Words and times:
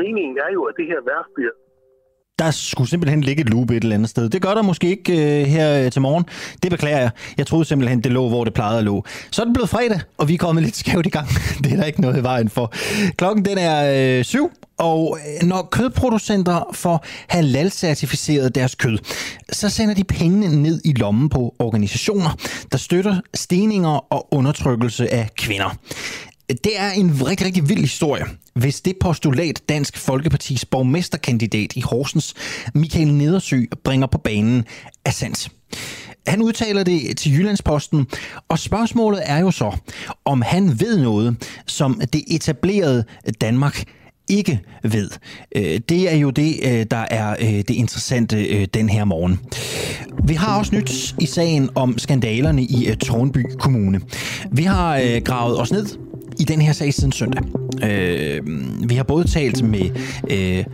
Meningen 0.00 0.38
er 0.38 0.52
jo, 0.52 0.62
at 0.64 0.74
det 0.76 0.86
her 0.86 1.00
værft 1.10 1.34
bliver 1.34 1.50
der 2.40 2.50
skulle 2.50 2.90
simpelthen 2.90 3.20
ligge 3.20 3.40
et 3.40 3.48
loop 3.48 3.70
et 3.70 3.82
eller 3.82 3.96
andet 3.96 4.10
sted. 4.10 4.28
Det 4.28 4.42
gør 4.42 4.54
der 4.54 4.62
måske 4.62 4.88
ikke 4.90 5.40
øh, 5.40 5.46
her 5.46 5.84
øh, 5.84 5.92
til 5.92 6.02
morgen. 6.02 6.24
Det 6.62 6.70
beklager 6.70 6.98
jeg. 6.98 7.10
Jeg 7.38 7.46
troede 7.46 7.64
simpelthen, 7.64 8.00
det 8.00 8.12
lå, 8.12 8.28
hvor 8.28 8.44
det 8.44 8.54
plejede 8.54 8.78
at 8.78 8.84
lå. 8.84 9.04
Så 9.30 9.42
er 9.42 9.44
det 9.44 9.54
blevet 9.54 9.70
fredag, 9.70 10.00
og 10.18 10.28
vi 10.28 10.34
er 10.34 10.38
kommet 10.38 10.64
lidt 10.64 10.76
skævt 10.76 11.06
i 11.06 11.10
gang. 11.10 11.28
Det 11.64 11.72
er 11.72 11.76
der 11.76 11.84
ikke 11.84 12.00
noget 12.00 12.18
i 12.18 12.22
vejen 12.22 12.48
for. 12.48 12.72
Klokken 13.16 13.44
den 13.44 13.58
er 13.58 14.18
øh, 14.18 14.24
syv, 14.24 14.50
og 14.78 15.18
øh, 15.42 15.48
når 15.48 15.68
kødproducenter 15.72 16.70
får 16.72 17.04
halal-certificeret 17.28 18.54
deres 18.54 18.74
kød, 18.74 18.98
så 19.52 19.68
sender 19.68 19.94
de 19.94 20.04
pengene 20.04 20.62
ned 20.62 20.80
i 20.84 20.92
lommen 20.92 21.28
på 21.28 21.54
organisationer, 21.58 22.30
der 22.72 22.78
støtter 22.78 23.20
steninger 23.34 24.12
og 24.12 24.34
undertrykkelse 24.34 25.12
af 25.12 25.28
kvinder. 25.36 25.76
Det 26.50 26.78
er 26.78 26.90
en 26.90 27.26
rigtig, 27.26 27.46
rigtig 27.46 27.68
vild 27.68 27.80
historie, 27.80 28.24
hvis 28.54 28.80
det 28.80 28.96
postulat 29.00 29.62
Dansk 29.68 29.98
Folkepartis 29.98 30.64
borgmesterkandidat 30.64 31.76
i 31.76 31.80
Horsens, 31.80 32.34
Michael 32.74 33.14
Nedersø, 33.14 33.64
bringer 33.84 34.06
på 34.06 34.18
banen 34.18 34.64
er 35.04 35.10
sandt. 35.10 35.48
Han 36.26 36.42
udtaler 36.42 36.82
det 36.82 37.16
til 37.16 37.32
Jyllandsposten, 37.32 38.06
og 38.48 38.58
spørgsmålet 38.58 39.20
er 39.24 39.38
jo 39.38 39.50
så, 39.50 39.76
om 40.24 40.42
han 40.42 40.80
ved 40.80 40.98
noget, 40.98 41.36
som 41.66 42.00
det 42.12 42.22
etablerede 42.26 43.04
Danmark 43.40 43.84
ikke 44.28 44.60
ved. 44.82 45.10
Øh, 45.56 45.80
det 45.88 46.12
er 46.12 46.16
jo 46.16 46.30
det, 46.30 46.60
øh, 46.62 46.86
der 46.90 47.06
er 47.10 47.36
øh, 47.40 47.46
det 47.48 47.70
interessante 47.70 48.66
den 48.66 48.88
her 48.88 49.04
morgen. 49.04 49.40
Vi 50.24 50.34
har 50.34 50.58
også 50.58 50.74
nyt 50.74 51.14
i 51.20 51.26
sagen 51.26 51.70
om 51.74 51.98
skandalerne 51.98 52.62
i 52.62 52.94
Tornby 53.04 53.44
Kommune. 53.58 54.00
Vi 54.52 54.62
har 54.62 55.20
gravet 55.20 55.60
os 55.60 55.72
ned 55.72 56.09
i 56.40 56.44
den 56.44 56.60
her 56.60 56.72
sag 56.72 56.94
siden 56.94 57.12
søndag. 57.12 57.42
Øh, 57.82 58.40
vi 58.88 58.94
har 58.94 59.02
både 59.02 59.28
talt 59.28 59.62
med 59.62 59.90
øh, 60.30 60.64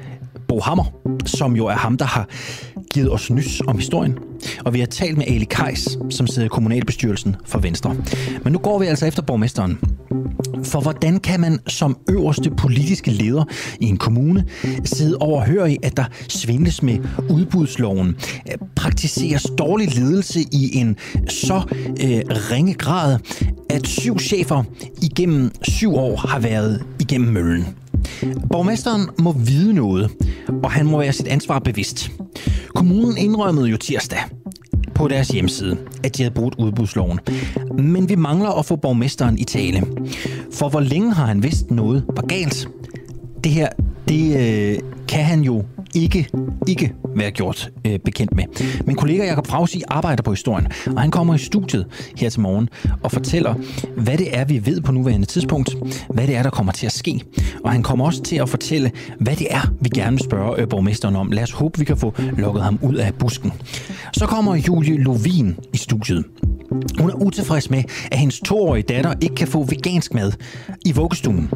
Bo 0.48 0.60
Hammer, 0.60 0.84
som 1.26 1.56
jo 1.56 1.66
er 1.66 1.74
ham, 1.74 1.96
der 1.96 2.04
har 2.04 2.28
givet 2.94 3.12
os 3.12 3.30
nys 3.30 3.60
om 3.66 3.78
historien. 3.78 4.18
Og 4.64 4.74
vi 4.74 4.78
har 4.80 4.86
talt 4.86 5.18
med 5.18 5.24
Ali 5.28 5.44
Kajs, 5.44 5.98
som 6.10 6.26
sidder 6.26 6.46
i 6.46 6.48
kommunalbestyrelsen 6.48 7.36
for 7.44 7.58
Venstre. 7.58 7.96
Men 8.44 8.52
nu 8.52 8.58
går 8.58 8.78
vi 8.78 8.86
altså 8.86 9.06
efter 9.06 9.22
borgmesteren. 9.22 9.78
For 10.64 10.80
hvordan 10.80 11.20
kan 11.20 11.40
man 11.40 11.58
som 11.66 11.96
øverste 12.10 12.50
politiske 12.50 13.10
leder 13.10 13.44
i 13.80 13.84
en 13.84 13.96
kommune 13.96 14.44
sidde 14.84 15.16
overhøre 15.16 15.72
i, 15.72 15.76
at 15.82 15.96
der 15.96 16.04
svindles 16.28 16.82
med 16.82 16.98
udbudsloven, 17.30 18.16
praktiseres 18.76 19.46
dårlig 19.58 19.94
ledelse 19.94 20.40
i 20.40 20.70
en 20.76 20.96
så 21.28 21.62
øh, 22.04 22.20
ringe 22.52 22.74
grad, 22.74 23.18
at 23.70 23.86
syv 23.86 24.18
chefer 24.18 24.64
igennem 25.02 25.50
syv 25.62 25.94
år 25.94 26.16
har 26.16 26.38
været 26.38 26.82
igennem 27.00 27.32
møllen? 27.32 27.66
Borgmesteren 28.52 29.08
må 29.18 29.32
vide 29.32 29.72
noget, 29.72 30.10
og 30.62 30.70
han 30.70 30.86
må 30.86 30.98
være 30.98 31.12
sit 31.12 31.26
ansvar 31.26 31.58
bevidst. 31.58 32.10
Kommunen 32.74 33.16
indrømmede 33.16 33.68
jo 33.68 33.76
tirsdag 33.76 34.18
på 34.94 35.08
deres 35.08 35.28
hjemmeside, 35.28 35.76
at 36.04 36.16
de 36.16 36.22
havde 36.22 36.34
brugt 36.34 36.54
udbudsloven. 36.58 37.20
Men 37.78 38.08
vi 38.08 38.14
mangler 38.14 38.50
at 38.58 38.66
få 38.66 38.76
borgmesteren 38.76 39.38
i 39.38 39.44
tale. 39.44 39.82
For 40.52 40.68
hvor 40.68 40.80
længe 40.80 41.12
har 41.12 41.26
han 41.26 41.42
vidst 41.42 41.70
noget 41.70 42.04
var 42.16 42.26
galt? 42.26 42.68
Det 43.44 43.52
her, 43.52 43.68
det 44.08 44.36
øh, 44.36 44.78
kan 45.08 45.24
han 45.24 45.40
jo 45.40 45.64
ikke, 45.96 46.28
ikke 46.68 46.92
være 47.16 47.30
gjort 47.30 47.70
øh, 47.86 47.98
bekendt 47.98 48.34
med. 48.34 48.44
Min 48.86 48.96
kollega 48.96 49.24
Jakob 49.24 49.46
Frausi 49.46 49.82
arbejder 49.88 50.22
på 50.22 50.30
historien, 50.30 50.66
og 50.86 51.00
han 51.00 51.10
kommer 51.10 51.34
i 51.34 51.38
studiet 51.38 51.86
her 52.16 52.30
til 52.30 52.40
morgen 52.40 52.68
og 53.02 53.12
fortæller, 53.12 53.54
hvad 53.96 54.18
det 54.18 54.36
er, 54.36 54.44
vi 54.44 54.66
ved 54.66 54.80
på 54.80 54.92
nuværende 54.92 55.26
tidspunkt, 55.26 55.76
hvad 56.10 56.26
det 56.26 56.36
er, 56.36 56.42
der 56.42 56.50
kommer 56.50 56.72
til 56.72 56.86
at 56.86 56.92
ske. 56.92 57.20
Og 57.64 57.72
han 57.72 57.82
kommer 57.82 58.04
også 58.04 58.22
til 58.22 58.36
at 58.36 58.48
fortælle, 58.48 58.90
hvad 59.20 59.36
det 59.36 59.46
er, 59.50 59.72
vi 59.80 59.88
gerne 59.88 60.16
vil 60.16 60.24
spørge 60.24 60.60
øh, 60.60 60.68
borgmesteren 60.68 61.16
om. 61.16 61.32
Lad 61.32 61.42
os 61.42 61.50
håbe, 61.50 61.78
vi 61.78 61.84
kan 61.84 61.96
få 61.96 62.14
lukket 62.36 62.62
ham 62.62 62.78
ud 62.82 62.94
af 62.94 63.14
busken. 63.14 63.52
Så 64.12 64.26
kommer 64.26 64.54
Julie 64.54 65.02
Lovin 65.02 65.56
i 65.74 65.76
studiet. 65.76 66.24
Hun 66.98 67.10
er 67.10 67.14
utilfreds 67.14 67.70
med, 67.70 67.82
at 68.12 68.18
hendes 68.18 68.40
toårige 68.40 68.82
datter 68.82 69.14
ikke 69.20 69.34
kan 69.34 69.48
få 69.48 69.62
vegansk 69.62 70.14
mad 70.14 70.32
i 70.84 70.92
vuggestuen. 70.92 71.50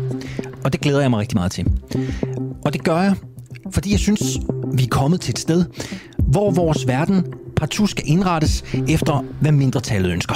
Og 0.65 0.73
det 0.73 0.81
glæder 0.81 1.01
jeg 1.01 1.11
mig 1.11 1.21
rigtig 1.21 1.37
meget 1.37 1.53
til. 1.53 1.67
Og 2.65 2.73
det 2.73 2.85
gør 2.85 3.01
jeg, 3.03 3.15
fordi 3.73 3.91
jeg 3.91 3.99
synes, 3.99 4.23
vi 4.75 4.83
er 4.83 4.89
kommet 4.89 5.21
til 5.21 5.31
et 5.31 5.39
sted, 5.39 5.65
hvor 6.19 6.51
vores 6.51 6.87
verden 6.87 7.25
partout 7.57 7.91
skal 7.91 8.05
indrettes 8.07 8.65
efter, 8.89 9.25
hvad 9.41 9.53
mindretallet 9.53 10.13
ønsker. 10.13 10.35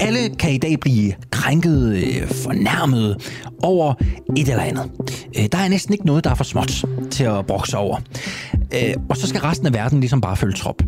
Alle 0.00 0.36
kan 0.38 0.52
i 0.52 0.58
dag 0.58 0.80
blive 0.80 1.12
krænket, 1.30 1.96
øh, 1.96 2.28
fornærmet 2.28 3.16
over 3.62 3.94
et 4.36 4.48
eller 4.48 4.62
andet. 4.62 4.90
Øh, 5.38 5.44
der 5.52 5.58
er 5.58 5.68
næsten 5.68 5.94
ikke 5.94 6.06
noget, 6.06 6.24
der 6.24 6.30
er 6.30 6.34
for 6.34 6.44
småt 6.44 6.84
til 7.10 7.24
at 7.24 7.46
brokse 7.46 7.76
over. 7.76 7.98
Øh, 8.54 8.94
og 9.08 9.16
så 9.16 9.26
skal 9.26 9.40
resten 9.40 9.66
af 9.66 9.74
verden 9.74 10.00
ligesom 10.00 10.20
bare 10.20 10.36
følge 10.36 10.54
trop. 10.54 10.82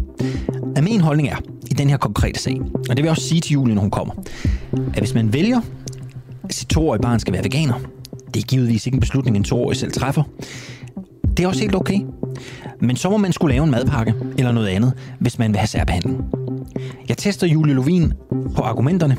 min 0.82 1.00
holdning 1.00 1.28
er, 1.28 1.36
i 1.70 1.74
den 1.74 1.90
her 1.90 1.96
konkrete 1.96 2.40
sag, 2.40 2.60
og 2.60 2.88
det 2.88 2.96
vil 2.96 3.02
jeg 3.04 3.10
også 3.10 3.28
sige 3.28 3.40
til 3.40 3.52
Julie, 3.52 3.74
når 3.74 3.82
hun 3.82 3.90
kommer, 3.90 4.14
at 4.72 4.98
hvis 4.98 5.14
man 5.14 5.32
vælger, 5.32 5.60
at 6.44 6.54
sit 6.54 6.68
toårige 6.68 7.02
barn 7.02 7.20
skal 7.20 7.32
være 7.32 7.44
veganer, 7.44 7.74
det 8.34 8.42
er 8.42 8.46
givetvis 8.46 8.86
ikke 8.86 8.96
en 8.96 9.00
beslutning, 9.00 9.36
en 9.36 9.44
toårig 9.44 9.76
selv 9.76 9.92
træffer, 9.92 10.22
det 11.36 11.44
er 11.44 11.48
også 11.48 11.60
helt 11.60 11.74
okay. 11.74 12.00
Men 12.80 12.96
så 12.96 13.10
må 13.10 13.16
man 13.16 13.32
skulle 13.32 13.54
lave 13.54 13.64
en 13.64 13.70
madpakke 13.70 14.14
eller 14.38 14.52
noget 14.52 14.68
andet, 14.68 14.92
hvis 15.20 15.38
man 15.38 15.50
vil 15.50 15.58
have 15.58 15.66
særbehandling. 15.66 16.24
Jeg 17.08 17.16
tester 17.16 17.46
Julie 17.46 17.74
Lovin 17.74 18.12
på 18.56 18.62
argumenterne, 18.62 19.16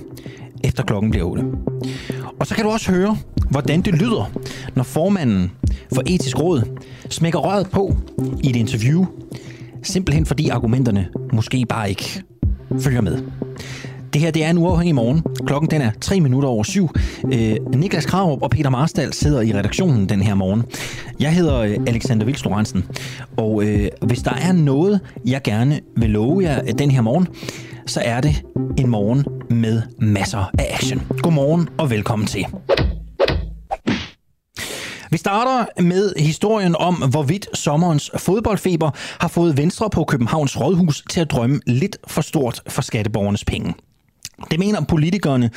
efter 0.63 0.83
klokken 0.83 1.11
bliver 1.11 1.25
8. 1.25 1.43
Og 2.39 2.47
så 2.47 2.55
kan 2.55 2.63
du 2.63 2.69
også 2.69 2.91
høre, 2.91 3.17
hvordan 3.49 3.81
det 3.81 3.93
lyder, 3.93 4.31
når 4.75 4.83
formanden 4.83 5.51
for 5.93 6.03
etisk 6.05 6.39
råd 6.39 6.77
smækker 7.09 7.39
røret 7.39 7.69
på 7.69 7.97
i 8.43 8.49
et 8.49 8.55
interview, 8.55 9.05
simpelthen 9.83 10.25
fordi 10.25 10.49
argumenterne 10.49 11.07
måske 11.33 11.65
bare 11.69 11.89
ikke 11.89 12.23
følger 12.79 13.01
med. 13.01 13.21
Det 14.13 14.21
her 14.21 14.31
det 14.31 14.43
er 14.43 14.49
en 14.49 14.57
uafhængig 14.57 14.95
morgen. 14.95 15.23
Klokken 15.45 15.71
den 15.71 15.81
er 15.81 15.91
3 16.01 16.21
minutter 16.21 16.49
over 16.49 16.63
syv. 16.63 16.89
Øh, 17.33 17.55
Niklas 17.75 18.05
Kravup 18.05 18.41
og 18.41 18.49
Peter 18.49 18.69
Marstal 18.69 19.13
sidder 19.13 19.41
i 19.41 19.53
redaktionen 19.53 20.09
den 20.09 20.21
her 20.21 20.33
morgen. 20.33 20.63
Jeg 21.19 21.33
hedder 21.35 21.59
øh, 21.59 21.77
Alexander 21.87 22.25
Vildstoransen, 22.25 22.85
og 23.37 23.63
øh, 23.63 23.87
hvis 24.01 24.19
der 24.21 24.33
er 24.33 24.51
noget, 24.51 24.99
jeg 25.25 25.41
gerne 25.43 25.79
vil 25.97 26.09
love 26.09 26.43
jer 26.43 26.61
øh, 26.61 26.73
den 26.79 26.91
her 26.91 27.01
morgen, 27.01 27.27
så 27.85 28.01
er 28.05 28.21
det 28.21 28.43
en 28.77 28.89
morgen 28.89 29.25
med 29.49 29.81
masser 29.99 30.51
af 30.59 30.67
action. 30.73 31.01
Godmorgen 31.21 31.69
og 31.77 31.89
velkommen 31.89 32.27
til. 32.27 32.45
Vi 35.11 35.17
starter 35.17 35.81
med 35.81 36.13
historien 36.17 36.75
om, 36.75 36.95
hvorvidt 36.95 37.57
sommerens 37.57 38.11
fodboldfeber 38.17 38.91
har 39.19 39.27
fået 39.27 39.57
Venstre 39.57 39.89
på 39.89 40.03
Københavns 40.03 40.59
Rådhus 40.59 41.03
til 41.09 41.21
at 41.21 41.31
drømme 41.31 41.59
lidt 41.67 41.97
for 42.07 42.21
stort 42.21 42.61
for 42.67 42.81
skatteborgernes 42.81 43.45
penge. 43.45 43.73
Det 44.51 44.59
mener 44.59 44.81
politikerne 44.81 45.49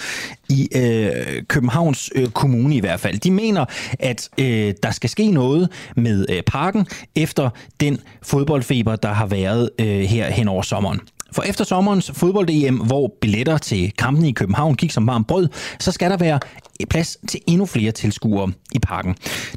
i 0.48 0.69
øh, 0.76 1.43
Københavns 1.48 2.10
øh, 2.15 2.28
Kommune 2.28 2.76
i 2.76 2.81
hvert 2.81 3.00
fald. 3.00 3.19
De 3.19 3.31
mener, 3.31 3.65
at 3.98 4.28
øh, 4.38 4.75
der 4.82 4.91
skal 4.91 5.10
ske 5.10 5.31
noget 5.31 5.69
med 5.97 6.26
øh, 6.31 6.43
parken 6.43 6.87
efter 7.16 7.50
den 7.81 7.98
fodboldfeber, 8.22 8.97
der 8.97 9.12
har 9.12 9.26
været 9.26 9.71
øh, 9.78 9.87
her 9.87 10.31
hen 10.31 10.48
over 10.48 10.62
sommeren. 10.62 11.00
For 11.32 11.42
efter 11.42 11.65
sommerens 11.65 12.10
fodbold-EM, 12.15 12.76
hvor 12.76 13.15
billetter 13.21 13.59
til 13.59 13.92
kampene 13.98 14.28
i 14.28 14.32
København 14.32 14.75
gik 14.75 14.91
som 14.91 15.06
varmt 15.06 15.26
brød, 15.26 15.48
så 15.81 15.92
skal 15.92 16.10
der 16.10 16.16
være 16.16 16.41
plads 16.86 17.18
til 17.28 17.40
endnu 17.46 17.66
flere 17.66 17.92
tilskuere 17.92 18.52
i 18.72 18.78
parken. 18.78 19.14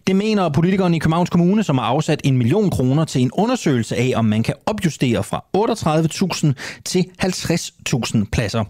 Det 0.07 0.16
mener 0.16 0.50
politikerne 0.50 0.95
i 0.95 1.00
Københavns 1.00 1.30
Kommune, 1.30 1.63
som 1.63 1.77
har 1.77 1.86
afsat 1.86 2.22
en 2.24 2.38
million 2.38 2.69
kroner 2.69 3.06
til 3.06 3.22
en 3.22 3.31
undersøgelse 3.33 3.95
af, 3.95 4.13
om 4.16 4.25
man 4.25 4.44
kan 4.44 4.54
opjustere 4.66 5.24
fra 5.24 5.45
38.000 5.57 6.81
til 6.86 7.06
50.000 7.24 8.25
pladser. 8.31 8.63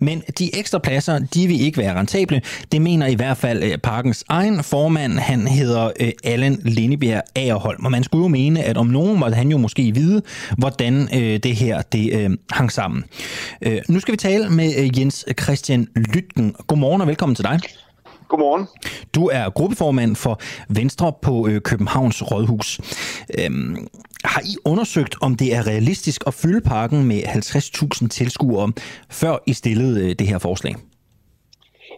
Men 0.00 0.22
de 0.38 0.58
ekstra 0.58 0.78
pladser, 0.78 1.18
de 1.18 1.46
vil 1.46 1.60
ikke 1.60 1.78
være 1.78 1.98
rentable. 1.98 2.42
Det 2.72 2.82
mener 2.82 3.06
i 3.06 3.14
hvert 3.14 3.36
fald 3.36 3.62
øh, 3.62 3.78
parkens 3.78 4.24
egen 4.28 4.62
formand. 4.64 5.18
Han 5.18 5.46
hedder 5.46 5.90
Allen 5.98 6.14
Allan 6.24 6.58
Lindebjerg 6.64 7.22
Agerholm. 7.34 7.84
Og 7.84 7.90
man 7.90 8.04
skulle 8.04 8.22
jo 8.22 8.28
mene, 8.28 8.62
at 8.62 8.76
om 8.76 8.86
nogen 8.86 9.18
måtte 9.18 9.34
han 9.34 9.50
jo 9.50 9.58
måske 9.58 9.94
vide, 9.94 10.22
hvordan 10.58 11.08
øh, 11.14 11.38
det 11.42 11.56
her 11.56 11.82
det 11.82 12.38
hang 12.50 12.72
sammen. 12.72 13.04
Nu 13.88 14.00
skal 14.00 14.12
vi 14.12 14.16
tale 14.16 14.50
med 14.50 14.90
Jens 14.98 15.24
Christian 15.42 15.88
Lytgen. 15.96 16.54
Godmorgen 16.66 17.00
og 17.00 17.06
velkommen 17.06 17.36
til 17.36 17.44
dig. 17.44 17.60
Godmorgen. 18.28 18.66
Du 19.14 19.26
er 19.26 19.50
gruppeformand 19.50 20.16
for 20.16 20.40
Venstre 20.68 21.12
på 21.22 21.48
øh, 21.48 21.60
Københavns 21.60 22.30
Rådhus. 22.30 22.80
Øhm, 23.38 23.88
har 24.24 24.40
I 24.40 24.56
undersøgt, 24.64 25.16
om 25.20 25.34
det 25.34 25.54
er 25.54 25.66
realistisk 25.66 26.22
at 26.26 26.34
fylde 26.34 26.60
parken 26.60 27.04
med 27.04 27.22
50.000 27.22 28.08
tilskuere, 28.08 28.72
før 29.10 29.36
I 29.46 29.52
stillede 29.52 30.10
øh, 30.10 30.14
det 30.18 30.26
her 30.26 30.38
forslag? 30.38 30.74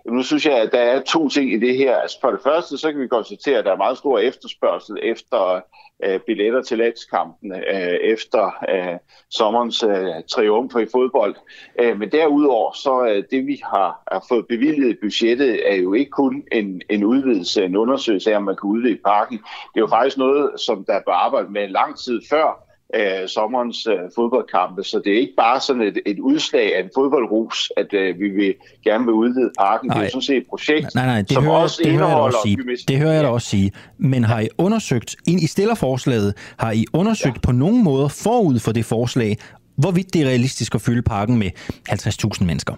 nu 0.06 0.22
synes 0.22 0.46
jeg, 0.46 0.58
at 0.58 0.72
der 0.72 0.78
er 0.78 1.02
to 1.02 1.28
ting 1.28 1.52
i 1.52 1.58
det 1.58 1.76
her. 1.76 1.96
Altså 1.96 2.18
for 2.20 2.30
det 2.30 2.40
første, 2.44 2.78
så 2.78 2.92
kan 2.92 3.00
vi 3.00 3.08
konstatere, 3.08 3.58
at 3.58 3.64
der 3.64 3.72
er 3.72 3.76
meget 3.76 3.98
stor 3.98 4.18
efterspørgsel 4.18 4.96
efter 5.02 5.60
øh, 6.04 6.20
billetter 6.20 6.62
til 6.62 6.78
landskampene 6.78 7.56
øh, 7.56 7.98
efter 8.02 8.64
øh, 8.68 8.98
sommerens 9.30 9.82
øh, 9.82 10.24
triumfer 10.28 10.80
i 10.80 10.86
fodbold. 10.92 11.34
Øh, 11.80 11.98
men 11.98 12.12
derudover, 12.12 12.72
så 12.72 13.06
øh, 13.06 13.24
det 13.30 13.46
vi 13.46 13.60
har, 13.64 14.02
har 14.12 14.24
fået 14.28 14.46
bevilget 14.48 14.90
i 14.90 14.96
budgettet, 15.02 15.72
er 15.72 15.76
jo 15.76 15.94
ikke 15.94 16.10
kun 16.10 16.44
en, 16.52 16.82
en 16.90 17.04
udvidelse, 17.04 17.64
en 17.64 17.76
undersøgelse 17.76 18.32
af, 18.32 18.36
om 18.36 18.42
man 18.42 18.56
kan 18.56 18.70
udvide 18.70 18.98
parken. 19.04 19.38
Det 19.38 19.76
er 19.76 19.80
jo 19.80 19.86
faktisk 19.86 20.18
noget, 20.18 20.60
som 20.60 20.84
der 20.84 20.92
er 20.92 21.10
arbejdet 21.10 21.50
med 21.50 21.68
lang 21.68 21.98
tid 21.98 22.20
før, 22.30 22.69
øh, 22.94 23.28
sommerens 23.28 23.86
øh, 23.86 23.98
fodboldkampe. 24.14 24.84
Så 24.84 25.02
det 25.04 25.12
er 25.12 25.18
ikke 25.18 25.36
bare 25.36 25.60
sådan 25.60 25.82
et, 25.82 25.98
et 26.06 26.18
udslag 26.18 26.76
af 26.76 26.82
en 26.82 26.90
fodboldrus, 26.94 27.72
at 27.76 27.94
øh, 27.94 28.20
vi 28.20 28.28
vil 28.28 28.54
gerne 28.84 29.04
vil 29.04 29.14
udvide 29.14 29.50
parken. 29.58 29.88
Nej. 29.88 29.98
Det 29.98 30.06
er 30.06 30.10
sådan 30.10 30.22
set 30.22 30.36
et 30.36 30.46
projekt, 30.48 30.94
nej, 30.94 31.06
nej, 31.06 31.22
det 31.22 31.32
som 31.32 31.44
hører, 31.44 31.56
også 31.56 31.80
det 31.84 31.90
indeholder... 31.90 32.16
Hører 32.16 32.24
også 32.24 32.38
sige. 32.42 32.56
Det 32.88 32.98
hører 32.98 33.12
jeg 33.12 33.24
da 33.24 33.28
også 33.28 33.48
sige. 33.48 33.72
Men 33.98 34.24
har 34.24 34.40
I 34.40 34.48
undersøgt, 34.58 35.16
ind 35.26 35.40
i 35.40 35.46
stillerforslaget, 35.46 36.34
har 36.58 36.72
I 36.72 36.84
undersøgt 36.92 37.36
ja. 37.36 37.40
på 37.40 37.52
nogen 37.52 37.84
måde 37.84 38.08
forud 38.08 38.58
for 38.58 38.72
det 38.72 38.84
forslag, 38.84 39.36
hvorvidt 39.76 40.14
det 40.14 40.22
er 40.22 40.26
realistisk 40.26 40.74
at 40.74 40.80
fylde 40.80 41.02
parken 41.02 41.38
med 41.38 41.50
50.000 41.90 42.44
mennesker? 42.44 42.74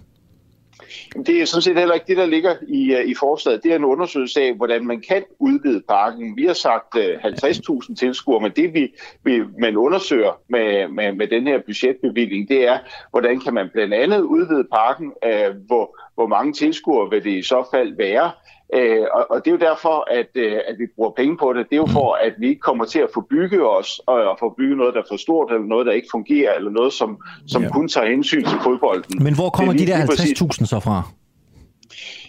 Det 1.27 1.43
er 1.43 1.45
sådan 1.45 1.63
set 1.63 1.79
heller 1.79 1.95
ikke 1.95 2.07
det, 2.07 2.17
der 2.17 2.27
ligger 2.27 2.55
i, 2.69 2.95
øh, 2.95 3.05
i 3.05 3.15
forslaget. 3.15 3.63
Det 3.63 3.73
er 3.73 3.77
en 3.77 3.85
undersøgelse 3.85 4.43
af, 4.43 4.55
hvordan 4.55 4.87
man 4.87 5.01
kan 5.09 5.23
udvide 5.39 5.83
parken. 5.89 6.37
Vi 6.37 6.47
har 6.47 6.53
sagt 6.53 6.97
øh, 6.97 7.25
50.000 7.25 7.95
tilskuere, 7.95 8.41
men 8.41 8.53
det 8.57 8.75
vi, 8.75 8.95
vi 9.25 9.43
man 9.59 9.77
undersøger 9.77 10.41
med, 10.49 10.89
med, 10.89 11.13
med 11.13 11.27
den 11.27 11.47
her 11.47 11.59
budgetbevilling, 11.67 12.49
det 12.49 12.69
er, 12.69 12.79
hvordan 13.11 13.41
kan 13.41 13.55
man 13.55 13.69
blandt 13.73 13.95
andet 13.95 14.21
udvide 14.21 14.65
parken, 14.73 15.13
øh, 15.25 15.55
hvor, 15.67 15.99
hvor 16.15 16.27
mange 16.27 16.53
tilskuere 16.53 17.11
vil 17.11 17.25
det 17.25 17.39
i 17.39 17.43
så 17.43 17.69
fald 17.75 17.97
være, 17.97 18.31
Øh, 18.75 19.07
og, 19.15 19.27
og 19.31 19.37
det 19.45 19.51
er 19.51 19.55
jo 19.59 19.63
derfor, 19.71 19.97
at, 20.19 20.31
øh, 20.35 20.53
at 20.69 20.75
vi 20.79 20.87
bruger 20.97 21.11
penge 21.11 21.37
på 21.37 21.53
det. 21.53 21.67
Det 21.71 21.77
er 21.77 21.83
jo 21.87 21.87
for, 21.87 22.09
at 22.27 22.33
vi 22.39 22.49
ikke 22.49 22.61
kommer 22.61 22.85
til 22.85 22.99
at 22.99 23.09
få 23.15 23.21
bygge 23.21 23.69
os, 23.69 24.01
og, 24.07 24.15
og 24.15 24.37
få 24.41 24.55
bygge 24.59 24.77
noget, 24.77 24.95
der 24.95 25.01
er 25.01 25.09
for 25.11 25.17
stort, 25.17 25.53
eller 25.53 25.67
noget, 25.67 25.87
der 25.87 25.93
ikke 25.93 26.09
fungerer, 26.11 26.55
eller 26.55 26.71
noget, 26.71 26.93
som, 26.93 27.19
som 27.47 27.63
ja. 27.63 27.69
kun 27.71 27.89
tager 27.89 28.07
hensyn 28.07 28.45
til 28.45 28.59
fodbolden. 28.63 29.25
Men 29.25 29.35
hvor 29.35 29.51
kommer 29.51 29.73
de 29.73 29.87
der 29.87 29.97
50.000 29.97 30.67
så 30.67 30.81
fra? 30.81 31.03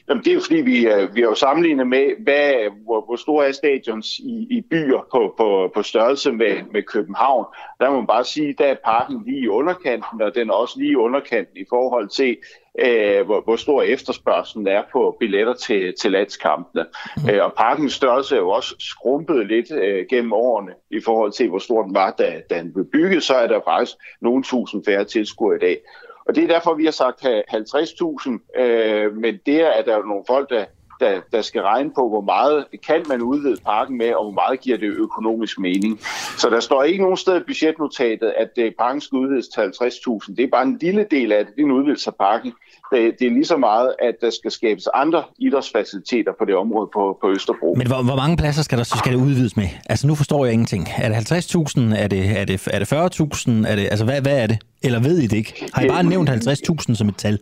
Jamen, 0.09 0.23
det 0.23 0.29
er 0.29 0.33
jo 0.33 0.41
fordi, 0.41 0.61
vi, 0.61 0.87
øh, 0.87 1.15
vi 1.15 1.21
har 1.21 1.27
jo 1.27 1.35
sammenlignet 1.35 1.87
med, 1.87 2.23
hvad, 2.23 2.53
hvor, 2.85 3.05
hvor 3.05 3.15
store 3.15 3.47
er 3.47 3.51
stadions 3.51 4.19
i, 4.19 4.47
i 4.49 4.61
byer 4.61 5.07
på, 5.11 5.33
på, 5.37 5.71
på 5.75 5.83
størrelse 5.83 6.31
med, 6.31 6.55
med 6.71 6.83
København. 6.83 7.45
Der 7.79 7.89
må 7.89 7.95
man 7.95 8.07
bare 8.07 8.23
sige, 8.23 8.55
der 8.57 8.65
er 8.65 8.75
parken 8.85 9.23
lige 9.25 9.39
i 9.39 9.47
underkanten, 9.47 10.21
og 10.21 10.35
den 10.35 10.49
er 10.49 10.53
også 10.53 10.79
lige 10.79 10.91
i 10.91 10.95
underkanten 10.95 11.57
i 11.57 11.65
forhold 11.69 12.07
til, 12.09 12.37
øh, 12.79 13.25
hvor, 13.25 13.41
hvor 13.41 13.55
stor 13.55 13.81
efterspørgselen 13.81 14.67
er 14.67 14.83
på 14.91 15.17
billetter 15.19 15.53
til, 15.53 15.93
til 16.01 16.11
landskampene. 16.11 16.85
Mm. 17.17 17.29
Øh, 17.29 17.45
og 17.45 17.53
parkens 17.53 17.93
størrelse 17.93 18.35
er 18.35 18.39
jo 18.39 18.49
også 18.49 18.75
skrumpet 18.79 19.47
lidt 19.47 19.71
øh, 19.71 20.05
gennem 20.09 20.33
årene 20.33 20.71
i 20.91 20.99
forhold 20.99 21.31
til, 21.31 21.49
hvor 21.49 21.59
stor 21.59 21.83
den 21.83 21.93
var, 21.93 22.11
da, 22.11 22.41
da 22.49 22.59
den 22.59 22.73
blev 22.73 22.85
bygget. 22.85 23.23
Så 23.23 23.33
er 23.33 23.47
der 23.47 23.59
faktisk 23.65 23.97
nogle 24.21 24.43
tusind 24.43 24.85
færre 24.85 25.05
tilskuere 25.05 25.55
i 25.55 25.59
dag. 25.59 25.77
Og 26.25 26.35
det 26.35 26.43
er 26.43 26.47
derfor, 26.47 26.73
vi 26.73 26.85
har 26.85 26.91
sagt 26.91 27.25
50.000, 27.25 28.61
øh, 28.61 29.15
men 29.15 29.39
der 29.45 29.67
er 29.67 29.81
der 29.81 29.97
jo 29.97 30.03
nogle 30.03 30.23
folk, 30.27 30.49
der, 30.49 30.65
der, 30.99 31.21
der 31.31 31.41
skal 31.41 31.61
regne 31.61 31.91
på, 31.95 32.09
hvor 32.09 32.21
meget 32.21 32.65
kan 32.87 33.05
man 33.09 33.21
udvide 33.21 33.57
parken 33.65 33.97
med, 33.97 34.13
og 34.13 34.23
hvor 34.23 34.31
meget 34.31 34.59
giver 34.59 34.77
det 34.77 34.87
økonomisk 34.87 35.59
mening. 35.59 35.99
Så 36.37 36.49
der 36.49 36.59
står 36.59 36.83
ikke 36.83 37.01
nogen 37.01 37.17
sted 37.17 37.41
i 37.41 37.43
budgetnotatet, 37.43 38.33
at 38.37 38.51
øh, 38.57 38.71
parken 38.79 39.01
skal 39.01 39.15
udvides 39.15 39.47
til 39.47 39.61
50.000. 39.61 40.35
Det 40.35 40.43
er 40.43 40.47
bare 40.47 40.63
en 40.63 40.77
lille 40.81 41.07
del 41.11 41.31
af 41.31 41.45
det, 41.45 41.55
det 41.55 41.61
er 41.61 41.65
en 41.65 41.71
udvidelse 41.71 42.09
af 42.09 42.15
parken. 42.15 42.53
Det, 42.91 43.15
det 43.19 43.27
er 43.27 43.31
lige 43.31 43.45
så 43.45 43.57
meget, 43.57 43.93
at 43.99 44.15
der 44.21 44.29
skal 44.29 44.51
skabes 44.51 44.87
andre 44.93 45.23
idrætsfaciliteter 45.39 46.31
på 46.39 46.45
det 46.45 46.55
område 46.55 46.89
på, 46.93 47.17
på 47.21 47.31
Østerbro. 47.31 47.73
Men 47.77 47.87
hvor, 47.87 48.03
hvor 48.03 48.15
mange 48.15 48.37
pladser 48.37 48.63
skal 48.63 48.77
der 48.77 48.83
skal 48.83 49.11
det 49.11 49.19
udvides 49.19 49.57
med? 49.57 49.67
Altså 49.89 50.07
nu 50.07 50.15
forstår 50.15 50.45
jeg 50.45 50.53
ingenting. 50.53 50.87
Er 50.97 51.09
det 51.09 51.31
50.000? 51.31 51.81
Er 51.95 52.07
det, 52.07 52.39
er 52.39 52.45
det, 52.45 52.67
er 52.73 52.79
det 52.79 52.93
40.000? 52.93 53.71
Er 53.71 53.75
det, 53.75 53.87
altså 53.91 54.05
hvad, 54.05 54.21
hvad 54.21 54.37
er 54.43 54.47
det? 54.47 54.57
Eller 54.83 54.99
ved 54.99 55.17
I 55.17 55.27
det 55.27 55.37
ikke? 55.37 55.65
Har 55.73 55.83
I 55.83 55.87
bare 55.87 56.03
nævnt 56.03 56.29
50.000 56.29 56.95
som 56.95 57.07
et 57.07 57.17
tal? 57.17 57.39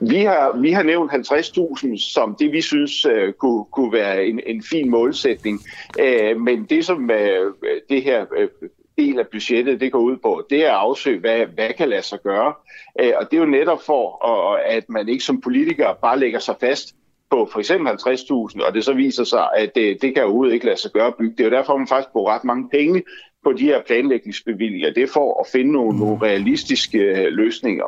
Vi 0.00 0.16
har, 0.16 0.60
vi 0.60 0.72
har 0.72 0.82
nævnt 0.82 1.12
50.000 1.12 2.12
som 2.12 2.36
det, 2.38 2.52
vi 2.52 2.60
synes 2.60 3.06
uh, 3.06 3.32
kunne, 3.38 3.64
kunne 3.72 3.92
være 3.92 4.24
en, 4.24 4.40
en 4.46 4.62
fin 4.70 4.90
målsætning. 4.90 5.60
Uh, 5.98 6.40
men 6.40 6.64
det, 6.64 6.86
som 6.86 7.10
uh, 7.10 7.68
det 7.90 8.02
her 8.02 8.20
uh, 8.20 8.68
del 8.98 9.18
af 9.18 9.26
budgettet 9.28 9.80
det 9.80 9.92
går 9.92 9.98
ud 9.98 10.16
på, 10.16 10.46
det 10.50 10.64
er 10.64 10.70
at 10.70 10.76
afsøge, 10.76 11.20
hvad, 11.20 11.46
hvad 11.46 11.72
kan 11.72 11.88
lade 11.88 12.02
sig 12.02 12.18
gøre. 12.22 12.54
Øh, 13.00 13.12
og 13.16 13.30
det 13.30 13.36
er 13.36 13.40
jo 13.40 13.46
netop 13.46 13.82
for, 13.82 14.08
og, 14.10 14.64
at 14.64 14.88
man 14.88 15.08
ikke 15.08 15.24
som 15.24 15.40
politiker 15.40 15.92
bare 15.92 16.18
lægger 16.18 16.38
sig 16.38 16.54
fast 16.60 16.94
på 17.30 17.48
for 17.52 17.58
eksempel 17.58 17.92
50.000, 17.92 18.66
og 18.66 18.74
det 18.74 18.84
så 18.84 18.92
viser 18.92 19.24
sig, 19.24 19.48
at 19.56 19.74
det, 19.74 20.02
det 20.02 20.14
kan 20.14 20.24
overhovedet 20.24 20.54
ikke 20.54 20.66
lade 20.66 20.80
sig 20.80 20.90
gøre 20.92 21.06
at 21.06 21.14
bygge. 21.14 21.36
Det 21.36 21.40
er 21.40 21.50
jo 21.50 21.56
derfor, 21.56 21.76
man 21.76 21.88
faktisk 21.88 22.12
bruger 22.12 22.34
ret 22.34 22.44
mange 22.44 22.68
penge 22.68 23.02
på 23.44 23.52
de 23.58 23.64
her 23.64 23.78
planlægningsbevillinger. 23.86 24.92
Det 24.94 25.02
er 25.02 25.06
for 25.12 25.40
at 25.40 25.46
finde 25.52 25.72
nogle, 25.72 25.98
nogle 25.98 26.22
realistiske 26.22 26.98
øh, 26.98 27.26
løsninger. 27.30 27.84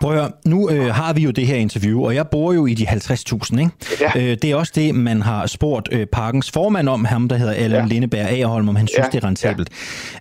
Prøv 0.00 0.18
at 0.18 0.32
nu 0.46 0.70
øh, 0.70 0.86
har 0.86 1.12
vi 1.12 1.20
jo 1.20 1.30
det 1.30 1.46
her 1.46 1.56
interview, 1.56 2.04
og 2.04 2.14
jeg 2.14 2.28
bor 2.28 2.52
jo 2.52 2.66
i 2.66 2.74
de 2.74 2.86
50.000, 2.88 3.58
ikke? 3.58 3.70
Ja. 4.00 4.10
Øh, 4.16 4.36
det 4.42 4.44
er 4.44 4.56
også 4.56 4.72
det, 4.76 4.94
man 4.94 5.22
har 5.22 5.46
spurgt 5.46 5.88
øh, 5.92 6.06
parkens 6.06 6.50
formand 6.50 6.88
om, 6.88 7.04
ham 7.04 7.28
der 7.28 7.36
hedder 7.36 7.52
Allan 7.52 7.80
ja. 7.80 7.86
Lindeberg 7.86 8.30
Agerholm, 8.30 8.68
om 8.68 8.76
han 8.76 8.88
synes, 8.88 9.04
ja. 9.04 9.10
det 9.12 9.24
er 9.24 9.28
rentabelt. 9.28 9.68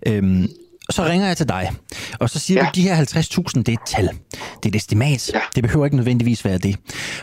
Ja. 0.05 0.13
Øhm, 0.13 0.47
så 0.89 1.03
ringer 1.05 1.27
jeg 1.27 1.37
til 1.37 1.49
dig, 1.49 1.71
og 2.19 2.29
så 2.29 2.39
siger 2.39 2.59
ja. 2.59 2.63
du, 2.63 2.67
at 2.69 2.75
de 2.75 2.81
her 2.81 2.95
50.000, 2.95 3.63
det 3.63 3.69
er 3.69 3.73
et 3.73 3.79
tal. 3.87 4.07
Det 4.07 4.65
er 4.65 4.69
et 4.69 4.75
estimat. 4.75 5.33
Ja. 5.33 5.39
Det 5.55 5.63
behøver 5.63 5.85
ikke 5.85 5.97
nødvendigvis 5.97 6.45
være 6.45 6.57
det. 6.57 6.75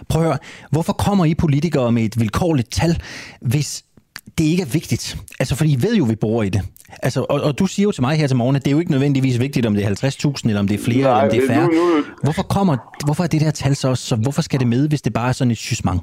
Prøv 0.09 0.23
at 0.23 0.29
høre, 0.29 0.39
hvorfor 0.71 0.93
kommer 0.93 1.25
I 1.25 1.35
politikere 1.35 1.93
med 1.93 2.03
et 2.03 2.21
vilkårligt 2.21 2.73
tal, 2.73 3.03
hvis 3.41 3.85
det 4.39 4.45
ikke 4.45 4.63
er 4.63 4.67
vigtigt. 4.67 5.17
Altså, 5.41 5.57
fordi 5.57 5.73
I 5.73 5.83
ved 5.83 5.97
jo, 5.97 6.05
vi 6.05 6.17
bor 6.17 6.43
i 6.43 6.49
det. 6.49 6.63
Altså, 7.03 7.27
og, 7.29 7.41
og 7.41 7.59
du 7.59 7.67
siger 7.67 7.85
jo 7.85 7.93
til 7.93 8.03
mig 8.03 8.17
her 8.17 8.27
til 8.27 8.37
morgen, 8.37 8.57
at 8.57 8.65
det 8.65 8.71
er 8.71 8.73
jo 8.73 8.79
ikke 8.79 8.91
nødvendigvis 8.91 9.41
vigtigt, 9.41 9.67
om 9.67 9.75
det 9.75 9.85
er 9.85 9.89
50.000, 9.89 10.49
eller 10.49 10.61
om 10.61 10.69
det 10.69 10.81
er 10.81 10.85
flere, 10.85 11.03
Nej, 11.03 11.11
eller 11.11 11.23
om 11.23 11.31
det 11.31 11.45
er 11.45 11.55
færre. 11.55 11.67
Nu, 11.67 11.97
nu... 11.97 12.05
Hvorfor, 12.23 12.43
kommer, 12.43 12.77
hvorfor 13.05 13.25
er 13.25 13.29
det 13.29 13.41
der 13.41 13.51
tal 13.51 13.77
så 13.77 13.95
så 13.95 14.17
hvorfor 14.17 14.43
skal 14.43 14.61
det 14.61 14.69
med, 14.69 14.89
hvis 14.89 15.03
det 15.03 15.13
bare 15.13 15.29
er 15.29 15.33
sådan 15.33 15.51
et 15.51 15.59
sysmang? 15.59 16.01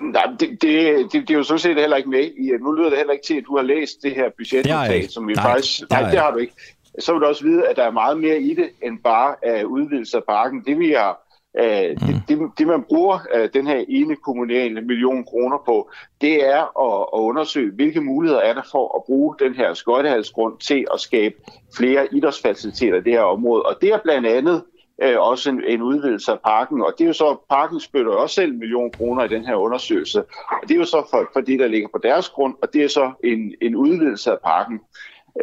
Nej, 0.00 0.26
det, 0.40 0.48
det, 0.62 0.96
det, 1.12 1.28
det 1.28 1.30
er 1.30 1.34
jo 1.34 1.42
sådan 1.42 1.58
set 1.58 1.76
heller 1.80 1.96
ikke 1.96 2.10
med 2.10 2.24
i. 2.24 2.50
Nu 2.60 2.72
lyder 2.72 2.88
det 2.88 2.98
heller 2.98 3.12
ikke 3.12 3.26
til, 3.26 3.34
at 3.34 3.44
du 3.46 3.56
har 3.56 3.62
læst 3.62 4.02
det 4.02 4.14
her 4.14 4.24
budgetnotat, 4.38 5.12
som 5.12 5.28
vi 5.28 5.32
nej, 5.32 5.44
faktisk... 5.44 5.80
Nej, 5.90 6.10
det 6.10 6.18
har 6.18 6.30
du 6.30 6.38
ikke. 6.38 6.52
Så 6.98 7.12
vil 7.12 7.20
du 7.20 7.26
også 7.26 7.44
vide, 7.44 7.68
at 7.68 7.76
der 7.76 7.84
er 7.84 7.90
meget 7.90 8.20
mere 8.20 8.40
i 8.40 8.54
det, 8.54 8.68
end 8.82 8.98
bare 9.04 9.34
uh, 9.48 9.70
udvidelse 9.70 10.16
af 10.16 10.22
parken. 10.28 10.62
Det 10.66 10.78
vi 10.78 10.90
har 10.90 11.27
Øh, 11.56 11.90
mm. 11.90 11.96
det, 11.98 12.22
det, 12.28 12.38
det 12.58 12.66
man 12.66 12.82
bruger 12.82 13.18
uh, 13.34 13.48
den 13.54 13.66
her 13.66 13.84
ene 13.88 14.16
kommunale 14.16 14.80
million 14.80 15.24
kroner 15.24 15.58
på, 15.66 15.90
det 16.20 16.46
er 16.46 16.60
at, 16.60 17.08
at 17.14 17.20
undersøge, 17.20 17.72
hvilke 17.72 18.00
muligheder 18.00 18.40
er 18.40 18.54
der 18.54 18.62
for 18.70 18.96
at 18.96 19.04
bruge 19.06 19.34
den 19.38 19.54
her 19.54 19.74
skøjtehalsgrund 19.74 20.58
til 20.58 20.86
at 20.94 21.00
skabe 21.00 21.34
flere 21.76 22.14
idrætsfaciliteter 22.14 22.96
i 22.96 23.00
det 23.00 23.12
her 23.12 23.20
område. 23.20 23.62
Og 23.62 23.76
det 23.80 23.88
er 23.88 23.98
blandt 24.04 24.26
andet 24.26 24.62
uh, 25.04 25.28
også 25.28 25.50
en, 25.50 25.62
en 25.64 25.82
udvidelse 25.82 26.32
af 26.32 26.40
parken, 26.40 26.82
og 26.82 26.94
det 26.98 27.04
er 27.04 27.08
jo 27.08 27.12
så, 27.12 27.36
parken 27.50 27.80
spytter 27.80 28.12
også 28.12 28.34
selv 28.34 28.52
en 28.52 28.58
million 28.58 28.90
kroner 28.90 29.24
i 29.24 29.28
den 29.28 29.44
her 29.44 29.54
undersøgelse. 29.54 30.18
Og 30.62 30.68
det 30.68 30.70
er 30.70 30.78
jo 30.78 30.84
så 30.84 31.06
for, 31.10 31.30
for 31.32 31.40
det, 31.40 31.58
der 31.58 31.66
ligger 31.66 31.88
på 31.88 32.00
deres 32.02 32.28
grund, 32.28 32.54
og 32.62 32.72
det 32.72 32.84
er 32.84 32.88
så 32.88 33.12
en, 33.24 33.54
en 33.60 33.76
udvidelse 33.76 34.30
af 34.30 34.38
parken. 34.44 34.80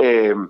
Uh, 0.02 0.48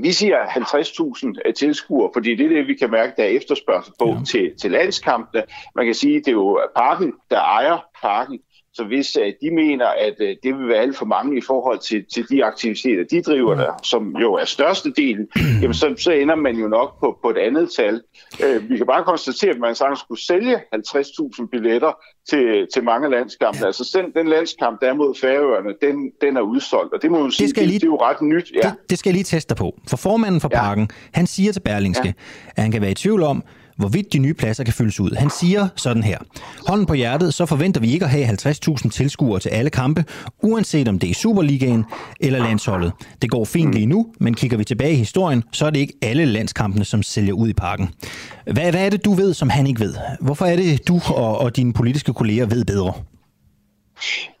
vi 0.00 0.12
siger 0.12 0.44
50.000 0.46 1.52
tilskuere, 1.52 2.10
fordi 2.12 2.34
det 2.34 2.44
er 2.44 2.48
det, 2.48 2.66
vi 2.66 2.74
kan 2.74 2.90
mærke, 2.90 3.12
der 3.16 3.24
er 3.24 3.28
efterspørgsel 3.28 3.92
på 3.98 4.08
ja. 4.08 4.24
til, 4.26 4.52
til 4.60 4.70
landskampene. 4.70 5.42
Man 5.74 5.86
kan 5.86 5.94
sige, 5.94 6.16
at 6.16 6.22
det 6.24 6.30
er 6.30 6.32
jo 6.32 6.60
parken, 6.76 7.12
der 7.30 7.40
ejer 7.40 7.78
parken, 8.02 8.38
så 8.74 8.84
hvis 8.84 9.18
uh, 9.20 9.26
de 9.42 9.54
mener, 9.54 9.86
at 9.86 10.14
uh, 10.20 10.26
det 10.42 10.58
vil 10.58 10.68
være 10.68 10.78
alt 10.78 10.96
for 10.96 11.06
mange 11.06 11.38
i 11.38 11.40
forhold 11.40 11.78
til, 11.78 12.04
til 12.14 12.28
de 12.28 12.44
aktiviteter, 12.44 13.04
de 13.10 13.22
driver 13.22 13.54
der, 13.54 13.72
som 13.82 14.16
jo 14.16 14.34
er 14.34 14.44
størstedelen, 14.44 15.28
jamen 15.62 15.74
så, 15.74 15.94
så 15.98 16.12
ender 16.12 16.34
man 16.34 16.56
jo 16.56 16.68
nok 16.68 17.00
på, 17.00 17.18
på 17.22 17.30
et 17.30 17.38
andet 17.38 17.70
tal. 17.76 18.02
Uh, 18.44 18.70
vi 18.70 18.76
kan 18.76 18.86
bare 18.86 19.04
konstatere, 19.04 19.50
at 19.50 19.58
man 19.58 19.74
sagtens 19.74 20.00
skulle 20.00 20.20
sælge 20.20 20.56
50.000 20.56 21.46
billetter 21.52 21.92
til, 22.28 22.66
til 22.74 22.84
mange 22.84 23.10
landskampe. 23.10 23.66
Altså 23.66 23.98
den, 23.98 24.12
den 24.22 24.28
landskamp, 24.28 24.80
der 24.80 24.88
er 24.88 24.94
mod 24.94 25.14
Færøerne, 25.20 25.74
den, 25.82 26.10
den 26.20 26.36
er 26.36 26.40
udsolgt, 26.40 26.92
og 26.92 27.02
det 27.02 27.10
må 27.10 27.20
man 27.22 27.30
sige, 27.30 27.44
det, 27.44 27.50
skal 27.50 27.60
det, 27.60 27.68
lige, 27.68 27.78
det 27.78 27.86
er 27.86 27.90
jo 27.90 27.96
ret 27.96 28.22
nyt. 28.22 28.52
Ja. 28.54 28.68
Det, 28.68 28.90
det 28.90 28.98
skal 28.98 29.10
jeg 29.10 29.14
lige 29.14 29.24
teste 29.24 29.54
på. 29.54 29.78
For 29.88 29.96
formanden 29.96 30.40
for 30.40 30.48
parken, 30.48 30.88
ja. 30.90 30.96
han 31.18 31.26
siger 31.26 31.52
til 31.52 31.60
Berlingske, 31.60 32.08
ja. 32.08 32.52
at 32.56 32.62
han 32.62 32.72
kan 32.72 32.82
være 32.82 32.90
i 32.90 32.94
tvivl 32.94 33.22
om, 33.22 33.42
hvorvidt 33.76 34.12
de 34.12 34.18
nye 34.18 34.34
pladser 34.34 34.64
kan 34.64 34.72
fyldes 34.72 35.00
ud. 35.00 35.10
Han 35.10 35.30
siger 35.30 35.68
sådan 35.76 36.02
her. 36.02 36.18
Hånden 36.68 36.86
på 36.86 36.94
hjertet, 36.94 37.34
så 37.34 37.46
forventer 37.46 37.80
vi 37.80 37.92
ikke 37.92 38.04
at 38.04 38.10
have 38.10 38.26
50.000 38.26 38.90
tilskuere 38.90 39.40
til 39.40 39.48
alle 39.48 39.70
kampe, 39.70 40.04
uanset 40.42 40.88
om 40.88 40.98
det 40.98 41.10
er 41.10 41.14
Superligaen 41.14 41.84
eller 42.20 42.38
landsholdet. 42.38 42.92
Det 43.22 43.30
går 43.30 43.44
fint 43.44 43.74
lige 43.74 43.86
nu, 43.86 44.06
men 44.20 44.34
kigger 44.34 44.56
vi 44.56 44.64
tilbage 44.64 44.92
i 44.92 44.96
historien, 44.96 45.42
så 45.52 45.66
er 45.66 45.70
det 45.70 45.80
ikke 45.80 45.94
alle 46.02 46.24
landskampene, 46.24 46.84
som 46.84 47.02
sælger 47.02 47.32
ud 47.32 47.48
i 47.48 47.52
parken. 47.52 47.88
Hvad, 48.44 48.70
hvad 48.70 48.86
er 48.86 48.90
det, 48.90 49.04
du 49.04 49.12
ved, 49.12 49.34
som 49.34 49.48
han 49.48 49.66
ikke 49.66 49.80
ved? 49.80 49.94
Hvorfor 50.20 50.44
er 50.44 50.56
det, 50.56 50.88
du 50.88 51.00
og, 51.14 51.38
og 51.38 51.56
dine 51.56 51.72
politiske 51.72 52.12
kolleger 52.12 52.46
ved 52.46 52.64
bedre? 52.64 52.92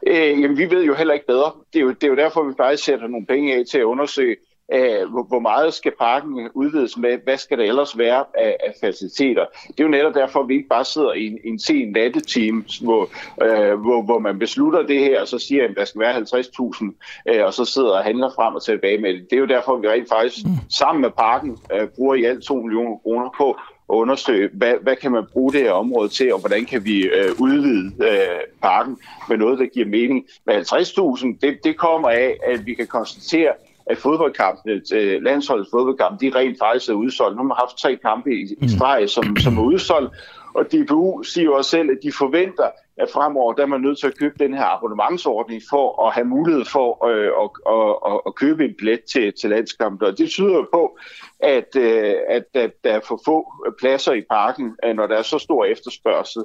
Øh, 0.06 0.40
jamen, 0.40 0.58
vi 0.58 0.70
ved 0.70 0.84
jo 0.84 0.94
heller 0.94 1.14
ikke 1.14 1.26
bedre. 1.26 1.52
Det 1.72 1.78
er 1.78 1.82
jo, 1.82 1.90
det 1.90 2.04
er 2.04 2.08
jo 2.08 2.16
derfor, 2.16 2.48
vi 2.48 2.54
faktisk 2.56 2.84
sætter 2.84 3.08
nogle 3.08 3.26
penge 3.26 3.54
af 3.54 3.62
til 3.70 3.78
at 3.78 3.84
undersøge, 3.84 4.36
øh, 4.72 5.10
hvor, 5.10 5.22
hvor 5.22 5.38
meget 5.38 5.74
skal 5.74 5.92
parken 5.98 6.48
udvides 6.54 6.96
med, 6.96 7.18
hvad 7.24 7.36
skal 7.36 7.58
der 7.58 7.64
ellers 7.64 7.98
være 7.98 8.24
af, 8.34 8.56
af 8.66 8.74
faciliteter. 8.80 9.44
Det 9.68 9.80
er 9.80 9.84
jo 9.84 9.90
netop 9.90 10.14
derfor, 10.14 10.40
at 10.40 10.48
vi 10.48 10.54
ikke 10.54 10.68
bare 10.68 10.84
sidder 10.84 11.12
i 11.12 11.26
en, 11.26 11.38
en 11.44 11.58
sen 11.58 11.92
natteteam, 11.92 12.64
hvor, 12.82 13.08
øh, 13.42 13.80
hvor, 13.80 14.02
hvor 14.02 14.18
man 14.18 14.38
beslutter 14.38 14.82
det 14.82 15.00
her, 15.00 15.20
og 15.20 15.28
så 15.28 15.38
siger, 15.38 15.64
at 15.64 15.70
der 15.76 15.84
skal 15.84 16.00
være 16.00 16.14
50.000, 16.14 17.32
øh, 17.34 17.44
og 17.44 17.54
så 17.54 17.64
sidder 17.64 17.90
og 17.90 18.04
handler 18.04 18.30
frem 18.36 18.54
og 18.54 18.62
tilbage 18.62 18.98
med 18.98 19.14
det. 19.14 19.26
Det 19.30 19.36
er 19.36 19.40
jo 19.40 19.46
derfor, 19.46 19.76
at 19.76 19.82
vi 19.82 19.88
rent 19.88 20.08
faktisk 20.08 20.46
mm. 20.46 20.50
sammen 20.70 21.02
med 21.02 21.10
parken 21.10 21.58
øh, 21.72 21.88
bruger 21.88 22.14
i 22.14 22.24
alt 22.24 22.42
2 22.42 22.60
millioner 22.60 22.96
kroner 22.96 23.30
på 23.36 23.56
at 23.90 23.94
undersøge, 23.94 24.50
hvad, 24.52 24.74
hvad 24.82 24.96
kan 24.96 25.12
man 25.12 25.24
bruge 25.32 25.52
det 25.52 25.60
her 25.60 25.72
område 25.72 26.08
til, 26.08 26.34
og 26.34 26.40
hvordan 26.40 26.64
kan 26.64 26.84
vi 26.84 27.02
øh, 27.02 27.30
udvide 27.38 27.92
øh, 28.10 28.40
parken 28.62 28.96
med 29.28 29.36
noget, 29.36 29.58
der 29.58 29.66
giver 29.66 29.86
mening. 29.86 30.24
Men 30.46 30.56
50.000, 30.56 31.38
det, 31.40 31.58
det 31.64 31.76
kommer 31.76 32.08
af, 32.08 32.36
at 32.46 32.66
vi 32.66 32.74
kan 32.74 32.86
konstatere, 32.86 33.52
at 33.86 33.98
fodboldkampene, 33.98 34.80
øh, 34.94 35.22
landsholdets 35.22 35.70
fodboldkamp, 35.70 36.20
de 36.20 36.32
rent 36.34 36.58
faktisk 36.58 36.90
er 36.90 36.94
udsolgt. 36.94 37.36
Nu 37.36 37.42
har 37.42 37.48
man 37.48 37.56
haft 37.56 37.78
tre 37.78 37.96
kampe 37.96 38.30
i, 38.30 38.54
i 38.60 38.68
streg, 38.68 39.08
som, 39.08 39.36
som 39.36 39.58
er 39.58 39.62
udsolgt, 39.62 40.14
og 40.54 40.64
DBU 40.72 41.22
siger 41.22 41.44
jo 41.44 41.54
også 41.54 41.70
selv, 41.70 41.90
at 41.90 41.98
de 42.02 42.12
forventer, 42.12 42.70
at 42.96 43.08
fremover 43.12 43.52
der 43.52 43.62
er 43.62 43.66
man 43.66 43.80
nødt 43.80 43.98
til 43.98 44.06
at 44.06 44.18
købe 44.18 44.34
den 44.38 44.54
her 44.54 44.64
abonnementsordning 44.64 45.62
for 45.70 46.06
at 46.06 46.14
have 46.14 46.24
mulighed 46.24 46.64
for 46.64 47.06
øh, 47.08 47.30
at, 47.42 47.50
at, 47.74 48.12
at, 48.12 48.20
at 48.26 48.34
købe 48.34 48.64
en 48.64 48.74
billet 48.78 49.00
til, 49.12 49.32
til 49.40 49.50
landskampen. 49.50 50.08
Og 50.08 50.18
det 50.18 50.30
tyder 50.30 50.54
jo 50.54 50.66
på, 50.72 50.98
at, 51.40 51.76
øh, 51.76 52.14
at, 52.28 52.44
at 52.54 52.72
der 52.84 52.90
er 52.92 53.00
for 53.00 53.20
få 53.24 53.52
pladser 53.80 54.12
i 54.12 54.22
parken, 54.30 54.76
når 54.94 55.06
der 55.06 55.16
er 55.16 55.22
så 55.22 55.38
stor 55.38 55.64
efterspørgsel 55.64 56.44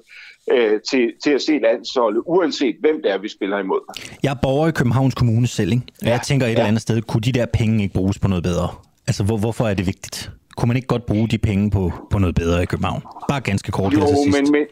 øh, 0.51 0.79
til, 0.89 1.11
til 1.23 1.31
at 1.31 1.41
se 1.41 1.59
landsholdet, 1.63 2.21
uanset 2.25 2.75
hvem 2.79 3.01
det 3.03 3.11
er, 3.11 3.17
vi 3.17 3.29
spiller 3.29 3.59
imod. 3.59 3.79
Jeg 4.23 4.29
er 4.29 4.39
borger 4.41 4.67
i 4.67 4.71
Københavns 4.71 5.15
Kommune 5.15 5.47
selv, 5.47 5.71
ikke? 5.71 5.83
Og 6.01 6.07
ja. 6.07 6.11
jeg 6.11 6.21
tænker 6.21 6.45
et 6.45 6.49
ja. 6.49 6.53
eller 6.53 6.65
andet 6.65 6.81
sted, 6.81 7.01
kunne 7.01 7.21
de 7.21 7.31
der 7.31 7.45
penge 7.53 7.83
ikke 7.83 7.93
bruges 7.93 8.19
på 8.19 8.27
noget 8.27 8.43
bedre? 8.43 8.67
Altså, 9.07 9.23
hvor, 9.23 9.37
hvorfor 9.37 9.67
er 9.67 9.73
det 9.73 9.85
vigtigt? 9.85 10.31
Kunne 10.57 10.67
man 10.67 10.75
ikke 10.75 10.87
godt 10.87 11.05
bruge 11.05 11.27
de 11.27 11.37
penge 11.37 11.71
på, 11.71 11.91
på 12.11 12.19
noget 12.19 12.35
bedre 12.35 12.63
i 12.63 12.65
København? 12.65 13.01
Bare 13.29 13.41
ganske 13.41 13.71
kort 13.71 13.93
jo, 13.93 13.99
men, 13.99 14.51
men, 14.51 14.65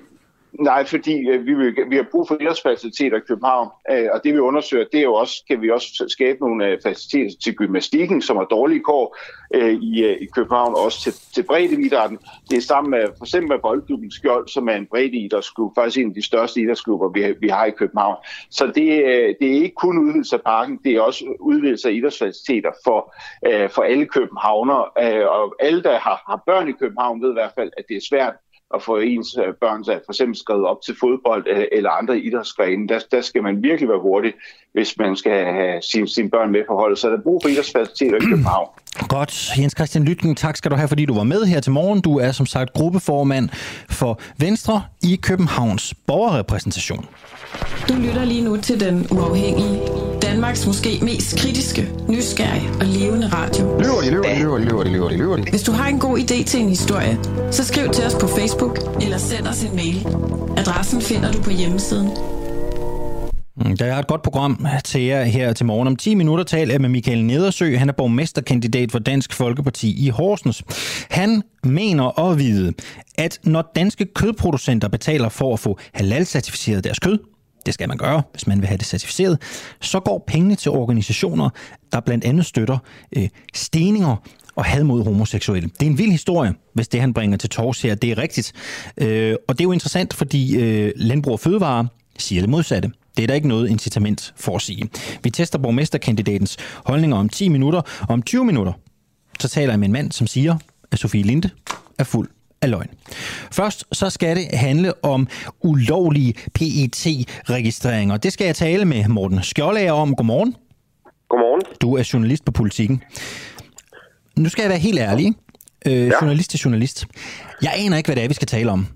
Nej, 0.54 0.86
fordi 0.86 1.30
øh, 1.30 1.46
vi, 1.46 1.54
vil, 1.54 1.76
vi 1.90 1.96
har 1.96 2.06
brug 2.12 2.28
for 2.28 2.38
idrætsfaciliteter 2.42 3.18
i 3.18 3.28
København, 3.28 3.70
øh, 3.92 4.08
og 4.14 4.22
det 4.24 4.34
vi 4.34 4.40
undersøger, 4.40 4.86
det 4.92 4.98
er 5.00 5.04
jo 5.04 5.14
også, 5.14 5.44
kan 5.48 5.62
vi 5.62 5.70
også 5.72 6.06
skabe 6.08 6.40
nogle 6.40 6.68
øh, 6.68 6.78
faciliteter 6.84 7.40
til 7.44 7.56
gymnastikken, 7.56 8.22
som 8.22 8.38
har 8.38 8.44
dårlige 8.44 8.84
kår 8.84 9.18
øh, 9.54 9.74
i, 9.74 10.04
øh, 10.04 10.18
i 10.22 10.26
København, 10.26 10.74
og 10.76 10.82
også 10.82 11.02
til, 11.02 11.14
til 11.36 11.44
breddeidrætten. 11.44 12.20
Det 12.50 12.58
er 12.58 12.62
sammen 12.62 12.92
med 12.92 13.08
for 13.18 13.26
eksempel 13.26 13.50
med 13.50 13.60
Boldklubben 13.60 14.12
Skjold, 14.12 14.48
som 14.48 14.70
er 14.70 14.74
en 14.76 14.86
breddeidrætsklub, 14.86 15.72
faktisk 15.76 15.98
en 15.98 16.10
af 16.10 16.14
de 16.14 16.26
største 16.26 16.62
idrætsklubber, 16.62 17.10
vi, 17.10 17.36
vi 17.40 17.48
har 17.48 17.66
i 17.66 17.72
København. 17.72 18.16
Så 18.50 18.72
det, 18.76 19.04
øh, 19.06 19.36
det 19.40 19.48
er 19.48 19.62
ikke 19.64 19.76
kun 19.76 19.98
udvidelse 19.98 20.36
af 20.36 20.42
parken, 20.42 20.80
det 20.84 20.92
er 20.92 21.02
også 21.02 21.26
udvidelse 21.40 21.90
af 21.90 21.94
idrætsfaciliteter 21.94 22.72
for, 22.84 23.16
øh, 23.48 23.70
for 23.70 23.82
alle 23.82 24.06
københavner, 24.06 24.80
øh, 25.04 25.28
og 25.28 25.56
alle, 25.60 25.84
der 25.84 26.00
har, 26.00 26.24
har 26.30 26.44
børn 26.46 26.70
i 26.70 26.72
København, 26.72 27.22
ved 27.22 27.30
i 27.30 27.34
hvert 27.34 27.52
fald, 27.56 27.72
at 27.78 27.86
det 27.90 27.98
er 27.98 28.02
svært 28.10 28.34
at 28.76 28.84
få 28.84 28.98
ens 28.98 29.38
øh, 29.38 29.54
børn 29.62 29.84
til 29.84 29.94
for 30.06 30.12
eksempel 30.12 30.38
skrevet 30.38 30.66
op 30.66 30.82
til 30.86 30.96
fodbold 31.00 31.46
øh, 31.50 31.66
eller 31.72 31.90
andre 31.90 32.20
idrætsgrene. 32.20 32.88
Der, 32.88 33.00
der 33.12 33.22
skal 33.22 33.44
man 33.44 33.64
virkelig 33.64 33.90
være 33.90 34.00
hurtig, 34.00 34.34
hvis 34.74 34.98
man 34.98 35.16
skal 35.16 35.46
have 35.46 35.82
sine, 35.82 36.08
sine 36.08 36.30
børn 36.30 36.52
med 36.52 36.64
på 36.68 36.76
holdet. 36.76 37.00
Så 37.00 37.10
der 37.10 37.18
er 37.18 37.22
brug 37.22 37.42
for 37.44 37.50
idrætsfaciliteter 37.50 38.18
i 38.18 38.30
København. 38.30 38.70
Godt. 39.16 39.52
Jens 39.58 39.74
Christian 39.78 40.04
Lytgen, 40.04 40.36
tak 40.36 40.58
skal 40.58 40.72
du 40.72 40.76
have, 40.76 40.88
fordi 40.88 41.06
du 41.06 41.16
var 41.16 41.24
med 41.24 41.46
her 41.46 41.60
til 41.60 41.72
morgen. 41.72 42.02
Du 42.02 42.18
er 42.20 42.32
som 42.32 42.46
sagt 42.46 42.74
gruppeformand 42.74 43.50
for 43.90 44.20
Venstre 44.40 44.84
i 45.04 45.16
Københavns 45.16 45.94
borgerrepræsentation. 46.08 47.06
Du 47.90 47.94
lytter 47.94 48.26
lige 48.26 48.42
nu 48.42 48.58
til 48.58 48.80
Den 48.80 49.08
Uafhængige. 49.12 50.17
Danmarks 50.48 50.68
måske 50.68 51.00
mest 51.02 51.38
kritiske, 51.38 51.90
nysgerrige 52.10 52.70
og 52.80 52.86
levende 52.86 53.28
radio. 53.28 53.80
Løver 53.80 54.02
de, 54.02 54.12
løver 54.12 54.24
de, 54.24 54.40
løver 54.40 54.58
de, 54.58 54.66
løver 54.66 54.84
de, 54.84 54.92
løver 54.92 55.10
de, 55.10 55.18
løver 55.18 55.36
de. 55.36 55.50
Hvis 55.50 55.64
du 55.64 55.72
har 55.72 55.88
en 55.88 56.00
god 56.00 56.18
idé 56.18 56.44
til 56.44 56.60
en 56.60 56.70
historie, 56.70 57.20
så 57.52 57.64
skriv 57.64 57.90
til 57.90 58.06
os 58.06 58.16
på 58.22 58.28
Facebook 58.28 58.80
eller 59.02 59.18
send 59.18 59.48
os 59.48 59.64
en 59.64 59.76
mail. 59.76 60.08
Adressen 60.58 61.02
finder 61.02 61.32
du 61.32 61.42
på 61.42 61.50
hjemmesiden. 61.50 62.10
Mm, 63.58 63.78
der 63.78 63.86
er 63.86 64.00
et 64.00 64.08
godt 64.08 64.22
program 64.22 64.68
til 64.84 65.02
jer 65.02 65.24
her 65.24 65.54
til 65.54 65.66
morgen. 65.66 65.88
Om 65.88 65.96
10 65.96 66.16
minutter 66.16 66.44
taler 66.44 66.74
jeg 66.74 66.82
med 66.82 66.90
Michael 66.90 67.26
Nedersø. 67.26 67.78
Han 67.78 67.90
er 67.90 67.94
borgmesterkandidat 67.94 68.92
for 68.92 69.00
Dansk 69.00 69.34
Folkeparti 69.34 70.06
i 70.06 70.10
Horsens. 70.10 70.64
Han 71.10 71.42
mener 71.64 72.20
at 72.20 72.40
vide, 72.40 72.74
at 73.18 73.40
når 73.44 73.72
danske 73.76 74.06
kødproducenter 74.16 74.88
betaler 74.88 75.30
for 75.30 75.54
at 75.54 75.60
få 75.60 75.80
halal-certificeret 75.94 76.84
deres 76.84 77.00
kød, 77.00 77.18
det 77.68 77.74
skal 77.74 77.88
man 77.88 77.98
gøre, 77.98 78.22
hvis 78.32 78.48
man 78.48 78.60
vil 78.60 78.68
have 78.68 78.78
det 78.78 78.86
certificeret, 78.86 79.42
så 79.82 80.00
går 80.00 80.24
pengene 80.28 80.56
til 80.56 80.72
organisationer, 80.72 81.50
der 81.92 82.00
blandt 82.00 82.26
andet 82.26 82.46
støtter 82.46 82.78
øh, 83.18 83.30
steninger 83.54 84.16
og 84.56 84.66
had 84.66 84.84
mod 84.84 85.04
homoseksuelle. 85.04 85.70
Det 85.80 85.86
er 85.86 85.90
en 85.90 85.98
vild 85.98 86.12
historie, 86.12 86.54
hvis 86.74 86.88
det 86.88 87.02
han 87.02 87.14
bringer 87.14 87.38
til 87.38 87.50
tors 87.50 87.82
her, 87.82 87.96
det 87.96 88.12
er 88.12 88.18
rigtigt. 88.18 88.54
Øh, 88.98 89.36
og 89.48 89.58
det 89.58 89.62
er 89.62 89.66
jo 89.66 89.72
interessant, 89.72 90.14
fordi 90.14 90.58
øh, 90.58 90.92
Landbrug 90.96 91.34
og 91.34 91.40
Fødevare 91.40 91.88
siger 92.18 92.42
det 92.42 92.50
modsatte. 92.50 92.92
Det 93.18 93.24
er 93.24 93.28
der 93.28 93.34
ikke 93.34 93.48
noget 93.48 93.70
incitament 93.70 94.34
for 94.38 94.56
at 94.56 94.62
sige. 94.62 94.90
Vi 95.24 95.30
tester 95.30 95.60
borgmesterkandidatens 95.60 96.58
holdninger 96.86 97.18
om 97.18 97.30
10 97.30 97.50
minutter, 97.50 97.82
og 98.02 98.10
om 98.10 98.22
20 98.22 98.46
minutter, 98.46 98.74
så 99.40 99.48
taler 99.48 99.74
jeg 99.74 99.80
med 99.80 99.88
en 99.88 99.94
mand, 99.94 100.12
som 100.12 100.28
siger, 100.28 100.58
at 100.92 101.00
Sofie 101.00 101.24
Linde 101.24 101.50
er 102.00 102.04
fuld 102.04 102.30
af 102.62 102.70
løgn. 102.70 102.90
Først 103.52 103.86
så 103.92 104.10
skal 104.10 104.36
det 104.36 104.48
handle 104.54 105.04
om 105.06 105.28
ulovlige 105.64 106.34
PET-registreringer. 106.54 108.18
Det 108.18 108.34
skal 108.34 108.46
jeg 108.46 108.56
tale 108.56 108.86
med 108.86 109.08
Morten 109.08 109.44
Skjoldager 109.44 109.92
om. 109.92 110.16
Godmorgen. 110.16 110.56
Godmorgen. 111.30 111.62
Du 111.82 111.98
er 111.98 112.10
journalist 112.14 112.46
på 112.46 112.52
Politiken. 112.52 113.04
Nu 114.38 114.50
skal 114.50 114.62
jeg 114.62 114.70
være 114.70 114.80
helt 114.80 115.00
ærlig. 115.00 115.34
Øh, 115.86 116.08
ja. 116.08 116.12
Journalist 116.22 116.50
til 116.50 116.60
journalist. 116.60 117.06
Jeg 117.62 117.74
aner 117.76 117.98
ikke, 117.98 118.08
hvad 118.08 118.16
det 118.16 118.24
er, 118.24 118.28
vi 118.28 118.34
skal 118.34 118.48
tale 118.48 118.72
om. 118.72 118.88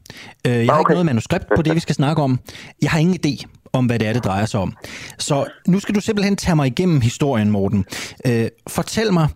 Øh, 0.48 0.54
jeg 0.54 0.66
har 0.66 0.72
okay. 0.72 0.80
ikke 0.80 0.92
noget 0.92 1.06
manuskript 1.06 1.46
på 1.56 1.62
det, 1.62 1.76
vi 1.76 1.80
skal 1.80 1.96
snakke 1.96 2.22
om. 2.22 2.40
Jeg 2.82 2.92
har 2.92 3.00
ingen 3.00 3.20
idé 3.26 3.46
om, 3.74 3.86
hvad 3.86 4.00
det 4.00 4.08
er, 4.08 4.14
det 4.14 4.24
drejer 4.24 4.46
sig 4.46 4.60
om. 4.60 4.74
Så 5.18 5.46
nu 5.68 5.80
skal 5.80 5.96
du 5.96 6.02
simpelthen 6.02 6.36
tage 6.36 6.56
mig 6.56 6.68
igennem 6.68 7.02
historien, 7.02 7.50
Morten. 7.52 7.86
Øh, 8.26 8.48
fortæl 8.68 9.14
mig, 9.14 9.28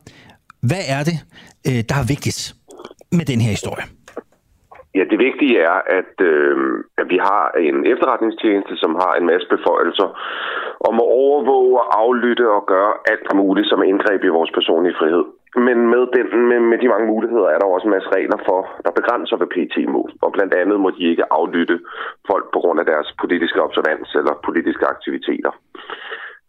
hvad 0.62 0.82
er 0.88 1.04
det, 1.04 1.20
øh, 1.68 1.84
der 1.90 1.96
er 1.96 2.04
vigtigt 2.04 2.56
med 3.12 3.26
den 3.26 3.42
her 3.42 3.50
historie? 3.50 3.84
Ja, 4.98 5.04
det 5.12 5.20
vigtige 5.28 5.60
er, 5.60 5.78
at, 6.00 6.14
øh, 6.32 6.56
at 6.98 7.08
vi 7.14 7.18
har 7.30 7.44
en 7.68 7.78
efterretningstjeneste, 7.94 8.76
som 8.84 8.92
har 9.04 9.14
en 9.14 9.26
masse 9.32 9.48
beføjelser 9.56 10.10
om 10.90 10.96
at 11.04 11.08
overvåge, 11.26 11.80
aflytte 12.04 12.46
og 12.58 12.66
gøre 12.74 12.94
alt 13.12 13.36
muligt 13.36 13.70
som 13.70 13.84
indgreb 13.84 14.24
i 14.24 14.36
vores 14.38 14.52
personlige 14.52 14.96
frihed. 15.00 15.24
Men 15.68 15.78
med, 15.94 16.04
den, 16.16 16.28
med, 16.50 16.60
med 16.60 16.78
de 16.78 16.88
mange 16.88 17.08
muligheder 17.14 17.48
er 17.50 17.60
der 17.60 17.68
også 17.68 17.88
en 17.88 17.96
masse 17.98 18.10
regler 18.18 18.40
for, 18.50 18.60
der 18.86 18.92
begrænser, 19.00 19.36
hvad 19.38 19.54
PT 19.56 19.76
må. 19.96 20.10
Og 20.22 20.32
blandt 20.36 20.54
andet 20.54 20.80
må 20.80 20.90
de 20.90 21.04
ikke 21.12 21.34
aflytte 21.34 21.80
folk 22.30 22.46
på 22.54 22.60
grund 22.60 22.80
af 22.80 22.86
deres 22.86 23.10
politiske 23.22 23.62
observans 23.68 24.16
eller 24.20 24.34
politiske 24.48 24.86
aktiviteter. 24.86 25.52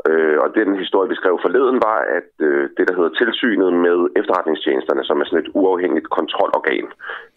Øh, 0.08 0.38
og 0.44 0.48
den 0.54 0.78
historie, 0.82 1.08
vi 1.08 1.20
skrev 1.20 1.38
forleden, 1.42 1.78
var, 1.88 2.00
at 2.18 2.30
øh, 2.48 2.64
det, 2.76 2.84
der 2.88 2.94
hedder 2.98 3.18
tilsynet 3.20 3.70
med 3.86 3.98
efterretningstjenesterne, 4.20 5.04
som 5.04 5.20
er 5.20 5.24
sådan 5.24 5.44
et 5.44 5.54
uafhængigt 5.60 6.08
kontrolorgan, 6.18 6.86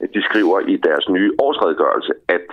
øh, 0.01 0.08
de 0.13 0.22
skriver 0.30 0.60
i 0.74 0.75
deres 0.88 1.06
nye 1.10 1.32
årsredegørelse, 1.46 2.13
at 2.28 2.48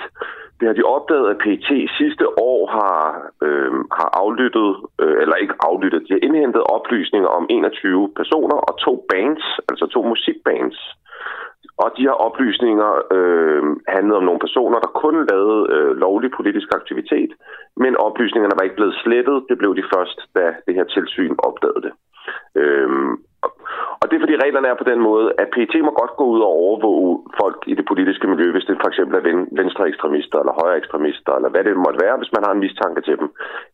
det 0.58 0.66
har 0.68 0.74
de 0.74 0.90
opdaget, 0.96 1.30
at 1.32 1.38
PT 1.44 1.68
sidste 2.00 2.26
år 2.50 2.60
har, 2.76 2.98
øh, 3.46 3.72
har 3.98 4.10
aflyttet, 4.22 4.70
øh, 5.02 5.16
eller 5.22 5.36
ikke 5.42 5.54
aflyttet, 5.60 6.06
de 6.08 6.12
har 6.12 6.24
indhentet 6.26 6.62
oplysninger 6.76 7.28
om 7.28 7.46
21 7.50 8.12
personer 8.16 8.56
og 8.68 8.78
to 8.86 9.06
bands, 9.10 9.44
altså 9.68 9.86
to 9.86 10.00
musikbands, 10.02 10.78
og 11.82 11.88
de 11.96 12.06
her 12.08 12.16
oplysninger 12.26 12.90
øh, 13.16 13.62
handlede 13.88 14.16
om 14.20 14.24
nogle 14.24 14.44
personer, 14.46 14.78
der 14.80 14.98
kun 15.02 15.26
lavede 15.30 15.60
øh, 15.74 15.96
lovlig 16.04 16.30
politisk 16.38 16.68
aktivitet, 16.78 17.30
men 17.76 17.96
oplysningerne 17.96 18.56
var 18.58 18.64
ikke 18.64 18.80
blevet 18.80 19.00
slettet. 19.02 19.44
Det 19.48 19.58
blev 19.58 19.76
de 19.76 19.84
først, 19.94 20.18
da 20.36 20.44
det 20.66 20.74
her 20.74 20.84
tilsyn 20.84 21.34
opdagede 21.38 21.82
det. 21.86 21.92
Øh, 22.60 22.88
og 24.00 24.04
det 24.06 24.14
er 24.16 24.24
fordi 24.24 24.42
reglerne 24.44 24.68
er 24.68 24.80
på 24.80 24.90
den 24.92 25.00
måde, 25.08 25.26
at 25.42 25.52
PT 25.54 25.74
må 25.86 25.92
godt 26.00 26.14
gå 26.20 26.24
ud 26.34 26.40
og 26.40 26.52
overvåge 26.64 27.12
folk 27.40 27.58
i 27.66 27.74
det 27.74 27.86
politiske 27.90 28.28
miljø, 28.32 28.52
hvis 28.52 28.68
det 28.68 28.82
for 28.82 28.88
eksempel 28.88 29.14
er 29.16 29.26
venstre 29.62 29.88
ekstremister 29.88 30.38
eller 30.38 30.60
højre 30.60 30.78
ekstremister, 30.82 31.32
eller 31.32 31.50
hvad 31.50 31.64
det 31.64 31.84
måtte 31.86 32.02
være, 32.04 32.16
hvis 32.20 32.34
man 32.36 32.44
har 32.44 32.52
en 32.52 32.64
mistanke 32.66 33.00
til 33.00 33.16
dem. 33.20 33.28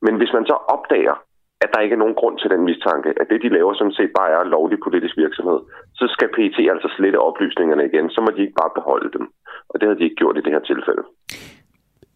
Men 0.05 0.15
hvis 0.17 0.33
man 0.33 0.47
så 0.47 0.57
opdager, 0.75 1.17
at 1.63 1.71
der 1.73 1.81
ikke 1.85 1.97
er 1.97 2.03
nogen 2.03 2.19
grund 2.21 2.37
til 2.39 2.51
den 2.55 2.63
mistanke, 2.69 3.09
at 3.21 3.27
det, 3.31 3.43
de 3.43 3.55
laver, 3.57 3.75
sådan 3.75 3.99
set 3.99 4.13
bare 4.19 4.31
er 4.31 4.53
lovlig 4.57 4.79
politisk 4.87 5.17
virksomhed, 5.25 5.61
så 5.99 6.05
skal 6.15 6.29
PET 6.35 6.59
altså 6.75 6.89
slette 6.97 7.19
oplysningerne 7.29 7.85
igen, 7.91 8.11
så 8.11 8.21
må 8.21 8.29
de 8.31 8.43
ikke 8.45 8.61
bare 8.63 8.77
beholde 8.79 9.11
dem. 9.17 9.25
Og 9.71 9.75
det 9.81 9.89
har 9.89 9.95
de 9.97 10.05
ikke 10.05 10.21
gjort 10.23 10.39
i 10.39 10.45
det 10.45 10.53
her 10.53 10.65
tilfælde. 10.71 11.05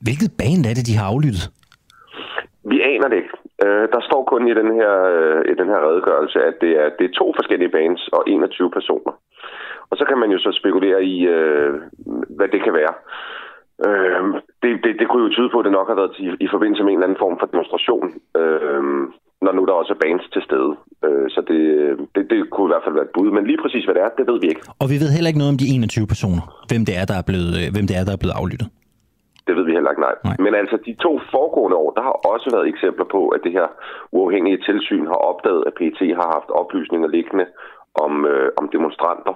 Hvilket 0.06 0.30
band 0.40 0.62
er 0.70 0.74
det, 0.76 0.86
de 0.88 0.98
har 0.98 1.06
aflyttet? 1.12 1.44
Vi 2.72 2.78
aner 2.92 3.08
det 3.08 3.16
ikke. 3.22 3.34
Uh, 3.64 3.84
der 3.94 4.00
står 4.08 4.22
kun 4.32 4.48
i 4.48 4.54
den 4.60 4.70
her, 4.78 4.94
uh, 5.16 5.40
i 5.52 5.54
den 5.60 5.68
her 5.72 5.80
redegørelse, 5.88 6.38
at 6.50 6.56
det 6.60 6.72
er, 6.82 6.88
det 6.98 7.04
er 7.06 7.18
to 7.20 7.26
forskellige 7.38 7.74
bands 7.76 8.08
og 8.16 8.22
21 8.26 8.70
personer. 8.70 9.12
Og 9.90 9.96
så 9.96 10.04
kan 10.08 10.18
man 10.18 10.30
jo 10.30 10.38
så 10.38 10.50
spekulere 10.60 11.04
i, 11.04 11.16
uh, 11.36 11.74
hvad 12.36 12.48
det 12.54 12.60
kan 12.64 12.74
være. 12.80 12.94
Uh, 13.86 14.22
det, 14.62 14.70
det, 14.84 14.92
det 15.00 15.08
kunne 15.08 15.24
jo 15.26 15.34
tyde 15.34 15.50
på, 15.52 15.58
at 15.58 15.64
det 15.64 15.72
nok 15.72 15.88
har 15.88 15.98
været 16.02 16.18
i, 16.18 16.26
i 16.40 16.48
forbindelse 16.54 16.82
med 16.82 16.92
en 16.92 16.98
eller 16.98 17.06
anden 17.06 17.22
form 17.24 17.36
for 17.38 17.46
demonstration. 17.46 18.06
Uh, 18.40 18.82
når 19.46 19.52
nu 19.58 19.62
der 19.68 19.80
også 19.80 19.92
er 19.96 20.02
bands 20.04 20.26
til 20.34 20.42
stede. 20.48 20.70
Øh, 21.06 21.26
så 21.34 21.40
det, 21.50 21.60
det, 22.14 22.22
det 22.30 22.38
kunne 22.52 22.68
i 22.68 22.72
hvert 22.72 22.84
fald 22.84 22.98
være 22.98 23.08
et 23.10 23.14
bud. 23.16 23.28
Men 23.36 23.44
lige 23.50 23.60
præcis, 23.62 23.84
hvad 23.84 23.94
det 23.96 24.02
er, 24.06 24.10
det 24.18 24.26
ved 24.30 24.38
vi 24.42 24.48
ikke. 24.52 24.62
Og 24.82 24.86
vi 24.92 24.96
ved 25.02 25.10
heller 25.14 25.30
ikke 25.30 25.42
noget 25.42 25.54
om 25.54 25.60
de 25.62 25.68
21 25.74 26.06
personer. 26.14 26.44
Hvem 26.70 26.82
det 26.88 26.94
er, 27.00 27.04
der 27.10 27.16
er 27.20 27.26
blevet, 27.30 27.52
øh, 27.60 27.66
hvem 27.74 27.86
det 27.88 27.94
er, 27.98 28.04
der 28.08 28.14
er 28.14 28.22
blevet 28.22 28.38
aflyttet. 28.40 28.68
Det 29.46 29.54
ved 29.56 29.64
vi 29.68 29.76
heller 29.76 29.92
ikke, 29.92 30.04
nej. 30.08 30.16
nej. 30.28 30.36
Men 30.44 30.52
altså, 30.62 30.76
de 30.86 30.92
to 31.06 31.12
foregående 31.34 31.76
år, 31.84 31.90
der 31.96 32.02
har 32.08 32.16
også 32.32 32.46
været 32.54 32.66
eksempler 32.72 33.06
på, 33.14 33.20
at 33.34 33.40
det 33.44 33.52
her 33.58 33.68
uafhængige 34.18 34.62
tilsyn 34.68 35.06
har 35.12 35.20
opdaget, 35.30 35.62
at 35.68 35.74
PT 35.80 36.00
har 36.20 36.28
haft 36.36 36.50
oplysninger 36.60 37.08
liggende 37.16 37.46
om, 38.04 38.12
øh, 38.32 38.48
om 38.60 38.64
demonstranter, 38.76 39.34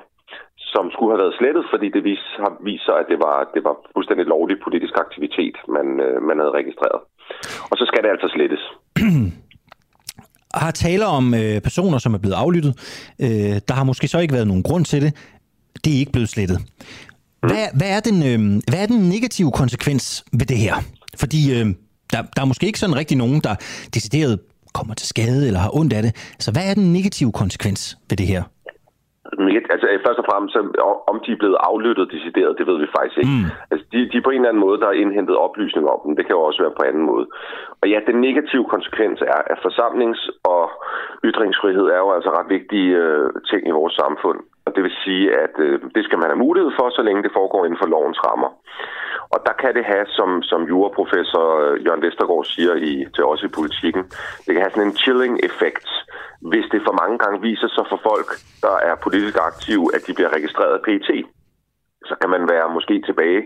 som 0.74 0.84
skulle 0.94 1.12
have 1.12 1.22
været 1.24 1.38
slettet, 1.40 1.64
fordi 1.72 1.88
det 1.96 2.02
vis, 2.10 2.24
har 2.44 2.52
vist 2.68 2.84
sig, 2.88 2.96
at 3.02 3.08
det 3.12 3.18
var, 3.26 3.36
det 3.54 3.62
var 3.68 3.74
fuldstændig 3.94 4.26
lovlig 4.34 4.56
politisk 4.66 4.94
aktivitet, 5.04 5.56
man, 5.76 5.86
øh, 6.06 6.16
man 6.28 6.38
havde 6.38 6.58
registreret. 6.60 7.00
Og 7.70 7.76
så 7.80 7.84
skal 7.90 8.02
det 8.02 8.10
altså 8.14 8.28
slettes. 8.34 8.62
har 10.54 10.70
taler 10.70 11.06
om 11.06 11.34
øh, 11.34 11.60
personer, 11.60 11.98
som 11.98 12.14
er 12.14 12.18
blevet 12.18 12.34
aflyttet. 12.34 12.74
Øh, 13.18 13.60
der 13.68 13.74
har 13.74 13.84
måske 13.84 14.08
så 14.08 14.18
ikke 14.18 14.34
været 14.34 14.46
nogen 14.46 14.62
grund 14.62 14.84
til 14.84 15.02
det. 15.02 15.14
Det 15.84 15.94
er 15.94 15.98
ikke 15.98 16.12
blevet 16.12 16.28
slettet. 16.28 16.60
Hvad, 17.40 17.66
hvad, 17.74 17.88
er 17.88 18.00
den, 18.00 18.22
øh, 18.22 18.62
hvad 18.68 18.78
er 18.82 18.86
den 18.86 19.08
negative 19.08 19.52
konsekvens 19.52 20.24
ved 20.32 20.46
det 20.46 20.58
her? 20.58 20.74
Fordi 21.16 21.52
øh, 21.52 21.74
der, 22.12 22.22
der 22.36 22.42
er 22.42 22.44
måske 22.44 22.66
ikke 22.66 22.78
sådan 22.78 22.96
rigtig 22.96 23.16
nogen, 23.16 23.40
der 23.40 23.54
decideret 23.94 24.38
kommer 24.72 24.94
til 24.94 25.08
skade 25.08 25.46
eller 25.46 25.60
har 25.60 25.76
ondt 25.76 25.92
af 25.92 26.02
det. 26.02 26.16
Så 26.38 26.50
hvad 26.50 26.64
er 26.64 26.74
den 26.74 26.92
negative 26.92 27.32
konsekvens 27.32 27.98
ved 28.10 28.16
det 28.16 28.26
her? 28.26 28.42
Altså, 29.74 29.86
først 30.06 30.22
og 30.22 30.26
fremmest, 30.30 30.56
om 31.10 31.16
de 31.24 31.32
er 31.32 31.40
blevet 31.42 31.58
aflyttet 31.70 32.12
decideret, 32.14 32.58
det 32.58 32.66
ved 32.66 32.78
vi 32.84 32.88
faktisk 32.96 33.18
ikke. 33.18 33.36
Mm. 33.36 33.46
Altså, 33.70 33.84
de, 33.92 33.98
de 34.12 34.20
på 34.22 34.30
en 34.30 34.40
eller 34.40 34.52
anden 34.52 34.66
måde, 34.66 34.80
der 34.80 34.86
har 34.86 35.02
indhentet 35.02 35.36
oplysninger 35.46 35.90
om 35.90 36.00
dem. 36.04 36.16
Det 36.16 36.24
kan 36.26 36.36
jo 36.36 36.42
også 36.48 36.62
være 36.62 36.76
på 36.78 36.84
anden 36.90 37.04
måde. 37.12 37.26
Og 37.80 37.86
ja, 37.92 37.98
den 38.10 38.18
negative 38.26 38.64
konsekvens 38.74 39.18
er, 39.20 39.40
at 39.52 39.58
forsamlings- 39.66 40.30
og 40.54 40.64
ytringsfrihed 41.28 41.86
er 41.96 42.00
jo 42.04 42.10
altså 42.16 42.30
ret 42.38 42.48
vigtige 42.56 42.90
øh, 43.02 43.30
ting 43.50 43.62
i 43.68 43.76
vores 43.80 43.94
samfund. 44.02 44.40
Og 44.70 44.76
det 44.76 44.84
vil 44.86 45.00
sige, 45.04 45.24
at 45.44 45.54
øh, 45.66 45.80
det 45.96 46.02
skal 46.04 46.18
man 46.18 46.30
have 46.30 46.44
mulighed 46.46 46.70
for, 46.78 46.86
så 46.90 47.02
længe 47.02 47.22
det 47.22 47.36
foregår 47.38 47.64
inden 47.64 47.80
for 47.82 47.92
lovens 47.96 48.20
rammer. 48.26 48.50
Og 49.34 49.38
der 49.46 49.54
kan 49.62 49.72
det 49.78 49.84
have, 49.92 50.06
som, 50.18 50.42
som 50.50 50.60
juraprofessor 50.72 51.46
øh, 51.64 51.84
Jørgen 51.84 52.02
Vestergaard 52.06 52.44
siger 52.44 52.74
i, 52.90 52.92
til 53.14 53.24
os 53.32 53.42
i 53.42 53.54
politikken, 53.58 54.02
det 54.44 54.50
kan 54.52 54.62
have 54.62 54.74
sådan 54.74 54.88
en 54.88 55.00
chilling 55.04 55.34
effekt, 55.48 55.88
hvis 56.50 56.66
det 56.72 56.80
for 56.86 56.94
mange 57.02 57.16
gange 57.22 57.40
viser 57.48 57.68
sig 57.76 57.84
for 57.90 58.00
folk, 58.10 58.30
der 58.64 58.76
er 58.88 58.94
politisk 59.06 59.36
aktive, 59.50 59.84
at 59.96 60.02
de 60.06 60.12
bliver 60.14 60.32
registreret 60.36 60.74
af 60.78 60.82
PT 60.86 61.08
Så 62.08 62.14
kan 62.20 62.30
man 62.34 62.42
være 62.52 62.74
måske 62.76 62.94
tilbage 63.08 63.42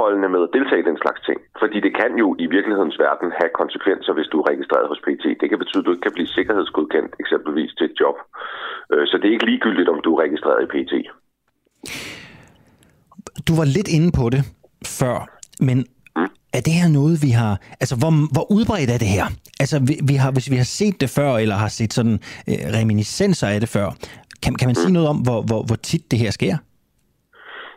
holdende 0.00 0.28
med 0.34 0.42
at 0.46 0.54
deltage 0.56 0.82
i 0.82 0.88
den 0.90 0.98
slags 1.02 1.20
ting. 1.28 1.38
Fordi 1.60 1.78
det 1.86 1.92
kan 2.00 2.12
jo 2.22 2.28
i 2.44 2.46
virkelighedens 2.56 2.98
verden 3.06 3.28
have 3.40 3.50
konsekvenser, 3.60 4.12
hvis 4.16 4.28
du 4.32 4.36
er 4.40 4.46
registreret 4.52 4.86
hos 4.92 5.00
PT. 5.06 5.24
Det 5.40 5.48
kan 5.48 5.58
betyde, 5.62 5.82
at 5.82 5.86
du 5.86 5.92
ikke 5.92 6.06
kan 6.08 6.16
blive 6.16 6.30
sikkerhedsgodkendt 6.36 7.12
eksempelvis 7.22 7.72
til 7.78 7.84
et 7.90 7.96
job. 8.02 8.16
Øh, 8.92 9.04
så 9.10 9.14
det 9.18 9.26
er 9.28 9.34
ikke 9.36 9.50
ligegyldigt, 9.50 9.88
om 9.94 9.98
du 10.04 10.08
er 10.14 10.22
registreret 10.24 10.60
i 10.64 10.68
PT. 10.74 10.94
Du 13.48 13.52
var 13.60 13.66
lidt 13.76 13.88
inde 13.96 14.10
på 14.20 14.24
det 14.34 14.42
før, 15.00 15.16
men 15.68 15.76
mm. 16.16 16.30
er 16.56 16.62
det 16.66 16.74
her 16.80 16.88
noget, 16.98 17.14
vi 17.26 17.30
har... 17.40 17.52
Altså, 17.82 17.94
hvor, 18.02 18.12
hvor 18.34 18.46
udbredt 18.56 18.90
er 18.94 19.00
det 19.04 19.10
her? 19.16 19.26
Altså, 19.62 19.76
vi, 19.88 19.94
vi 20.10 20.14
har, 20.22 20.30
hvis 20.36 20.50
vi 20.50 20.58
har 20.62 20.68
set 20.80 21.00
det 21.02 21.10
før, 21.18 21.30
eller 21.42 21.56
har 21.64 21.72
set 21.78 21.92
sådan 21.92 22.18
øh, 22.50 22.60
reminiscenser 22.78 23.48
af 23.54 23.60
det 23.60 23.68
før, 23.76 23.86
kan, 24.42 24.54
kan 24.54 24.68
man 24.68 24.74
sige 24.74 24.92
mm. 24.92 24.96
noget 24.98 25.08
om, 25.08 25.18
hvor, 25.26 25.40
hvor, 25.48 25.62
hvor 25.68 25.76
tit 25.76 26.10
det 26.10 26.18
her 26.18 26.30
sker? 26.30 26.56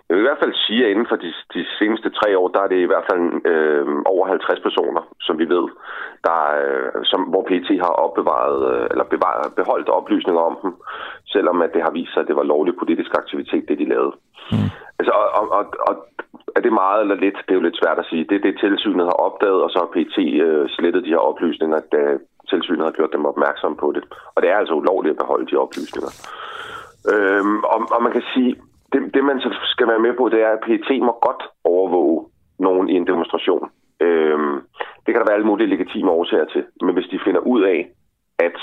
Jeg 0.07 0.13
vil 0.15 0.23
i 0.23 0.29
hvert 0.29 0.43
fald 0.43 0.55
sige, 0.65 0.85
at 0.85 0.91
inden 0.91 1.09
for 1.11 1.15
de, 1.15 1.33
de 1.55 1.63
seneste 1.79 2.09
tre 2.09 2.37
år, 2.37 2.47
der 2.47 2.61
er 2.63 2.67
det 2.67 2.79
i 2.81 2.89
hvert 2.91 3.07
fald 3.09 3.23
øh, 3.51 3.85
over 4.13 4.27
50 4.27 4.59
personer, 4.67 5.01
som 5.27 5.35
vi 5.41 5.45
ved, 5.55 5.65
der, 6.27 6.39
øh, 6.63 6.91
som, 7.11 7.21
hvor 7.31 7.43
PT 7.49 7.69
har 7.85 7.93
opbevaret 8.05 8.59
øh, 8.71 8.87
eller 8.91 9.05
bevaret, 9.13 9.53
beholdt 9.59 9.89
oplysninger 9.89 10.41
om 10.41 10.55
dem, 10.63 10.73
selvom 11.33 11.61
at 11.61 11.73
det 11.73 11.81
har 11.81 11.91
vist 11.91 12.13
sig, 12.13 12.21
at 12.21 12.27
det 12.27 12.35
var 12.35 12.51
lovlig 12.53 12.73
politisk 12.81 13.11
aktivitet, 13.21 13.67
det 13.69 13.79
de 13.79 13.89
lavede. 13.93 14.13
Mm. 14.51 14.69
Altså, 14.99 15.11
og, 15.21 15.27
og, 15.39 15.45
og, 15.57 15.65
og 15.87 15.93
er 16.55 16.61
det 16.61 16.73
meget 16.73 17.01
eller 17.01 17.15
lidt? 17.15 17.37
Det 17.45 17.51
er 17.51 17.59
jo 17.59 17.67
lidt 17.67 17.81
svært 17.81 17.99
at 17.99 18.09
sige. 18.09 18.27
Det 18.29 18.35
er 18.35 18.45
det, 18.45 18.59
tilsynet 18.59 19.05
har 19.11 19.19
opdaget, 19.27 19.61
og 19.65 19.69
så 19.69 19.77
har 19.83 19.95
PT 19.95 20.17
øh, 20.47 20.69
slettet 20.75 21.03
de 21.03 21.13
her 21.15 21.23
oplysninger, 21.29 21.79
da 21.95 22.01
tilsynet 22.51 22.87
har 22.87 22.97
gjort 22.97 23.15
dem 23.15 23.25
opmærksom 23.25 23.75
på 23.75 23.87
det. 23.95 24.03
Og 24.35 24.41
det 24.41 24.49
er 24.49 24.57
altså 24.57 24.73
ulovligt 24.73 25.13
at 25.13 25.21
beholde 25.23 25.47
de 25.51 25.61
oplysninger. 25.65 26.11
Øhm, 27.13 27.59
og, 27.73 27.79
og 27.95 28.03
man 28.03 28.11
kan 28.11 28.23
sige, 28.33 28.51
det, 28.93 29.13
det 29.13 29.23
man 29.23 29.39
så 29.39 29.49
skal 29.63 29.87
være 29.87 29.99
med 29.99 30.13
på, 30.13 30.29
det 30.29 30.41
er, 30.41 30.49
at 30.49 30.63
PET 30.65 31.01
må 31.01 31.13
godt 31.27 31.43
overvåge 31.63 32.25
nogen 32.59 32.89
i 32.89 32.93
en 32.93 33.07
demonstration. 33.07 33.69
Øhm, 33.99 34.55
det 35.03 35.09
kan 35.11 35.19
der 35.19 35.29
være 35.29 35.37
alle 35.37 35.51
mulige 35.51 35.69
legitime 35.69 36.11
årsager 36.11 36.45
til. 36.45 36.63
Men 36.81 36.93
hvis 36.93 37.07
de 37.11 37.19
finder 37.25 37.39
ud 37.39 37.61
af, 37.63 37.89
at 38.39 38.57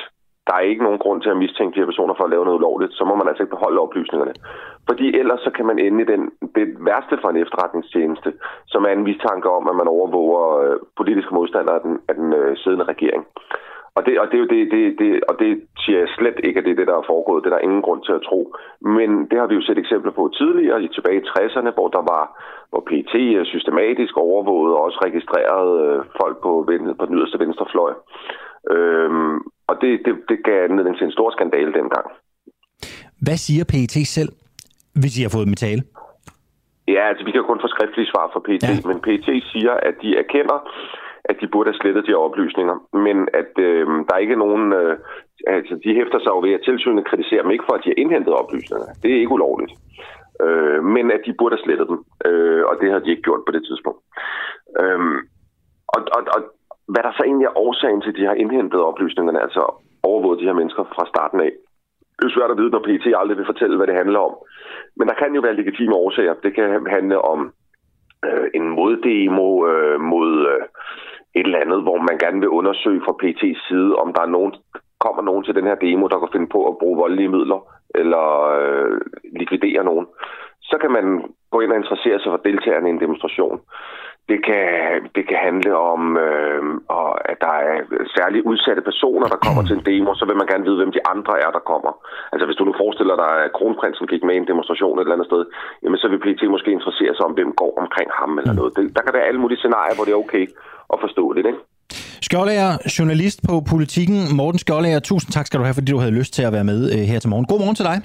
der 0.46 0.54
er 0.54 0.70
ikke 0.70 0.84
nogen 0.84 0.98
grund 0.98 1.22
til 1.22 1.30
at 1.30 1.36
mistænke 1.36 1.74
de 1.74 1.80
her 1.80 1.90
personer 1.90 2.14
for 2.14 2.24
at 2.24 2.30
lave 2.30 2.44
noget 2.44 2.58
ulovligt, 2.58 2.92
så 2.92 3.04
må 3.04 3.14
man 3.14 3.28
altså 3.28 3.42
ikke 3.42 3.56
beholde 3.56 3.80
oplysningerne. 3.80 4.34
Fordi 4.88 5.06
ellers 5.20 5.40
så 5.40 5.50
kan 5.50 5.66
man 5.66 5.78
ende 5.78 6.02
i 6.02 6.06
den, 6.12 6.22
det 6.54 6.66
værste 6.88 7.18
for 7.20 7.28
en 7.28 7.42
efterretningstjeneste, 7.44 8.32
som 8.66 8.84
er 8.84 8.92
en 8.92 9.04
mistanke 9.04 9.48
om, 9.50 9.68
at 9.68 9.76
man 9.76 9.88
overvåger 9.88 10.44
øh, 10.64 10.76
politiske 10.96 11.34
modstandere 11.34 11.74
af 11.74 11.80
den, 11.80 11.98
af 12.08 12.14
den 12.14 12.32
øh, 12.32 12.56
siddende 12.56 12.84
regering. 12.84 13.26
Og 13.96 14.02
det, 14.06 14.12
og 14.20 14.26
det 14.28 14.36
er 14.36 14.44
jo 14.44 14.50
det, 14.54 14.62
det, 14.74 14.82
det, 15.00 15.10
og 15.28 15.34
det 15.42 15.50
siger 15.82 15.98
jeg 15.98 16.08
slet 16.18 16.38
ikke, 16.44 16.58
at 16.58 16.64
det 16.64 16.72
er 16.72 16.80
det, 16.80 16.90
der 16.90 16.96
er 16.98 17.10
foregået. 17.12 17.42
Det 17.42 17.50
er 17.50 17.56
der 17.56 17.66
ingen 17.68 17.82
grund 17.86 18.02
til 18.04 18.14
at 18.18 18.26
tro. 18.28 18.40
Men 18.96 19.10
det 19.30 19.36
har 19.40 19.46
vi 19.48 19.54
jo 19.54 19.62
set 19.66 19.78
eksempler 19.78 20.12
på 20.18 20.24
tidligere, 20.38 20.88
tilbage 20.96 21.20
i 21.20 21.28
60'erne, 21.32 21.70
hvor 21.76 21.88
der 21.96 22.02
var, 22.14 22.24
hvor 22.70 22.82
PT 22.90 23.14
systematisk 23.52 24.14
overvåget 24.16 24.72
og 24.74 24.80
også 24.86 24.98
registrerede 25.06 25.74
øh, 25.86 25.98
folk 26.20 26.36
på, 26.44 26.52
på 26.98 27.04
den 27.06 27.16
yderste 27.18 27.38
venstrefløj. 27.44 27.92
Øhm, 28.74 29.36
og 29.70 29.74
det, 29.82 29.90
det, 30.04 30.14
det 30.28 30.38
gav 30.44 30.58
anledning 30.64 30.96
til 30.96 31.06
en 31.06 31.16
stor 31.18 31.30
skandale 31.30 31.72
dengang. 31.80 32.06
Hvad 33.26 33.38
siger 33.44 33.64
PET 33.72 33.94
selv, 34.16 34.32
hvis 35.00 35.18
I 35.18 35.22
har 35.22 35.32
fået 35.36 35.46
dem 35.46 35.56
i 35.58 35.62
tale? 35.66 35.82
Ja, 36.94 37.02
altså 37.10 37.24
vi 37.24 37.32
kan 37.32 37.44
kun 37.44 37.60
få 37.64 37.68
skriftlige 37.74 38.10
svar 38.12 38.26
fra 38.32 38.40
PET, 38.46 38.62
ja. 38.62 38.88
men 38.88 39.00
PET 39.06 39.28
siger, 39.52 39.74
at 39.88 39.94
de 40.02 40.10
erkender, 40.22 40.58
at 41.24 41.36
de 41.40 41.46
burde 41.52 41.70
have 41.70 41.80
slettet 41.80 42.06
de 42.06 42.12
her 42.12 42.26
oplysninger. 42.28 42.76
Men 43.06 43.16
at 43.40 43.52
øh, 43.58 43.86
der 44.06 44.14
er 44.14 44.24
ikke 44.26 44.42
nogen... 44.44 44.72
Øh, 44.72 44.96
altså, 45.46 45.74
de 45.84 45.94
hæfter 45.94 46.18
sig 46.18 46.32
jo 46.34 46.40
ved, 46.46 46.52
at 46.58 46.64
tilsynet 46.64 47.08
kritiserer 47.10 47.42
dem 47.42 47.50
ikke 47.50 47.68
for, 47.68 47.74
at 47.74 47.84
de 47.84 47.90
har 47.92 48.02
indhentet 48.02 48.34
oplysningerne. 48.42 48.94
Det 49.02 49.10
er 49.10 49.20
ikke 49.20 49.36
ulovligt. 49.38 49.72
Øh, 50.44 50.84
men 50.84 51.10
at 51.10 51.22
de 51.26 51.34
burde 51.38 51.56
have 51.56 51.64
slettet 51.64 51.88
dem. 51.92 51.98
Øh, 52.26 52.62
og 52.70 52.74
det 52.80 52.92
har 52.92 52.98
de 52.98 53.10
ikke 53.10 53.26
gjort 53.28 53.42
på 53.46 53.52
det 53.52 53.62
tidspunkt. 53.68 54.00
Øh, 54.80 55.00
og, 55.94 56.00
og, 56.16 56.22
og 56.34 56.40
hvad 56.92 57.02
der 57.02 57.12
så 57.12 57.22
egentlig 57.24 57.46
er 57.46 57.58
årsagen 57.66 58.00
til, 58.00 58.12
at 58.12 58.20
de 58.20 58.28
har 58.30 58.34
indhentet 58.42 58.80
oplysningerne, 58.90 59.42
altså 59.42 59.62
overvåget 60.02 60.40
de 60.40 60.48
her 60.48 60.60
mennesker 60.60 60.84
fra 60.84 61.04
starten 61.12 61.40
af, 61.40 61.52
det 62.18 62.24
er 62.24 62.36
svært 62.36 62.50
at 62.50 62.58
vide, 62.60 62.70
når 62.70 62.86
PT 62.86 63.06
aldrig 63.20 63.36
vil 63.38 63.50
fortælle, 63.52 63.76
hvad 63.76 63.86
det 63.86 64.00
handler 64.02 64.18
om. 64.18 64.34
Men 64.96 65.08
der 65.08 65.14
kan 65.14 65.34
jo 65.34 65.40
være 65.40 65.56
legitime 65.56 65.94
årsager. 65.94 66.34
Det 66.42 66.54
kan 66.54 66.86
handle 66.86 67.18
om 67.32 67.52
øh, 68.26 68.46
en 68.54 68.68
moddemo 68.68 69.48
øh, 69.70 70.00
mod 70.00 70.30
øh, 70.52 70.62
et 71.34 71.46
eller 71.46 71.64
andet, 71.64 71.82
hvor 71.82 71.98
man 72.08 72.18
gerne 72.18 72.40
vil 72.40 72.48
undersøge 72.58 73.02
fra 73.04 73.18
PT's 73.22 73.68
side, 73.68 73.96
om 74.02 74.12
der 74.14 74.22
er 74.22 74.34
nogen, 74.36 74.52
kommer 75.04 75.22
nogen 75.22 75.44
til 75.44 75.54
den 75.54 75.66
her 75.70 75.74
demo, 75.84 76.06
der 76.06 76.18
kan 76.18 76.34
finde 76.34 76.48
på 76.54 76.60
at 76.70 76.78
bruge 76.80 77.00
voldelige 77.02 77.34
midler 77.36 77.60
eller 78.00 78.26
øh, 78.60 79.00
likvidere 79.40 79.84
nogen. 79.84 80.06
Så 80.70 80.76
kan 80.82 80.90
man 80.96 81.06
gå 81.52 81.60
ind 81.60 81.72
og 81.72 81.80
interessere 81.82 82.18
sig 82.20 82.30
for 82.32 82.40
deltagerne 82.48 82.88
i 82.88 82.94
en 82.94 83.04
demonstration. 83.04 83.60
Det 84.30 84.38
kan, 84.48 84.66
det 85.16 85.24
kan 85.28 85.38
handle 85.48 85.72
om, 85.92 86.02
øh, 86.26 86.62
at 87.30 87.38
der 87.44 87.54
er 87.68 87.74
særligt 88.16 88.46
udsatte 88.50 88.82
personer, 88.90 89.26
der 89.34 89.44
kommer 89.46 89.62
til 89.64 89.76
en 89.76 89.86
demo, 89.90 90.10
så 90.14 90.24
vil 90.26 90.40
man 90.40 90.50
gerne 90.50 90.64
vide, 90.68 90.80
hvem 90.80 90.92
de 90.96 91.06
andre 91.12 91.34
er, 91.44 91.50
der 91.56 91.68
kommer. 91.72 91.92
Altså 92.32 92.44
hvis 92.46 92.58
du 92.58 92.64
nu 92.64 92.74
forestiller 92.82 93.16
dig, 93.24 93.32
at 93.46 93.52
kronprinsen 93.58 94.06
gik 94.12 94.22
med 94.24 94.34
i 94.34 94.42
en 94.42 94.50
demonstration 94.52 94.98
et 94.98 95.02
eller 95.02 95.16
andet 95.16 95.30
sted, 95.30 95.42
jamen 95.82 95.98
så 95.98 96.08
vil 96.08 96.24
PT 96.24 96.42
måske 96.54 96.70
interessere 96.78 97.14
sig 97.14 97.24
om, 97.28 97.32
hvem 97.36 97.52
går 97.62 97.72
omkring 97.82 98.10
ham 98.20 98.38
eller 98.38 98.54
noget. 98.60 98.76
Det, 98.76 98.96
der 98.96 99.02
kan 99.02 99.14
være 99.16 99.28
alle 99.28 99.40
mulige 99.40 99.62
scenarier, 99.62 99.96
hvor 99.96 100.04
det 100.06 100.14
er 100.14 100.24
okay 100.24 100.46
at 100.92 100.98
forstå 101.04 101.32
det, 101.32 101.46
ikke? 101.46 101.58
Skjoldager, 102.22 102.70
journalist 102.98 103.40
på 103.48 103.60
Politikken. 103.72 104.36
Morten 104.36 104.58
Skjoldager, 104.58 105.00
tusind 105.00 105.32
tak 105.32 105.46
skal 105.46 105.60
du 105.60 105.64
have, 105.64 105.74
fordi 105.74 105.92
du 105.92 105.98
havde 105.98 106.12
lyst 106.20 106.34
til 106.34 106.42
at 106.42 106.52
være 106.52 106.64
med 106.64 106.92
øh, 106.92 106.98
her 106.98 107.18
til 107.18 107.30
morgen. 107.30 107.46
God 107.46 107.58
morgen 107.58 107.74
til 107.74 107.84
dig. 107.84 107.96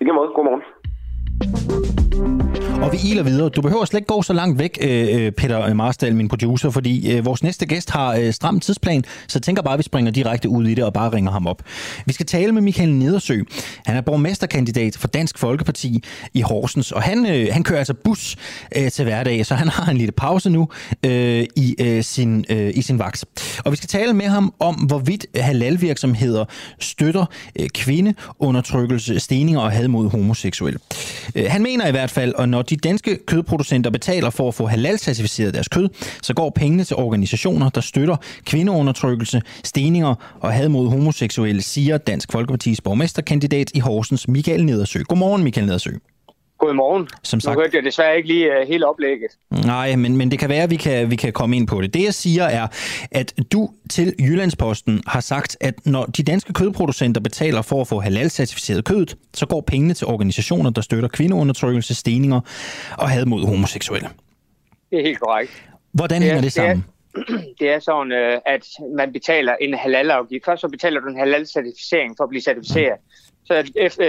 I 0.00 0.04
måde. 0.04 0.28
God 0.36 0.44
morgen. 0.44 1.81
Og 2.82 2.92
vi 2.92 2.98
iler 3.04 3.22
videre. 3.22 3.48
Du 3.48 3.60
behøver 3.60 3.84
slet 3.84 3.98
ikke 3.98 4.06
gå 4.06 4.22
så 4.22 4.32
langt 4.32 4.58
væk, 4.58 4.78
øh, 4.80 5.08
øh, 5.20 5.32
Peter 5.32 5.74
Marstal, 5.74 6.16
min 6.16 6.28
producer, 6.28 6.70
fordi 6.70 7.12
øh, 7.12 7.24
vores 7.24 7.42
næste 7.42 7.66
gæst 7.66 7.90
har 7.90 8.30
stram 8.30 8.60
tidsplan, 8.60 9.04
så 9.04 9.38
jeg 9.38 9.42
tænker 9.42 9.62
bare, 9.62 9.74
at 9.74 9.78
vi 9.78 9.82
springer 9.82 10.12
direkte 10.12 10.48
ud 10.48 10.66
i 10.66 10.74
det 10.74 10.84
og 10.84 10.92
bare 10.92 11.12
ringer 11.12 11.30
ham 11.30 11.46
op. 11.46 11.62
Vi 12.06 12.12
skal 12.12 12.26
tale 12.26 12.52
med 12.52 12.62
Michael 12.62 12.94
Nedersø. 12.94 13.42
Han 13.86 13.96
er 13.96 14.00
borgmesterkandidat 14.00 14.96
for 14.96 15.08
Dansk 15.08 15.38
Folkeparti 15.38 16.04
i 16.34 16.40
Horsens, 16.40 16.92
og 16.92 17.02
han, 17.02 17.24
han 17.50 17.62
kører 17.62 17.78
altså 17.78 17.94
bus 17.94 18.36
til 18.92 19.04
hverdag, 19.04 19.46
så 19.46 19.54
han 19.54 19.68
har 19.76 19.90
en 19.90 19.96
lille 19.96 20.12
pause 20.12 20.50
nu 20.50 20.68
i, 21.04 21.98
sin, 22.02 22.44
i 22.50 22.82
sin 22.82 22.98
vaks. 22.98 23.24
Og 23.64 23.72
vi 23.72 23.76
skal 23.76 23.88
tale 23.88 24.12
med 24.12 24.26
ham 24.26 24.54
om, 24.60 24.74
hvorvidt 24.74 25.26
halalvirksomheder 25.36 26.44
støtter 26.80 27.24
kvindeundertrykkelse, 27.74 29.20
steninger 29.20 29.60
og 29.60 29.70
had 29.70 29.88
mod 29.88 30.10
homoseksuelle. 30.10 30.78
Han 31.46 31.62
mener 31.62 31.86
i 31.86 31.90
hvert 31.90 32.10
fald, 32.10 32.34
og 32.34 32.48
når 32.48 32.62
de 32.72 32.76
danske 32.76 33.18
kødproducenter 33.26 33.90
betaler 33.90 34.30
for 34.30 34.48
at 34.48 34.54
få 34.54 34.66
halal-certificeret 34.66 35.54
deres 35.54 35.68
kød, 35.68 35.88
så 36.22 36.34
går 36.34 36.50
pengene 36.50 36.84
til 36.84 36.96
organisationer, 36.96 37.68
der 37.68 37.80
støtter 37.80 38.16
kvindeundertrykkelse, 38.44 39.42
steninger 39.64 40.14
og 40.40 40.52
had 40.52 40.68
mod 40.68 40.88
homoseksuelle, 40.88 41.62
siger 41.62 41.98
Dansk 41.98 42.32
Folkepartis 42.32 42.80
borgmesterkandidat 42.80 43.70
i 43.74 43.78
Horsens, 43.78 44.28
Michael 44.28 44.64
Nedersø. 44.64 45.02
Godmorgen, 45.02 45.44
Michael 45.44 45.66
Nedersø. 45.66 45.90
Godmorgen. 46.66 47.08
Som 47.22 47.40
sagt, 47.40 47.54
nu 47.54 47.60
hørte 47.60 47.76
jeg 47.76 47.84
desværre 47.84 48.16
ikke 48.16 48.28
lige 48.28 48.50
uh, 48.50 48.68
hele 48.68 48.86
oplægget. 48.86 49.30
Nej, 49.50 49.96
men, 49.96 50.16
men 50.16 50.30
det 50.30 50.38
kan 50.38 50.48
være, 50.48 50.62
at 50.62 50.70
vi 50.70 50.76
kan, 50.76 51.10
vi 51.10 51.16
kan 51.16 51.32
komme 51.32 51.56
ind 51.56 51.66
på 51.66 51.82
det. 51.82 51.94
Det 51.94 52.04
jeg 52.04 52.14
siger 52.14 52.44
er, 52.44 52.66
at 53.10 53.34
du 53.52 53.70
til 53.90 54.14
Jyllandsposten 54.18 55.02
har 55.06 55.20
sagt, 55.20 55.56
at 55.60 55.86
når 55.86 56.04
de 56.04 56.22
danske 56.22 56.52
kødproducenter 56.52 57.20
betaler 57.20 57.62
for 57.62 57.80
at 57.80 57.88
få 57.88 58.00
halal-certificeret 58.00 58.84
kødet, 58.84 59.16
så 59.34 59.46
går 59.46 59.60
pengene 59.60 59.94
til 59.94 60.06
organisationer, 60.06 60.70
der 60.70 60.80
støtter 60.80 61.08
kvindeundertrykkelse, 61.08 61.94
steninger 61.94 62.40
og 62.98 63.10
had 63.10 63.26
mod 63.26 63.46
homoseksuelle. 63.46 64.08
Det 64.90 64.98
er 64.98 65.02
helt 65.02 65.20
korrekt. 65.20 65.64
Hvordan 65.92 66.20
det 66.20 66.26
er, 66.26 66.30
hænger 66.30 66.42
det 66.42 66.52
sammen? 66.52 66.84
Det 67.14 67.28
er, 67.28 67.38
det 67.60 67.70
er 67.70 67.78
sådan, 67.78 68.12
øh, 68.12 68.38
at 68.46 68.66
man 68.96 69.12
betaler 69.12 69.54
en 69.60 69.74
halal-afgift. 69.74 70.44
Først 70.44 70.60
så 70.60 70.68
betaler 70.68 71.00
du 71.00 71.06
en 71.06 71.18
halal-certificering 71.18 72.14
for 72.16 72.24
at 72.24 72.28
blive 72.28 72.42
certificeret. 72.42 72.98
Mm 73.00 73.31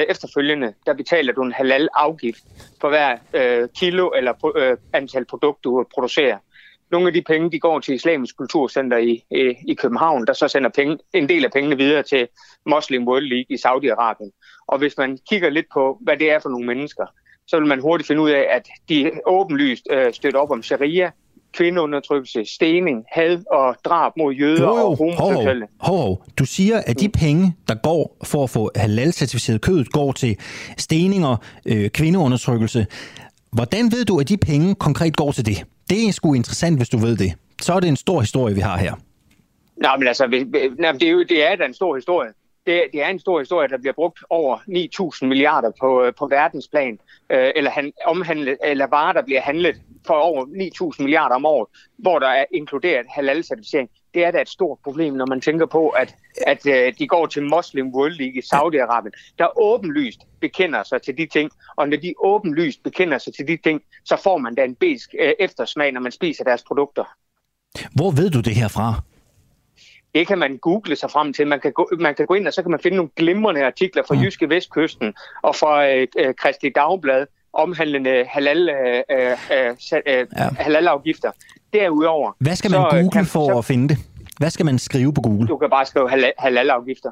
efterfølgende, 0.09 0.73
der 0.85 0.93
betaler 0.93 1.33
du 1.33 1.41
en 1.41 1.51
halal-afgift 1.51 2.43
for 2.81 2.89
hver 2.89 3.17
øh, 3.33 3.69
kilo 3.79 4.11
eller 4.11 4.57
øh, 4.57 4.77
antal 4.93 5.25
produkt, 5.25 5.63
du 5.63 5.85
producerer. 5.93 6.37
Nogle 6.91 7.07
af 7.07 7.13
de 7.13 7.21
penge, 7.21 7.51
de 7.51 7.59
går 7.59 7.79
til 7.79 7.95
Islamisk 7.95 8.37
Kulturcenter 8.37 8.97
i, 8.97 9.23
i, 9.31 9.55
i 9.67 9.73
København, 9.73 10.27
der 10.27 10.33
så 10.33 10.47
sender 10.47 10.69
penge, 10.69 10.97
en 11.13 11.29
del 11.29 11.45
af 11.45 11.51
pengene 11.51 11.77
videre 11.77 12.03
til 12.03 12.27
Muslim 12.65 13.07
World 13.07 13.25
League 13.25 13.45
i 13.49 13.57
Saudi-Arabien. 13.65 14.31
Og 14.67 14.77
hvis 14.77 14.97
man 14.97 15.19
kigger 15.29 15.49
lidt 15.49 15.65
på, 15.73 15.97
hvad 16.01 16.17
det 16.17 16.31
er 16.31 16.39
for 16.39 16.49
nogle 16.49 16.67
mennesker, 16.67 17.05
så 17.47 17.59
vil 17.59 17.67
man 17.67 17.79
hurtigt 17.79 18.07
finde 18.07 18.21
ud 18.21 18.29
af, 18.29 18.47
at 18.49 18.67
de 18.89 19.11
åbenlyst 19.25 19.87
øh, 19.91 20.13
støtter 20.13 20.39
op 20.39 20.51
om 20.51 20.63
sharia, 20.63 21.11
kvindeundertrykkelse, 21.53 22.45
stening, 22.45 23.05
had 23.11 23.43
og 23.51 23.75
drab 23.85 24.11
mod 24.17 24.33
jøder 24.33 24.61
jo, 24.61 24.77
jo. 24.77 24.85
og 24.85 24.97
homoseksuelle. 24.97 25.67
Hov, 25.79 25.97
hov. 25.97 26.25
Du 26.37 26.45
siger, 26.45 26.81
at 26.85 26.99
de 26.99 27.09
penge, 27.09 27.55
der 27.67 27.75
går 27.75 28.17
for 28.23 28.43
at 28.43 28.49
få 28.49 28.71
halal-certificeret 28.75 29.61
kød, 29.61 29.85
går 29.85 30.11
til 30.11 30.37
steninger, 30.77 31.37
øh, 31.65 31.89
kvindeundertrykkelse. 31.89 32.85
Hvordan 33.51 33.91
ved 33.91 34.05
du, 34.05 34.19
at 34.19 34.29
de 34.29 34.37
penge 34.37 34.75
konkret 34.75 35.15
går 35.15 35.31
til 35.31 35.45
det? 35.45 35.63
Det 35.89 36.07
er 36.07 36.11
sgu 36.11 36.33
interessant, 36.33 36.77
hvis 36.77 36.89
du 36.89 36.97
ved 36.97 37.17
det. 37.17 37.33
Så 37.61 37.73
er 37.73 37.79
det 37.79 37.89
en 37.89 37.95
stor 37.95 38.19
historie, 38.19 38.55
vi 38.55 38.61
har 38.61 38.77
her. 38.77 38.93
Nej, 39.77 39.97
men 39.97 40.07
altså, 40.07 40.27
det 40.27 41.03
er 41.03 41.11
jo 41.11 41.23
det 41.29 41.51
er 41.51 41.55
da 41.55 41.65
en 41.65 41.73
stor 41.73 41.95
historie 41.95 42.29
det, 42.65 42.83
det 42.93 43.03
er 43.03 43.07
en 43.07 43.19
stor 43.19 43.39
historie, 43.39 43.67
der 43.67 43.77
bliver 43.77 43.93
brugt 43.93 44.19
over 44.29 44.57
9.000 44.57 45.25
milliarder 45.27 45.71
på, 45.79 46.03
øh, 46.03 46.13
på 46.19 46.27
verdensplan, 46.27 46.99
øh, 47.29 47.51
eller, 47.55 47.71
han, 47.71 47.93
omhandlet, 48.05 48.57
eller 48.63 48.87
varer, 48.87 49.13
der 49.13 49.21
bliver 49.21 49.41
handlet 49.41 49.81
for 50.07 50.13
over 50.13 50.45
9.000 50.95 51.03
milliarder 51.03 51.35
om 51.35 51.45
året, 51.45 51.67
hvor 51.97 52.19
der 52.19 52.27
er 52.27 52.45
inkluderet 52.53 53.05
halal-certificering. 53.09 53.89
Det 54.13 54.25
er 54.25 54.31
da 54.31 54.41
et 54.41 54.49
stort 54.49 54.77
problem, 54.83 55.13
når 55.13 55.25
man 55.25 55.41
tænker 55.41 55.65
på, 55.65 55.89
at, 55.89 56.15
at 56.47 56.67
øh, 56.67 56.93
de 56.99 57.07
går 57.07 57.25
til 57.25 57.43
Muslim 57.43 57.87
World 57.87 58.13
League 58.13 58.37
i 58.37 58.41
Saudi-Arabien, 58.53 59.35
der 59.39 59.59
åbenlyst 59.61 60.19
bekender 60.41 60.83
sig 60.83 61.01
til 61.01 61.17
de 61.17 61.25
ting, 61.25 61.51
og 61.75 61.89
når 61.89 61.97
de 61.97 62.13
åbenlyst 62.19 62.83
bekender 62.83 63.17
sig 63.17 63.33
til 63.33 63.47
de 63.47 63.57
ting, 63.57 63.81
så 64.05 64.21
får 64.23 64.37
man 64.37 64.55
da 64.55 64.63
en 64.63 64.75
besk 64.75 65.15
øh, 65.19 65.33
eftersmag, 65.39 65.91
når 65.91 66.01
man 66.01 66.11
spiser 66.11 66.43
deres 66.43 66.63
produkter. 66.63 67.03
Hvor 67.95 68.11
ved 68.11 68.29
du 68.29 68.39
det 68.39 68.55
her 68.55 68.67
fra? 68.67 69.01
Det 70.15 70.27
kan 70.27 70.39
man 70.39 70.57
google 70.57 70.95
sig 70.95 71.11
frem 71.11 71.33
til. 71.33 71.47
Man 71.47 71.59
kan, 71.59 71.71
gå, 71.71 71.89
man 71.99 72.15
kan 72.15 72.25
gå 72.25 72.33
ind, 72.33 72.47
og 72.47 72.53
så 72.53 72.61
kan 72.61 72.71
man 72.71 72.79
finde 72.79 72.97
nogle 72.97 73.11
glimrende 73.15 73.65
artikler 73.65 74.03
fra 74.07 74.15
mm. 74.15 74.21
Jyske 74.21 74.49
Vestkysten 74.49 75.13
og 75.41 75.55
fra 75.55 75.87
øh, 75.87 76.07
øh 76.17 76.33
Kristi 76.35 76.69
Dagblad 76.69 77.25
omhandlende 77.53 78.25
halal, 78.25 78.69
øh, 78.69 79.03
øh, 79.11 79.31
øh, 79.51 79.75
øh, 80.07 80.27
ja. 80.37 80.49
halalafgifter. 80.59 81.31
Derudover... 81.73 82.31
Hvad 82.39 82.55
skal 82.55 82.71
man 82.71 82.81
så, 82.81 82.87
google 82.91 83.11
kan, 83.11 83.25
for 83.25 83.47
så, 83.47 83.57
at 83.57 83.65
finde 83.65 83.89
det? 83.89 83.97
Hvad 84.37 84.49
skal 84.49 84.65
man 84.65 84.79
skrive 84.79 85.13
på 85.13 85.21
Google? 85.21 85.47
Du 85.47 85.57
kan 85.57 85.69
bare 85.69 85.85
skrive 85.85 86.09
halal, 86.09 86.33
halalafgifter. 86.37 87.11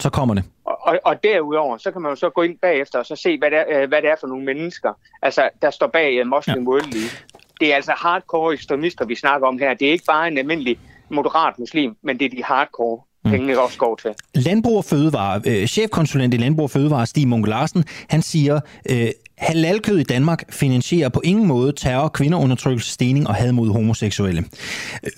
Så 0.00 0.10
kommer 0.10 0.34
det. 0.34 0.44
Og, 0.64 0.78
og, 0.82 0.98
og 1.04 1.22
derudover, 1.22 1.78
så 1.78 1.90
kan 1.90 2.02
man 2.02 2.10
jo 2.10 2.16
så 2.16 2.30
gå 2.30 2.42
ind 2.42 2.58
bagefter 2.58 2.98
og 2.98 3.06
så 3.06 3.16
se, 3.16 3.38
hvad 3.38 3.50
det 3.50 3.58
er, 3.58 3.86
hvad 3.86 4.02
det 4.02 4.10
er 4.10 4.16
for 4.20 4.26
nogle 4.26 4.44
mennesker, 4.44 4.92
altså, 5.22 5.48
der 5.62 5.70
står 5.70 5.86
bag 5.86 6.26
Muslim 6.26 6.62
ja. 6.62 6.68
World 6.68 6.92
League. 6.92 7.18
Det 7.60 7.72
er 7.72 7.76
altså 7.76 7.92
hardcore 7.96 8.52
ekstremister, 8.54 9.04
vi 9.04 9.14
snakker 9.14 9.48
om 9.48 9.58
her. 9.58 9.74
Det 9.74 9.88
er 9.88 9.92
ikke 9.92 10.04
bare 10.04 10.28
en 10.28 10.38
almindelig 10.38 10.78
moderat 11.10 11.58
muslim, 11.58 11.96
men 12.02 12.18
det 12.18 12.24
er 12.24 12.36
de 12.36 12.42
hardcore 12.44 13.00
mm. 13.24 13.30
pengene 13.30 13.60
også 13.60 13.78
går 13.78 13.96
til. 14.02 14.10
Landbrug 14.34 14.76
og 14.76 14.84
Fødevare, 14.84 15.40
øh, 15.46 15.66
chefkonsulent 15.66 16.34
i 16.34 16.36
Landbrug 16.36 16.64
og 16.64 16.70
Fødevare, 16.70 17.06
Stig 17.06 17.28
Munke 17.28 17.50
Larsen, 17.50 17.84
han 18.08 18.22
siger, 18.22 18.60
øh, 18.90 19.08
halalkød 19.38 19.98
i 19.98 20.02
Danmark 20.02 20.52
finansierer 20.52 21.08
på 21.08 21.20
ingen 21.24 21.46
måde 21.46 21.72
terror, 21.72 22.08
kvinderundertrykkelse, 22.08 22.92
stening 22.92 23.28
og 23.28 23.34
had 23.34 23.52
mod 23.52 23.72
homoseksuelle. 23.72 24.44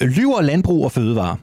Øh, 0.00 0.08
lyver 0.08 0.40
Landbrug 0.40 0.84
og 0.84 0.92
Fødevare? 0.92 1.36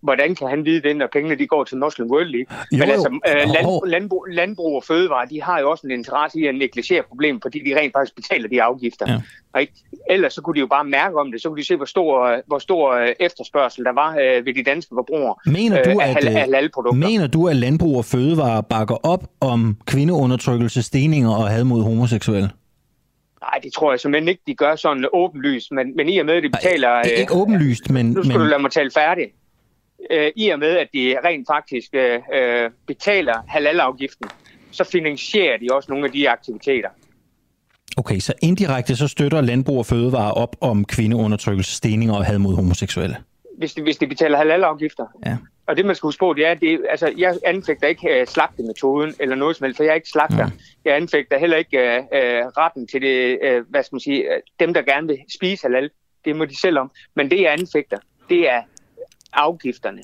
Hvordan 0.00 0.34
kan 0.34 0.48
han 0.48 0.64
vide 0.64 0.82
det, 0.88 0.96
når 0.96 1.08
pengene 1.12 1.38
de 1.38 1.46
går 1.46 1.64
til 1.64 1.78
Muslim 1.78 2.10
World 2.10 2.28
League? 2.28 2.56
Jo, 2.72 2.78
Men 2.78 2.90
altså, 2.90 3.20
øh, 3.28 3.36
land, 3.36 3.66
landbrug, 3.86 4.26
landbrug 4.30 4.76
og 4.76 4.84
fødevare, 4.84 5.26
de 5.30 5.42
har 5.42 5.60
jo 5.60 5.70
også 5.70 5.86
en 5.86 5.90
interesse 5.90 6.40
i 6.40 6.46
at 6.46 6.54
negligere 6.54 7.02
problemet, 7.02 7.42
fordi 7.42 7.58
de 7.66 7.78
rent 7.78 7.92
faktisk 7.96 8.16
betaler 8.16 8.48
de 8.48 8.62
afgifter. 8.62 9.06
Ja. 9.12 9.60
Ikke? 9.60 9.72
Ellers 10.10 10.34
så 10.34 10.42
kunne 10.42 10.54
de 10.54 10.60
jo 10.60 10.66
bare 10.66 10.84
mærke 10.84 11.16
om 11.16 11.32
det, 11.32 11.42
så 11.42 11.48
kunne 11.48 11.58
de 11.58 11.66
se, 11.66 11.76
hvor 11.76 11.84
stor, 11.84 12.40
hvor 12.46 12.58
stor 12.58 12.92
øh, 12.92 13.08
efterspørgsel 13.20 13.84
der 13.84 13.92
var 13.92 14.10
øh, 14.10 14.46
ved 14.46 14.54
de 14.54 14.62
danske 14.62 14.94
forbrugere 14.94 15.34
mener 15.46 15.82
du, 15.82 15.90
øh, 15.90 16.16
at, 16.16 16.24
af 16.24 16.94
Mener 16.94 17.26
du, 17.26 17.48
at 17.48 17.56
landbrug 17.56 17.96
og 17.96 18.04
fødevare 18.04 18.62
bakker 18.62 19.06
op 19.06 19.24
om 19.40 19.76
kvindeundertrykkelse, 19.86 20.82
steninger 20.82 21.30
og 21.30 21.48
had 21.48 21.64
mod 21.64 21.82
homoseksuelle? 21.82 22.50
Nej, 23.40 23.60
det 23.62 23.72
tror 23.72 23.92
jeg 23.92 24.00
simpelthen 24.00 24.28
ikke, 24.28 24.42
de 24.46 24.54
gør 24.54 24.76
sådan 24.76 25.08
åbenlyst, 25.12 25.72
men, 25.72 25.96
men 25.96 26.08
i 26.08 26.18
og 26.18 26.26
med, 26.26 26.34
at 26.34 26.42
de 26.42 26.48
betaler... 26.48 26.88
Nej, 26.88 27.02
ikke 27.02 27.34
åbenlyst, 27.34 27.90
men... 27.90 28.06
Nu 28.06 28.22
skal 28.22 28.38
men... 28.38 28.40
du 28.40 28.46
lade 28.46 28.62
mig 28.62 28.70
tale 28.70 28.90
færdig 28.90 29.24
øh, 30.10 30.32
i 30.36 30.48
og 30.48 30.58
med, 30.58 30.76
at 30.76 30.88
de 30.94 31.16
rent 31.24 31.46
faktisk 31.50 31.88
øh, 31.92 32.20
øh, 32.34 32.70
betaler 32.86 33.34
halalafgiften, 33.48 34.28
så 34.70 34.84
finansierer 34.84 35.58
de 35.58 35.68
også 35.72 35.92
nogle 35.92 36.06
af 36.06 36.12
de 36.12 36.30
aktiviteter. 36.30 36.88
Okay, 37.96 38.18
så 38.18 38.32
indirekte 38.42 38.96
så 38.96 39.08
støtter 39.08 39.40
Landbrug 39.40 39.78
og 39.78 39.86
Fødevare 39.86 40.34
op 40.34 40.56
om 40.60 40.84
kvindeundertrykkelse, 40.84 41.76
steninger 41.76 42.14
og 42.14 42.24
had 42.24 42.38
mod 42.38 42.54
homoseksuelle? 42.54 43.16
Hvis 43.58 43.74
de, 43.74 43.82
hvis 43.82 43.96
de 43.96 44.06
betaler 44.06 44.38
halalafgifter. 44.38 45.06
Ja. 45.26 45.36
Og 45.66 45.76
det 45.76 45.86
man 45.86 45.94
skal 45.94 46.06
huske 46.06 46.20
på, 46.20 46.32
det 46.32 46.46
er, 46.46 46.54
det, 46.54 46.80
altså, 46.90 47.12
jeg 47.16 47.38
anfægter 47.46 47.88
ikke 47.88 48.20
uh, 48.20 48.26
slagtemetoden 48.26 49.14
eller 49.20 49.36
noget 49.36 49.56
som 49.56 49.64
helst, 49.64 49.76
for 49.76 49.84
jeg 49.84 49.90
er 49.90 49.94
ikke 49.94 50.08
slagter. 50.08 50.46
Mm. 50.46 50.52
Jeg 50.84 50.96
anfægter 50.96 51.38
heller 51.38 51.56
ikke 51.56 51.78
uh, 51.78 52.04
uh, 52.04 52.46
retten 52.58 52.86
til 52.86 53.02
det, 53.02 53.38
uh, 53.42 53.70
hvad 53.70 53.82
skal 53.82 53.94
man 53.94 54.00
sige, 54.00 54.20
uh, 54.20 54.40
dem 54.60 54.74
der 54.74 54.82
gerne 54.82 55.06
vil 55.06 55.18
spise 55.34 55.62
halal. 55.62 55.90
Det 56.24 56.36
må 56.36 56.44
de 56.44 56.60
selv 56.60 56.78
om. 56.78 56.90
Men 57.16 57.30
det 57.30 57.40
jeg 57.40 57.52
anfægter, 57.52 57.98
det 58.30 58.50
er 58.50 58.60
afgifterne. 59.34 60.02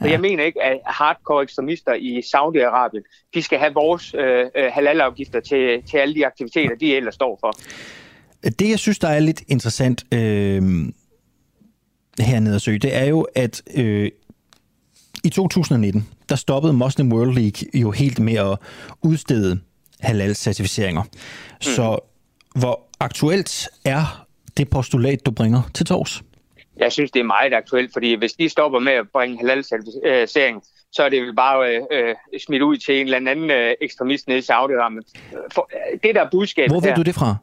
Ja. 0.00 0.10
jeg 0.10 0.20
mener 0.20 0.44
ikke, 0.44 0.62
at 0.62 0.80
hardcore 0.86 1.42
ekstremister 1.42 1.94
i 1.94 2.18
Saudi-Arabien, 2.20 3.28
de 3.34 3.42
skal 3.42 3.58
have 3.58 3.74
vores 3.74 4.14
øh, 4.14 4.46
øh, 4.56 4.70
halalafgifter 4.72 5.40
til, 5.40 5.82
til 5.90 5.96
alle 5.96 6.14
de 6.14 6.26
aktiviteter, 6.26 6.76
de 6.76 6.96
ellers 6.96 7.14
står 7.14 7.38
for. 7.40 7.52
Det, 8.58 8.70
jeg 8.70 8.78
synes, 8.78 8.98
der 8.98 9.08
er 9.08 9.20
lidt 9.20 9.42
interessant 9.48 10.04
øh, 10.14 10.62
hernede 12.20 12.54
at 12.54 12.62
søge, 12.62 12.78
det 12.78 12.96
er 12.96 13.04
jo, 13.04 13.26
at 13.34 13.62
øh, 13.74 14.10
i 15.24 15.28
2019, 15.28 16.08
der 16.28 16.36
stoppede 16.36 16.72
Muslim 16.72 17.12
World 17.12 17.34
League 17.34 17.80
jo 17.80 17.90
helt 17.90 18.18
med 18.18 18.34
at 18.34 18.58
udstede 19.02 19.60
halal-certificeringer. 20.00 21.02
Mm. 21.02 21.10
Så 21.60 21.98
hvor 22.54 22.80
aktuelt 23.00 23.68
er 23.84 24.26
det 24.56 24.70
postulat, 24.70 25.26
du 25.26 25.30
bringer 25.30 25.62
til 25.74 25.86
tors? 25.86 26.22
Jeg 26.76 26.92
synes, 26.92 27.10
det 27.10 27.20
er 27.20 27.24
meget 27.24 27.54
aktuelt, 27.54 27.92
fordi 27.92 28.14
hvis 28.14 28.32
de 28.32 28.48
stopper 28.48 28.78
med 28.78 28.92
at 28.92 29.06
bringe 29.12 29.38
halal-certificering, 29.38 30.62
så 30.92 31.02
er 31.02 31.08
det 31.08 31.22
vel 31.22 31.34
bare 31.34 31.76
øh, 31.76 31.82
øh, 31.90 32.14
smidt 32.46 32.62
ud 32.62 32.76
til 32.76 33.00
en 33.00 33.06
eller 33.06 33.16
anden 33.16 33.50
øh, 33.50 33.74
ekstremist 33.80 34.28
nede 34.28 34.38
i 34.38 34.42
Saudi-Arabien. 34.42 35.12
Det 36.02 36.14
der 36.14 36.24
er 36.24 36.30
budskabet 36.30 36.70
Hvor 36.70 36.80
ved 36.80 36.88
her, 36.88 36.96
du 36.96 37.02
det 37.02 37.14
fra? 37.14 37.36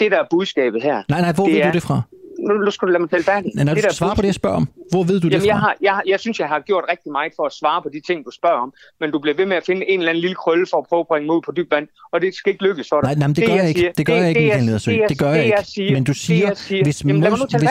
Det 0.00 0.10
der 0.10 0.18
er 0.18 0.26
budskabet 0.30 0.82
her... 0.82 1.02
Nej, 1.08 1.20
nej, 1.20 1.32
hvor 1.32 1.46
ved 1.46 1.56
er, 1.56 1.66
du 1.66 1.74
det 1.74 1.82
fra? 1.82 2.02
Nu, 2.48 2.54
nu 2.54 2.70
skal 2.70 2.88
du 2.88 2.92
lade 2.92 3.02
mig 3.02 3.10
tale 3.10 3.24
færdigt. 3.24 3.54
Nej, 3.54 3.74
det 3.74 3.84
du 3.84 3.94
svare 3.94 4.16
på 4.16 4.22
det, 4.22 4.26
jeg 4.26 4.34
spørger 4.34 4.56
om. 4.56 4.68
Hvor 4.90 5.02
ved 5.04 5.20
du 5.20 5.28
Jamen, 5.28 5.32
det 5.32 5.40
fra? 5.40 5.46
Jeg, 5.54 5.60
har, 5.60 5.76
jeg, 5.80 6.02
jeg 6.06 6.20
synes, 6.20 6.40
jeg 6.40 6.48
har 6.48 6.60
gjort 6.60 6.84
rigtig 6.90 7.12
meget 7.12 7.32
for 7.36 7.44
at 7.46 7.52
svare 7.52 7.82
på 7.82 7.88
de 7.94 8.00
ting, 8.00 8.24
du 8.24 8.30
spørger 8.30 8.60
om, 8.66 8.72
men 9.00 9.10
du 9.10 9.18
bliver 9.18 9.36
ved 9.36 9.46
med 9.46 9.56
at 9.56 9.64
finde 9.66 9.90
en 9.90 9.98
eller 9.98 10.10
anden 10.10 10.20
lille 10.20 10.34
krølle 10.34 10.66
for 10.70 10.78
at 10.78 10.86
prøve 10.88 11.00
at 11.00 11.06
bringe 11.06 11.26
mig 11.26 11.36
ud 11.36 11.42
på 11.42 11.52
dyb 11.56 11.70
vand, 11.70 11.88
og 12.12 12.20
det 12.20 12.34
skal 12.34 12.52
ikke 12.52 12.64
lykkes 12.64 12.88
for 12.88 13.00
dig. 13.00 13.08
Nej, 13.08 13.14
nej 13.18 13.26
det, 13.28 13.36
det 13.36 13.46
gør 13.46 13.54
jeg 13.54 13.68
ikke. 13.68 13.92
Det 13.98 14.06
gør 14.06 14.14
jeg 14.14 14.28
ikke, 14.28 14.40
Michael 14.40 14.64
Ledersø. 14.64 14.92
Det 15.08 15.18
gør 15.18 15.32
jeg 15.32 15.44
ikke. 15.76 15.94
Men 15.94 16.04
du 16.04 16.14
siger, 16.14 16.48
hvis, 16.84 17.00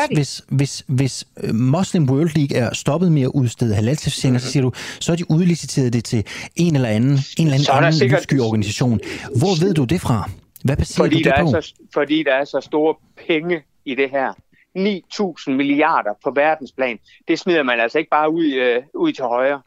hvis, 0.09 0.43
hvis, 0.49 0.83
hvis, 0.87 1.27
øh, 1.43 1.55
Muslim 1.55 2.09
World 2.09 2.31
League 2.35 2.57
er 2.57 2.73
stoppet 2.73 3.11
med 3.11 3.21
at 3.21 3.31
udstede 3.33 3.75
halal 3.75 3.97
så 3.97 4.09
siger 4.09 4.61
du, 4.61 4.71
så 4.99 5.11
er 5.11 5.15
de 5.15 5.31
udliciteret 5.31 5.93
det 5.93 6.03
til 6.03 6.25
en 6.55 6.75
eller 6.75 6.89
anden, 6.89 7.11
en 7.37 7.47
eller 7.47 7.53
anden, 7.53 7.85
anden 7.85 8.09
lyssky 8.09 8.39
organisation. 8.39 8.99
Hvor 9.35 9.65
ved 9.65 9.73
du 9.73 9.83
det 9.83 10.01
fra? 10.01 10.29
Hvad 10.63 10.77
baserer 10.77 11.05
fordi 11.05 11.23
du 11.23 11.29
det 11.29 11.33
på? 11.39 11.47
Er 11.47 11.61
så, 11.61 11.73
fordi 11.93 12.23
der 12.23 12.33
er 12.33 12.45
så 12.45 12.59
store 12.61 12.95
penge 13.27 13.61
i 13.85 13.95
det 13.95 14.09
her. 14.09 14.33
9.000 14.77 15.51
milliarder 15.51 16.13
på 16.23 16.31
verdensplan. 16.31 16.99
Det 17.27 17.39
smider 17.39 17.63
man 17.63 17.79
altså 17.79 17.97
ikke 17.97 18.09
bare 18.09 18.31
ud, 18.31 18.45
øh, 18.45 18.83
ud 18.93 19.11
til 19.11 19.23
højre. 19.23 19.61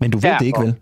Men 0.00 0.10
du 0.10 0.18
ved 0.18 0.22
Derfor. 0.22 0.38
det 0.38 0.46
ikke, 0.46 0.60
vel? 0.60 0.74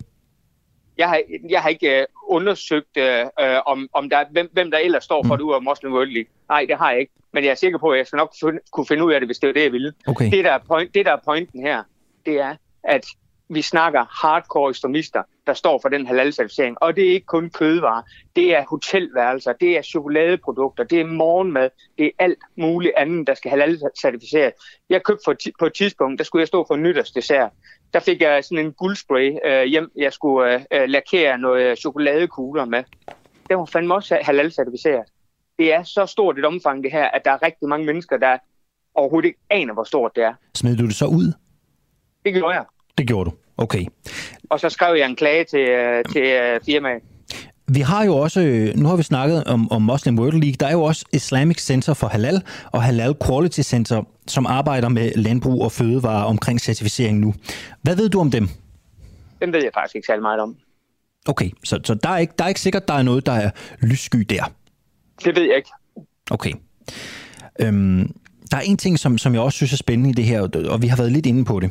jeg 0.98 1.08
har, 1.08 1.22
jeg 1.48 1.62
har 1.62 1.68
ikke 1.68 2.00
øh, 2.00 2.06
undersøgt, 2.28 2.96
øh, 2.96 3.26
øh, 3.40 3.58
om, 3.66 3.88
om 3.92 4.10
der, 4.10 4.24
hvem, 4.30 4.50
hvem 4.52 4.70
der 4.70 4.78
ellers 4.78 5.04
står 5.04 5.22
for 5.26 5.34
mm. 5.34 5.38
det 5.38 5.44
ud 5.44 5.54
af 5.54 5.62
Muslim 5.62 5.92
World 5.92 6.10
League. 6.10 6.30
Nej, 6.48 6.64
det 6.68 6.76
har 6.76 6.90
jeg 6.90 7.00
ikke. 7.00 7.12
Men 7.32 7.44
jeg 7.44 7.50
er 7.50 7.54
sikker 7.54 7.78
på, 7.78 7.90
at 7.90 7.98
jeg 7.98 8.06
skal 8.06 8.16
nok 8.16 8.34
kunne 8.72 8.86
finde 8.86 9.04
ud 9.04 9.12
af 9.12 9.20
det, 9.20 9.28
hvis 9.28 9.38
det 9.38 9.46
var 9.46 9.52
det, 9.52 9.62
jeg 9.62 9.72
ville. 9.72 9.92
Okay. 10.06 10.30
Det, 10.30 10.44
der 10.44 10.52
er 10.52 10.58
point, 10.58 10.94
det, 10.94 11.06
der 11.06 11.12
er 11.12 11.20
pointen 11.24 11.60
her, 11.60 11.82
det 12.26 12.40
er, 12.40 12.56
at 12.84 13.06
vi 13.48 13.62
snakker 13.62 14.04
hardcore 14.22 14.70
ekstremister, 14.70 15.22
der 15.46 15.54
står 15.54 15.78
for 15.82 15.88
den 15.88 16.06
halal-certificering. 16.06 16.76
Og 16.80 16.96
det 16.96 17.08
er 17.08 17.12
ikke 17.12 17.26
kun 17.26 17.50
kødvarer, 17.50 18.02
det 18.36 18.56
er 18.56 18.64
hotelværelser, 18.70 19.52
det 19.52 19.78
er 19.78 19.82
chokoladeprodukter, 19.82 20.84
det 20.84 21.00
er 21.00 21.06
morgenmad, 21.06 21.70
det 21.98 22.06
er 22.06 22.10
alt 22.18 22.38
muligt 22.56 22.94
andet, 22.96 23.26
der 23.26 23.34
skal 23.34 23.50
halal-certificeres. 23.50 24.52
Jeg 24.90 25.02
købte 25.02 25.22
for, 25.24 25.34
på 25.58 25.66
et 25.66 25.74
tidspunkt, 25.74 26.18
der 26.18 26.24
skulle 26.24 26.40
jeg 26.40 26.48
stå 26.48 26.64
for 26.68 26.76
nytårsdessert. 26.76 27.50
Der 27.94 28.00
fik 28.00 28.20
jeg 28.20 28.44
sådan 28.44 28.66
en 28.66 28.72
guldspray 28.72 29.38
øh, 29.44 29.64
hjem, 29.64 29.90
jeg 29.96 30.12
skulle 30.12 30.54
øh, 30.54 30.60
øh 30.70 30.88
lakere 30.88 31.38
noget 31.38 31.78
chokoladekugler 31.78 32.64
med. 32.64 32.84
Det 33.48 33.56
var 33.56 33.64
fandme 33.64 33.94
også 33.94 34.18
halal-certificeret. 34.22 35.04
Det 35.58 35.72
er 35.72 35.82
så 35.82 36.06
stort 36.06 36.38
et 36.38 36.44
omfang 36.44 36.84
det 36.84 36.92
her, 36.92 37.04
at 37.04 37.24
der 37.24 37.30
er 37.30 37.42
rigtig 37.42 37.68
mange 37.68 37.86
mennesker, 37.86 38.16
der 38.16 38.38
overhovedet 38.94 39.26
ikke 39.26 39.38
aner, 39.50 39.74
hvor 39.74 39.84
stort 39.84 40.12
det 40.16 40.24
er. 40.24 40.34
Smed 40.54 40.76
du 40.76 40.86
det 40.86 40.94
så 40.94 41.06
ud? 41.06 41.32
Det 42.24 42.34
gjorde 42.34 42.54
jeg. 42.54 42.64
Det 42.98 43.06
gjorde 43.06 43.30
du. 43.30 43.36
Okay. 43.56 43.84
Og 44.50 44.60
så 44.60 44.68
skrev 44.68 44.96
jeg 44.96 45.08
en 45.08 45.16
klage 45.16 45.44
til, 45.44 45.60
øh, 45.60 46.04
til 46.12 46.22
øh, 46.22 46.60
firmaet. 46.66 47.02
Vi 47.68 47.80
har 47.80 48.04
jo 48.04 48.16
også, 48.16 48.40
øh, 48.40 48.76
nu 48.76 48.88
har 48.88 48.96
vi 48.96 49.02
snakket 49.02 49.44
om, 49.44 49.72
om 49.72 49.82
Muslim 49.82 50.18
World 50.18 50.32
League, 50.32 50.56
der 50.60 50.66
er 50.66 50.72
jo 50.72 50.82
også 50.82 51.04
Islamic 51.12 51.60
Center 51.60 51.94
for 51.94 52.06
Halal 52.06 52.42
og 52.72 52.82
Halal 52.82 53.14
Quality 53.26 53.60
Center, 53.60 54.02
som 54.26 54.46
arbejder 54.46 54.88
med 54.88 55.12
landbrug 55.16 55.62
og 55.62 55.72
fødevarer 55.72 56.24
omkring 56.24 56.60
certificering 56.60 57.18
nu. 57.18 57.34
Hvad 57.82 57.96
ved 57.96 58.08
du 58.08 58.20
om 58.20 58.30
dem? 58.30 58.48
Dem 59.40 59.52
ved 59.52 59.62
jeg 59.62 59.70
faktisk 59.74 59.96
ikke 59.96 60.06
særlig 60.06 60.22
meget 60.22 60.40
om. 60.40 60.56
Okay, 61.28 61.50
så, 61.64 61.80
så 61.84 61.94
der, 61.94 62.08
er 62.08 62.18
ikke, 62.18 62.34
der 62.38 62.44
er 62.44 62.48
ikke 62.48 62.60
sikkert, 62.60 62.88
der 62.88 62.94
er 62.94 63.02
noget, 63.02 63.26
der 63.26 63.32
er 63.32 63.50
lyssky 63.80 64.18
der? 64.18 64.52
Det 65.24 65.36
ved 65.36 65.42
jeg 65.42 65.56
ikke. 65.56 65.70
Okay. 66.30 66.52
Øhm, 67.60 68.12
der 68.50 68.56
er 68.56 68.60
en 68.60 68.76
ting, 68.76 68.98
som, 68.98 69.18
som 69.18 69.34
jeg 69.34 69.42
også 69.42 69.56
synes 69.56 69.72
er 69.72 69.76
spændende 69.76 70.10
i 70.10 70.12
det 70.12 70.24
her, 70.24 70.40
og 70.70 70.82
vi 70.82 70.86
har 70.86 70.96
været 70.96 71.12
lidt 71.12 71.26
inde 71.26 71.44
på 71.44 71.60
det. 71.60 71.70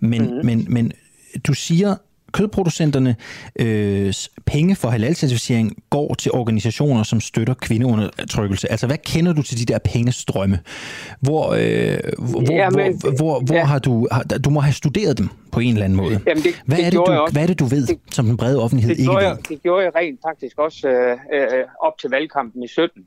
Men, 0.00 0.22
mm. 0.22 0.46
men, 0.46 0.66
men 0.68 0.92
du 1.46 1.54
siger, 1.54 1.96
kødproducenterne 2.32 3.16
øh, 3.60 4.12
penge 4.46 4.76
for 4.76 4.88
halal-certificering 4.88 5.76
går 5.90 6.14
til 6.14 6.32
organisationer, 6.32 7.02
som 7.02 7.20
støtter 7.20 7.54
kvindeundertrykkelse. 7.54 8.70
Altså, 8.70 8.86
hvad 8.86 8.98
kender 8.98 9.32
du 9.32 9.42
til 9.42 9.58
de 9.58 9.72
der 9.72 9.78
pengestrømme? 9.78 10.58
Hvor, 11.20 11.44
øh, 11.44 11.98
hvor, 12.30 12.52
ja, 12.52 12.70
men, 12.70 13.00
hvor, 13.00 13.16
hvor, 13.16 13.40
hvor 13.40 13.54
ja. 13.54 13.64
har 13.64 13.78
du... 13.78 14.08
Har, 14.12 14.22
du 14.22 14.50
må 14.50 14.60
have 14.60 14.72
studeret 14.72 15.18
dem 15.18 15.28
på 15.52 15.60
en 15.60 15.72
eller 15.72 15.84
anden 15.84 15.96
måde. 15.96 16.20
Jamen 16.26 16.42
det, 16.42 16.62
hvad, 16.66 16.76
det 16.76 16.86
er 16.86 16.90
det, 16.90 16.98
du, 16.98 17.28
hvad 17.32 17.42
er 17.42 17.46
det, 17.46 17.58
du 17.58 17.64
ved, 17.64 17.86
det, 17.86 17.98
som 18.12 18.26
den 18.26 18.36
brede 18.36 18.62
offentlighed 18.62 18.94
det 18.94 19.00
ikke 19.00 19.12
ved? 19.12 19.22
Jeg, 19.22 19.36
det 19.48 19.62
gjorde 19.62 19.84
jeg 19.84 19.92
rent 19.96 20.20
faktisk 20.28 20.58
også 20.58 20.88
øh, 20.88 21.18
øh, 21.32 21.64
op 21.80 21.98
til 21.98 22.10
valgkampen 22.10 22.62
i 22.62 22.68
17. 22.68 23.06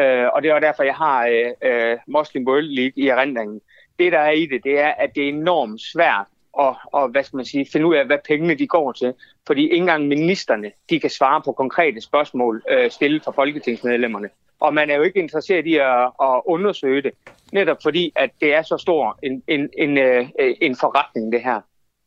Øh, 0.00 0.26
og 0.34 0.42
det 0.42 0.50
er 0.50 0.60
derfor, 0.60 0.82
jeg 0.82 0.94
har 0.94 1.26
øh, 1.26 1.70
øh, 1.70 1.96
Muslim 2.08 2.46
World 2.46 2.68
League 2.68 3.04
i 3.04 3.08
erindringen. 3.08 3.60
Det, 3.98 4.12
der 4.12 4.18
er 4.18 4.30
i 4.30 4.46
det, 4.46 4.60
det 4.64 4.80
er, 4.80 4.92
at 4.98 5.10
det 5.14 5.24
er 5.24 5.28
enormt 5.28 5.80
svært 5.92 6.26
og, 6.52 6.76
og, 6.92 7.08
hvad 7.08 7.24
skal 7.24 7.36
man 7.36 7.44
sige, 7.44 7.66
finde 7.72 7.86
ud 7.86 7.94
af, 7.94 8.06
hvad 8.06 8.18
pengene 8.28 8.54
de 8.54 8.66
går 8.66 8.92
til. 8.92 9.14
Fordi 9.46 9.62
ikke 9.62 9.76
engang 9.76 10.08
ministerne 10.08 10.72
de 10.90 11.00
kan 11.00 11.10
svare 11.10 11.42
på 11.44 11.52
konkrete 11.52 12.00
spørgsmål 12.00 12.62
øh, 12.70 12.90
stillet 12.90 13.24
fra 13.24 13.32
folketingsmedlemmerne. 13.32 14.28
Og 14.60 14.74
man 14.74 14.90
er 14.90 14.94
jo 14.94 15.02
ikke 15.02 15.18
interesseret 15.18 15.66
i 15.66 15.76
at, 15.76 16.04
at 16.22 16.42
undersøge 16.46 17.02
det, 17.02 17.12
netop 17.52 17.76
fordi, 17.82 18.12
at 18.16 18.30
det 18.40 18.54
er 18.54 18.62
så 18.62 18.76
stor 18.76 19.18
en, 19.22 19.42
en, 19.48 19.68
en, 19.78 19.98
øh, 19.98 20.26
en 20.38 20.76
forretning, 20.76 21.32
det 21.32 21.42
her. 21.42 21.60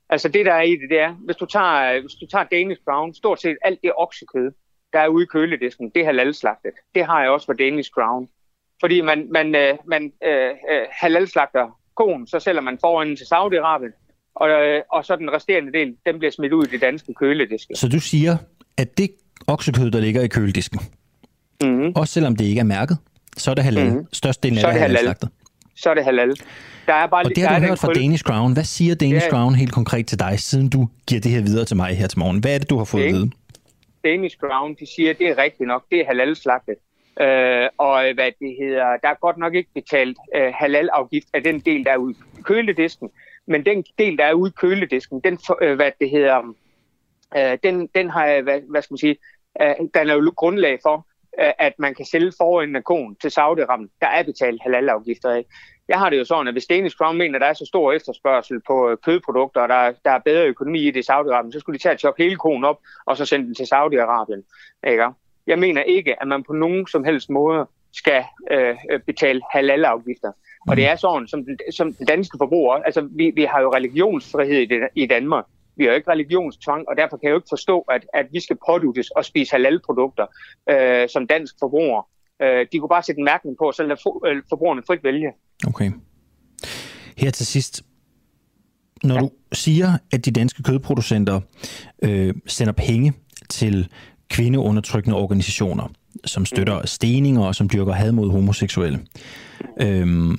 Altså 0.10 0.30
det, 0.30 0.46
der 0.46 0.54
er 0.54 0.62
i 0.62 0.72
det, 0.72 0.90
det 0.90 1.00
er, 1.00 1.14
hvis 1.14 1.36
du 1.36 1.46
tager, 1.46 1.94
øh, 1.94 2.02
hvis 2.02 2.14
du 2.14 2.26
tager 2.26 2.44
Danish 2.44 2.82
Crown, 2.84 3.14
stort 3.14 3.42
set 3.42 3.58
alt 3.62 3.80
det 3.84 3.92
oksekød, 3.98 4.52
der 4.94 5.00
er 5.00 5.08
ude 5.08 5.24
i 5.24 5.28
køledisken, 5.28 5.90
det 5.90 6.02
er 6.02 6.06
halalslagtet. 6.06 6.72
Det 6.96 7.06
har 7.06 7.22
jeg 7.22 7.30
også 7.30 7.46
for 7.46 7.54
Danish 7.54 7.92
Crown. 7.92 8.30
Fordi 8.80 9.02
man, 9.02 9.28
man, 9.32 9.56
øh, 9.56 9.78
man 9.86 10.14
øh, 10.24 10.52
øh, 10.70 10.86
halalslagter 10.92 11.80
konen, 11.96 12.28
så 12.28 12.40
sælger 12.40 12.62
man 12.62 12.78
foran 12.82 13.16
til 13.16 13.26
Saudi-Arabien, 13.26 14.05
og, 14.36 14.50
øh, 14.50 14.82
og 14.92 15.06
så 15.06 15.16
den 15.16 15.34
resterende 15.34 15.74
del, 15.74 15.96
den 16.06 16.20
bliver 16.20 16.32
smidt 16.32 16.54
ud 16.54 16.66
i 16.66 16.70
det 16.72 16.82
danske 16.82 17.14
kølediske. 17.14 17.76
Så 17.76 17.88
du 17.88 18.00
siger, 18.00 18.38
at 18.78 18.98
det 18.98 19.10
oksekød, 19.48 19.92
der 19.92 20.00
ligger 20.00 20.22
i 20.22 20.28
køledisken, 20.28 20.80
mm-hmm. 21.64 21.92
også 21.96 22.14
selvom 22.14 22.36
det 22.36 22.46
ikke 22.46 22.60
er 22.60 22.64
mærket, 22.64 22.98
så 23.38 23.52
er 23.52 23.56
det 23.56 23.64
halal. 23.64 23.90
Mm-hmm. 23.90 24.08
Størstedelen 24.14 24.66
af 24.66 24.74
det 24.74 24.82
er 24.82 24.88
halal. 24.88 25.16
Så 25.76 25.90
er 25.90 25.94
det 25.94 26.04
halal. 26.04 26.36
Der 26.88 26.94
er 26.94 27.08
bare, 27.08 27.26
og 27.26 27.32
det 27.36 27.44
har 27.44 27.60
du 27.60 27.66
hørt 27.66 27.80
fra 27.80 27.94
Danish 27.94 28.24
Crown. 28.24 28.54
Hvad 28.54 28.64
siger 28.64 28.96
Danish 28.96 29.30
Crown 29.30 29.56
helt 29.56 29.74
konkret 29.74 30.08
til 30.08 30.20
dig, 30.20 30.40
siden 30.40 30.70
du 30.70 30.90
giver 31.08 31.22
det 31.22 31.32
her 31.32 31.42
videre 31.42 31.66
til 31.66 31.78
mig 31.78 31.98
her 31.98 32.08
til 32.08 32.20
morgen? 32.20 32.40
Hvad 32.40 32.56
er 32.56 32.58
det, 32.58 32.70
du 32.70 32.78
har 32.78 32.86
fået 32.86 33.04
at 33.04 33.14
vide? 33.14 33.32
Danish 34.04 34.38
Crown, 34.38 34.76
de 34.80 34.86
siger, 34.96 35.10
at 35.10 35.18
det 35.18 35.28
er 35.30 35.38
rigtigt 35.38 35.68
nok, 35.68 35.84
det 35.92 36.00
er 36.00 36.06
halal-slagtet. 36.06 36.76
Øh, 37.22 37.70
og 37.78 38.14
hvad 38.14 38.32
det 38.40 38.56
hedder, 38.62 38.86
der 39.04 39.10
er 39.10 39.20
godt 39.22 39.38
nok 39.38 39.56
ikke 39.56 39.70
betalt 39.74 40.18
øh, 40.36 40.54
halal-afgift 40.56 41.28
af 41.34 41.44
den 41.44 41.60
del, 41.60 41.86
der 41.86 41.92
er 41.92 41.98
ude 41.98 42.16
i 42.40 42.42
køledisken, 42.42 43.10
men 43.48 43.66
den 43.66 43.84
del, 44.00 44.18
der 44.18 44.26
er 44.26 44.34
ude 44.34 44.50
i 44.50 44.60
køledisken, 44.60 45.20
den, 45.20 45.40
øh, 45.62 45.76
hvad 45.76 45.92
det 46.00 46.10
hedder, 46.10 46.56
øh, 47.38 47.58
den, 47.64 47.88
den 47.96 48.10
har, 48.10 48.42
hvad, 48.42 48.62
hvad 48.70 48.82
skal 48.82 48.94
man 48.94 48.98
sige, 48.98 49.18
øh, 49.62 49.76
den 49.94 50.10
er 50.10 50.14
jo 50.14 50.34
grundlag 50.36 50.80
for, 50.84 51.08
øh, 51.40 51.52
at 51.60 51.74
man 51.80 51.96
kan 51.96 52.06
sælge 52.06 52.32
foran 52.38 52.76
en 52.76 52.84
kon 52.84 53.16
til 53.16 53.28
Saudi-Arabien. 53.28 53.98
Der 54.02 54.08
er 54.08 54.24
betalt 54.24 54.62
halal-afgifter 54.62 55.30
af. 55.30 55.46
Jeg 55.88 56.00
har 56.00 56.10
det 56.10 56.18
jo 56.18 56.26
sådan, 56.26 56.48
at 56.48 56.54
hvis 56.54 56.66
Danish 56.66 56.98
Crown 56.98 57.18
mener, 57.18 57.36
at 57.36 57.42
der 57.42 57.48
er 57.48 57.54
så 57.54 57.66
stor 57.66 57.94
efterspørgsel 57.94 58.62
på 58.68 58.90
øh, 58.90 58.98
kødprodukter, 59.06 59.62
og 59.62 59.70
der, 59.70 59.94
der 60.06 60.12
er 60.12 60.20
bedre 60.20 60.48
økonomi 60.48 60.88
i 60.88 60.92
det 60.92 61.00
i 61.00 61.12
Saudi-Arabien, 61.12 61.52
så 61.52 61.60
skulle 61.60 61.78
de 61.78 61.84
tage 61.84 61.94
at 61.94 62.00
choppe 62.00 62.24
hele 62.24 62.36
konen 62.36 62.64
op, 62.64 62.80
og 63.06 63.18
så 63.18 63.26
sende 63.26 63.46
den 63.46 63.56
til 63.56 63.64
Saudi-Arabien. 63.74 64.42
Ikke? 64.88 65.10
Jeg 65.48 65.60
mener 65.60 65.84
ikke, 65.84 66.22
at 66.22 66.28
man 66.28 66.44
på 66.44 66.54
nogen 66.54 66.88
som 66.88 67.04
helst 67.04 67.30
måde 67.30 67.68
skal 67.94 68.24
øh, 68.52 68.76
betale 69.06 69.42
halal-afgifter. 69.52 70.32
Og 70.68 70.76
det 70.76 70.88
er 70.88 70.96
sådan, 70.96 71.28
som, 71.28 71.46
som 71.72 71.94
den 71.94 72.08
danske 72.08 72.38
forbruger, 72.38 72.74
altså 72.74 73.08
vi, 73.12 73.32
vi 73.36 73.44
har 73.44 73.62
jo 73.62 73.74
religionsfrihed 73.74 74.58
i, 74.58 74.66
det, 74.66 74.80
i 74.96 75.06
Danmark. 75.06 75.46
Vi 75.78 75.84
har 75.84 75.92
jo 75.92 75.96
ikke 75.96 76.12
religionstvang, 76.12 76.90
og 76.90 76.98
derfor 76.98 77.18
kan 77.18 77.28
jeg 77.28 77.32
jo 77.32 77.38
ikke 77.38 77.50
forstå, 77.50 77.80
at, 77.80 78.06
at 78.14 78.26
vi 78.32 78.40
skal 78.40 78.58
påduttes 78.68 79.10
og 79.10 79.26
spise 79.26 79.52
halalprodukter 79.52 80.26
øh, 80.70 81.10
som 81.10 81.28
dansk 81.28 81.56
forbruger. 81.60 82.08
Øh, 82.42 82.68
de 82.72 82.80
kunne 82.80 82.90
bare 82.90 83.04
sætte 83.04 83.20
en 83.20 83.26
mærkning 83.26 83.58
på, 83.58 83.72
så 83.72 83.84
lade 83.84 84.00
for, 84.04 84.28
øh, 84.28 84.44
forbrugerne 84.50 84.82
frit 84.88 85.04
vælge. 85.04 85.32
Okay. 85.68 85.92
Her 87.18 87.32
til 87.32 87.46
sidst. 87.46 87.84
Når 89.04 89.16
ja. 89.16 89.22
du 89.22 89.30
siger, 89.52 89.98
at 90.12 90.26
de 90.26 90.32
danske 90.32 90.64
kødproducenter 90.64 91.42
øh, 92.04 92.34
sender 92.48 92.74
penge 92.74 93.14
til 93.50 93.90
kvindeundertrykkende 94.30 95.18
organisationer, 95.18 95.88
som 96.26 96.46
støtter 96.46 96.80
mm. 96.80 96.88
steninger 96.88 97.42
og 97.42 97.56
som 97.56 97.70
dyrker 97.70 97.94
had 97.94 98.12
mod 98.12 98.32
homoseksuelle, 98.32 99.00
øh, 99.82 100.38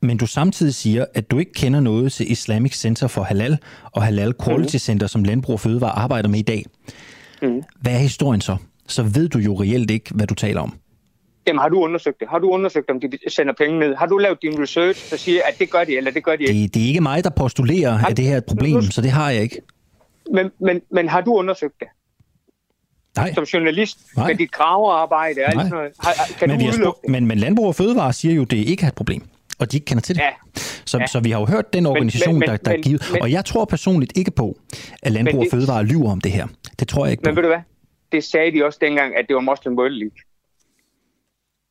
men 0.00 0.16
du 0.16 0.26
samtidig 0.26 0.74
siger, 0.74 1.04
at 1.14 1.30
du 1.30 1.38
ikke 1.38 1.52
kender 1.52 1.80
noget 1.80 2.12
til 2.12 2.32
Islamic 2.32 2.76
Center 2.76 3.06
for 3.06 3.22
Halal 3.22 3.58
og 3.92 4.02
Halal 4.02 4.34
Quality 4.44 4.74
mm. 4.74 4.78
Center, 4.78 5.06
som 5.06 5.24
Landbrug 5.24 5.52
og 5.52 5.60
Fødevare 5.60 5.90
arbejder 5.90 6.28
med 6.28 6.38
i 6.38 6.42
dag. 6.42 6.64
Mm. 7.42 7.62
Hvad 7.80 7.92
er 7.92 7.98
historien 7.98 8.40
så? 8.40 8.56
Så 8.86 9.02
ved 9.02 9.28
du 9.28 9.38
jo 9.38 9.60
reelt 9.60 9.90
ikke, 9.90 10.14
hvad 10.14 10.26
du 10.26 10.34
taler 10.34 10.60
om. 10.60 10.78
Jamen, 11.46 11.60
har 11.60 11.68
du 11.68 11.80
undersøgt 11.80 12.20
det? 12.20 12.28
Har 12.28 12.38
du 12.38 12.50
undersøgt, 12.50 12.90
om 12.90 13.00
de 13.00 13.08
sender 13.28 13.52
penge 13.58 13.78
ned? 13.78 13.94
Har 13.94 14.06
du 14.06 14.18
lavet 14.18 14.42
din 14.42 14.62
research, 14.62 15.10
der 15.10 15.16
siger, 15.16 15.40
at 15.48 15.58
det 15.58 15.70
gør 15.70 15.84
de, 15.84 15.96
eller 15.96 16.10
det 16.10 16.24
gør 16.24 16.36
de 16.36 16.42
ikke? 16.42 16.62
Det, 16.62 16.74
det 16.74 16.82
er 16.82 16.86
ikke 16.86 17.00
mig, 17.00 17.24
der 17.24 17.30
postulerer, 17.30 17.92
har, 17.92 18.08
at 18.08 18.16
det 18.16 18.24
her 18.24 18.32
er 18.32 18.38
et 18.38 18.44
problem, 18.44 18.82
så 18.82 19.00
det 19.00 19.10
har 19.10 19.30
jeg 19.30 19.42
ikke. 19.42 19.60
Men, 20.32 20.50
men, 20.60 20.80
men 20.90 21.08
har 21.08 21.20
du 21.20 21.34
undersøgt 21.34 21.74
det? 21.80 21.88
Nej. 23.16 23.34
Som 23.34 23.44
journalist 23.44 23.98
Nej. 24.16 24.26
med 24.26 24.34
dit 24.34 24.52
gravearbejde 24.52 25.40
og 25.46 25.52
sådan 25.52 25.70
noget. 25.70 25.92
Har, 26.00 26.12
kan 26.38 26.48
men, 26.48 26.60
du 26.60 26.66
vi 26.66 26.72
det? 26.72 26.92
Men, 27.08 27.26
men 27.26 27.38
Landbrug 27.38 27.66
og 27.66 27.74
Fødevare 27.74 28.12
siger 28.12 28.34
jo, 28.34 28.42
at 28.42 28.50
det 28.50 28.56
ikke 28.56 28.84
er 28.84 28.88
et 28.88 28.94
problem 28.94 29.22
og 29.58 29.72
de 29.72 29.76
ikke 29.76 29.84
kender 29.84 30.02
til 30.02 30.14
det. 30.14 30.22
Ja. 30.22 30.30
Så, 30.86 30.98
ja. 30.98 31.06
så 31.06 31.20
vi 31.20 31.30
har 31.30 31.40
jo 31.40 31.46
hørt 31.46 31.72
den 31.72 31.86
organisation, 31.86 32.34
men, 32.34 32.40
men, 32.40 32.48
der, 32.48 32.56
der 32.56 32.70
men, 32.70 32.78
er 32.78 32.82
givet. 32.82 33.02
Men, 33.12 33.22
og 33.22 33.32
jeg 33.32 33.44
tror 33.44 33.64
personligt 33.64 34.12
ikke 34.16 34.30
på, 34.30 34.56
at 35.02 35.12
Landbrug 35.12 35.40
og 35.40 35.46
Fødevare 35.50 35.84
lyver 35.84 36.12
om 36.12 36.20
det 36.20 36.32
her. 36.32 36.46
Det 36.78 36.88
tror 36.88 37.04
jeg 37.04 37.10
ikke 37.10 37.22
Men 37.24 37.34
på. 37.34 37.40
ved 37.40 37.42
du 37.42 37.48
hvad? 37.48 37.62
Det 38.12 38.24
sagde 38.24 38.52
de 38.52 38.64
også 38.64 38.78
dengang, 38.82 39.16
at 39.16 39.24
det 39.28 39.34
var 39.34 39.40
Muslim 39.40 39.78
World 39.78 39.94
League. 39.94 40.18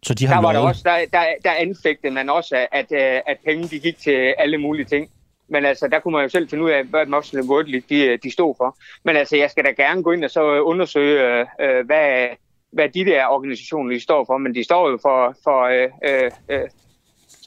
Så 0.04 0.14
de 0.14 0.28
har 0.28 0.36
der, 0.36 0.42
var 0.42 0.54
der, 0.54 0.60
også, 0.60 0.82
der, 0.86 0.98
der, 1.14 1.26
der 1.44 1.52
anfægtede 1.52 2.14
man 2.14 2.30
også, 2.30 2.56
at, 2.72 2.92
at, 2.92 3.22
at 3.28 3.38
penge 3.46 3.68
de 3.68 3.80
gik 3.80 3.98
til 3.98 4.36
alle 4.38 4.58
mulige 4.58 4.86
ting. 4.86 5.10
Men 5.50 5.66
altså, 5.66 5.88
der 5.88 6.00
kunne 6.00 6.12
man 6.12 6.24
jo 6.24 6.30
selv 6.30 6.50
finde 6.50 6.64
ud 6.64 6.70
af, 6.70 6.84
hvad 6.84 7.06
Muslim 7.06 7.50
World 7.50 7.68
League 7.68 7.88
de, 7.90 8.18
de 8.18 8.32
stod 8.32 8.56
for. 8.58 8.78
Men 9.04 9.16
altså, 9.16 9.38
jeg 9.38 9.50
skal 9.52 9.66
da 9.66 9.70
gerne 9.70 10.04
gå 10.04 10.12
ind 10.12 10.24
og 10.24 10.30
så 10.30 10.62
undersøge, 10.62 11.40
øh, 11.62 11.86
hvad, 11.86 12.28
hvad 12.72 12.90
de 12.90 13.06
der 13.06 13.26
organisationer 13.26 13.94
de 13.94 14.00
står 14.00 14.26
for. 14.26 14.38
Men 14.38 14.56
de 14.56 14.64
står 14.64 14.90
jo 14.90 15.00
for, 15.02 15.36
for 15.44 15.64
øh, 15.64 16.32
øh, 16.50 16.62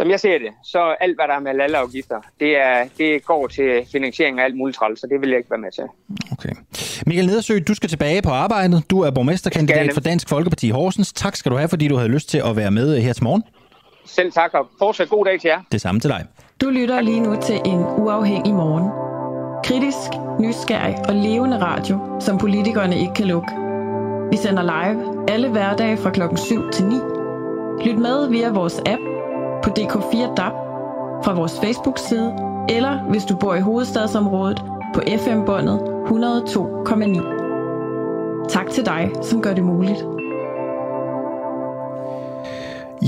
som 0.00 0.10
jeg 0.10 0.20
ser 0.20 0.38
det, 0.38 0.52
så 0.64 0.96
alt, 1.00 1.16
hvad 1.16 1.28
der 1.28 1.34
er 1.34 1.40
med 1.40 1.54
lalleafgifter, 1.54 2.20
det, 2.40 2.56
er, 2.56 2.84
det 2.98 3.24
går 3.24 3.46
til 3.46 3.86
finansiering 3.92 4.40
af 4.40 4.44
alt 4.44 4.56
muligt 4.56 4.78
træl, 4.78 4.96
så 4.96 5.06
det 5.10 5.20
vil 5.20 5.28
jeg 5.28 5.38
ikke 5.38 5.50
være 5.50 5.60
med 5.60 5.72
til. 5.72 5.84
Okay. 6.32 6.52
Michael 7.06 7.26
Nedersø, 7.26 7.58
du 7.68 7.74
skal 7.74 7.88
tilbage 7.88 8.22
på 8.22 8.30
arbejdet. 8.30 8.90
Du 8.90 9.00
er 9.00 9.10
borgmesterkandidat 9.10 9.90
for 9.94 10.00
Dansk 10.00 10.28
Folkeparti 10.28 10.66
i 10.66 10.70
Horsens. 10.70 11.12
Tak 11.12 11.36
skal 11.36 11.52
du 11.52 11.56
have, 11.56 11.68
fordi 11.68 11.88
du 11.88 11.96
havde 11.96 12.08
lyst 12.08 12.28
til 12.28 12.38
at 12.38 12.56
være 12.56 12.70
med 12.70 13.00
her 13.00 13.12
til 13.12 13.24
morgen. 13.24 13.42
Selv 14.04 14.32
tak, 14.32 14.54
og 14.54 14.66
fortsat 14.78 15.08
god 15.08 15.24
dag 15.24 15.40
til 15.40 15.48
jer. 15.48 15.60
Det 15.72 15.80
samme 15.80 16.00
til 16.00 16.10
dig. 16.10 16.26
Du 16.60 16.70
lytter 16.70 17.00
lige 17.00 17.20
nu 17.20 17.36
til 17.42 17.60
en 17.64 17.78
uafhængig 17.78 18.54
morgen. 18.54 18.86
Kritisk, 19.64 20.10
nysgerrig 20.40 20.96
og 21.08 21.14
levende 21.14 21.58
radio, 21.58 21.98
som 22.20 22.38
politikerne 22.38 23.00
ikke 23.00 23.14
kan 23.14 23.26
lukke. 23.26 23.48
Vi 24.30 24.36
sender 24.36 24.62
live 24.62 25.30
alle 25.30 25.48
hverdage 25.48 25.96
fra 25.96 26.10
klokken 26.10 26.38
7 26.38 26.70
til 26.70 26.84
9. 26.84 26.94
Lyt 27.84 27.98
med 27.98 28.28
via 28.28 28.50
vores 28.50 28.78
app 28.86 29.00
på 29.62 29.70
DK4 29.78 30.34
DAB, 30.34 30.52
fra 31.24 31.34
vores 31.34 31.60
Facebook-side, 31.60 32.34
eller 32.68 32.98
hvis 33.10 33.24
du 33.24 33.36
bor 33.36 33.54
i 33.54 33.60
hovedstadsområdet 33.60 34.64
på 34.94 35.00
FM-båndet 35.18 35.78
102,9. 35.78 38.46
Tak 38.48 38.70
til 38.70 38.86
dig, 38.86 39.10
som 39.22 39.42
gør 39.42 39.54
det 39.54 39.64
muligt. 39.64 40.19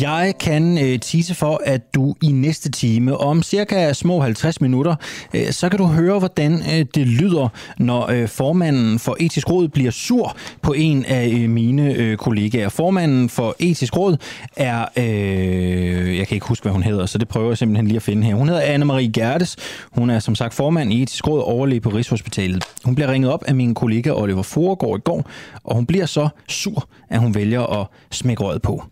Jeg 0.01 0.35
kan 0.41 0.79
øh, 0.79 1.01
tise 1.01 1.35
for, 1.35 1.61
at 1.65 1.95
du 1.95 2.15
i 2.23 2.27
næste 2.27 2.71
time, 2.71 3.17
om 3.17 3.43
cirka 3.43 3.93
små 3.93 4.21
50 4.21 4.61
minutter, 4.61 4.95
øh, 5.35 5.51
så 5.51 5.69
kan 5.69 5.79
du 5.79 5.87
høre, 5.87 6.19
hvordan 6.19 6.53
øh, 6.53 6.87
det 6.95 7.07
lyder, 7.07 7.49
når 7.79 8.11
øh, 8.11 8.29
formanden 8.29 8.99
for 8.99 9.17
Etisk 9.21 9.51
Råd 9.51 9.69
bliver 9.69 9.91
sur 9.91 10.37
på 10.63 10.73
en 10.73 11.05
af 11.05 11.29
øh, 11.29 11.51
mine 11.51 11.95
øh, 11.95 12.17
kollegaer. 12.17 12.69
Formanden 12.69 13.29
for 13.29 13.57
Etisk 13.59 13.97
Råd 13.97 14.17
er, 14.57 14.85
øh, 14.97 16.19
jeg 16.19 16.27
kan 16.27 16.35
ikke 16.35 16.47
huske, 16.47 16.65
hvad 16.65 16.73
hun 16.73 16.83
hedder, 16.83 17.07
så 17.07 17.19
det 17.19 17.29
prøver 17.29 17.49
jeg 17.49 17.59
simpelthen 17.59 17.87
lige 17.87 17.97
at 17.97 18.03
finde 18.03 18.27
her. 18.27 18.35
Hun 18.35 18.49
hedder 18.49 18.63
Anne-Marie 18.63 19.11
Gertes. 19.11 19.57
Hun 19.93 20.11
er 20.11 20.19
som 20.19 20.35
sagt 20.35 20.55
formand 20.55 20.93
i 20.93 21.03
Etisk 21.03 21.29
Råd 21.29 21.43
overlæge 21.43 21.81
på 21.81 21.91
Rigshospitalet. 21.91 22.65
Hun 22.85 22.95
bliver 22.95 23.13
ringet 23.13 23.31
op 23.31 23.45
af 23.47 23.55
min 23.55 23.75
kollega 23.75 24.11
Oliver 24.11 24.43
Foregård 24.43 24.99
i 24.99 25.03
går, 25.03 25.31
og 25.65 25.75
hun 25.75 25.87
bliver 25.87 26.07
så 26.07 26.29
sur, 26.49 26.89
at 27.11 27.21
hun 27.21 27.35
vælger 27.35 27.81
at 27.81 27.87
smække 28.11 28.43
røret 28.43 28.63
på. 28.63 28.85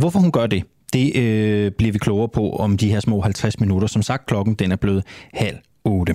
Hvorfor 0.00 0.18
hun 0.18 0.32
gør 0.32 0.46
det, 0.46 0.64
det 0.92 1.16
øh, 1.16 1.72
bliver 1.72 1.92
vi 1.92 1.98
klogere 1.98 2.28
på 2.28 2.50
om 2.50 2.76
de 2.76 2.90
her 2.90 3.00
små 3.00 3.20
50 3.20 3.60
minutter. 3.60 3.88
Som 3.88 4.02
sagt, 4.02 4.26
klokken 4.26 4.54
den 4.54 4.72
er 4.72 4.76
blevet 4.76 5.04
halv 5.34 5.56
8. 5.84 6.14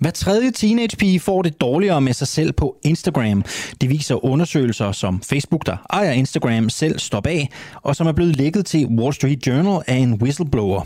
Hver 0.00 0.10
tredje 0.10 0.50
teenagepige 0.50 1.20
får 1.20 1.42
det 1.42 1.60
dårligere 1.60 2.00
med 2.00 2.12
sig 2.12 2.28
selv 2.28 2.52
på 2.52 2.76
Instagram. 2.82 3.44
Det 3.80 3.90
viser 3.90 4.24
undersøgelser, 4.24 4.92
som 4.92 5.22
Facebook, 5.22 5.66
der 5.66 5.76
ejer 5.90 6.12
Instagram, 6.12 6.68
selv 6.68 6.98
står 6.98 7.20
bag, 7.20 7.48
og 7.74 7.96
som 7.96 8.06
er 8.06 8.12
blevet 8.12 8.36
lækket 8.36 8.66
til 8.66 8.86
Wall 8.86 9.14
Street 9.14 9.46
Journal 9.46 9.82
af 9.86 9.96
en 9.96 10.14
whistleblower. 10.22 10.82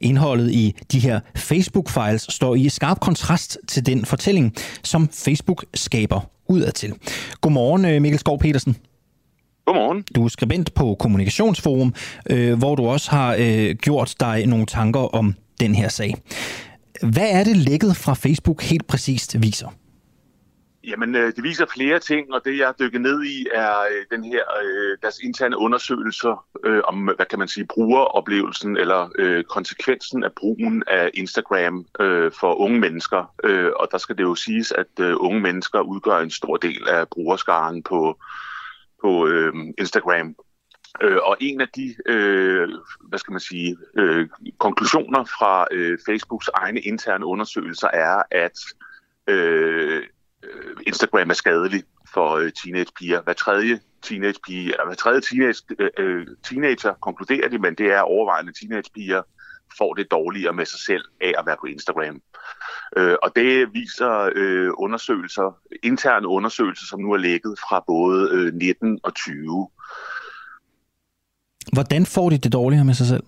Indholdet 0.00 0.50
i 0.50 0.74
de 0.92 0.98
her 0.98 1.20
Facebook-files 1.36 2.26
står 2.28 2.54
i 2.54 2.68
skarp 2.68 3.00
kontrast 3.00 3.58
til 3.68 3.86
den 3.86 4.04
fortælling, 4.04 4.54
som 4.82 5.08
Facebook 5.08 5.64
skaber 5.74 6.20
udadtil. 6.48 6.94
Godmorgen, 7.40 7.84
øh, 7.84 8.02
Mikkel 8.02 8.18
Skov 8.18 8.38
Petersen. 8.38 8.76
Godmorgen. 9.72 10.04
Du 10.16 10.24
er 10.24 10.28
skribent 10.28 10.74
på 10.74 10.96
Kommunikationsforum, 11.00 11.94
øh, 12.30 12.58
hvor 12.58 12.74
du 12.74 12.86
også 12.86 13.10
har 13.10 13.36
øh, 13.38 13.74
gjort 13.74 14.14
dig 14.20 14.46
nogle 14.46 14.66
tanker 14.66 15.14
om 15.14 15.34
den 15.60 15.74
her 15.74 15.88
sag. 15.88 16.14
Hvad 17.02 17.28
er 17.30 17.44
det 17.44 17.56
lækket 17.56 17.96
fra 17.96 18.14
Facebook 18.14 18.62
helt 18.62 18.86
præcist 18.86 19.42
viser? 19.42 19.68
Jamen, 20.84 21.14
øh, 21.14 21.32
det 21.36 21.44
viser 21.44 21.66
flere 21.76 21.98
ting, 21.98 22.34
og 22.34 22.40
det 22.44 22.58
jeg 22.58 22.74
dykker 22.80 22.98
ned 22.98 23.24
i 23.24 23.46
er 23.54 23.74
øh, 23.90 24.18
den 24.18 24.24
her 24.24 24.42
øh, 24.64 24.98
deres 25.02 25.18
interne 25.24 25.58
undersøgelser 25.58 26.44
øh, 26.64 26.80
om, 26.84 26.96
hvad 27.16 27.26
kan 27.30 27.38
man 27.38 27.48
sige, 27.48 27.66
brugeroplevelsen 27.66 28.76
eller 28.76 29.10
øh, 29.18 29.44
konsekvensen 29.44 30.24
af 30.24 30.32
brugen 30.32 30.82
af 30.86 31.10
Instagram 31.14 31.86
øh, 32.00 32.32
for 32.40 32.54
unge 32.54 32.80
mennesker. 32.80 33.34
Øh, 33.44 33.70
og 33.76 33.88
der 33.92 33.98
skal 33.98 34.16
det 34.18 34.22
jo 34.22 34.34
siges, 34.34 34.72
at 34.72 35.00
øh, 35.00 35.14
unge 35.18 35.40
mennesker 35.40 35.80
udgør 35.80 36.18
en 36.18 36.30
stor 36.30 36.56
del 36.56 36.88
af 36.88 37.08
brugerskaren 37.08 37.82
på 37.82 38.18
på 39.02 39.26
øh, 39.26 39.52
Instagram. 39.78 40.36
Øh, 41.00 41.18
og 41.22 41.36
en 41.40 41.60
af 41.60 41.68
de, 41.76 41.94
øh, 42.06 42.68
hvad 43.08 43.18
skal 43.18 43.32
man 43.32 43.40
sige, 43.40 43.76
øh, 43.96 44.28
konklusioner 44.58 45.24
fra 45.24 45.66
øh, 45.70 45.98
Facebooks 46.06 46.50
egne 46.54 46.80
interne 46.80 47.26
undersøgelser 47.26 47.88
er, 47.88 48.22
at 48.30 48.58
øh, 49.26 50.02
øh 50.42 50.76
Instagram 50.86 51.30
er 51.30 51.34
skadelig 51.34 51.82
for 52.14 52.36
øh, 52.36 52.52
teenagepiger. 52.52 53.22
Hver 53.22 53.32
tredje 53.32 53.80
teenagepige, 54.02 54.64
eller 54.64 54.84
hver 54.86 54.94
tredje 54.94 55.20
teenage, 55.20 55.62
øh, 55.78 55.90
øh, 55.98 56.26
teenager 56.44 56.94
konkluderer 56.94 57.48
det, 57.48 57.60
men 57.60 57.74
det 57.74 57.92
er 57.92 58.00
overvejende 58.00 58.52
teenagepiger, 58.52 59.22
får 59.78 59.94
det 59.94 60.10
dårligere 60.10 60.52
med 60.52 60.66
sig 60.66 60.80
selv 60.80 61.04
af 61.20 61.34
at 61.38 61.46
være 61.46 61.56
på 61.60 61.66
Instagram. 61.66 62.22
Øh, 62.96 63.16
og 63.22 63.36
det 63.36 63.74
viser 63.74 64.30
øh, 64.34 64.70
undersøgelser, 64.74 65.56
interne 65.82 66.28
undersøgelser, 66.28 66.86
som 66.86 67.00
nu 67.00 67.12
er 67.12 67.16
lægget 67.16 67.58
fra 67.58 67.84
både 67.86 68.30
øh, 68.32 68.54
19 68.54 69.00
og 69.02 69.14
20. 69.14 69.68
Hvordan 71.72 72.06
får 72.06 72.30
de 72.30 72.38
det 72.38 72.52
dårligere 72.52 72.84
med 72.84 72.94
sig 72.94 73.06
selv? 73.06 73.22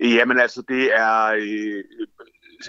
Jamen 0.00 0.40
altså, 0.40 0.62
det 0.68 0.94
er 0.94 1.24
øh, 1.38 1.84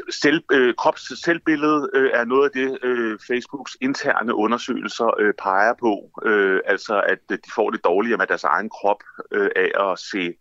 selv, 0.10 0.44
øh, 0.52 0.74
krops 0.78 1.24
selvbillede 1.24 1.90
øh, 1.94 2.12
er 2.14 2.26
noget 2.26 2.46
af 2.46 2.52
det, 2.52 2.78
øh, 2.84 3.20
Facebooks 3.28 3.78
interne 3.82 4.36
undersøgelser 4.36 5.20
øh, 5.20 5.34
peger 5.44 5.74
på. 5.80 6.10
Øh, 6.26 6.60
altså, 6.66 7.02
at 7.02 7.20
de 7.30 7.52
får 7.56 7.70
det 7.70 7.84
dårligere 7.84 8.18
med 8.18 8.28
deres 8.28 8.44
egen 8.44 8.70
krop 8.70 9.04
øh, 9.32 9.50
af 9.56 9.92
at 9.92 10.00
se 10.00 10.34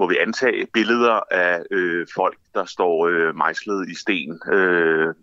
må 0.00 0.06
vi 0.08 0.16
antage, 0.26 0.66
billeder 0.72 1.20
af 1.30 1.62
øh, 1.70 2.06
folk, 2.14 2.38
der 2.54 2.64
står 2.64 3.06
øh, 3.06 3.36
mejslet 3.36 3.88
i 3.88 3.94
sten. 3.94 4.32
Øh, 4.52 5.14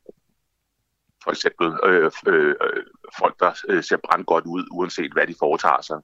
for 1.24 1.32
eksempel 1.32 1.68
øh, 1.90 2.12
øh, 2.28 2.50
øh, 2.50 2.84
folk, 3.20 3.36
der 3.40 3.52
øh, 3.70 3.84
ser 3.84 3.98
brandgodt 4.06 4.46
ud, 4.46 4.64
uanset 4.72 5.12
hvad 5.14 5.28
de 5.28 5.36
foretager 5.40 5.82
sig. 5.82 6.00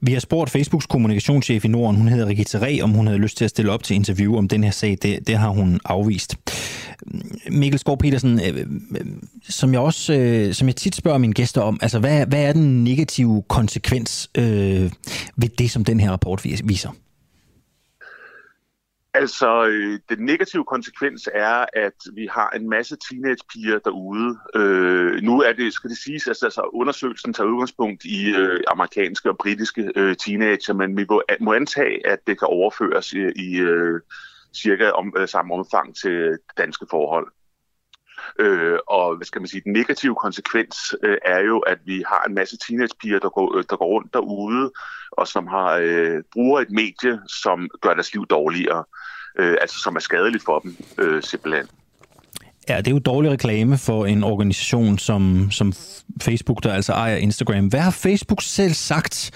Vi 0.00 0.12
har 0.12 0.20
spurgt 0.20 0.50
Facebooks 0.50 0.86
kommunikationschef 0.86 1.64
i 1.64 1.68
Norden, 1.68 1.96
hun 1.96 2.08
hedder 2.08 2.26
Rigitte 2.26 2.60
Ræ, 2.60 2.80
om 2.82 2.90
hun 2.90 3.06
havde 3.06 3.18
lyst 3.18 3.36
til 3.36 3.44
at 3.44 3.50
stille 3.50 3.72
op 3.72 3.82
til 3.82 3.96
interview 3.96 4.36
om 4.36 4.48
den 4.48 4.64
her 4.64 4.70
sag. 4.70 4.98
Det, 5.02 5.26
det 5.26 5.36
har 5.36 5.48
hun 5.48 5.80
afvist. 5.84 6.36
Mikkel 7.50 7.78
Skov 7.78 7.98
Petersen, 7.98 8.40
øh, 8.40 8.58
øh, 8.58 9.06
som 9.48 9.72
jeg 9.72 9.80
også 9.80 10.14
øh, 10.14 10.54
som 10.54 10.68
jeg 10.68 10.76
tit 10.76 10.94
spørger 10.94 11.18
mine 11.18 11.32
gæster 11.32 11.60
om, 11.60 11.78
altså 11.82 11.98
hvad, 11.98 12.26
hvad 12.26 12.42
er 12.42 12.52
den 12.52 12.84
negative 12.84 13.42
konsekvens 13.48 14.30
øh, 14.38 14.90
ved 15.36 15.48
det, 15.58 15.70
som 15.70 15.84
den 15.84 16.00
her 16.00 16.10
rapport 16.10 16.44
viser? 16.64 16.90
Altså, 19.14 19.66
øh, 19.66 19.98
den 20.08 20.24
negative 20.24 20.64
konsekvens 20.64 21.28
er, 21.34 21.64
at 21.72 21.92
vi 22.14 22.28
har 22.30 22.50
en 22.50 22.70
masse 22.70 22.96
teenagepiger 23.10 23.78
derude. 23.78 24.38
Øh, 24.54 25.22
nu 25.22 25.40
er 25.40 25.52
det, 25.52 25.72
skal 25.72 25.90
det 25.90 25.98
siges, 25.98 26.26
altså, 26.26 26.46
altså 26.46 26.70
undersøgelsen 26.72 27.32
tager 27.32 27.48
udgangspunkt 27.48 28.04
i 28.04 28.34
øh, 28.34 28.60
amerikanske 28.68 29.30
og 29.30 29.38
britiske 29.38 29.92
øh, 29.96 30.16
teenager, 30.16 30.74
men 30.74 30.96
vi 30.96 31.06
må, 31.08 31.22
må 31.40 31.52
antage, 31.52 32.06
at 32.06 32.18
det 32.26 32.38
kan 32.38 32.48
overføres 32.48 33.12
i, 33.12 33.18
i 33.36 33.58
øh, 33.58 34.00
cirka 34.54 34.90
om, 34.90 35.14
øh, 35.16 35.28
samme 35.28 35.54
omfang 35.54 35.96
til 35.96 36.38
danske 36.58 36.86
forhold. 36.90 37.32
Øh, 38.38 38.78
og 38.86 39.16
hvad 39.16 39.24
skal 39.24 39.40
man 39.40 39.48
sige, 39.48 39.62
den 39.64 39.72
negative 39.72 40.14
konsekvens 40.14 40.76
øh, 41.02 41.18
er 41.24 41.40
jo, 41.40 41.58
at 41.58 41.78
vi 41.84 42.04
har 42.06 42.24
en 42.28 42.34
masse 42.34 42.56
teenagepiger, 42.56 43.18
der 43.18 43.28
går, 43.28 43.56
øh, 43.56 43.64
der 43.70 43.76
går 43.76 43.86
rundt 43.86 44.14
derude, 44.14 44.72
og 45.12 45.28
som 45.28 45.46
har 45.46 45.80
øh, 45.82 46.22
bruger 46.32 46.60
et 46.60 46.70
medie, 46.70 47.20
som 47.42 47.68
gør 47.80 47.94
deres 47.94 48.12
liv 48.12 48.26
dårligere, 48.26 48.84
øh, 49.38 49.56
altså 49.60 49.80
som 49.80 49.96
er 49.96 50.00
skadeligt 50.00 50.44
for 50.44 50.58
dem 50.58 50.76
øh, 50.98 51.22
simpelthen. 51.22 51.68
Ja, 52.68 52.76
det 52.78 52.86
er 52.86 52.90
jo 52.90 52.98
dårlig 52.98 53.30
reklame 53.30 53.78
for 53.78 54.06
en 54.06 54.24
organisation 54.24 54.98
som, 54.98 55.50
som 55.50 55.72
Facebook, 56.22 56.62
der 56.62 56.72
altså 56.72 56.92
ejer 56.92 57.16
Instagram. 57.16 57.66
Hvad 57.66 57.80
har 57.80 57.90
Facebook 57.90 58.42
selv 58.42 58.72
sagt 58.72 59.30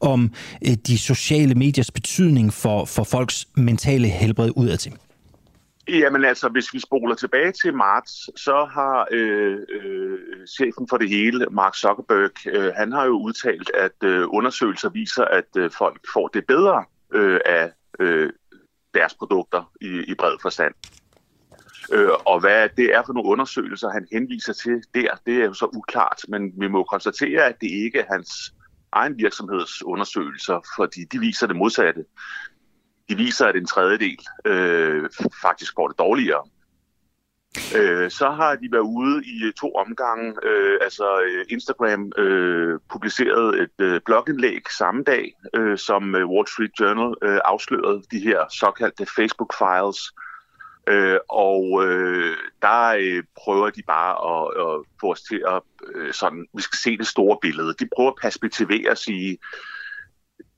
om 0.00 0.32
øh, 0.66 0.74
de 0.86 0.98
sociale 0.98 1.54
mediers 1.54 1.90
betydning 1.90 2.52
for, 2.52 2.84
for 2.84 3.04
folks 3.04 3.46
mentale 3.56 4.08
helbred 4.08 4.50
udadtil? 4.56 4.92
Jamen 5.88 6.24
altså, 6.24 6.48
hvis 6.48 6.74
vi 6.74 6.80
spoler 6.80 7.14
tilbage 7.14 7.52
til 7.52 7.74
marts, 7.74 8.40
så 8.40 8.68
har 8.72 9.08
øh, 9.10 9.58
øh, 9.82 10.18
chefen 10.58 10.88
for 10.88 10.96
det 10.96 11.08
hele, 11.08 11.46
Mark 11.50 11.74
Zuckerberg, 11.74 12.46
øh, 12.46 12.72
han 12.76 12.92
har 12.92 13.04
jo 13.04 13.12
udtalt, 13.12 13.70
at 13.74 14.08
øh, 14.08 14.26
undersøgelser 14.28 14.88
viser, 14.88 15.24
at 15.24 15.56
øh, 15.56 15.70
folk 15.78 16.00
får 16.14 16.28
det 16.28 16.46
bedre 16.46 16.84
øh, 17.12 17.40
af 17.46 17.70
øh, 18.00 18.30
deres 18.94 19.14
produkter 19.14 19.72
i, 19.80 20.04
i 20.08 20.14
bred 20.14 20.36
forstand. 20.42 20.74
Øh, 21.92 22.10
og 22.26 22.40
hvad 22.40 22.68
det 22.76 22.94
er 22.94 23.02
for 23.06 23.12
nogle 23.12 23.30
undersøgelser, 23.30 23.90
han 23.90 24.06
henviser 24.12 24.52
til 24.52 24.82
der, 24.94 25.10
det 25.26 25.36
er 25.40 25.44
jo 25.44 25.54
så 25.54 25.68
uklart, 25.72 26.20
men 26.28 26.52
vi 26.60 26.68
må 26.68 26.84
konstatere, 26.84 27.44
at 27.44 27.60
det 27.60 27.70
ikke 27.70 27.98
er 27.98 28.12
hans 28.12 28.54
egen 28.92 29.18
virksomheds 29.18 29.82
undersøgelser, 29.82 30.60
fordi 30.76 31.04
de 31.04 31.18
viser 31.18 31.46
det 31.46 31.56
modsatte 31.56 32.04
de 33.10 33.16
viser, 33.16 33.46
at 33.46 33.56
en 33.56 33.66
tredjedel 33.66 34.18
øh, 34.44 35.10
faktisk 35.42 35.72
får 35.76 35.88
det 35.88 35.98
dårligere. 35.98 36.42
Øh, 37.76 38.10
så 38.10 38.30
har 38.30 38.54
de 38.54 38.68
været 38.72 38.90
ude 38.98 39.24
i 39.24 39.52
to 39.60 39.74
omgange. 39.74 40.34
Øh, 40.42 40.78
altså 40.82 41.20
øh, 41.26 41.44
Instagram 41.48 42.12
øh, 42.18 42.78
publicerede 42.92 43.62
et 43.62 43.76
øh, 43.78 44.00
blogindlæg 44.06 44.62
samme 44.78 45.02
dag, 45.02 45.34
øh, 45.54 45.78
som 45.78 46.14
øh, 46.14 46.26
Wall 46.30 46.48
Street 46.48 46.70
Journal 46.80 47.14
øh, 47.22 47.40
afslørede 47.44 48.02
de 48.10 48.18
her 48.18 48.40
såkaldte 48.60 49.06
Facebook 49.16 49.52
files. 49.58 49.98
Øh, 50.90 51.18
og 51.28 51.84
øh, 51.84 52.36
der 52.62 52.88
øh, 52.98 53.22
prøver 53.36 53.70
de 53.70 53.82
bare 53.82 54.12
at, 54.32 54.44
at 54.66 54.86
få 55.00 55.12
os 55.12 55.22
til 55.22 55.42
at 55.48 55.62
øh, 55.94 56.12
sådan, 56.12 56.46
vi 56.56 56.62
skal 56.62 56.78
se 56.78 56.96
det 56.98 57.06
store 57.06 57.38
billede. 57.42 57.74
De 57.78 57.88
prøver 57.96 58.10
at 58.10 58.22
perspektivere 58.22 58.90
og 58.90 58.98
sige, 58.98 59.38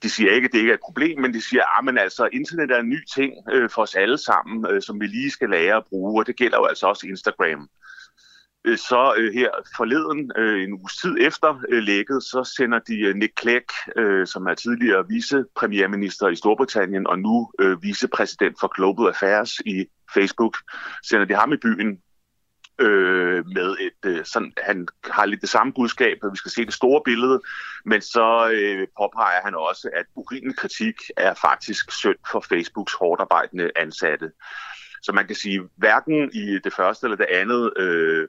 de 0.02 0.10
siger 0.10 0.32
ikke, 0.32 0.46
at 0.46 0.52
det 0.52 0.58
ikke 0.58 0.70
er 0.70 0.74
et 0.74 0.80
problem, 0.84 1.20
men 1.20 1.34
de 1.34 1.40
siger, 1.40 1.62
at 1.62 1.88
ah, 1.88 2.02
altså, 2.02 2.28
internet 2.32 2.70
er 2.70 2.80
en 2.80 2.88
ny 2.88 3.04
ting 3.16 3.32
øh, 3.52 3.70
for 3.70 3.82
os 3.82 3.94
alle 3.94 4.18
sammen, 4.18 4.66
øh, 4.70 4.82
som 4.82 5.00
vi 5.00 5.06
lige 5.06 5.30
skal 5.30 5.50
lære 5.50 5.76
at 5.76 5.84
bruge, 5.88 6.22
og 6.22 6.26
det 6.26 6.36
gælder 6.36 6.58
jo 6.58 6.64
altså 6.64 6.86
også 6.86 7.06
Instagram. 7.06 7.68
Øh, 8.64 8.78
så 8.78 9.14
øh, 9.18 9.34
her 9.34 9.50
forleden, 9.76 10.32
øh, 10.36 10.62
en 10.62 10.72
uges 10.72 10.96
tid 10.96 11.16
efter 11.20 11.60
øh, 11.68 11.82
lægget, 11.82 12.22
så 12.22 12.52
sender 12.56 12.78
de 12.78 13.00
øh, 13.00 13.14
Nick 13.14 13.40
Clegg, 13.40 13.66
øh, 13.96 14.26
som 14.26 14.46
er 14.46 14.54
tidligere 14.54 15.08
vicepremierminister 15.08 16.28
i 16.28 16.36
Storbritannien 16.36 17.06
og 17.06 17.18
nu 17.18 17.50
øh, 17.58 17.82
vicepræsident 17.82 18.56
for 18.60 18.68
Global 18.76 19.06
Affairs 19.06 19.60
i 19.60 19.84
Facebook, 20.14 20.56
sender 21.02 21.24
de 21.24 21.34
ham 21.34 21.52
i 21.52 21.56
byen 21.56 21.98
øh, 22.78 23.46
med 23.46 23.76
et, 23.80 24.10
øh, 24.10 24.24
sådan, 24.24 24.52
han 24.58 24.88
har 25.04 25.26
lidt 25.26 25.40
det 25.40 25.48
samme 25.48 25.72
budskab, 25.72 26.18
at 26.24 26.32
vi 26.32 26.36
skal 26.36 26.50
se 26.50 26.64
det 26.64 26.74
store 26.74 27.02
billede, 27.04 27.40
men 27.84 28.00
så 28.00 28.50
øh, 28.52 28.86
påpeger 28.98 29.40
han 29.44 29.54
også, 29.54 29.90
at 29.94 30.06
urimelig 30.14 30.56
kritik 30.56 30.94
er 31.16 31.34
faktisk 31.34 31.92
synd 31.92 32.18
for 32.30 32.40
Facebooks 32.40 32.92
hårdt 32.92 33.20
arbejdende 33.20 33.70
ansatte. 33.76 34.30
Så 35.02 35.12
man 35.12 35.26
kan 35.26 35.36
sige, 35.36 35.60
hverken 35.76 36.30
i 36.32 36.58
det 36.64 36.72
første 36.72 37.06
eller 37.06 37.16
det 37.16 37.26
andet 37.30 37.72
øh, 37.76 38.28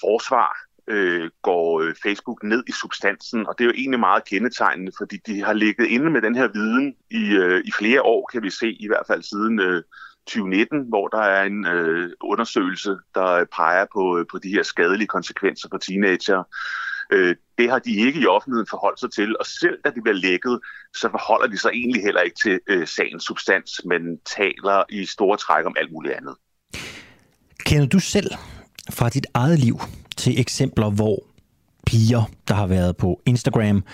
forsvar 0.00 0.56
øh, 0.88 1.30
går 1.42 1.80
øh, 1.80 1.94
Facebook 2.02 2.42
ned 2.42 2.64
i 2.68 2.72
substansen, 2.72 3.46
og 3.46 3.54
det 3.58 3.64
er 3.64 3.68
jo 3.68 3.74
egentlig 3.76 4.00
meget 4.00 4.24
kendetegnende, 4.24 4.92
fordi 4.98 5.16
de 5.26 5.42
har 5.42 5.52
ligget 5.52 5.86
inde 5.86 6.10
med 6.10 6.22
den 6.22 6.34
her 6.34 6.48
viden 6.48 6.94
i, 7.10 7.30
øh, 7.30 7.64
i 7.64 7.72
flere 7.78 8.02
år, 8.02 8.28
kan 8.32 8.42
vi 8.42 8.50
se, 8.50 8.72
i 8.72 8.86
hvert 8.86 9.06
fald 9.06 9.22
siden 9.22 9.60
øh, 9.60 9.82
2019, 10.26 10.88
hvor 10.88 11.08
der 11.08 11.22
er 11.22 11.44
en 11.44 11.66
øh, 11.66 12.10
undersøgelse, 12.20 12.96
der 13.14 13.44
peger 13.44 13.86
på, 13.92 14.18
øh, 14.18 14.26
på 14.30 14.38
de 14.38 14.48
her 14.48 14.62
skadelige 14.62 15.08
konsekvenser 15.08 15.68
for 15.70 15.78
teenager. 15.78 16.42
Øh, 17.14 17.36
det 17.58 17.70
har 17.70 17.78
de 17.78 17.92
ikke 18.06 18.20
i 18.20 18.26
offentligheden 18.26 18.66
forholdt 18.70 19.00
sig 19.00 19.10
til, 19.12 19.36
og 19.40 19.46
selv 19.46 19.76
da 19.84 19.90
det 19.90 20.02
bliver 20.02 20.18
lækket, 20.28 20.60
så 21.00 21.08
forholder 21.10 21.48
de 21.52 21.58
sig 21.58 21.70
egentlig 21.74 22.02
heller 22.02 22.20
ikke 22.20 22.36
til 22.44 22.60
øh, 22.68 22.86
sagens 22.86 23.24
substans, 23.24 23.70
men 23.84 24.00
taler 24.36 24.82
i 24.90 25.04
store 25.04 25.36
træk 25.36 25.64
om 25.66 25.74
alt 25.80 25.92
muligt 25.92 26.14
andet. 26.14 26.34
Kender 27.66 27.86
du 27.86 27.98
selv 27.98 28.30
fra 28.90 29.08
dit 29.08 29.26
eget 29.34 29.58
liv 29.58 29.80
til 30.16 30.40
eksempler, 30.40 30.90
hvor 30.90 31.18
piger, 31.86 32.22
der 32.48 32.54
har 32.54 32.66
været 32.66 32.96
på 32.96 33.20
Instagram, 33.26 33.84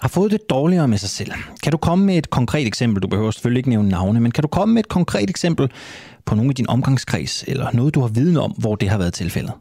har 0.00 0.08
fået 0.08 0.30
det 0.30 0.50
dårligere 0.50 0.88
med 0.88 0.98
sig 0.98 1.10
selv. 1.10 1.32
Kan 1.62 1.72
du 1.72 1.78
komme 1.78 2.04
med 2.04 2.16
et 2.18 2.30
konkret 2.30 2.66
eksempel? 2.66 3.02
Du 3.02 3.08
behøver 3.08 3.30
selvfølgelig 3.30 3.58
ikke 3.58 3.70
nævne 3.70 3.88
navne, 3.88 4.20
men 4.20 4.32
kan 4.32 4.42
du 4.42 4.48
komme 4.48 4.74
med 4.74 4.82
et 4.82 4.88
konkret 4.88 5.30
eksempel 5.30 5.72
på 6.24 6.34
nogle 6.34 6.50
af 6.50 6.54
din 6.54 6.68
omgangskreds, 6.68 7.44
eller 7.46 7.70
noget, 7.72 7.94
du 7.94 8.00
har 8.00 8.08
viden 8.08 8.36
om, 8.36 8.50
hvor 8.50 8.74
det 8.74 8.88
har 8.88 8.98
været 8.98 9.14
tilfældet? 9.14 9.52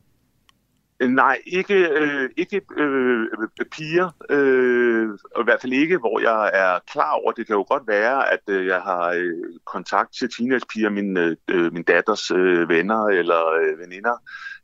Øh, 1.02 1.10
nej, 1.10 1.38
ikke, 1.46 1.88
øh, 1.90 2.30
ikke 2.38 2.62
øh, 2.78 3.28
piger, 3.72 4.10
øh, 4.30 5.10
i 5.40 5.44
hvert 5.44 5.62
fald 5.62 5.74
ikke, 5.74 5.98
hvor 5.98 6.20
jeg 6.20 6.52
er 6.54 6.80
klar 6.92 7.12
over. 7.12 7.32
Det 7.32 7.48
kan 7.48 7.56
jo 7.56 7.66
godt 7.70 7.88
være, 7.88 8.34
at 8.34 8.40
øh, 8.48 8.66
jeg 8.66 8.82
har 8.82 9.10
øh, 9.10 9.34
kontakt 9.66 10.14
til 10.14 10.30
teenagepiger, 10.38 10.90
min, 10.90 11.18
øh, 11.18 11.74
min 11.74 11.84
datters 11.84 12.32
øh, 12.32 12.70
venner 12.70 13.06
eller 13.06 13.52
øh, 13.52 13.80
veninder, 13.80 14.16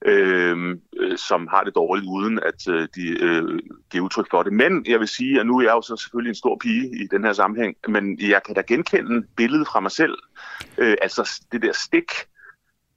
øh, 0.05 0.77
øh, 0.99 1.17
som 1.17 1.47
har 1.47 1.63
det 1.63 1.75
dårligt, 1.75 2.07
uden 2.07 2.39
at 2.39 2.67
øh, 2.69 2.87
de 2.95 3.23
øh, 3.23 3.59
giver 3.91 4.03
udtryk 4.03 4.27
for 4.31 4.43
det. 4.43 4.53
Men 4.53 4.85
jeg 4.87 4.99
vil 4.99 5.07
sige, 5.07 5.39
at 5.39 5.45
nu 5.45 5.57
er 5.57 5.63
jeg 5.63 5.71
jo 5.71 5.81
så 5.81 5.95
selvfølgelig 5.97 6.29
en 6.29 6.35
stor 6.35 6.57
pige 6.61 7.03
i 7.03 7.07
den 7.11 7.23
her 7.23 7.33
sammenhæng, 7.33 7.75
men 7.87 8.19
jeg 8.19 8.41
kan 8.45 8.55
da 8.55 8.61
genkende 8.67 9.27
billedet 9.37 9.67
fra 9.67 9.79
mig 9.79 9.91
selv. 9.91 10.17
Øh, 10.77 10.95
altså 11.01 11.41
det 11.51 11.61
der 11.61 11.73
stik, 11.73 12.11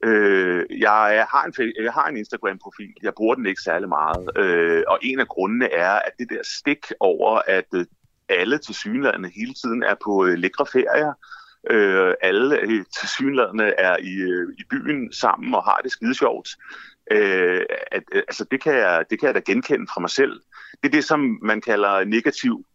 Øh, 0.03 0.65
jeg, 0.69 1.11
jeg, 1.15 1.25
har 1.29 1.43
en, 1.45 1.73
jeg 1.83 1.93
har 1.93 2.07
en 2.07 2.17
Instagram-profil. 2.17 2.93
Jeg 3.01 3.13
bruger 3.13 3.35
den 3.35 3.45
ikke 3.45 3.61
særlig 3.61 3.89
meget. 3.89 4.29
Øh, 4.37 4.83
og 4.87 4.99
en 5.01 5.19
af 5.19 5.27
grundene 5.27 5.71
er, 5.73 5.91
at 5.91 6.11
det 6.19 6.29
der 6.29 6.41
stik 6.43 6.85
over, 6.99 7.41
at 7.47 7.65
øh, 7.73 7.85
alle 8.29 8.57
til 8.57 8.75
synlædende 8.75 9.31
hele 9.35 9.53
tiden 9.53 9.83
er 9.83 9.95
på 10.03 10.25
øh, 10.25 10.37
lækre 10.37 10.65
ferier. 10.65 11.13
Øh, 11.69 12.13
alle 12.21 12.59
øh, 12.59 12.85
til 12.99 13.09
synlædende 13.09 13.65
er 13.65 13.97
i, 13.97 14.13
øh, 14.13 14.53
i 14.59 14.63
byen 14.69 15.13
sammen 15.13 15.53
og 15.55 15.63
har 15.63 15.79
det 15.83 15.91
skide 15.91 16.15
sjovt. 16.15 16.49
Øh, 17.11 17.61
at, 17.91 18.03
øh, 18.11 18.23
altså 18.27 18.45
det 18.51 18.61
kan, 18.61 18.73
jeg, 18.73 19.05
det 19.09 19.19
kan 19.19 19.27
jeg 19.27 19.35
da 19.35 19.39
genkende 19.39 19.87
fra 19.93 20.01
mig 20.01 20.09
selv. 20.09 20.41
Det 20.83 20.89
er 20.89 20.91
det, 20.91 21.03
som 21.03 21.39
man 21.41 21.61
kalder 21.61 22.03
negativ 22.03 22.65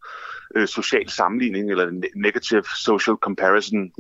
øh, 0.55 0.69
social 0.69 1.09
sammenligning, 1.09 1.71
eller 1.71 2.11
negative 2.17 2.65
social 2.65 3.17
comparison 3.17 3.93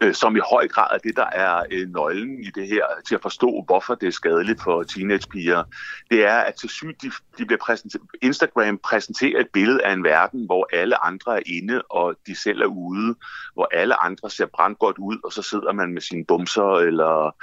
øh, 0.00 0.14
som 0.14 0.36
i 0.36 0.40
høj 0.50 0.68
grad 0.68 0.86
er 0.92 0.98
det, 0.98 1.16
der 1.16 1.26
er 1.26 1.62
øh, 1.70 1.88
nøglen 1.88 2.44
i 2.44 2.50
det 2.54 2.68
her 2.68 2.84
til 3.08 3.14
at 3.14 3.22
forstå, 3.22 3.64
hvorfor 3.66 3.94
det 3.94 4.06
er 4.06 4.10
skadeligt 4.10 4.62
for 4.62 4.82
teenagepiger. 4.82 5.64
Det 6.10 6.24
er, 6.24 6.36
at 6.36 6.54
til 6.54 6.68
sygt 6.68 7.02
de, 7.02 7.10
de 7.38 7.46
bliver 7.46 7.58
præsenteret, 7.62 8.02
Instagram 8.22 8.78
præsenterer 8.78 9.40
et 9.40 9.48
billede 9.52 9.84
af 9.84 9.92
en 9.92 10.04
verden, 10.04 10.46
hvor 10.46 10.68
alle 10.72 11.04
andre 11.04 11.36
er 11.36 11.42
inde, 11.46 11.82
og 11.82 12.14
de 12.26 12.36
selv 12.36 12.60
er 12.60 12.66
ude, 12.66 13.14
hvor 13.54 13.68
alle 13.72 14.04
andre 14.04 14.30
ser 14.30 14.46
brandgodt 14.46 14.98
ud, 14.98 15.18
og 15.24 15.32
så 15.32 15.42
sidder 15.42 15.72
man 15.72 15.92
med 15.92 16.02
sine 16.02 16.24
bumser 16.24 16.78
eller 16.78 17.36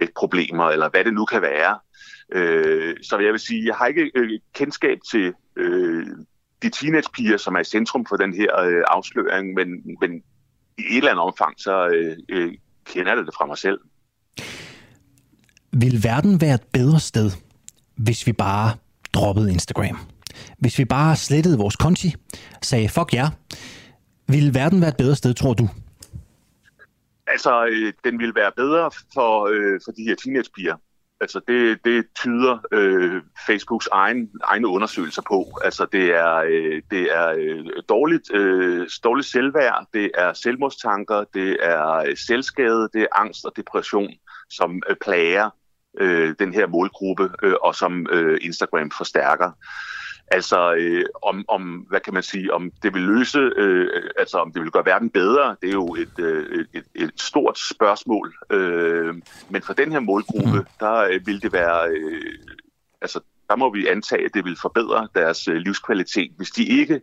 et 0.00 0.10
problemer, 0.16 0.64
eller 0.64 0.88
hvad 0.88 1.04
det 1.04 1.14
nu 1.14 1.24
kan 1.24 1.42
være. 1.42 1.78
Øh, 2.32 2.96
så 3.02 3.18
jeg 3.18 3.32
vil 3.32 3.40
sige, 3.40 3.66
jeg 3.66 3.74
har 3.74 3.86
ikke 3.86 4.10
øh, 4.14 4.30
kendskab 4.54 4.98
til 5.10 5.34
øh, 5.56 6.06
de 6.62 6.70
teenagepiger, 6.70 7.36
som 7.36 7.54
er 7.54 7.60
i 7.60 7.64
centrum 7.64 8.06
for 8.06 8.16
den 8.16 8.34
her 8.34 8.60
øh, 8.60 8.82
afsløring, 8.86 9.54
men, 9.54 9.68
men 10.00 10.22
i 10.80 10.92
et 10.92 10.96
eller 10.96 11.10
andet 11.10 11.24
omfang, 11.24 11.54
så 11.60 11.86
øh, 11.86 12.16
øh, 12.28 12.52
kender 12.84 13.14
jeg 13.14 13.26
det 13.26 13.34
fra 13.34 13.46
mig 13.46 13.58
selv. 13.58 13.78
Vil 15.72 16.04
verden 16.04 16.40
være 16.40 16.54
et 16.54 16.66
bedre 16.72 17.00
sted, 17.00 17.30
hvis 17.96 18.26
vi 18.26 18.32
bare 18.32 18.76
droppede 19.14 19.52
Instagram? 19.52 19.98
Hvis 20.58 20.78
vi 20.78 20.84
bare 20.84 21.16
slettede 21.16 21.58
vores 21.58 21.76
konti, 21.76 22.14
sagde 22.62 22.88
fuck 22.88 23.14
ja, 23.14 23.28
vil 24.28 24.54
verden 24.54 24.80
være 24.80 24.90
et 24.90 24.96
bedre 24.96 25.16
sted, 25.16 25.34
tror 25.34 25.54
du? 25.54 25.68
Altså, 27.26 27.66
øh, 27.66 27.92
den 28.04 28.18
vil 28.18 28.34
være 28.34 28.52
bedre 28.56 28.90
for, 29.14 29.46
øh, 29.52 29.80
for 29.84 29.92
de 29.92 30.02
her 30.02 30.14
teenagepiger. 30.14 30.76
Altså 31.20 31.40
det, 31.48 31.84
det 31.84 32.06
tyder 32.14 32.58
øh, 32.72 33.22
Facebooks 33.46 33.88
egen, 33.92 34.30
egne 34.44 34.68
undersøgelser 34.68 35.22
på. 35.22 35.58
Altså 35.64 35.86
det 35.92 36.14
er, 36.14 36.34
øh, 36.36 36.82
det 36.90 37.16
er 37.16 37.34
øh, 37.38 37.66
dårligt, 37.88 38.34
øh, 38.34 38.88
dårligt 39.04 39.28
selvværd, 39.28 39.86
det 39.94 40.10
er 40.14 40.32
selvmordstanker, 40.32 41.24
det 41.34 41.56
er 41.62 41.94
øh, 41.94 42.16
selvskade, 42.16 42.88
det 42.92 43.02
er 43.02 43.20
angst 43.20 43.44
og 43.44 43.52
depression, 43.56 44.10
som 44.50 44.82
øh, 44.90 44.96
plager 44.96 45.50
øh, 46.00 46.34
den 46.38 46.54
her 46.54 46.66
målgruppe, 46.66 47.30
øh, 47.42 47.54
og 47.62 47.74
som 47.74 48.06
øh, 48.10 48.38
Instagram 48.42 48.90
forstærker. 48.90 49.52
Altså 50.30 50.74
øh, 50.74 51.04
om, 51.22 51.44
om, 51.48 51.62
hvad 51.88 52.00
kan 52.00 52.14
man 52.14 52.22
sige, 52.22 52.54
om 52.54 52.70
det 52.82 52.94
vil 52.94 53.02
løse, 53.02 53.38
øh, 53.56 53.88
altså 54.18 54.38
om 54.38 54.52
det 54.52 54.62
vil 54.62 54.70
gøre 54.70 54.86
verden 54.86 55.10
bedre, 55.10 55.56
det 55.62 55.68
er 55.68 55.72
jo 55.72 55.94
et, 55.94 56.18
øh, 56.18 56.66
et, 56.74 56.84
et 56.94 57.12
stort 57.16 57.58
spørgsmål. 57.58 58.34
Øh, 58.50 59.14
men 59.48 59.62
for 59.62 59.72
den 59.72 59.92
her 59.92 60.00
målgruppe, 60.00 60.58
mm. 60.58 60.66
der 60.80 60.94
øh, 60.94 61.26
vil 61.26 61.42
det 61.42 61.52
være, 61.52 61.88
øh, 61.90 62.34
altså 63.00 63.20
der 63.48 63.56
må 63.56 63.72
vi 63.72 63.86
antage, 63.86 64.24
at 64.24 64.34
det 64.34 64.44
vil 64.44 64.56
forbedre 64.62 65.08
deres 65.14 65.48
øh, 65.48 65.56
livskvalitet, 65.56 66.32
hvis 66.36 66.50
de 66.50 66.64
ikke 66.64 67.00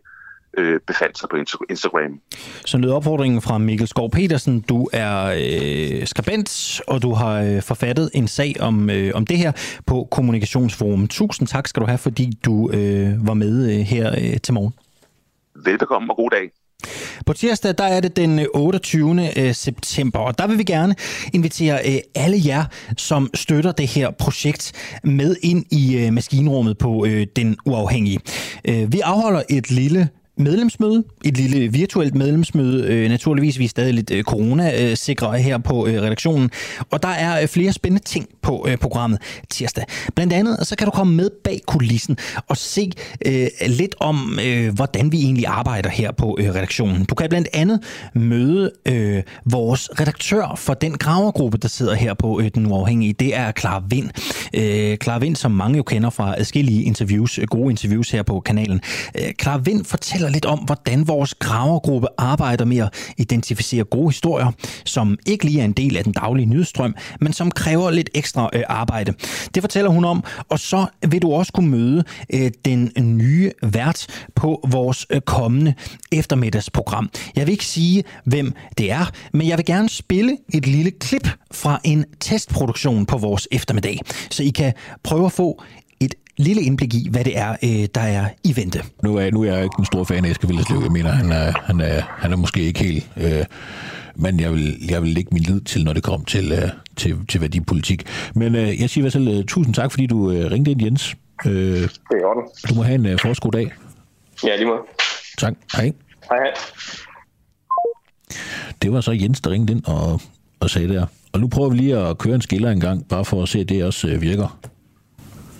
øh, 0.56 0.80
befandt 0.86 1.18
sig 1.18 1.28
på 1.28 1.36
Instagram. 1.70 2.20
Så 2.66 2.78
lød 2.78 2.90
opfordringen 2.90 3.42
fra 3.42 3.58
Mikkel 3.58 3.88
Skov 3.88 4.10
Petersen. 4.10 4.60
Du 4.60 4.88
er 4.92 5.24
øh, 5.24 6.06
skribent, 6.06 6.80
og 6.86 7.02
du 7.02 7.12
har 7.12 7.42
øh, 7.42 7.62
forfattet 7.62 8.10
en 8.14 8.28
sag 8.28 8.54
om, 8.60 8.90
øh, 8.90 9.10
om 9.14 9.26
det 9.26 9.38
her 9.38 9.52
på 9.86 10.08
Kommunikationsforum. 10.10 11.08
Tusind 11.08 11.48
tak 11.48 11.68
skal 11.68 11.80
du 11.80 11.86
have, 11.86 11.98
fordi 11.98 12.32
du 12.44 12.70
øh, 12.70 13.26
var 13.26 13.34
med 13.34 13.78
øh, 13.78 13.80
her 13.80 14.14
øh, 14.18 14.40
til 14.40 14.54
morgen. 14.54 14.72
Velbekomme 15.64 16.12
og 16.12 16.16
god 16.16 16.30
dag. 16.30 16.50
På 17.26 17.32
tirsdag 17.32 17.74
der 17.78 17.84
er 17.84 18.00
det 18.00 18.16
den 18.16 18.46
28. 18.54 19.28
Øh, 19.36 19.54
september, 19.54 20.18
og 20.18 20.38
der 20.38 20.46
vil 20.46 20.58
vi 20.58 20.62
gerne 20.62 20.94
invitere 21.32 21.78
øh, 21.86 21.98
alle 22.14 22.36
jer, 22.46 22.64
som 22.96 23.30
støtter 23.34 23.72
det 23.72 23.86
her 23.86 24.10
projekt, 24.10 24.72
med 25.04 25.36
ind 25.42 25.64
i 25.72 26.10
maskinrummet 26.10 26.78
på 26.78 27.06
Den 27.36 27.56
Uafhængige. 27.66 28.20
Vi 28.64 29.00
afholder 29.00 29.42
et 29.50 29.70
lille 29.70 30.08
medlemsmøde, 30.38 31.04
et 31.24 31.36
lille 31.36 31.72
virtuelt 31.72 32.14
medlemsmøde. 32.14 32.86
Øh, 32.86 33.08
naturligvis 33.08 33.58
vi 33.58 33.64
er 33.64 33.68
stadig 33.68 33.94
lidt 33.94 34.10
øh, 34.10 34.24
corona-sikre 34.24 35.38
her 35.38 35.58
på 35.58 35.86
øh, 35.86 36.02
redaktionen. 36.02 36.50
Og 36.90 37.02
der 37.02 37.08
er 37.08 37.42
øh, 37.42 37.48
flere 37.48 37.72
spændende 37.72 38.04
ting 38.04 38.28
på 38.42 38.66
øh, 38.68 38.76
programmet 38.76 39.20
tirsdag. 39.50 39.84
Blandt 40.14 40.32
andet 40.32 40.58
så 40.62 40.76
kan 40.76 40.84
du 40.84 40.90
komme 40.90 41.14
med 41.14 41.30
bag 41.44 41.60
kulissen 41.66 42.16
og 42.48 42.56
se 42.56 42.90
øh, 43.26 43.46
lidt 43.66 43.94
om, 44.00 44.38
øh, 44.46 44.74
hvordan 44.74 45.12
vi 45.12 45.18
egentlig 45.22 45.46
arbejder 45.46 45.90
her 45.90 46.12
på 46.12 46.36
øh, 46.40 46.54
redaktionen. 46.54 47.04
Du 47.04 47.14
kan 47.14 47.28
blandt 47.28 47.48
andet 47.52 47.80
møde 48.14 48.70
øh, 48.86 49.22
vores 49.44 49.90
redaktør 50.00 50.54
for 50.56 50.74
den 50.74 50.98
gravergruppe, 50.98 51.58
der 51.58 51.68
sidder 51.68 51.94
her 51.94 52.14
på 52.14 52.40
øh, 52.40 52.50
Den 52.54 52.66
Uafhængige. 52.66 53.12
Det 53.12 53.36
er 53.36 53.52
Clara 53.52 53.82
Vind. 53.88 54.10
Øh, 54.54 54.96
Clara 54.96 55.18
Vind, 55.18 55.36
som 55.36 55.52
mange 55.52 55.76
jo 55.76 55.82
kender 55.82 56.10
fra 56.10 56.34
adskillige 56.38 56.82
interviews, 56.82 57.38
øh, 57.38 57.46
gode 57.46 57.70
interviews 57.70 58.10
her 58.10 58.22
på 58.22 58.40
kanalen. 58.40 58.80
Øh, 59.14 59.32
Clara 59.42 59.58
Vind 59.58 59.84
fortæller 59.84 60.27
fortæller 60.28 60.36
lidt 60.36 60.46
om, 60.46 60.58
hvordan 60.58 61.08
vores 61.08 61.34
gravergruppe 61.34 62.08
arbejder 62.18 62.64
med 62.64 62.78
at 62.78 62.90
identificere 63.18 63.84
gode 63.84 64.08
historier, 64.08 64.52
som 64.84 65.18
ikke 65.26 65.44
lige 65.44 65.60
er 65.60 65.64
en 65.64 65.72
del 65.72 65.96
af 65.96 66.04
den 66.04 66.12
daglige 66.12 66.46
nyhedsstrøm, 66.46 66.94
men 67.20 67.32
som 67.32 67.50
kræver 67.50 67.90
lidt 67.90 68.10
ekstra 68.14 68.50
øh, 68.52 68.62
arbejde. 68.68 69.14
Det 69.54 69.62
fortæller 69.62 69.90
hun 69.90 70.04
om, 70.04 70.24
og 70.48 70.58
så 70.58 70.86
vil 71.08 71.22
du 71.22 71.32
også 71.32 71.52
kunne 71.52 71.70
møde 71.70 72.04
øh, 72.34 72.50
den 72.64 72.92
nye 72.96 73.52
vært 73.62 74.06
på 74.34 74.68
vores 74.70 75.06
øh, 75.10 75.20
kommende 75.20 75.74
eftermiddagsprogram. 76.12 77.10
Jeg 77.36 77.46
vil 77.46 77.52
ikke 77.52 77.66
sige, 77.66 78.04
hvem 78.24 78.52
det 78.78 78.90
er, 78.90 79.10
men 79.32 79.48
jeg 79.48 79.58
vil 79.58 79.64
gerne 79.64 79.88
spille 79.88 80.36
et 80.54 80.66
lille 80.66 80.90
klip 80.90 81.28
fra 81.52 81.80
en 81.84 82.04
testproduktion 82.20 83.06
på 83.06 83.18
vores 83.18 83.48
eftermiddag, 83.50 84.00
så 84.30 84.42
I 84.42 84.48
kan 84.48 84.72
prøve 85.02 85.26
at 85.26 85.32
få 85.32 85.62
lille 86.38 86.62
indblik 86.62 86.94
i, 86.94 87.08
hvad 87.10 87.24
det 87.24 87.38
er, 87.38 87.50
øh, 87.50 87.88
der 87.94 88.00
er 88.00 88.28
i 88.44 88.56
vente. 88.56 88.82
Nu 89.02 89.16
er, 89.16 89.30
nu 89.30 89.42
er 89.42 89.52
jeg 89.54 89.64
ikke 89.64 89.76
en 89.78 89.84
stor 89.84 90.04
fan 90.04 90.24
af 90.24 90.30
Eske 90.30 90.46
Villerslev. 90.46 90.80
Jeg 90.82 90.92
mener, 90.92 91.10
han 91.10 91.32
er, 91.32 91.52
han 91.64 91.80
er, 91.80 92.02
han 92.18 92.32
er 92.32 92.36
måske 92.36 92.60
ikke 92.60 92.84
helt... 92.84 93.10
Øh, 93.16 93.44
men 94.20 94.40
jeg 94.40 94.52
vil, 94.52 94.76
jeg 94.90 95.02
vil 95.02 95.10
lægge 95.10 95.28
min 95.32 95.42
lid 95.42 95.60
til, 95.60 95.84
når 95.84 95.92
det 95.92 96.02
kommer 96.02 96.24
til, 96.26 96.52
øh, 96.52 96.68
til, 96.96 97.16
til 97.28 97.40
værdipolitik. 97.40 98.06
Men 98.34 98.54
øh, 98.54 98.80
jeg 98.80 98.90
siger 98.90 99.02
i 99.02 99.04
hvert 99.04 99.12
fald 99.12 99.38
uh, 99.38 99.44
tusind 99.44 99.74
tak, 99.74 99.90
fordi 99.90 100.06
du 100.06 100.30
øh, 100.30 100.50
ringede 100.50 100.70
ind, 100.70 100.82
Jens. 100.82 101.16
Øh, 101.46 101.52
det 101.52 101.90
er 102.10 102.26
orden. 102.26 102.42
Du 102.68 102.74
må 102.74 102.82
have 102.82 102.94
en 102.94 103.06
øh, 103.06 103.18
forskud 103.22 103.50
dag. 103.50 103.72
Ja, 104.44 104.56
lige 104.56 104.66
måde. 104.66 104.80
Tak. 105.38 105.54
Hej. 105.76 105.92
Hej, 106.30 106.38
hej. 106.38 106.52
Det 108.82 108.92
var 108.92 109.00
så 109.00 109.12
Jens, 109.12 109.40
der 109.40 109.50
ringede 109.50 109.72
ind 109.72 109.84
og, 109.84 110.20
og 110.60 110.70
sagde 110.70 110.88
der. 110.88 111.06
Og 111.32 111.40
nu 111.40 111.48
prøver 111.48 111.70
vi 111.70 111.76
lige 111.76 111.96
at 111.96 112.18
køre 112.18 112.34
en 112.34 112.40
skiller 112.40 112.70
en 112.70 112.80
gang, 112.80 113.08
bare 113.08 113.24
for 113.24 113.42
at 113.42 113.48
se, 113.48 113.58
at 113.60 113.68
det 113.68 113.84
også 113.84 114.08
øh, 114.08 114.22
virker. 114.22 114.58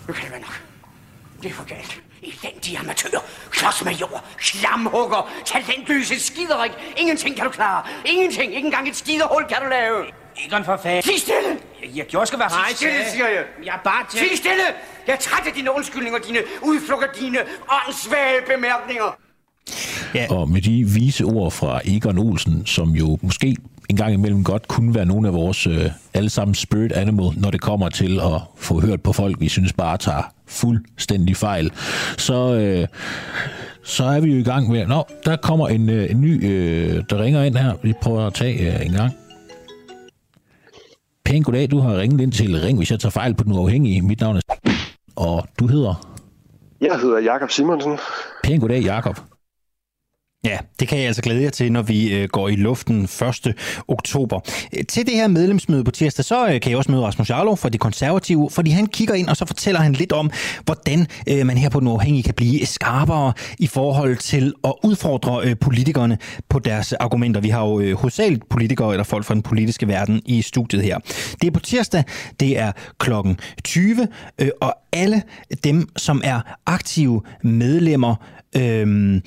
Nu 0.07 0.13
nok. 0.13 0.48
Det 1.43 1.49
er 1.49 1.53
for 1.53 1.63
galt. 1.63 2.01
Elendige 2.23 2.79
amatør, 2.79 3.19
klodsmajor, 3.51 4.23
slamhugger, 4.41 5.31
talentløse 5.45 6.19
skiderik. 6.19 6.71
Ingenting 6.97 7.35
kan 7.35 7.45
du 7.45 7.51
klare. 7.51 7.83
Ingenting. 8.05 8.55
Ikke 8.55 8.65
engang 8.65 8.89
et 8.89 8.95
skidehul 8.95 9.43
kan 9.49 9.57
du 9.63 9.69
lave. 9.69 10.05
Egon 10.45 10.65
for 10.65 10.77
fanden. 10.83 11.03
Sig 11.03 11.19
stille! 11.19 11.49
Jeg, 11.83 11.89
jeg 11.95 12.05
gjorde 12.05 12.25
skal 12.25 12.39
være 12.39 12.49
Sig 12.49 12.75
stille, 12.75 13.05
siger 13.11 13.27
jeg. 13.27 13.43
Jeg 13.63 13.73
er 13.75 13.83
bare 13.83 14.05
til... 14.09 14.19
Sig 14.19 14.37
stille! 14.37 14.63
Jeg 15.07 15.13
er 15.13 15.17
træt 15.17 15.47
af 15.47 15.53
dine 15.53 15.75
undskyldninger, 15.75 16.19
dine 16.19 16.39
udflugter, 16.61 17.07
dine 17.19 17.39
åndssvage 17.69 18.41
bemærkninger. 18.55 19.17
Ja. 20.15 20.27
Og 20.29 20.49
med 20.49 20.61
de 20.61 20.85
vise 20.95 21.23
ord 21.23 21.51
fra 21.51 21.81
Egon 21.85 22.17
Olsen, 22.17 22.65
som 22.65 22.89
jo 22.89 23.17
måske 23.21 23.55
en 23.89 23.95
gang 23.95 24.13
imellem 24.13 24.43
godt 24.43 24.67
kunne 24.67 24.95
være 24.95 25.05
nogle 25.05 25.27
af 25.27 25.33
vores 25.33 25.67
øh, 25.67 25.85
allesammen 26.13 26.55
spirit 26.55 26.91
animal, 26.91 27.29
når 27.37 27.51
det 27.51 27.61
kommer 27.61 27.89
til 27.89 28.19
at 28.19 28.41
få 28.57 28.79
hørt 28.79 29.01
på 29.01 29.13
folk, 29.13 29.39
vi 29.39 29.49
synes 29.49 29.73
bare 29.73 29.97
tager 29.97 30.33
fuldstændig 30.47 31.37
fejl, 31.37 31.71
så, 32.17 32.55
øh, 32.55 32.87
så 33.83 34.03
er 34.03 34.19
vi 34.19 34.31
jo 34.31 34.39
i 34.39 34.43
gang 34.43 34.71
med... 34.71 34.87
Nå, 34.87 35.03
der 35.25 35.35
kommer 35.35 35.67
en, 35.67 35.89
øh, 35.89 36.11
en 36.11 36.21
ny, 36.21 36.45
øh, 36.45 37.03
der 37.09 37.23
ringer 37.23 37.43
ind 37.43 37.55
her. 37.55 37.73
Vi 37.83 37.93
prøver 38.01 38.27
at 38.27 38.33
tage 38.33 38.75
øh, 38.75 38.85
en 38.85 38.91
gang. 38.91 39.13
Pæn 41.25 41.43
goddag, 41.43 41.71
du 41.71 41.79
har 41.79 41.97
ringet 41.97 42.21
ind 42.21 42.31
til 42.31 42.59
Ring, 42.59 42.77
hvis 42.77 42.91
jeg 42.91 42.99
tager 42.99 43.11
fejl 43.11 43.33
på 43.33 43.43
den 43.43 43.53
uafhængige. 43.53 44.01
Mit 44.01 44.19
navn 44.19 44.35
er... 44.35 44.41
Og 45.15 45.47
du 45.59 45.67
hedder? 45.67 46.17
Jeg 46.81 46.99
hedder 47.01 47.19
Jakob 47.19 47.51
Simonsen. 47.51 47.97
Pæn 48.43 48.59
goddag, 48.59 48.81
Jakob. 48.81 49.19
Ja, 50.43 50.57
det 50.79 50.87
kan 50.87 50.97
jeg 50.97 51.07
altså 51.07 51.21
glæde 51.21 51.43
jer 51.43 51.49
til, 51.49 51.71
når 51.71 51.81
vi 51.81 52.13
øh, 52.13 52.29
går 52.29 52.47
i 52.47 52.55
luften 52.55 53.03
1. 53.03 53.53
oktober. 53.87 54.39
Øh, 54.77 54.83
til 54.85 55.05
det 55.05 55.13
her 55.13 55.27
medlemsmøde 55.27 55.83
på 55.83 55.91
tirsdag, 55.91 56.25
så 56.25 56.47
øh, 56.47 56.61
kan 56.61 56.69
jeg 56.69 56.77
også 56.77 56.91
møde 56.91 57.03
Rasmus 57.03 57.29
Jarlov 57.29 57.57
fra 57.57 57.69
De 57.69 57.77
Konservative, 57.77 58.49
fordi 58.49 58.71
han 58.71 58.87
kigger 58.87 59.13
ind, 59.13 59.27
og 59.27 59.37
så 59.37 59.45
fortæller 59.45 59.81
han 59.81 59.93
lidt 59.93 60.11
om, 60.11 60.31
hvordan 60.65 61.07
man 61.27 61.57
her 61.57 61.69
på 61.69 61.79
den 61.79 61.87
uafhængige 61.87 62.23
kan 62.23 62.33
blive 62.33 62.65
skarpere 62.65 63.33
i 63.59 63.67
forhold 63.67 64.17
til 64.17 64.53
at 64.63 64.73
udfordre 64.83 65.55
politikerne 65.55 66.17
på 66.49 66.59
deres 66.59 66.93
argumenter. 66.93 67.41
Vi 67.41 67.49
har 67.49 67.65
jo 67.65 67.95
hovedsageligt 67.95 68.49
politikere 68.49 68.91
eller 68.91 69.03
folk 69.03 69.25
fra 69.25 69.33
den 69.33 69.41
politiske 69.41 69.87
verden 69.87 70.21
i 70.25 70.41
studiet 70.41 70.83
her. 70.83 70.99
Det 71.41 71.47
er 71.47 71.51
på 71.51 71.59
tirsdag, 71.59 72.03
det 72.39 72.57
er 72.57 72.71
klokken 72.97 73.39
20, 73.63 74.07
og 74.61 74.75
alle 74.93 75.21
dem, 75.63 75.89
som 75.97 76.21
er 76.23 76.41
aktive 76.65 77.21
medlemmer 77.43 78.15
øh, 78.55 79.21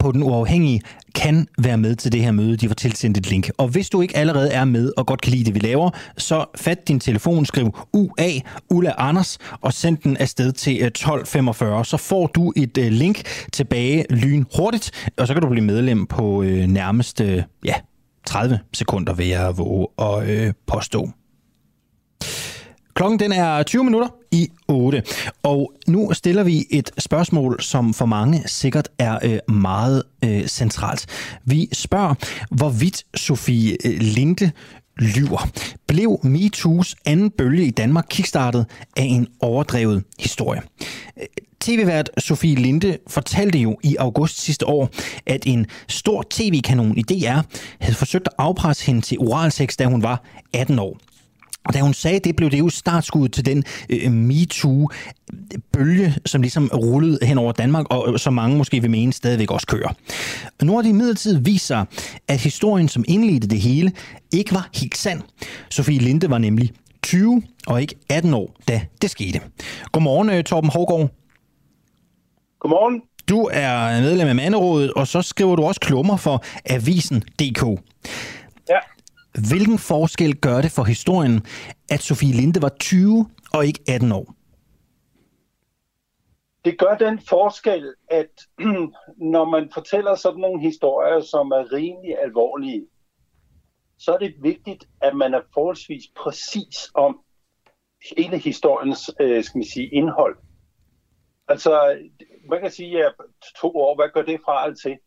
på 0.00 0.12
den 0.12 0.22
uafhængige 0.22 0.80
kan 1.14 1.48
være 1.58 1.78
med 1.78 1.96
til 1.96 2.12
det 2.12 2.20
her 2.20 2.32
møde. 2.32 2.56
De 2.56 2.68
får 2.68 2.74
tilsendt 2.74 3.18
et 3.18 3.30
link. 3.30 3.50
Og 3.58 3.68
hvis 3.68 3.90
du 3.90 4.00
ikke 4.00 4.16
allerede 4.16 4.50
er 4.50 4.64
med 4.64 4.92
og 4.96 5.06
godt 5.06 5.20
kan 5.20 5.32
lide 5.32 5.44
det, 5.44 5.54
vi 5.54 5.58
laver, 5.58 5.90
så 6.18 6.44
fat 6.56 6.88
din 6.88 7.00
telefon, 7.00 7.46
skriv 7.46 7.78
UA, 7.92 8.28
Ulla 8.70 8.92
Anders, 8.98 9.38
og 9.60 9.72
send 9.72 9.96
den 9.96 10.16
afsted 10.16 10.52
til 10.52 10.72
øh, 10.80 10.86
1245. 10.86 11.84
Så 11.84 11.96
får 11.96 12.26
du 12.26 12.52
et 12.56 12.78
øh, 12.78 12.92
link 12.92 13.22
tilbage 13.52 14.04
lyn 14.10 14.44
hurtigt, 14.56 15.10
og 15.18 15.26
så 15.26 15.34
kan 15.34 15.42
du 15.42 15.48
blive 15.48 15.64
medlem 15.64 16.06
på 16.06 16.42
øh, 16.42 16.66
nærmeste 16.66 17.24
øh, 17.24 17.42
ja, 17.64 17.74
30 18.26 18.58
sekunder, 18.72 19.14
vil 19.14 19.28
jeg 19.28 19.58
våge 19.58 19.86
og 19.96 20.30
øh, 20.30 20.52
påstå. 20.66 21.10
Klokken 22.94 23.18
den 23.18 23.32
er 23.32 23.62
20 23.62 23.84
minutter 23.84 24.08
i 24.34 24.48
8, 24.68 25.02
og 25.42 25.72
nu 25.86 26.12
stiller 26.12 26.42
vi 26.42 26.66
et 26.70 26.90
spørgsmål, 26.98 27.62
som 27.62 27.94
for 27.94 28.06
mange 28.06 28.42
sikkert 28.46 28.88
er 28.98 29.18
øh, 29.22 29.54
meget 29.54 30.02
øh, 30.24 30.46
centralt. 30.46 31.06
Vi 31.44 31.68
spørger, 31.72 32.14
hvorvidt 32.50 33.04
Sofie 33.14 33.76
øh, 33.84 34.00
Linde 34.00 34.50
lyver. 34.98 35.50
Blev 35.86 36.18
MeToo's 36.24 36.94
anden 37.04 37.30
bølge 37.30 37.64
i 37.64 37.70
Danmark 37.70 38.06
kickstartet 38.10 38.66
af 38.96 39.02
en 39.02 39.26
overdrevet 39.40 40.04
historie? 40.18 40.62
Øh, 41.20 41.26
TV-vært 41.60 42.10
Sofie 42.18 42.54
Linde 42.54 42.98
fortalte 43.06 43.58
jo 43.58 43.78
i 43.82 43.96
august 43.96 44.40
sidste 44.40 44.66
år, 44.66 44.90
at 45.26 45.46
en 45.46 45.66
stor 45.88 46.24
tv-kanon 46.30 46.98
i 46.98 47.02
DR 47.02 47.40
havde 47.80 47.96
forsøgt 47.96 48.28
at 48.28 48.34
afpresse 48.38 48.86
hende 48.86 49.00
til 49.00 49.18
oralsex, 49.18 49.76
da 49.76 49.84
hun 49.84 50.02
var 50.02 50.22
18 50.52 50.78
år. 50.78 50.98
Og 51.64 51.74
da 51.74 51.80
hun 51.80 51.94
sagde 51.94 52.18
det, 52.18 52.36
blev 52.36 52.50
det 52.50 52.58
jo 52.58 52.68
startskuddet 52.68 53.32
til 53.32 53.46
den 53.46 53.64
øh, 53.90 54.12
MeToo-bølge, 54.12 56.14
som 56.26 56.42
ligesom 56.42 56.70
rullede 56.74 57.18
hen 57.22 57.38
over 57.38 57.52
Danmark, 57.52 57.86
og 57.90 58.20
som 58.20 58.34
mange 58.34 58.56
måske 58.56 58.80
vil 58.80 58.90
mene 58.90 59.12
stadigvæk 59.12 59.50
også 59.50 59.66
kører. 59.66 59.94
Nu 60.62 60.74
har 60.74 60.82
det 60.82 60.88
imidlertid 60.88 61.38
vist 61.38 61.66
sig, 61.66 61.86
at 62.28 62.40
historien, 62.40 62.88
som 62.88 63.04
indledte 63.08 63.48
det 63.48 63.60
hele, 63.60 63.92
ikke 64.32 64.54
var 64.54 64.68
helt 64.74 64.96
sand. 64.96 65.22
Sofie 65.70 65.98
Linde 65.98 66.30
var 66.30 66.38
nemlig 66.38 66.72
20 67.02 67.42
og 67.66 67.80
ikke 67.80 67.94
18 68.10 68.34
år, 68.34 68.56
da 68.68 68.80
det 69.02 69.10
skete. 69.10 69.40
Godmorgen, 69.92 70.30
øh, 70.30 70.44
Torben 70.44 70.70
Hårgaard. 70.70 71.10
Godmorgen. 72.60 73.02
Du 73.28 73.48
er 73.52 74.00
medlem 74.00 74.28
af 74.28 74.34
Manderådet, 74.34 74.92
og 74.92 75.06
så 75.06 75.22
skriver 75.22 75.56
du 75.56 75.62
også 75.62 75.80
klummer 75.80 76.16
for 76.16 76.44
Avisen.dk. 76.64 77.62
Ja. 78.68 78.78
Hvilken 79.34 79.78
forskel 79.78 80.36
gør 80.36 80.60
det 80.60 80.70
for 80.70 80.84
historien, 80.84 81.46
at 81.90 82.00
Sofie 82.00 82.34
Linde 82.34 82.62
var 82.62 82.68
20 82.80 83.26
og 83.54 83.66
ikke 83.66 83.80
18 83.88 84.12
år? 84.12 84.34
Det 86.64 86.78
gør 86.78 86.96
den 86.96 87.20
forskel, 87.28 87.94
at 88.10 88.30
når 89.34 89.44
man 89.44 89.70
fortæller 89.74 90.14
sådan 90.14 90.40
nogle 90.40 90.60
historier, 90.60 91.20
som 91.20 91.50
er 91.50 91.72
rimelig 91.72 92.18
alvorlige, 92.22 92.86
så 93.98 94.12
er 94.14 94.18
det 94.18 94.34
vigtigt, 94.40 94.88
at 95.00 95.16
man 95.16 95.34
er 95.34 95.40
forholdsvis 95.54 96.04
præcis 96.16 96.90
om 96.94 97.20
hele 98.16 98.38
historiens 98.38 99.10
øh, 99.20 99.44
skal 99.44 99.58
man 99.58 99.66
sige, 99.66 99.88
indhold. 99.88 100.36
Altså, 101.48 101.98
man 102.50 102.60
kan 102.60 102.70
sige, 102.70 103.06
at 103.06 103.12
to 103.60 103.76
år, 103.76 103.94
hvad 103.96 104.08
gør 104.14 104.22
det 104.22 104.40
fra 104.44 104.64
alt 104.64 104.78
til? 104.82 104.98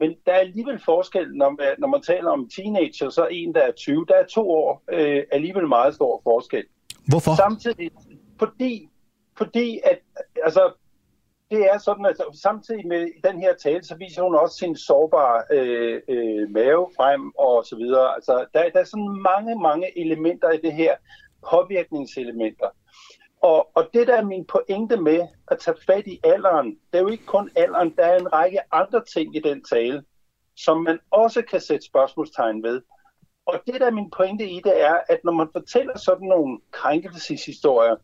Men 0.00 0.14
der 0.26 0.32
er 0.32 0.38
alligevel 0.38 0.80
forskel, 0.84 1.34
når 1.34 1.50
man, 1.50 1.68
når 1.78 1.88
man 1.88 2.02
taler 2.02 2.30
om 2.30 2.48
teenager, 2.48 3.08
så 3.10 3.26
en, 3.30 3.54
der 3.54 3.60
er 3.60 3.72
20, 3.72 4.06
der 4.08 4.14
er 4.14 4.26
to 4.26 4.50
år 4.50 4.82
øh, 4.92 5.22
alligevel 5.32 5.68
meget 5.68 5.94
stor 5.94 6.20
forskel. 6.24 6.64
Hvorfor? 7.08 7.36
Samtidig, 7.36 7.90
fordi, 8.38 8.88
fordi 9.38 9.80
at, 9.84 9.98
altså, 10.44 10.72
det 11.50 11.60
er 11.72 11.78
sådan, 11.78 12.06
at 12.06 12.16
samtidig 12.42 12.86
med 12.86 13.08
den 13.24 13.40
her 13.40 13.54
tale, 13.54 13.84
så 13.84 13.96
viser 13.96 14.22
hun 14.22 14.34
også 14.34 14.56
sin 14.56 14.76
sårbare 14.76 15.42
øh, 15.50 16.00
øh, 16.08 16.50
mave 16.50 16.86
frem 16.96 17.32
og 17.38 17.64
så 17.64 17.76
videre. 17.76 18.14
Altså, 18.14 18.46
der, 18.54 18.70
der 18.70 18.80
er 18.80 18.84
sådan 18.84 19.22
mange, 19.30 19.62
mange 19.62 19.98
elementer 19.98 20.50
i 20.50 20.56
det 20.56 20.72
her, 20.72 20.94
påvirkningselementer. 21.50 22.68
Og, 23.50 23.70
og 23.74 23.88
det 23.94 24.06
der 24.06 24.16
er 24.16 24.24
min 24.24 24.44
pointe 24.44 24.96
med 24.96 25.20
at 25.48 25.58
tage 25.58 25.76
fat 25.86 26.06
i 26.06 26.20
alderen, 26.24 26.66
det 26.66 26.98
er 26.98 27.02
jo 27.02 27.08
ikke 27.08 27.26
kun 27.26 27.50
alderen, 27.56 27.94
der 27.96 28.04
er 28.04 28.18
en 28.18 28.32
række 28.32 28.58
andre 28.72 29.04
ting 29.14 29.36
i 29.36 29.40
den 29.40 29.64
tale, 29.64 30.02
som 30.56 30.82
man 30.82 30.98
også 31.10 31.42
kan 31.50 31.60
sætte 31.60 31.86
spørgsmålstegn 31.86 32.62
ved. 32.62 32.82
Og 33.46 33.60
det 33.66 33.80
der 33.80 33.86
er 33.86 33.90
min 33.90 34.10
pointe 34.16 34.48
i 34.48 34.60
det 34.64 34.82
er, 34.82 34.96
at 35.08 35.18
når 35.24 35.32
man 35.32 35.48
fortæller 35.52 35.98
sådan 35.98 36.28
nogle 36.28 36.58
krænkelseshistorier, 36.70 37.96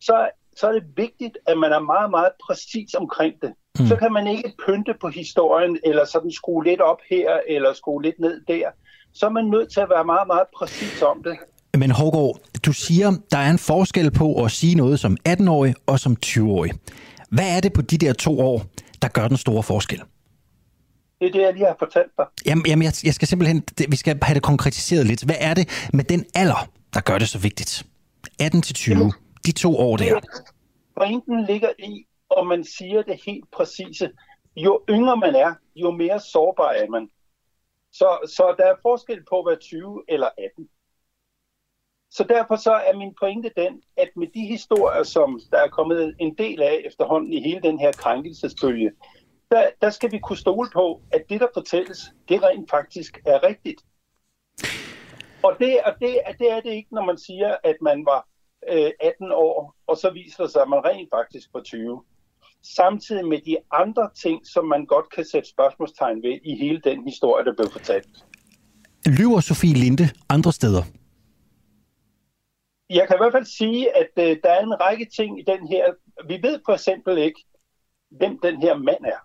så, 0.00 0.28
så 0.56 0.68
er 0.68 0.72
det 0.72 0.84
vigtigt, 0.96 1.38
at 1.46 1.58
man 1.58 1.72
er 1.72 1.80
meget, 1.80 2.10
meget 2.10 2.32
præcis 2.46 2.94
omkring 2.94 3.34
det. 3.42 3.52
Mm. 3.78 3.86
Så 3.86 3.96
kan 3.96 4.12
man 4.12 4.26
ikke 4.26 4.52
pynte 4.66 4.94
på 5.00 5.08
historien, 5.08 5.78
eller 5.84 6.04
sådan 6.04 6.32
skrue 6.32 6.64
lidt 6.64 6.80
op 6.80 7.00
her, 7.10 7.40
eller 7.46 7.72
skrue 7.72 8.02
lidt 8.02 8.18
ned 8.18 8.40
der. 8.48 8.70
Så 9.14 9.26
er 9.26 9.30
man 9.30 9.44
nødt 9.44 9.72
til 9.72 9.80
at 9.80 9.90
være 9.90 10.04
meget, 10.04 10.26
meget 10.26 10.46
præcis 10.56 11.02
om 11.02 11.22
det. 11.22 11.38
Men 11.78 11.90
Hågaard, 11.90 12.36
du 12.64 12.72
siger, 12.72 13.12
der 13.30 13.38
er 13.38 13.50
en 13.50 13.58
forskel 13.58 14.10
på 14.10 14.44
at 14.44 14.50
sige 14.50 14.74
noget 14.74 15.00
som 15.00 15.16
18-årig 15.28 15.74
og 15.86 16.00
som 16.00 16.16
20-årig. 16.26 16.72
Hvad 17.30 17.56
er 17.56 17.60
det 17.60 17.72
på 17.72 17.82
de 17.82 17.98
der 17.98 18.12
to 18.12 18.40
år, 18.40 18.62
der 19.02 19.08
gør 19.08 19.28
den 19.28 19.36
store 19.36 19.62
forskel? 19.62 20.02
Det 21.20 21.28
er 21.28 21.32
det, 21.32 21.42
jeg 21.42 21.52
lige 21.52 21.66
har 21.66 21.76
fortalt 21.78 22.12
dig. 22.18 22.26
Jamen, 22.46 22.66
jamen 22.66 22.84
jeg, 22.84 22.92
jeg 23.04 23.14
skal 23.14 23.28
simpelthen, 23.28 23.60
det, 23.60 23.90
vi 23.90 23.96
skal 23.96 24.18
have 24.22 24.34
det 24.34 24.42
konkretiseret 24.42 25.06
lidt. 25.06 25.24
Hvad 25.24 25.34
er 25.40 25.54
det 25.54 25.88
med 25.92 26.04
den 26.04 26.24
alder, 26.34 26.70
der 26.94 27.00
gør 27.00 27.18
det 27.18 27.28
så 27.28 27.38
vigtigt? 27.38 27.86
18 28.40 28.62
til 28.62 28.74
20, 28.74 29.12
de 29.46 29.52
to 29.52 29.76
år 29.78 29.96
der. 29.96 30.20
Pointen 30.96 31.46
ligger 31.46 31.70
i, 31.78 32.06
og 32.30 32.46
man 32.46 32.64
siger 32.64 33.02
det 33.02 33.20
helt 33.26 33.44
præcise. 33.52 34.10
Jo 34.56 34.80
yngre 34.90 35.16
man 35.16 35.34
er, 35.34 35.54
jo 35.76 35.90
mere 35.90 36.20
sårbar 36.20 36.70
er 36.70 36.90
man. 36.90 37.08
Så, 37.92 38.18
så 38.36 38.54
der 38.58 38.64
er 38.64 38.74
forskel 38.82 39.20
på 39.30 39.38
at 39.38 39.46
være 39.46 39.58
20 39.60 40.02
eller 40.08 40.28
18. 40.38 40.68
Så 42.16 42.24
derfor 42.28 42.56
så 42.56 42.72
er 42.72 42.96
min 42.96 43.14
pointe 43.20 43.50
den, 43.56 43.82
at 43.96 44.08
med 44.16 44.26
de 44.34 44.46
historier, 44.46 45.02
som 45.02 45.40
der 45.50 45.58
er 45.58 45.68
kommet 45.68 46.14
en 46.20 46.34
del 46.38 46.62
af 46.62 46.82
efterhånden 46.86 47.32
i 47.32 47.40
hele 47.42 47.62
den 47.62 47.78
her 47.78 47.92
krænkelsesbølge, 47.92 48.90
der, 49.50 49.70
der 49.80 49.90
skal 49.90 50.12
vi 50.12 50.18
kunne 50.18 50.36
stole 50.36 50.68
på, 50.72 51.00
at 51.12 51.22
det, 51.28 51.40
der 51.40 51.46
fortælles, 51.54 51.98
det 52.28 52.42
rent 52.42 52.70
faktisk 52.70 53.20
er 53.26 53.42
rigtigt. 53.42 53.80
Og 55.42 55.56
det, 55.60 55.80
og 55.86 55.92
det, 56.00 56.18
det 56.38 56.52
er 56.52 56.60
det 56.60 56.70
ikke, 56.70 56.94
når 56.94 57.04
man 57.04 57.18
siger, 57.18 57.56
at 57.64 57.76
man 57.82 58.06
var 58.06 58.28
øh, 58.72 58.90
18 59.00 59.32
år, 59.32 59.74
og 59.86 59.96
så 59.96 60.10
viser 60.10 60.42
det 60.42 60.52
sig, 60.52 60.62
at 60.62 60.68
man 60.68 60.84
rent 60.84 61.08
faktisk 61.14 61.48
var 61.54 61.60
20. 61.60 62.02
Samtidig 62.76 63.26
med 63.28 63.40
de 63.46 63.56
andre 63.72 64.10
ting, 64.22 64.46
som 64.46 64.64
man 64.64 64.86
godt 64.86 65.10
kan 65.14 65.24
sætte 65.32 65.48
spørgsmålstegn 65.48 66.22
ved 66.22 66.38
i 66.44 66.54
hele 66.56 66.80
den 66.84 67.04
historie, 67.04 67.44
der 67.44 67.54
blev 67.54 67.70
fortalt. 67.72 68.24
Lyver 69.06 69.40
Sofie 69.40 69.74
Linde 69.74 70.08
andre 70.28 70.52
steder? 70.52 70.82
Jeg 72.90 73.06
kan 73.06 73.16
i 73.16 73.20
hvert 73.20 73.32
fald 73.32 73.44
sige, 73.44 73.96
at 73.96 74.10
øh, 74.16 74.36
der 74.44 74.50
er 74.50 74.62
en 74.62 74.80
række 74.80 75.06
ting 75.16 75.40
i 75.40 75.42
den 75.42 75.68
her. 75.68 75.84
Vi 76.28 76.38
ved 76.42 76.60
for 76.66 76.72
eksempel 76.72 77.18
ikke, 77.18 77.44
hvem 78.10 78.38
den 78.42 78.62
her 78.62 78.76
mand 78.76 79.04
er. 79.04 79.20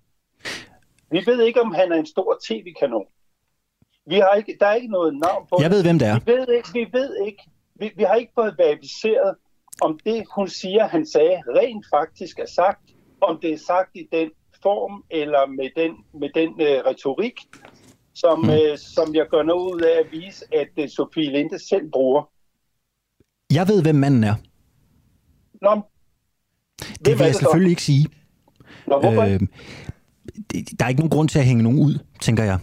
Vi 1.12 1.24
ved 1.26 1.42
ikke, 1.42 1.62
om 1.62 1.74
han 1.74 1.92
er 1.92 1.96
en 1.96 2.06
stor 2.06 2.40
tv-kanon. 2.48 3.06
Vi 4.06 4.16
har 4.16 4.34
ikke, 4.34 4.58
der 4.60 4.66
er 4.66 4.74
ikke 4.74 4.92
noget 4.92 5.14
navn 5.14 5.48
på 5.50 5.58
Jeg 5.62 5.72
ved, 5.72 5.84
hvem 5.84 6.00
det 6.00 6.08
er. 6.08 6.20
Vi 6.26 6.32
ved 6.32 6.48
ikke, 6.58 6.70
vi, 6.74 6.88
ved 6.92 7.26
ikke, 7.28 7.44
vi, 7.76 7.92
vi 7.96 8.04
har 8.04 8.16
ikke 8.16 8.32
fået 8.36 8.56
verificeret, 8.58 9.36
om 9.82 10.00
det, 10.06 10.24
hun 10.36 10.48
siger, 10.48 10.88
han 10.88 11.06
sagde, 11.06 11.42
rent 11.48 11.86
faktisk 11.94 12.40
er 12.40 12.46
sagt. 12.56 12.82
Om 13.22 13.40
det 13.42 13.54
er 13.54 13.58
sagt 13.58 13.92
i 13.96 14.08
den 14.12 14.32
form, 14.64 15.04
eller 15.10 15.46
med 15.46 15.70
den, 15.76 15.92
med 16.14 16.30
den 16.36 16.62
øh, 16.62 16.78
retorik, 16.86 17.38
som, 18.16 18.40
mm. 18.40 18.50
øh, 18.50 18.78
som 18.78 19.16
jeg 19.16 19.28
gør 19.28 19.44
noget 19.44 19.74
ud 19.74 19.82
af 19.82 20.00
at 20.00 20.12
vise, 20.12 20.46
at 20.52 20.70
øh, 20.78 20.90
Sofie 20.90 21.32
Linde 21.32 21.68
selv 21.70 21.92
bruger. 21.92 22.24
Jeg 23.54 23.68
ved, 23.68 23.82
hvem 23.82 23.96
manden 23.96 24.24
er. 24.24 24.36
Nå, 25.62 25.82
det 27.06 27.20
vil 27.20 27.26
jeg 27.26 27.36
selvfølgelig 27.36 27.70
ikke 27.70 27.84
sige. 27.84 28.08
Nå, 28.88 29.00
hvorfor 29.00 29.22
øh, 29.22 29.40
der 30.80 30.86
er 30.86 30.90
ikke 30.90 31.02
nogen 31.02 31.10
grund 31.10 31.30
til 31.30 31.40
at 31.40 31.46
hænge 31.46 31.64
nogen 31.64 31.80
ud, 31.80 32.00
tænker 32.22 32.44
jeg. 32.44 32.60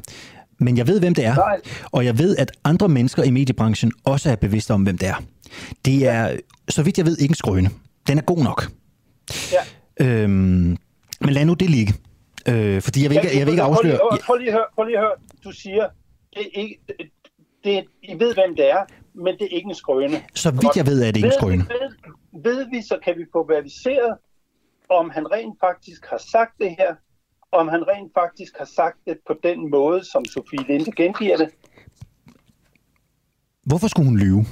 Men 0.59 0.77
jeg 0.77 0.87
ved, 0.87 1.01
hvem 1.01 1.15
det 1.15 1.25
er. 1.25 1.35
Nej. 1.35 1.61
Og 1.93 2.05
jeg 2.05 2.19
ved, 2.19 2.37
at 2.37 2.53
andre 2.65 2.89
mennesker 2.89 3.23
i 3.23 3.31
mediebranchen 3.31 3.93
også 4.05 4.31
er 4.31 4.37
bevidste 4.37 4.75
om, 4.75 4.83
hvem 4.83 4.99
det 4.99 5.09
er. 5.09 5.23
Det 5.85 6.07
er, 6.07 6.37
så 6.69 6.83
vidt 6.83 6.99
jeg 6.99 7.07
ved, 7.07 7.19
ikke 7.19 7.33
en 7.33 7.35
skrøne. 7.35 7.71
Den 8.07 8.19
er 8.19 8.23
god 8.23 8.45
nok. 8.45 8.71
Ja. 9.53 10.07
Øhm, 10.07 10.77
men 11.21 11.31
lad 11.31 11.45
nu 11.45 11.55
det 11.55 11.71
ligge. 11.71 11.95
Øh, 12.49 12.83
fordi 12.83 13.03
jeg 13.03 13.11
vil 13.11 13.17
ikke, 13.17 13.39
jeg 13.39 13.47
vil 13.47 13.53
ikke 13.53 13.63
afsløre... 13.63 13.99
Prøv 13.99 14.11
lige, 14.13 14.23
prøv 14.27 14.37
lige, 14.37 14.53
hør, 14.53 14.73
prøv 14.75 14.85
lige 14.85 14.99
hør. 14.99 15.21
Du 15.45 15.51
siger, 15.53 15.89
det 16.35 16.43
er 16.43 16.61
ikke, 16.61 16.79
det, 17.65 17.85
I 18.03 18.15
ved, 18.19 18.35
hvem 18.35 18.57
det 18.57 18.71
er, 18.71 18.85
men 19.17 19.39
det 19.39 19.43
er 19.43 19.57
ikke 19.57 19.69
en 19.69 19.75
skrøne. 19.75 20.23
Så 20.35 20.51
vidt 20.51 20.77
jeg 20.77 20.87
ved, 20.87 21.03
er 21.03 21.07
det 21.07 21.17
ikke 21.17 21.27
en 21.27 21.33
skrøne. 21.33 21.65
Ved, 21.69 21.91
ved, 22.33 22.55
ved 22.57 22.67
vi, 22.71 22.83
så 22.83 22.99
kan 23.05 23.19
vi 23.19 23.25
få 23.33 23.47
verificeret, 23.47 24.19
om 24.89 25.11
han 25.11 25.33
rent 25.33 25.57
faktisk 25.61 26.07
har 26.07 26.19
sagt 26.19 26.53
det 26.59 26.71
her, 26.79 26.95
om 27.53 27.69
han 27.69 27.89
rent 27.89 28.13
faktisk 28.15 28.59
har 28.59 28.65
sagt 28.65 28.99
det 29.07 29.19
på 29.27 29.35
den 29.43 29.71
måde, 29.71 30.05
som 30.05 30.25
Sofie 30.25 30.67
Linde 30.69 30.93
gengiver 30.93 31.37
det. 31.37 31.49
Hvorfor 33.63 33.89
skulle 33.89 34.09
hun 34.09 34.19
lyve? 34.19 34.45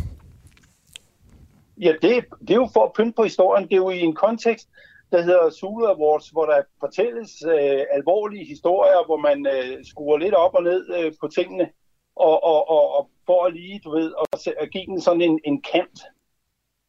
Ja, 1.81 1.93
det, 2.03 2.25
det 2.41 2.51
er 2.51 2.55
jo 2.55 2.69
for 2.73 2.85
at 2.85 2.93
pynte 2.93 3.13
på 3.17 3.23
historien. 3.23 3.65
Det 3.69 3.73
er 3.73 3.77
jo 3.77 3.91
i 3.91 4.01
en 4.01 4.15
kontekst, 4.15 4.69
der 5.13 5.23
hedder 5.23 5.51
Zulu 5.51 5.87
Awards, 5.87 6.29
hvor 6.29 6.47
der 6.47 6.63
fortælles 6.81 7.31
øh, 7.47 7.83
alvorlige 7.93 8.45
historier, 8.45 9.07
hvor 9.07 9.17
man 9.17 9.47
øh, 9.47 9.85
skruer 9.85 10.19
lidt 10.19 10.35
op 10.35 10.55
og 10.55 10.63
ned 10.63 10.83
øh, 10.99 11.13
på 11.21 11.29
tingene, 11.29 11.69
og, 12.17 12.45
og, 12.45 12.69
og, 12.69 12.97
og 12.99 13.11
for 13.27 13.45
at 13.45 13.53
lige, 13.53 13.81
du 13.85 13.91
ved, 13.91 14.15
at, 14.33 14.47
at 14.47 14.71
give 14.71 14.87
den 14.87 15.01
sådan 15.01 15.21
en, 15.21 15.41
en 15.45 15.63
kant. 15.63 16.01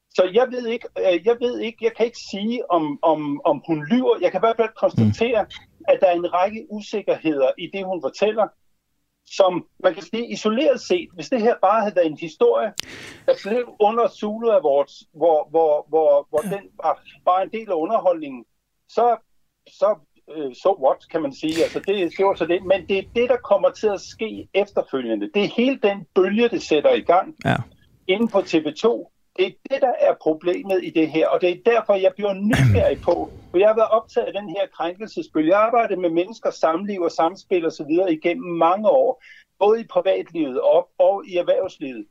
Så 0.10 0.32
jeg 0.34 0.48
ved 0.52 0.68
ikke, 0.68 0.88
øh, 0.98 1.26
jeg 1.26 1.38
ved 1.40 1.60
ikke, 1.60 1.78
jeg 1.82 1.96
kan 1.96 2.06
ikke 2.06 2.24
sige, 2.32 2.72
om, 2.72 3.00
om, 3.02 3.42
om 3.46 3.64
hun 3.68 3.86
lyver. 3.92 4.18
Jeg 4.22 4.32
kan 4.32 4.40
i 4.40 4.46
hvert 4.46 4.58
fald 4.58 4.70
konstatere, 4.76 5.44
mm. 5.44 5.86
at 5.88 5.98
der 6.02 6.08
er 6.08 6.16
en 6.16 6.34
række 6.34 6.68
usikkerheder 6.70 7.52
i 7.58 7.70
det, 7.74 7.86
hun 7.86 8.02
fortæller, 8.02 8.48
som 9.26 9.68
man 9.84 9.94
kan 9.94 10.04
sige 10.04 10.32
isoleret 10.32 10.82
set, 10.82 11.10
hvis 11.14 11.30
det 11.30 11.42
her 11.42 11.56
bare 11.62 11.82
havde 11.82 11.96
været 11.96 12.08
en 12.08 12.18
historie, 12.18 12.74
der 13.26 13.34
blev 13.44 13.76
under 13.80 14.08
Zulu 14.08 14.50
Awards, 14.50 15.04
hvor, 15.14 15.48
hvor, 15.50 15.86
hvor, 15.90 16.28
hvor 16.30 16.40
den 16.40 16.70
var 16.84 17.04
bare 17.26 17.44
en 17.44 17.52
del 17.52 17.70
af 17.70 17.76
underholdningen, 17.76 18.46
så, 18.90 19.18
så 19.68 19.96
uh, 20.28 20.54
so 20.54 20.86
what, 20.86 21.10
kan 21.12 21.22
man 21.22 21.34
sige. 21.34 21.64
Altså, 21.64 21.80
det, 21.80 22.14
det 22.18 22.26
var 22.26 22.36
så 22.36 22.46
det. 22.46 22.66
Men 22.66 22.88
det 22.88 22.98
er 22.98 23.04
det, 23.16 23.30
der 23.30 23.38
kommer 23.38 23.70
til 23.70 23.88
at 23.88 24.02
ske 24.02 24.48
efterfølgende. 24.54 25.30
Det 25.34 25.44
er 25.44 25.48
hele 25.48 25.80
den 25.84 26.06
bølge, 26.16 26.50
det 26.50 26.62
sætter 26.62 26.94
i 26.94 27.02
gang 27.02 27.36
ja. 27.46 27.56
inden 28.08 28.28
på 28.28 28.40
TV2, 28.40 29.12
det 29.38 29.46
er 29.46 29.52
det, 29.70 29.82
der 29.82 29.94
er 30.00 30.14
problemet 30.22 30.80
i 30.84 30.90
det 30.90 31.08
her, 31.10 31.28
og 31.28 31.42
det 31.42 31.50
er 31.50 31.72
derfor, 31.72 31.94
jeg 31.94 32.12
bliver 32.16 32.34
nysgerrig 32.34 33.02
på, 33.02 33.32
for 33.52 33.58
jeg 33.58 33.68
har 33.68 33.76
været 33.76 33.90
optaget 33.90 34.28
af 34.28 34.34
den 34.34 34.50
her 34.50 34.68
krænkelsesbølge. 34.78 35.50
Jeg 35.50 35.58
har 35.58 35.66
arbejdet 35.66 36.00
med 36.00 36.10
mennesker, 36.10 36.52
samliv 36.52 37.02
og 37.02 37.12
samspil 37.12 37.66
osv. 37.66 37.92
igennem 38.10 38.58
mange 38.58 38.90
år, 38.90 39.24
både 39.60 39.82
i 39.82 39.88
privatlivet 39.88 40.62
og, 40.62 40.90
og 41.00 41.26
i 41.28 41.38
erhvervslivet, 41.38 42.06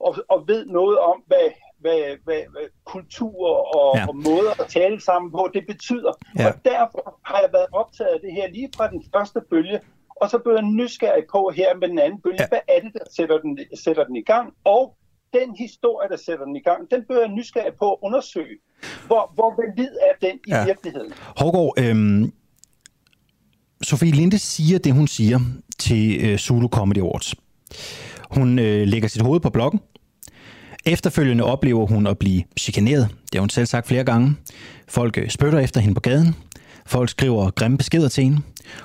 og, 0.00 0.14
og 0.28 0.48
ved 0.48 0.66
noget 0.66 0.98
om, 0.98 1.22
hvad, 1.26 1.46
hvad, 1.80 2.00
hvad, 2.24 2.42
hvad 2.52 2.66
kultur 2.84 3.40
og, 3.76 3.96
ja. 3.96 4.06
og 4.08 4.16
måder 4.16 4.62
at 4.62 4.66
tale 4.68 5.00
sammen 5.00 5.30
på, 5.32 5.50
det 5.54 5.64
betyder. 5.66 6.12
Ja. 6.38 6.46
Og 6.46 6.54
derfor 6.64 7.20
har 7.24 7.38
jeg 7.44 7.50
været 7.52 7.66
optaget 7.72 8.10
af 8.10 8.20
det 8.20 8.32
her 8.32 8.50
lige 8.50 8.68
fra 8.76 8.90
den 8.90 9.04
første 9.14 9.40
bølge, 9.50 9.80
og 10.20 10.30
så 10.30 10.38
bliver 10.38 10.56
jeg 10.56 10.64
nysgerrig 10.64 11.24
på 11.32 11.52
her 11.54 11.76
med 11.76 11.88
den 11.88 11.98
anden 11.98 12.20
bølge, 12.20 12.42
ja. 12.42 12.48
hvad 12.48 12.64
er 12.68 12.80
det, 12.80 12.92
der 12.92 13.04
sætter 13.16 13.38
den, 13.38 13.58
sætter 13.84 14.04
den 14.04 14.16
i 14.16 14.22
gang, 14.22 14.52
og 14.64 14.96
den 15.32 15.56
historie, 15.56 16.08
der 16.08 16.16
sætter 16.16 16.44
den 16.44 16.56
i 16.56 16.60
gang, 16.60 16.90
den 16.90 17.04
bør 17.08 17.20
jeg 17.20 17.28
nysgerrig 17.28 17.74
på 17.78 17.92
at 17.92 17.98
undersøge. 18.02 18.56
Hvor, 19.06 19.32
hvor 19.34 19.54
valid 19.60 19.92
er 20.08 20.26
den 20.26 20.36
i 20.46 20.50
ja. 20.50 20.64
virkeligheden? 20.64 21.12
Hårgaard, 21.36 21.74
øhm, 21.78 22.32
Sofie 23.82 24.12
Linde 24.12 24.38
siger 24.38 24.78
det, 24.78 24.92
hun 24.92 25.06
siger 25.06 25.38
til 25.78 26.24
øh, 26.24 26.38
Zulu 26.38 26.68
Comedy 26.68 26.98
Awards. 26.98 27.34
Hun 28.30 28.58
øh, 28.58 28.88
lægger 28.88 29.08
sit 29.08 29.22
hoved 29.22 29.40
på 29.40 29.50
bloggen. 29.50 29.80
Efterfølgende 30.86 31.44
oplever 31.44 31.86
hun 31.86 32.06
at 32.06 32.18
blive 32.18 32.42
chikaneret. 32.58 33.08
Det 33.08 33.34
har 33.34 33.40
hun 33.40 33.48
selv 33.48 33.66
sagt 33.66 33.86
flere 33.86 34.04
gange. 34.04 34.36
Folk 34.88 35.18
øh, 35.18 35.28
spytter 35.28 35.58
efter 35.58 35.80
hende 35.80 35.94
på 35.94 36.00
gaden. 36.00 36.34
Folk 36.86 37.08
skriver 37.08 37.50
grimme 37.50 37.78
beskeder 37.78 38.08
til 38.08 38.24
hende. 38.24 38.42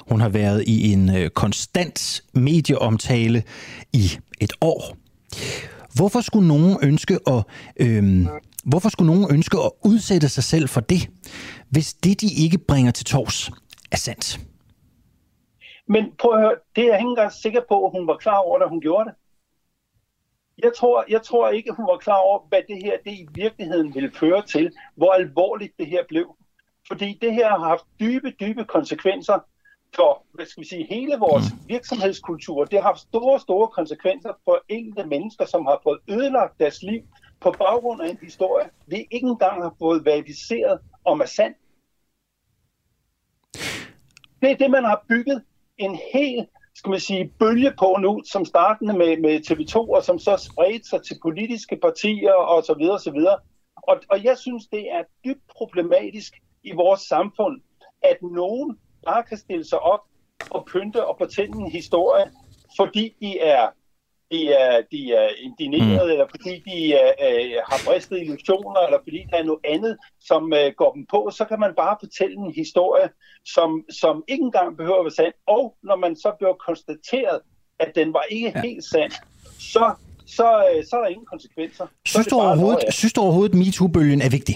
Hun 0.09 0.21
har 0.21 0.29
været 0.29 0.63
i 0.67 0.91
en 0.93 1.17
øh, 1.17 1.29
konstant 1.29 2.23
medieomtale 2.33 3.43
i 3.93 4.11
et 4.41 4.53
år. 4.61 4.97
Hvorfor 5.95 6.21
skulle 6.21 6.47
nogen 6.47 6.77
ønske 6.83 7.19
at, 7.27 7.43
øh, 7.79 8.27
hvorfor 8.65 8.89
skulle 8.89 9.13
nogen 9.13 9.27
ønske 9.31 9.57
at 9.57 9.71
udsætte 9.85 10.29
sig 10.29 10.43
selv 10.43 10.69
for 10.69 10.81
det, 10.81 11.09
hvis 11.69 11.93
det, 11.93 12.21
de 12.21 12.27
ikke 12.43 12.57
bringer 12.57 12.91
til 12.91 13.05
tors, 13.05 13.51
er 13.91 13.97
sandt? 13.97 14.39
Men 15.87 16.03
prøv 16.19 16.31
at 16.31 16.39
høre, 16.39 16.55
det 16.75 16.83
er 16.83 16.87
jeg 16.87 16.99
ikke 16.99 17.09
engang 17.09 17.31
sikker 17.31 17.61
på, 17.69 17.85
at 17.85 17.91
hun 17.91 18.07
var 18.07 18.17
klar 18.17 18.37
over, 18.37 18.59
da 18.59 18.65
hun 18.65 18.81
gjorde 18.81 19.09
det. 19.09 19.13
Jeg 20.63 20.71
tror, 20.77 21.05
jeg 21.09 21.21
tror 21.21 21.49
ikke, 21.49 21.69
at 21.69 21.75
hun 21.75 21.87
var 21.87 21.97
klar 21.97 22.17
over, 22.17 22.47
hvad 22.49 22.61
det 22.67 22.83
her 22.83 22.97
det 23.05 23.11
i 23.11 23.27
virkeligheden 23.31 23.95
ville 23.95 24.11
føre 24.11 24.41
til, 24.41 24.71
hvor 24.95 25.11
alvorligt 25.11 25.73
det 25.79 25.87
her 25.87 26.03
blev. 26.07 26.35
Fordi 26.87 27.17
det 27.21 27.33
her 27.33 27.49
har 27.49 27.67
haft 27.67 27.85
dybe, 27.99 28.31
dybe 28.39 28.65
konsekvenser 28.65 29.39
for 29.95 30.25
hvad 30.33 30.45
skal 30.45 30.61
vi 30.61 30.67
sige, 30.67 30.87
hele 30.89 31.15
vores 31.19 31.43
mm. 31.51 31.67
virksomhedskultur. 31.67 32.65
Det 32.65 32.81
har 32.81 32.87
haft 32.87 32.99
store, 32.99 33.39
store 33.39 33.67
konsekvenser 33.67 34.33
for 34.45 34.63
enkelte 34.69 35.09
mennesker, 35.09 35.45
som 35.45 35.65
har 35.65 35.79
fået 35.83 35.99
ødelagt 36.09 36.59
deres 36.59 36.83
liv 36.83 37.01
på 37.39 37.51
baggrund 37.51 38.01
af 38.01 38.09
en 38.09 38.17
historie, 38.21 38.69
vi 38.87 39.07
ikke 39.11 39.27
engang 39.27 39.61
har 39.63 39.75
fået 39.79 40.05
verificeret 40.05 40.79
om 41.05 41.19
er 41.19 41.25
sand. 41.25 41.55
Det 44.41 44.51
er 44.51 44.55
det, 44.55 44.71
man 44.71 44.83
har 44.83 45.05
bygget 45.09 45.43
en 45.77 45.99
hel 46.13 46.47
skal 46.85 46.91
man 46.91 46.99
sige, 46.99 47.31
bølge 47.39 47.73
på 47.79 47.97
nu, 47.99 48.21
som 48.25 48.45
startende 48.45 48.93
med, 48.97 49.17
med 49.17 49.39
TV2, 49.47 49.75
og 49.75 50.03
som 50.03 50.19
så 50.19 50.37
spredte 50.37 50.89
sig 50.89 51.03
til 51.03 51.19
politiske 51.21 51.77
partier 51.81 52.33
og 52.33 52.63
så 52.63 52.73
videre, 52.73 52.93
og 52.93 52.99
så 52.99 53.11
videre. 53.11 53.37
Og, 53.75 54.01
og 54.09 54.23
jeg 54.23 54.37
synes, 54.37 54.65
det 54.67 54.91
er 54.91 55.03
dybt 55.25 55.47
problematisk 55.57 56.33
i 56.63 56.71
vores 56.71 57.01
samfund, 57.01 57.61
at 58.01 58.17
nogen 58.21 58.77
bare 59.05 59.23
kan 59.23 59.37
stille 59.37 59.65
sig 59.65 59.79
op 59.79 59.99
og 60.51 60.65
pynte 60.65 61.05
og 61.05 61.15
fortælle 61.17 61.53
en 61.53 61.71
historie, 61.71 62.31
fordi 62.77 63.15
de 63.21 63.39
er 63.39 63.69
de 64.31 64.53
er, 64.53 64.81
de 64.91 65.13
er 65.13 65.29
indigneret, 65.45 66.05
mm. 66.05 66.11
eller 66.11 66.27
fordi 66.29 66.53
de 66.69 66.77
uh, 66.93 67.57
har 67.69 67.79
bristet 67.85 68.21
illusioner, 68.21 68.81
eller 68.87 68.99
fordi 69.03 69.19
der 69.31 69.37
er 69.37 69.43
noget 69.43 69.59
andet, 69.63 69.97
som 70.19 70.43
uh, 70.43 70.73
går 70.77 70.93
dem 70.93 71.05
på, 71.13 71.29
så 71.37 71.45
kan 71.45 71.59
man 71.59 71.73
bare 71.77 71.97
fortælle 71.99 72.35
en 72.37 72.53
historie, 72.55 73.09
som, 73.45 73.69
som 74.01 74.23
ikke 74.27 74.43
engang 74.43 74.77
behøver 74.77 74.99
at 74.99 75.05
være 75.05 75.11
sand. 75.11 75.33
Og 75.47 75.75
når 75.83 75.95
man 75.95 76.15
så 76.15 76.31
bliver 76.37 76.53
konstateret, 76.53 77.39
at 77.79 77.91
den 77.95 78.13
var 78.13 78.23
ikke 78.29 78.51
ja. 78.55 78.61
helt 78.61 78.83
sand, 78.83 79.11
så, 79.59 79.93
så, 80.25 80.47
uh, 80.69 80.83
så 80.89 80.95
er 80.97 81.01
der 81.01 81.07
ingen 81.07 81.25
konsekvenser. 81.25 81.87
Synes 82.05 82.27
du, 82.27 82.35
overhovedet, 82.35 82.93
synes 82.93 83.13
du 83.13 83.21
overhovedet, 83.21 83.53
at 83.53 83.59
MeToo-bølgen 83.59 84.21
er 84.21 84.29
vigtig? 84.29 84.55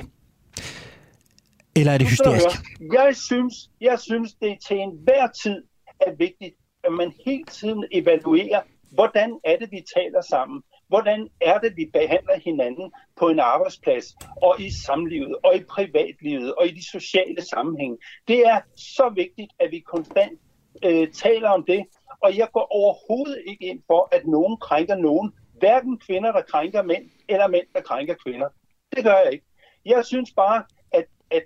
Eller 1.76 1.92
er 1.94 1.98
det 1.98 2.08
hysterisk? 2.08 2.60
Jeg 2.94 3.16
synes, 3.16 3.54
jeg 3.82 4.00
synes, 4.00 4.34
det 4.42 4.58
til 4.68 4.78
enhver 4.78 5.28
tid 5.44 5.64
er 6.00 6.12
vigtigt, 6.18 6.56
at 6.84 6.92
man 6.92 7.14
hele 7.26 7.44
tiden 7.44 7.86
evaluerer, 7.92 8.62
hvordan 8.92 9.40
er 9.44 9.58
det, 9.58 9.72
vi 9.72 9.84
taler 9.96 10.22
sammen? 10.22 10.64
Hvordan 10.88 11.30
er 11.42 11.60
det, 11.60 11.74
vi 11.76 11.90
behandler 11.94 12.40
hinanden 12.40 12.92
på 13.20 13.30
en 13.30 13.40
arbejdsplads, 13.40 14.06
og 14.42 14.62
i 14.62 14.72
samlivet, 14.86 15.36
og 15.44 15.56
i 15.56 15.64
privatlivet, 15.64 16.56
og 16.56 16.68
i 16.68 16.72
de 16.72 16.90
sociale 16.92 17.42
sammenhænge? 17.42 17.98
Det 18.28 18.40
er 18.48 18.62
så 18.76 19.12
vigtigt, 19.16 19.52
at 19.60 19.72
vi 19.72 19.80
konstant 19.80 20.40
øh, 20.86 21.12
taler 21.12 21.50
om 21.50 21.64
det, 21.64 21.86
og 22.24 22.38
jeg 22.38 22.48
går 22.54 22.68
overhovedet 22.72 23.44
ikke 23.48 23.66
ind 23.66 23.82
for, 23.88 24.10
at 24.12 24.28
nogen 24.28 24.58
krænker 24.58 24.96
nogen. 24.96 25.34
Hverken 25.60 26.00
kvinder, 26.00 26.32
der 26.32 26.42
krænker 26.42 26.84
mænd, 26.84 27.10
eller 27.30 27.48
mænd, 27.48 27.68
der 27.74 27.82
krænker 27.82 28.16
kvinder. 28.26 28.50
Det 28.96 29.04
gør 29.04 29.18
jeg 29.24 29.34
ikke. 29.34 29.46
Jeg 29.86 30.06
synes 30.06 30.32
bare, 30.36 30.64
at, 30.92 31.06
at 31.32 31.44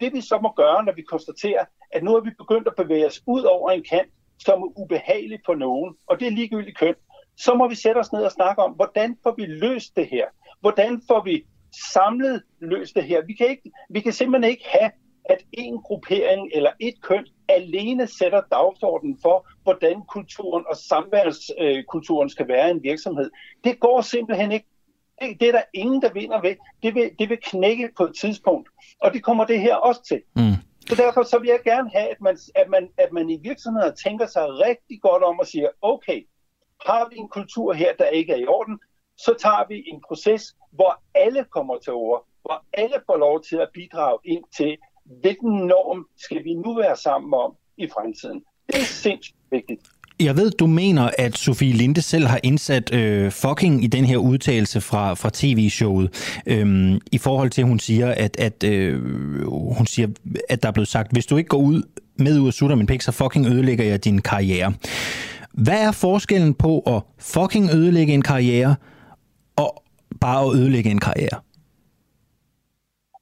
det 0.00 0.12
vi 0.12 0.20
så 0.20 0.38
må 0.42 0.52
gøre, 0.52 0.84
når 0.84 0.92
vi 0.92 1.02
konstaterer, 1.02 1.64
at 1.92 2.02
nu 2.02 2.16
er 2.16 2.20
vi 2.20 2.30
begyndt 2.38 2.68
at 2.68 2.74
bevæge 2.76 3.06
os 3.06 3.22
ud 3.26 3.42
over 3.42 3.70
en 3.70 3.84
kant, 3.90 4.12
som 4.44 4.62
er 4.62 4.78
ubehagelig 4.80 5.40
for 5.46 5.54
nogen, 5.54 5.94
og 6.06 6.20
det 6.20 6.26
er 6.26 6.30
ligegyldigt 6.30 6.78
køn, 6.78 6.94
så 7.36 7.54
må 7.54 7.68
vi 7.68 7.74
sætte 7.74 7.98
os 7.98 8.12
ned 8.12 8.24
og 8.24 8.32
snakke 8.32 8.62
om, 8.62 8.72
hvordan 8.72 9.16
får 9.22 9.34
vi 9.36 9.46
løst 9.46 9.96
det 9.96 10.06
her? 10.06 10.26
Hvordan 10.60 11.02
får 11.08 11.24
vi 11.24 11.44
samlet 11.92 12.42
løst 12.60 12.94
det 12.94 13.04
her? 13.04 13.26
Vi 13.26 13.32
kan, 13.32 13.48
ikke, 13.48 13.70
vi 13.90 14.00
kan 14.00 14.12
simpelthen 14.12 14.50
ikke 14.50 14.64
have, 14.68 14.90
at 15.24 15.38
en 15.52 15.78
gruppering 15.78 16.50
eller 16.54 16.70
et 16.80 17.02
køn 17.02 17.26
alene 17.48 18.06
sætter 18.06 18.40
dagsordenen 18.52 19.18
for, 19.22 19.48
hvordan 19.62 20.02
kulturen 20.08 20.64
og 20.68 20.76
samværskulturen 20.76 22.30
skal 22.30 22.48
være 22.48 22.68
i 22.68 22.70
en 22.70 22.82
virksomhed. 22.82 23.30
Det 23.64 23.80
går 23.80 24.00
simpelthen 24.00 24.52
ikke. 24.52 24.66
Det, 25.20 25.40
det 25.40 25.48
er 25.48 25.52
der 25.52 25.62
ingen, 25.74 26.02
der 26.02 26.12
vinder 26.12 26.40
ved. 26.40 26.54
Det 26.82 26.94
vil, 26.94 27.10
det 27.18 27.28
vil 27.28 27.38
knække 27.42 27.88
på 27.96 28.04
et 28.04 28.14
tidspunkt. 28.20 28.68
Og 29.00 29.12
det 29.12 29.22
kommer 29.22 29.44
det 29.44 29.60
her 29.60 29.74
også 29.74 30.02
til. 30.02 30.22
Mm. 30.36 30.71
Så 30.88 30.94
derfor 30.94 31.22
så 31.22 31.38
vil 31.38 31.48
jeg 31.48 31.60
gerne 31.64 31.90
have, 31.90 32.08
at 32.08 32.20
man, 32.20 32.38
at 32.54 32.68
man, 32.68 32.88
at 32.98 33.12
man 33.12 33.30
i 33.30 33.38
virksomheder 33.42 33.90
tænker 33.94 34.26
sig 34.26 34.42
rigtig 34.48 35.00
godt 35.02 35.22
om 35.22 35.38
og 35.38 35.46
siger, 35.46 35.68
okay, 35.82 36.26
har 36.86 37.08
vi 37.10 37.16
en 37.16 37.28
kultur 37.28 37.72
her, 37.72 37.92
der 37.98 38.06
ikke 38.06 38.32
er 38.32 38.36
i 38.36 38.46
orden, 38.46 38.80
så 39.16 39.34
tager 39.38 39.68
vi 39.68 39.84
en 39.86 40.00
proces, 40.08 40.56
hvor 40.70 41.02
alle 41.14 41.44
kommer 41.44 41.78
til 41.78 41.92
ord, 41.92 42.26
hvor 42.42 42.64
alle 42.72 42.96
får 43.06 43.16
lov 43.16 43.42
til 43.42 43.56
at 43.56 43.68
bidrage 43.74 44.18
ind 44.24 44.44
til, 44.56 44.78
hvilken 45.04 45.66
norm 45.66 46.06
skal 46.16 46.44
vi 46.44 46.54
nu 46.54 46.74
være 46.74 46.96
sammen 46.96 47.34
om 47.34 47.56
i 47.76 47.88
fremtiden. 47.88 48.44
Det 48.66 48.80
er 48.80 48.84
sindssygt 48.84 49.36
vigtigt. 49.50 49.88
Jeg 50.22 50.36
ved, 50.36 50.50
du 50.50 50.66
mener, 50.66 51.10
at 51.18 51.38
Sofie 51.38 51.72
Linde 51.72 52.02
selv 52.02 52.26
har 52.26 52.40
indsat 52.42 52.94
øh, 52.94 53.30
fucking 53.30 53.84
i 53.84 53.86
den 53.86 54.04
her 54.04 54.16
udtalelse 54.16 54.80
fra, 54.80 55.14
fra 55.14 55.30
tv-showet, 55.32 56.10
øhm, 56.46 57.00
i 57.12 57.18
forhold 57.18 57.50
til, 57.50 57.62
at 57.62 57.68
hun 57.68 57.78
siger, 57.78 58.14
at, 58.16 58.36
at, 58.38 58.64
øh, 58.64 59.02
hun 59.76 59.86
siger, 59.86 60.08
at 60.48 60.62
der 60.62 60.68
er 60.68 60.72
blevet 60.72 60.88
sagt, 60.88 61.12
hvis 61.12 61.26
du 61.26 61.36
ikke 61.36 61.48
går 61.48 61.58
ud 61.58 61.82
med 62.18 62.38
ud 62.38 62.46
og 62.46 62.52
sutter 62.52 62.76
min 62.76 62.86
pik, 62.86 63.02
så 63.02 63.12
fucking 63.12 63.46
ødelægger 63.46 63.84
jeg 63.84 64.04
din 64.04 64.20
karriere. 64.20 64.72
Hvad 65.52 65.80
er 65.80 65.92
forskellen 65.92 66.54
på 66.54 66.78
at 66.78 67.02
fucking 67.18 67.70
ødelægge 67.70 68.14
en 68.14 68.22
karriere, 68.22 68.74
og 69.56 69.82
bare 70.20 70.46
at 70.46 70.54
ødelægge 70.54 70.90
en 70.90 71.00
karriere? 71.00 71.40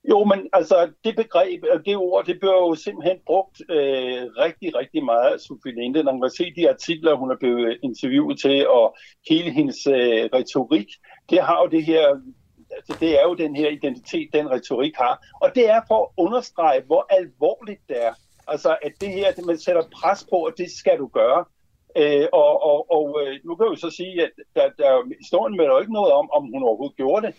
Jo, 0.09 0.25
men 0.25 0.49
altså 0.53 0.93
det 1.05 1.17
begreb, 1.17 1.65
øh, 1.73 1.81
det 1.85 1.97
ord, 1.97 2.25
det 2.27 2.41
bliver 2.41 2.55
jo 2.55 2.75
simpelthen 2.75 3.19
brugt 3.27 3.61
øh, 3.71 4.23
rigtig, 4.45 4.77
rigtig 4.77 5.05
meget 5.05 5.33
af 5.33 5.41
Sofie 5.41 5.75
Linde. 5.75 6.03
Når 6.03 6.13
man 6.13 6.21
kan 6.21 6.31
se 6.31 6.53
de 6.57 6.71
artikler, 6.71 7.15
hun 7.15 7.31
er 7.31 7.37
blevet 7.37 7.79
interviewet 7.83 8.41
til, 8.41 8.69
og 8.69 8.97
hele 9.29 9.51
hendes 9.51 9.87
øh, 9.87 10.25
retorik, 10.35 10.89
det 11.31 11.41
har 11.43 11.63
jo 11.63 11.69
det 11.69 11.85
her, 11.85 12.07
altså, 12.77 12.97
det 13.01 13.21
er 13.21 13.23
jo 13.23 13.35
den 13.35 13.57
her 13.57 13.69
identitet, 13.69 14.29
den 14.33 14.51
retorik 14.51 14.95
har. 14.97 15.27
Og 15.41 15.55
det 15.55 15.71
er 15.71 15.81
for 15.89 16.03
at 16.03 16.09
understrege, 16.17 16.83
hvor 16.87 17.07
alvorligt 17.11 17.81
det 17.89 18.07
er. 18.07 18.15
Altså, 18.49 18.77
at 18.83 18.93
det 19.01 19.09
her, 19.09 19.33
det 19.33 19.47
man 19.47 19.59
sætter 19.59 19.83
pres 20.01 20.27
på, 20.31 20.37
og 20.37 20.53
det 20.59 20.71
skal 20.71 20.99
du 20.99 21.07
gøre. 21.07 21.45
Øh, 21.97 22.27
og 22.33 22.53
og, 22.71 22.79
og 22.97 23.07
øh, 23.23 23.33
nu 23.45 23.55
kan 23.55 23.71
vi 23.71 23.77
så 23.77 23.91
sige, 23.91 24.23
at 24.23 24.31
der, 24.57 24.67
der, 24.79 24.91
historien 25.23 25.57
med 25.57 25.65
jo 25.65 25.79
ikke 25.79 25.93
noget 25.93 26.13
om, 26.13 26.31
om 26.37 26.43
hun 26.53 26.63
overhovedet 26.63 26.97
gjorde 26.97 27.27
det, 27.27 27.33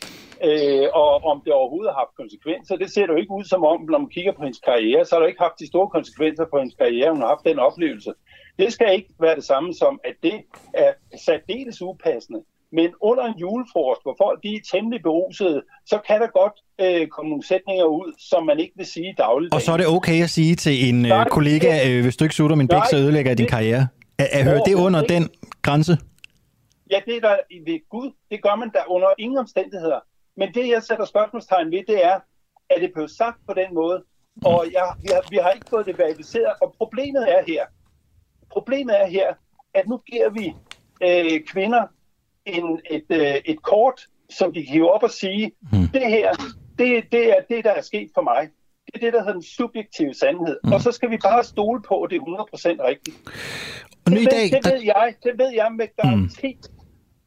øh, 0.47 0.88
og 0.93 1.10
om 1.32 1.41
det 1.45 1.54
overhovedet 1.54 1.91
har 1.91 1.99
haft 2.04 2.16
konsekvenser. 2.22 2.76
Det 2.76 2.89
ser 2.91 3.06
jo 3.12 3.16
ikke 3.16 3.34
ud 3.39 3.43
som 3.43 3.64
om, 3.64 3.82
når 3.82 3.97
man 4.04 4.16
kigger 4.18 4.34
på 4.34 4.43
hendes 4.43 4.60
karriere, 4.60 5.06
så 5.06 5.16
har 5.16 5.22
det 5.22 5.30
ikke 5.30 5.45
haft 5.47 5.60
de 5.60 5.68
store 5.68 5.89
konsekvenser 5.97 6.45
på 6.52 6.58
hendes 6.58 6.76
karriere, 6.76 7.12
hun 7.12 7.22
har 7.22 7.34
haft 7.34 7.49
den 7.49 7.60
oplevelse. 7.60 8.12
Det 8.60 8.74
skal 8.74 8.93
ikke 8.97 9.14
være 9.20 9.36
det 9.36 9.43
samme 9.43 9.74
som, 9.74 9.99
at 10.04 10.16
det 10.24 10.38
er 10.74 10.91
særdeles 11.26 11.82
upassende. 11.82 12.41
Men 12.74 12.89
under 13.02 13.24
en 13.24 13.38
julefrokost, 13.43 14.02
hvor 14.04 14.16
folk 14.24 14.43
de 14.43 14.49
er 14.56 14.60
temmelig 14.72 15.02
berusede, 15.04 15.62
så 15.86 15.97
kan 16.08 16.22
der 16.22 16.28
godt 16.39 16.56
øh, 16.84 17.08
komme 17.08 17.30
nogle 17.30 17.45
sætninger 17.47 17.86
ud, 17.86 18.14
som 18.30 18.45
man 18.45 18.60
ikke 18.60 18.74
vil 18.76 18.86
sige 18.86 19.16
dagligt. 19.18 19.54
Og 19.54 19.62
så 19.62 19.72
er 19.72 19.78
det 19.78 19.88
okay 19.88 20.24
at 20.24 20.30
sige 20.30 20.56
til 20.56 20.89
en 20.89 21.06
øh, 21.06 21.26
kollega, 21.26 21.72
øh, 21.89 22.04
hvis 22.04 22.18
du 22.18 22.24
ikke 22.26 22.36
sutter 22.36 22.56
min 22.56 22.68
bæk, 22.68 22.86
så 22.89 22.97
ødelægger 22.97 23.32
jeg 23.32 23.38
din 23.38 23.47
karriere? 23.47 23.88
Er, 24.22 24.39
er 24.39 24.43
hører 24.43 24.63
det 24.63 24.76
under 24.76 25.01
den 25.01 25.30
grænse? 25.61 25.97
Ja, 26.91 26.99
det 27.05 27.15
er 27.15 27.22
der 27.22 27.38
ved 27.65 27.89
Gud. 27.89 28.11
Det 28.32 28.43
gør 28.43 28.55
man 28.55 28.69
der 28.74 28.84
under 28.88 29.07
ingen 29.17 29.38
omstændigheder. 29.38 29.99
Men 30.38 30.53
det, 30.53 30.69
jeg 30.69 30.84
sætter 30.84 31.05
spørgsmålstegn 31.05 31.72
ved, 31.72 31.84
det 31.88 32.05
er, 32.05 32.19
at 32.69 32.82
det 32.82 32.91
blev 32.93 33.07
sagt 33.07 33.38
på 33.47 33.53
den 33.53 33.74
måde, 33.74 34.03
og 34.45 34.65
jeg, 34.74 34.93
vi, 35.01 35.07
har, 35.13 35.24
vi 35.30 35.38
har 35.38 35.51
ikke 35.51 35.69
fået 35.69 35.86
det 35.86 35.97
verificeret, 35.97 36.53
og 36.61 36.74
problemet 36.78 37.32
er 37.32 37.43
her, 37.47 37.65
problemet 38.51 39.01
er 39.01 39.07
her, 39.07 39.34
at 39.74 39.88
nu 39.88 39.97
giver 39.97 40.30
vi 40.30 40.55
øh, 41.03 41.41
kvinder 41.47 41.84
en, 42.45 42.80
et, 42.89 43.05
øh, 43.09 43.36
et 43.45 43.61
kort, 43.61 44.07
som 44.30 44.53
de 44.53 44.63
kan 44.63 44.74
hive 44.74 44.91
op 44.91 45.03
og 45.03 45.11
sige, 45.11 45.51
hmm. 45.72 45.88
det 45.88 46.07
her, 46.09 46.32
det, 46.80 47.11
det 47.11 47.30
er 47.30 47.41
det, 47.49 47.63
der 47.63 47.72
er 47.72 47.82
sket 47.82 48.09
for 48.13 48.22
mig. 48.22 48.49
Det 48.86 48.95
er 48.95 48.99
det, 48.99 49.13
der 49.13 49.19
hedder 49.19 49.34
den 49.34 49.43
subjektive 49.43 50.13
sandhed. 50.13 50.59
Mm. 50.63 50.72
Og 50.74 50.82
så 50.82 50.91
skal 50.91 51.09
vi 51.09 51.17
bare 51.17 51.43
stole 51.43 51.82
på, 51.82 52.01
at 52.03 52.09
det 52.09 52.17
er 52.17 52.22
100% 52.22 52.88
rigtigt. 52.88 53.15
Og 54.06 54.12
det, 54.12 54.20
ved, 54.20 54.28
dag, 54.28 54.45
det, 54.52 54.72
ved 54.72 54.82
jeg, 54.84 55.14
det 55.24 55.34
ved 55.38 55.52
jeg 55.54 55.70
med 55.78 55.88
garanti, 56.02 56.54
mm. 56.54 56.80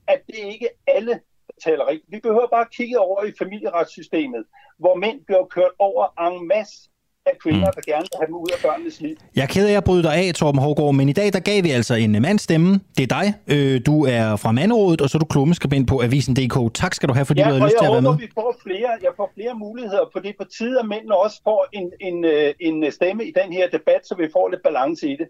at 0.08 0.20
det 0.26 0.40
ikke 0.52 0.68
alle, 0.86 1.12
der 1.46 1.54
taler 1.64 1.88
rigtigt. 1.88 2.12
Vi 2.12 2.20
behøver 2.22 2.48
bare 2.56 2.66
kigge 2.76 2.98
over 2.98 3.24
i 3.24 3.32
familieretssystemet, 3.38 4.44
hvor 4.78 4.94
mænd 4.94 5.18
bliver 5.26 5.44
kørt 5.56 5.74
over 5.78 6.04
en 6.26 6.48
masse 6.48 6.90
af 7.26 7.38
kvinder, 7.42 7.66
mm. 7.66 7.74
der 7.76 7.92
gerne 7.92 8.06
vil 8.10 8.16
have 8.20 8.26
dem 8.26 8.34
ud 8.34 8.48
af 8.56 8.60
børnenes 8.62 9.00
liv. 9.00 9.16
Jeg 9.36 9.42
er 9.42 9.46
ked 9.46 9.68
af 9.68 9.76
at 9.76 9.84
bryde 9.84 10.02
dig 10.02 10.14
af, 10.14 10.34
Torben 10.34 10.60
Hårgaard, 10.60 10.94
men 10.94 11.08
i 11.08 11.12
dag 11.12 11.32
der 11.32 11.40
gav 11.40 11.62
vi 11.64 11.70
altså 11.70 11.94
en 11.94 12.22
mandstemme. 12.22 12.80
Det 12.96 13.02
er 13.02 13.12
dig. 13.18 13.26
Øh, 13.54 13.80
du 13.86 14.04
er 14.04 14.36
fra 14.36 14.52
Manderådet, 14.52 15.00
og 15.00 15.10
så 15.10 15.18
er 15.18 15.20
du 15.20 15.26
klummeskribent 15.26 15.88
på 15.88 16.02
Avisen.dk. 16.02 16.74
Tak 16.74 16.94
skal 16.94 17.08
du 17.08 17.14
have, 17.14 17.26
fordi 17.26 17.40
ja, 17.40 17.48
du 17.48 17.54
har 17.54 17.66
lyst 17.66 17.76
til 17.78 17.86
at 17.86 17.92
være 17.92 18.02
med. 18.02 18.18
vi 18.18 18.30
får 18.34 18.56
flere, 18.62 18.90
jeg 19.02 19.12
får 19.16 19.30
flere 19.34 19.54
muligheder, 19.54 20.04
for 20.12 20.20
det 20.20 20.28
er 20.28 20.38
på 20.38 20.48
tide, 20.58 20.80
at 20.80 20.86
mændene 20.86 21.16
også 21.16 21.40
får 21.44 21.68
en, 21.72 21.86
en, 22.00 22.24
øh, 22.24 22.54
en 22.60 22.92
stemme 22.92 23.24
i 23.24 23.32
den 23.40 23.52
her 23.52 23.68
debat, 23.76 24.00
så 24.04 24.14
vi 24.18 24.28
får 24.32 24.48
lidt 24.48 24.62
balance 24.62 25.08
i 25.12 25.16
det. 25.20 25.28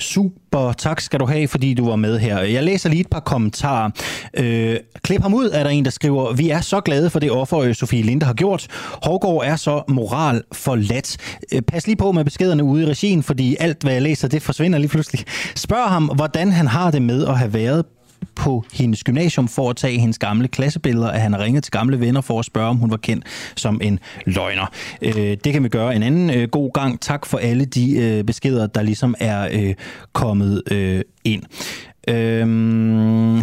Super, 0.00 0.72
tak 0.72 1.00
skal 1.00 1.20
du 1.20 1.26
have, 1.26 1.48
fordi 1.48 1.74
du 1.74 1.88
var 1.88 1.96
med 1.96 2.18
her. 2.18 2.38
Jeg 2.38 2.62
læser 2.62 2.88
lige 2.88 3.00
et 3.00 3.10
par 3.10 3.20
kommentarer. 3.20 3.90
Øh, 4.34 4.76
klip 5.02 5.22
ham 5.22 5.34
ud, 5.34 5.50
er 5.52 5.62
der 5.62 5.70
en, 5.70 5.84
der 5.84 5.90
skriver, 5.90 6.32
vi 6.32 6.50
er 6.50 6.60
så 6.60 6.80
glade 6.80 7.10
for 7.10 7.18
det 7.18 7.30
offer, 7.30 7.58
øh, 7.58 7.74
Sofie 7.74 8.02
Linde 8.02 8.26
har 8.26 8.34
gjort. 8.34 8.66
Hårgaard 9.02 9.42
er 9.44 9.56
så 9.56 9.82
moral 9.88 10.42
forladt. 10.52 11.16
Øh, 11.52 11.62
pas 11.62 11.86
lige 11.86 11.96
på 11.96 12.12
med 12.12 12.24
beskederne 12.24 12.64
ude 12.64 12.82
i 12.82 12.86
regien, 12.86 13.22
fordi 13.22 13.56
alt, 13.60 13.82
hvad 13.82 13.92
jeg 13.92 14.02
læser, 14.02 14.28
det 14.28 14.42
forsvinder 14.42 14.78
lige 14.78 14.88
pludselig. 14.88 15.24
Spørg 15.56 15.88
ham, 15.88 16.04
hvordan 16.04 16.52
han 16.52 16.66
har 16.66 16.90
det 16.90 17.02
med 17.02 17.26
at 17.26 17.38
have 17.38 17.54
været 17.54 17.84
på 18.34 18.64
hendes 18.72 19.04
gymnasium 19.04 19.48
for 19.48 19.70
at 19.70 19.76
tage 19.76 19.98
hendes 19.98 20.18
gamle 20.18 20.48
klassebilleder, 20.48 21.08
at 21.08 21.20
han 21.20 21.32
har 21.32 21.40
ringet 21.40 21.64
til 21.64 21.70
gamle 21.70 22.00
venner 22.00 22.20
for 22.20 22.38
at 22.38 22.44
spørge, 22.44 22.68
om 22.68 22.76
hun 22.76 22.90
var 22.90 22.96
kendt 22.96 23.24
som 23.56 23.80
en 23.82 23.98
løgner. 24.26 24.66
Øh, 25.02 25.36
det 25.44 25.52
kan 25.52 25.62
vi 25.62 25.68
gøre 25.68 25.96
en 25.96 26.02
anden 26.02 26.30
øh, 26.30 26.48
god 26.48 26.72
gang. 26.72 27.00
Tak 27.00 27.26
for 27.26 27.38
alle 27.38 27.64
de 27.64 27.96
øh, 27.96 28.24
beskeder, 28.24 28.66
der 28.66 28.82
ligesom 28.82 29.14
er 29.18 29.48
øh, 29.52 29.74
kommet 30.12 30.62
øh, 30.70 31.02
ind. 31.24 31.42
Øh, 32.08 32.46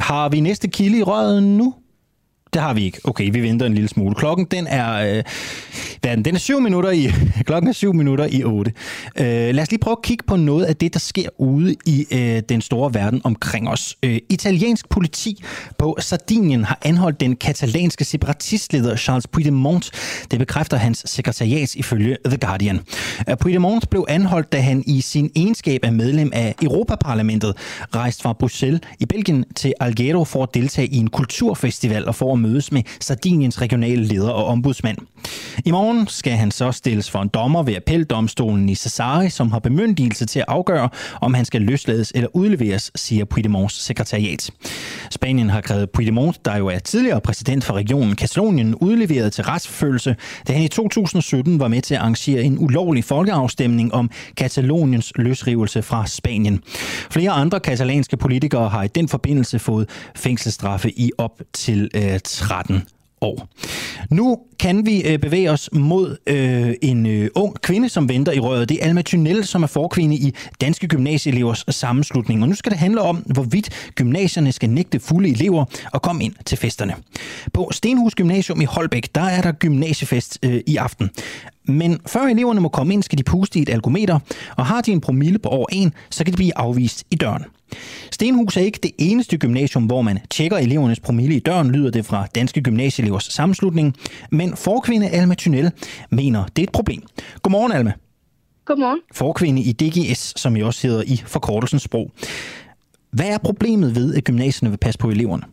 har 0.02 0.30
vi 0.30 0.40
næste 0.40 0.68
kilde 0.68 0.98
i 0.98 1.04
røret 1.04 1.44
nu? 1.44 1.74
Det 2.54 2.62
har 2.62 2.74
vi 2.74 2.84
ikke. 2.84 3.00
Okay, 3.04 3.32
vi 3.32 3.42
venter 3.42 3.66
en 3.66 3.74
lille 3.74 3.90
smule. 3.90 4.16
Klokken 4.16 4.46
den 4.46 4.68
er... 4.68 5.18
Øh, 5.18 5.24
hvad 6.02 6.12
er 6.12 6.16
den. 6.16 6.26
Den 6.26 6.36
er 6.36 6.40
syv 6.40 6.62
minutter 6.62 6.90
i, 6.90 7.12
klokken 7.48 7.70
er 7.70 7.74
syv 7.74 7.94
minutter 7.94 8.28
i 8.32 8.44
otte. 8.44 8.74
Øh, 9.20 9.26
lad 9.26 9.60
os 9.60 9.70
lige 9.70 9.80
prøve 9.80 9.98
at 10.00 10.04
kigge 10.04 10.24
på 10.28 10.36
noget 10.36 10.66
af 10.66 10.76
det, 10.76 10.94
der 10.94 11.00
sker 11.00 11.30
ude 11.38 11.76
i 11.86 12.06
øh, 12.12 12.42
den 12.50 12.62
store 12.62 12.94
verden 12.94 13.22
omkring 13.24 13.70
os. 13.70 13.98
Øh, 14.04 14.20
italiensk 14.30 14.90
politi 14.90 15.44
på 15.78 15.98
Sardinien 16.00 16.64
har 16.64 16.80
anholdt 16.82 17.20
den 17.20 17.36
katalanske 17.36 18.06
separatistleder 18.06 18.96
Charles 18.96 19.28
Puigdemont. 19.28 19.92
Det 20.32 20.40
bekræfter 20.40 20.78
hans 20.78 21.04
sekretariat 21.06 21.76
ifølge 21.76 22.18
The 22.26 22.38
Guardian. 22.38 22.80
Uh, 23.28 23.38
Puigdemont 23.40 23.90
blev 23.90 24.06
anholdt, 24.08 24.52
da 24.52 24.62
han 24.62 24.84
i 24.88 25.02
sin 25.02 25.32
egenskab 25.36 25.80
af 25.84 25.94
medlem 25.94 26.32
af 26.34 26.56
Europaparlamentet 26.62 27.54
rejste 27.96 28.24
fra 28.24 28.34
Bruxelles 28.34 28.82
i 29.00 29.06
Belgien 29.06 29.46
til 29.56 29.74
Alghero 29.80 30.24
for 30.24 30.44
at 30.44 30.54
deltage 30.54 30.88
i 30.88 30.98
en 30.98 31.10
kulturfestival 31.10 32.08
og 32.08 32.16
for 32.16 32.26
og 32.38 32.42
mødes 32.50 32.72
med 32.72 32.84
Sardiniens 33.00 33.62
regionale 33.62 34.04
leder 34.04 34.30
og 34.30 34.46
ombudsmand. 34.46 34.98
I 35.66 35.72
morgen 35.72 36.08
skal 36.08 36.34
han 36.34 36.52
så 36.52 36.72
stilles 36.72 37.10
for 37.10 37.22
en 37.22 37.28
dommer 37.28 37.64
ved 37.64 37.76
appeldomstolen 37.76 38.70
i 38.70 38.76
Cesare, 38.76 39.30
som 39.30 39.52
har 39.52 39.60
bemyndigelse 39.60 40.26
til 40.26 40.40
at 40.40 40.46
afgøre, 40.48 40.90
om 41.22 41.34
han 41.34 41.46
skal 41.46 41.62
løslades 41.62 42.12
eller 42.16 42.28
udleveres, 42.34 42.92
siger 42.96 43.26
Puigdemonts 43.26 43.84
sekretariat. 43.84 44.52
Spanien 45.12 45.50
har 45.50 45.62
krævet 45.62 45.90
Puigdemont, 45.90 46.46
der 46.46 46.58
jo 46.58 46.68
er 46.68 46.80
tidligere 46.80 47.22
præsident 47.22 47.64
for 47.64 47.74
regionen 47.74 48.16
Katalonien, 48.16 48.76
udleveret 48.76 49.34
til 49.34 49.44
retsforfølgelse, 49.44 50.16
da 50.48 50.54
han 50.54 50.64
i 50.64 50.68
2017 50.68 51.60
var 51.60 51.68
med 51.68 51.82
til 51.82 51.96
at 51.96 52.02
arrangere 52.02 52.44
en 52.44 52.60
ulovlig 52.60 53.04
folkeafstemning 53.04 53.94
om 53.94 54.10
Kataloniens 54.38 55.12
løsrivelse 55.16 55.82
fra 55.82 56.08
Spanien. 56.08 56.62
Flere 57.12 57.32
andre 57.32 57.60
katalanske 57.60 58.18
politikere 58.18 58.70
har 58.70 58.84
i 58.84 58.88
den 58.88 59.08
forbindelse 59.08 59.60
fået 59.60 59.90
fængselsstraffe 60.16 61.00
i 61.00 61.12
op 61.18 61.42
til 61.54 61.90
øh, 61.96 62.20
13 62.28 62.84
år. 63.22 63.48
Nu 64.10 64.38
kan 64.60 64.86
vi 64.86 65.02
øh, 65.02 65.20
bevæge 65.20 65.52
os 65.52 65.70
mod 65.74 66.18
øh, 66.28 66.74
en 66.82 67.06
øh, 67.06 67.30
ung 67.36 67.62
kvinde, 67.62 67.90
som 67.90 68.10
venter 68.10 68.32
i 68.32 68.40
røret. 68.40 68.70
Det 68.70 68.78
er 68.82 68.88
Alma 68.88 69.02
Thynel, 69.02 69.46
som 69.46 69.64
er 69.64 69.68
forkvinde 69.68 70.16
i 70.16 70.34
Danske 70.62 70.88
Gymnasieelevers 70.88 71.66
sammenslutning. 71.70 72.42
Og 72.42 72.50
nu 72.50 72.56
skal 72.56 72.72
det 72.72 72.80
handle 72.80 73.02
om, 73.02 73.18
hvorvidt 73.18 73.92
gymnasierne 73.96 74.52
skal 74.52 74.70
nægte 74.70 75.00
fulde 75.00 75.30
elever 75.30 75.66
og 75.94 76.02
komme 76.02 76.24
ind 76.24 76.34
til 76.46 76.58
festerne. 76.58 76.94
På 77.54 77.70
Stenhus 77.72 78.16
Gymnasium 78.16 78.62
i 78.62 78.66
Holbæk, 78.66 79.10
der 79.16 79.22
er 79.22 79.42
der 79.42 79.52
gymnasiefest 79.52 80.40
øh, 80.44 80.62
i 80.68 80.76
aften. 80.76 81.10
Men 81.68 82.00
før 82.08 82.22
eleverne 82.22 82.62
må 82.62 82.70
komme 82.70 82.94
ind, 82.94 83.04
skal 83.04 83.18
de 83.18 83.24
puste 83.24 83.60
i 83.60 83.62
et 83.62 83.70
algometer, 83.70 84.20
og 84.58 84.66
har 84.66 84.82
de 84.82 84.92
en 84.92 85.02
promille 85.02 85.40
på 85.40 85.50
over 85.50 85.68
1, 85.72 85.92
så 86.10 86.24
kan 86.24 86.34
de 86.34 86.38
blive 86.38 86.58
afvist 86.58 87.04
i 87.12 87.16
døren. 87.16 87.44
Stenhus 88.12 88.58
er 88.58 88.62
ikke 88.62 88.80
det 88.84 88.92
eneste 88.98 89.38
gymnasium, 89.38 89.86
hvor 89.86 90.02
man 90.02 90.20
tjekker 90.30 90.58
elevernes 90.58 91.00
promille 91.00 91.36
i 91.36 91.40
døren, 91.40 91.72
lyder 91.72 91.92
det 91.92 92.06
fra 92.06 92.28
Danske 92.36 92.62
Gymnasieelevers 92.62 93.24
sammenslutning. 93.24 93.96
Men 94.32 94.56
forkvinde 94.56 95.10
Alma 95.10 95.36
Thynel 95.36 95.72
mener, 96.10 96.46
det 96.46 96.60
er 96.60 96.64
et 96.64 96.72
problem. 96.72 97.04
Godmorgen, 97.42 97.72
Alma. 97.72 97.94
Godmorgen. 98.66 99.00
Forkvinde 99.14 99.62
i 99.62 99.72
DGS, 99.72 100.34
som 100.40 100.56
I 100.56 100.62
også 100.62 100.88
hedder 100.88 101.04
i 101.08 101.22
forkortelsens 101.26 101.84
sprog. 101.84 102.12
Hvad 103.12 103.28
er 103.28 103.38
problemet 103.38 103.96
ved, 103.96 104.16
at 104.16 104.24
gymnasierne 104.24 104.70
vil 104.70 104.78
passe 104.78 105.00
på 105.00 105.10
eleverne? 105.10 105.44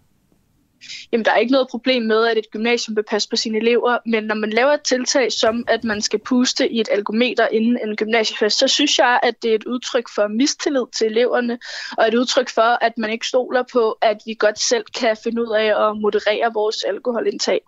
Jamen 1.12 1.24
der 1.24 1.30
er 1.30 1.36
ikke 1.36 1.52
noget 1.52 1.68
problem 1.70 2.02
med, 2.02 2.26
at 2.26 2.38
et 2.38 2.50
gymnasium 2.50 2.96
vil 2.96 3.04
passe 3.10 3.28
på 3.28 3.36
sine 3.36 3.58
elever, 3.58 3.98
men 4.06 4.24
når 4.24 4.34
man 4.34 4.50
laver 4.50 4.72
et 4.72 4.82
tiltag 4.82 5.32
som, 5.32 5.64
at 5.68 5.84
man 5.84 6.02
skal 6.02 6.18
puste 6.18 6.72
i 6.72 6.80
et 6.80 6.88
algometer 6.92 7.48
inden 7.52 7.78
en 7.84 7.96
gymnasiefest, 7.96 8.58
så 8.58 8.68
synes 8.68 8.98
jeg, 8.98 9.20
at 9.22 9.34
det 9.42 9.50
er 9.50 9.54
et 9.54 9.64
udtryk 9.64 10.04
for 10.14 10.28
mistillid 10.28 10.86
til 10.98 11.06
eleverne, 11.06 11.58
og 11.98 12.08
et 12.08 12.14
udtryk 12.14 12.50
for, 12.50 12.84
at 12.84 12.92
man 12.98 13.10
ikke 13.10 13.26
stoler 13.26 13.62
på, 13.72 13.90
at 14.02 14.16
vi 14.26 14.34
godt 14.38 14.60
selv 14.60 14.84
kan 15.00 15.16
finde 15.24 15.42
ud 15.42 15.54
af 15.56 15.88
at 15.88 16.00
moderere 16.00 16.50
vores 16.54 16.82
alkoholindtag. 16.82 17.60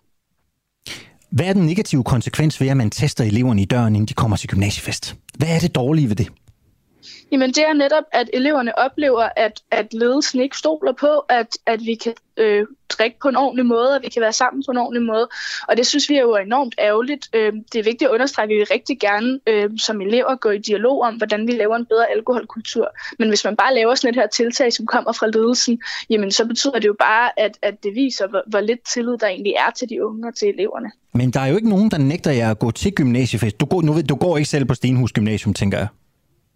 Hvad 1.31 1.47
er 1.47 1.53
den 1.53 1.67
negative 1.67 2.05
konsekvens 2.05 2.61
ved, 2.61 2.69
at 2.69 2.77
man 2.77 2.91
tester 2.91 3.25
eleverne 3.25 3.62
i 3.62 3.64
døren, 3.64 3.95
inden 3.95 4.09
de 4.09 4.14
kommer 4.14 4.37
til 4.37 4.49
gymnasiefest? 4.49 5.14
Hvad 5.39 5.49
er 5.49 5.59
det 5.59 5.75
dårlige 5.75 6.09
ved 6.09 6.17
det? 6.17 6.29
Jamen 7.33 7.51
det 7.51 7.62
er 7.62 7.72
netop, 7.72 8.05
at 8.12 8.31
eleverne 8.33 8.79
oplever, 8.79 9.29
at, 9.37 9.62
at 9.70 9.95
ledelsen 9.95 10.41
ikke 10.41 10.57
stoler 10.57 10.93
på, 10.93 11.18
at, 11.29 11.59
at 11.66 11.81
vi 11.87 11.95
kan 11.95 12.14
øh, 12.37 12.66
drikke 12.89 13.16
på 13.22 13.29
en 13.29 13.37
ordentlig 13.37 13.66
måde, 13.66 13.95
og 13.97 14.03
vi 14.03 14.09
kan 14.09 14.22
være 14.22 14.33
sammen 14.33 14.62
på 14.66 14.70
en 14.70 14.79
ordentlig 14.79 15.03
måde. 15.03 15.29
Og 15.68 15.77
det 15.77 15.87
synes 15.87 16.09
vi 16.09 16.14
er 16.14 16.20
jo 16.20 16.37
enormt 16.37 16.74
ærgerligt. 16.79 17.29
Øh, 17.33 17.53
det 17.72 17.79
er 17.79 17.83
vigtigt 17.83 18.03
at 18.03 18.11
understrege, 18.11 18.45
at 18.45 18.49
vi 18.49 18.62
rigtig 18.62 19.01
gerne 19.01 19.41
øh, 19.47 19.70
som 19.79 20.01
elever 20.01 20.37
gå 20.37 20.51
i 20.51 20.59
dialog 20.59 21.01
om, 21.03 21.14
hvordan 21.14 21.47
vi 21.47 21.53
laver 21.53 21.77
en 21.77 21.87
bedre 21.87 22.11
alkoholkultur. 22.11 22.89
Men 23.18 23.29
hvis 23.29 23.45
man 23.45 23.57
bare 23.57 23.74
laver 23.74 23.95
sådan 23.95 24.11
et 24.11 24.20
her 24.20 24.27
tiltag, 24.27 24.72
som 24.72 24.87
kommer 24.87 25.12
fra 25.12 25.27
ledelsen, 25.27 25.81
jamen 26.11 26.31
så 26.31 26.47
betyder 26.47 26.79
det 26.79 26.87
jo 26.87 26.97
bare, 26.99 27.41
at, 27.41 27.59
at 27.62 27.83
det 27.83 27.95
viser, 27.95 28.27
hvor, 28.29 28.43
hvor 28.47 28.61
lidt 28.61 28.81
tillid 28.95 29.18
der 29.18 29.27
egentlig 29.27 29.53
er 29.53 29.70
til 29.70 29.89
de 29.89 30.07
unge 30.07 30.29
og 30.29 30.35
til 30.35 30.49
eleverne. 30.49 30.91
Men 31.14 31.31
der 31.31 31.41
er 31.41 31.47
jo 31.47 31.57
ikke 31.57 31.68
nogen, 31.68 31.91
der 31.91 31.99
nægter 31.99 32.31
jer 32.31 32.51
at 32.51 32.59
gå 32.59 32.70
til 32.70 32.93
gymnasiefest. 32.93 33.61
Du 33.61 33.66
går, 33.66 33.83
nu, 33.83 33.93
ved, 33.93 34.03
du 34.03 34.14
går 34.14 34.37
ikke 34.37 34.49
selv 34.49 34.64
på 34.64 34.74
Stenhus 34.74 35.12
Gymnasium, 35.12 35.55
tænker 35.55 35.79
jeg. 35.79 35.89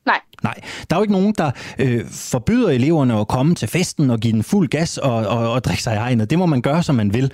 Nej. 0.07 0.21
Nej. 0.43 0.55
Der 0.91 0.97
er 0.97 1.01
jo 1.01 1.03
ikke 1.03 1.13
nogen, 1.13 1.35
der 1.39 1.51
øh, 1.79 2.05
forbyder 2.11 2.69
eleverne 2.69 3.21
at 3.21 3.29
komme 3.29 3.55
til 3.55 3.69
festen 3.69 4.11
og 4.11 4.21
give 4.21 4.33
den 4.33 4.43
fuld 4.43 4.69
gas 4.69 4.99
og, 4.99 5.15
og, 5.15 5.53
og 5.53 5.65
drikke 5.65 5.83
sig 5.83 5.95
i 5.95 5.99
hegnet. 5.99 6.31
Det 6.31 6.39
må 6.39 6.47
man 6.47 6.63
gøre, 6.63 6.83
som 6.83 6.95
man 6.95 7.15
vil. 7.15 7.33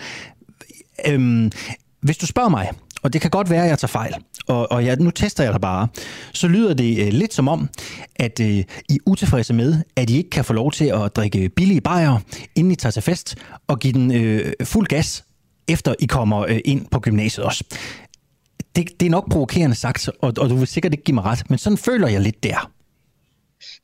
Øhm, 1.07 1.51
hvis 2.01 2.19
du 2.19 2.27
spørger 2.27 2.49
mig, 2.49 2.71
og 3.03 3.13
det 3.13 3.21
kan 3.21 3.31
godt 3.31 3.51
være, 3.51 3.63
at 3.63 3.69
jeg 3.69 3.79
tager 3.79 3.89
fejl, 3.89 4.15
og, 4.47 4.73
og 4.73 4.85
jeg, 4.85 4.97
nu 4.97 5.11
tester 5.11 5.45
jeg 5.45 5.53
dig 5.53 5.61
bare, 5.61 5.89
så 6.33 6.49
lyder 6.49 6.75
det 6.75 7.07
øh, 7.07 7.13
lidt 7.13 7.35
som 7.35 7.49
om, 7.49 7.69
at 8.17 8.41
øh, 8.41 8.47
I 8.49 8.65
er 8.91 8.97
utilfredse 9.07 9.55
med, 9.55 9.83
at 9.97 10.11
I 10.11 10.17
ikke 10.17 10.31
kan 10.31 10.45
få 10.45 10.53
lov 10.53 10.73
til 10.73 10.85
at 10.85 11.17
drikke 11.17 11.49
billige 11.49 11.81
bajer, 11.81 12.19
inden 12.55 12.73
I 12.73 12.75
tager 12.75 12.91
til 12.91 13.03
fest, 13.03 13.37
og 13.67 13.79
give 13.79 13.93
den 13.93 14.15
øh, 14.15 14.53
fuld 14.65 14.87
gas, 14.87 15.25
efter 15.69 15.95
I 15.99 16.07
kommer 16.07 16.41
øh, 16.41 16.59
ind 16.65 16.87
på 16.91 17.01
gymnasiet 17.01 17.47
også 17.47 17.65
det, 18.77 19.01
det 19.01 19.07
er 19.07 19.11
nok 19.11 19.31
provokerende 19.31 19.77
sagt, 19.77 20.09
og, 20.09 20.33
og 20.39 20.51
du 20.51 20.57
vil 20.57 20.67
sikkert 20.67 20.93
ikke 20.93 21.05
give 21.05 21.15
mig 21.15 21.25
ret, 21.25 21.51
men 21.51 21.59
sådan 21.59 21.79
føler 21.79 22.09
jeg 22.09 22.21
lidt 22.21 22.43
der. 22.43 22.71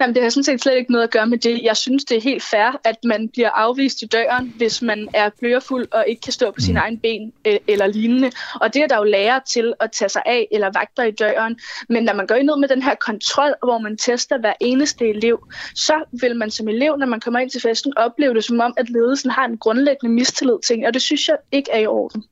Jamen, 0.01 0.15
det 0.15 0.23
har 0.23 0.31
sådan 0.31 0.45
set 0.45 0.63
slet 0.63 0.77
ikke 0.77 0.93
noget 0.93 1.05
at 1.05 1.11
gøre 1.11 1.27
med 1.27 1.39
det. 1.39 1.61
Jeg 1.63 1.77
synes, 1.77 2.05
det 2.05 2.17
er 2.17 2.21
helt 2.21 2.43
fair, 2.43 2.81
at 2.85 2.97
man 3.05 3.29
bliver 3.29 3.51
afvist 3.51 4.03
i 4.03 4.07
døren, 4.07 4.55
hvis 4.57 4.83
man 4.83 5.09
er 5.15 5.31
blørfuld 5.41 5.87
og 5.93 6.05
ikke 6.09 6.21
kan 6.21 6.33
stå 6.33 6.51
på 6.51 6.61
sine 6.61 6.73
mm. 6.73 6.83
egne 6.83 6.99
ben 6.99 7.33
øh, 7.47 7.57
eller 7.69 7.87
lignende. 7.87 8.31
Og 8.55 8.75
det 8.75 8.83
er 8.83 8.87
der 8.87 8.97
jo 8.97 9.05
lærer 9.05 9.41
til 9.49 9.75
at 9.81 9.93
tage 9.93 10.09
sig 10.09 10.23
af 10.27 10.49
eller 10.51 10.71
vagter 10.75 11.03
i 11.03 11.11
døren. 11.11 11.57
Men 11.89 12.05
når 12.05 12.15
man 12.15 12.27
går 12.27 12.35
ind 12.35 12.51
med 12.61 12.69
den 12.69 12.83
her 12.83 12.95
kontrol, 12.95 13.55
hvor 13.63 13.79
man 13.79 13.97
tester 13.97 14.39
hver 14.39 14.53
eneste 14.61 15.09
elev, 15.09 15.47
så 15.75 16.05
vil 16.21 16.37
man 16.37 16.51
som 16.51 16.69
elev, 16.69 16.97
når 16.97 17.07
man 17.07 17.21
kommer 17.21 17.41
ind 17.41 17.51
til 17.51 17.61
festen, 17.61 17.99
opleve 17.99 18.35
det 18.35 18.45
som 18.45 18.61
om, 18.61 18.75
at 18.77 18.91
ledelsen 18.91 19.31
har 19.31 19.45
en 19.45 19.59
grundlæggende 19.59 20.15
mistillid 20.15 20.57
til 20.65 20.85
og 20.87 20.95
det 20.95 21.03
synes 21.03 21.29
jeg 21.29 21.37
ikke 21.53 21.71
er 21.71 21.79
i 21.79 21.87
orden. 21.87 22.25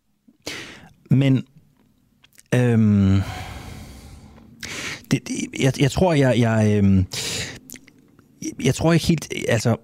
Men 1.11 1.47
Øhm, 2.55 3.21
det, 5.11 5.29
det, 5.29 5.35
jeg, 5.61 5.81
jeg 5.81 5.91
tror, 5.91 6.13
jeg, 6.13 6.39
jeg, 6.39 6.77
øhm, 6.77 7.07
jeg 8.65 8.75
tror 8.75 8.93
ikke 8.93 9.07
helt, 9.07 9.33
altså, 9.49 9.77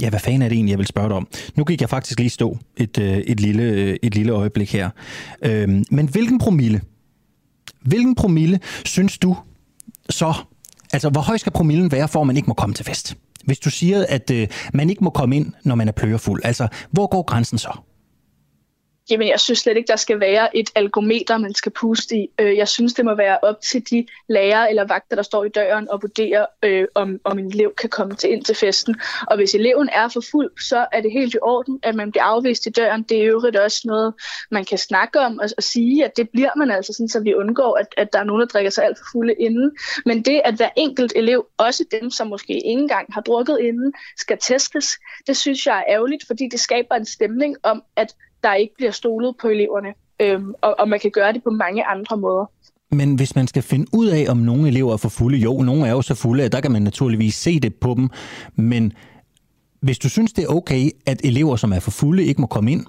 ja, 0.00 0.10
hvad 0.10 0.20
fanden 0.20 0.42
er 0.42 0.48
det 0.48 0.56
egentlig, 0.56 0.70
jeg 0.70 0.78
vil 0.78 0.86
spørge 0.86 1.08
dig 1.08 1.16
om? 1.16 1.28
Nu 1.54 1.64
gik 1.64 1.80
jeg 1.80 1.88
faktisk 1.88 2.18
lige 2.18 2.30
stå 2.30 2.58
et, 2.76 2.98
øh, 2.98 3.16
et, 3.18 3.40
lille, 3.40 3.62
øh, 3.62 3.96
et 4.02 4.14
lille 4.14 4.32
øjeblik 4.32 4.72
her. 4.72 4.90
Øhm, 5.42 5.84
men 5.90 6.08
hvilken 6.08 6.38
promille, 6.38 6.80
hvilken 7.82 8.14
promille 8.14 8.60
synes 8.84 9.18
du 9.18 9.36
så, 10.10 10.34
altså 10.92 11.10
hvor 11.10 11.20
høj 11.20 11.36
skal 11.36 11.52
promillen 11.52 11.92
være, 11.92 12.08
for 12.08 12.20
at 12.20 12.26
man 12.26 12.36
ikke 12.36 12.48
må 12.48 12.54
komme 12.54 12.74
til 12.74 12.84
fest? 12.84 13.16
Hvis 13.44 13.58
du 13.58 13.70
siger, 13.70 14.06
at 14.08 14.30
øh, 14.30 14.48
man 14.74 14.90
ikke 14.90 15.04
må 15.04 15.10
komme 15.10 15.36
ind, 15.36 15.52
når 15.64 15.74
man 15.74 15.88
er 15.88 15.92
pløjerfuld, 15.92 16.40
altså 16.44 16.68
hvor 16.90 17.06
går 17.06 17.22
grænsen 17.22 17.58
så? 17.58 17.78
Jamen, 19.10 19.28
jeg 19.28 19.40
synes 19.40 19.58
slet 19.58 19.76
ikke, 19.76 19.86
der 19.86 19.96
skal 19.96 20.20
være 20.20 20.56
et 20.56 20.70
algometer, 20.74 21.38
man 21.38 21.54
skal 21.54 21.72
puste 21.72 22.16
i. 22.16 22.28
Øh, 22.40 22.56
jeg 22.56 22.68
synes, 22.68 22.94
det 22.94 23.04
må 23.04 23.14
være 23.14 23.38
op 23.42 23.60
til 23.60 23.90
de 23.90 24.06
lærere 24.28 24.70
eller 24.70 24.84
vagter, 24.84 25.16
der 25.16 25.22
står 25.22 25.44
i 25.44 25.48
døren 25.48 25.90
og 25.90 26.02
vurderer, 26.02 26.46
øh, 26.62 26.86
om, 26.94 27.20
om 27.24 27.38
en 27.38 27.46
elev 27.46 27.74
kan 27.74 27.90
komme 27.90 28.14
til 28.14 28.30
ind 28.30 28.44
til 28.44 28.54
festen. 28.54 28.96
Og 29.26 29.36
hvis 29.36 29.54
eleven 29.54 29.88
er 29.92 30.08
for 30.08 30.22
fuld, 30.30 30.50
så 30.68 30.86
er 30.92 31.00
det 31.00 31.12
helt 31.12 31.34
i 31.34 31.38
orden, 31.42 31.80
at 31.82 31.94
man 31.94 32.10
bliver 32.10 32.24
afvist 32.24 32.66
i 32.66 32.70
døren. 32.70 33.02
Det 33.02 33.18
er 33.18 33.24
jo 33.24 33.52
også 33.64 33.82
noget, 33.84 34.14
man 34.50 34.64
kan 34.64 34.78
snakke 34.78 35.20
om 35.20 35.38
og, 35.38 35.48
og 35.56 35.62
sige, 35.62 36.04
at 36.04 36.16
det 36.16 36.30
bliver 36.30 36.50
man 36.56 36.70
altså, 36.70 36.92
sådan, 36.92 37.08
så 37.08 37.20
vi 37.20 37.34
undgår, 37.34 37.76
at, 37.76 37.86
at 37.96 38.12
der 38.12 38.18
er 38.18 38.24
nogen, 38.24 38.40
der 38.40 38.46
drikker 38.46 38.70
sig 38.70 38.84
alt 38.84 38.98
for 38.98 39.04
fulde 39.12 39.34
inden. 39.34 39.76
Men 40.06 40.22
det, 40.22 40.40
at 40.44 40.54
hver 40.54 40.70
enkelt 40.76 41.12
elev, 41.16 41.46
også 41.56 41.84
dem, 41.90 42.10
som 42.10 42.26
måske 42.26 42.52
ikke 42.52 42.80
engang 42.80 43.14
har 43.14 43.20
drukket 43.20 43.58
inden, 43.60 43.92
skal 44.16 44.38
testes, 44.40 44.98
det 45.26 45.36
synes 45.36 45.66
jeg 45.66 45.78
er 45.78 45.94
ærgerligt, 45.94 46.26
fordi 46.26 46.48
det 46.50 46.60
skaber 46.60 46.94
en 46.94 47.06
stemning 47.06 47.56
om, 47.62 47.82
at 47.96 48.14
der 48.44 48.54
ikke 48.54 48.74
bliver 48.76 48.90
stolet 48.90 49.34
på 49.40 49.48
eleverne. 49.48 49.88
Øhm, 50.20 50.54
og, 50.60 50.74
og 50.78 50.88
man 50.88 51.00
kan 51.00 51.10
gøre 51.10 51.32
det 51.32 51.42
på 51.44 51.50
mange 51.50 51.84
andre 51.84 52.16
måder. 52.16 52.50
Men 52.90 53.14
hvis 53.14 53.36
man 53.36 53.46
skal 53.46 53.62
finde 53.62 53.86
ud 53.92 54.06
af, 54.06 54.26
om 54.28 54.36
nogle 54.36 54.68
elever 54.68 54.92
er 54.92 54.96
for 54.96 55.08
fulde, 55.08 55.38
jo, 55.38 55.62
nogle 55.62 55.86
er 55.86 55.90
jo 55.90 56.02
så 56.02 56.14
fulde, 56.14 56.44
at 56.44 56.52
der 56.52 56.60
kan 56.60 56.72
man 56.72 56.82
naturligvis 56.82 57.34
se 57.34 57.60
det 57.60 57.74
på 57.74 57.94
dem, 57.94 58.08
men 58.56 58.92
hvis 59.80 59.98
du 59.98 60.08
synes, 60.08 60.32
det 60.32 60.44
er 60.44 60.48
okay, 60.48 60.90
at 61.06 61.20
elever, 61.24 61.56
som 61.56 61.72
er 61.72 61.80
for 61.80 61.90
fulde, 61.90 62.24
ikke 62.24 62.40
må 62.40 62.46
komme 62.46 62.72
ind, 62.72 62.86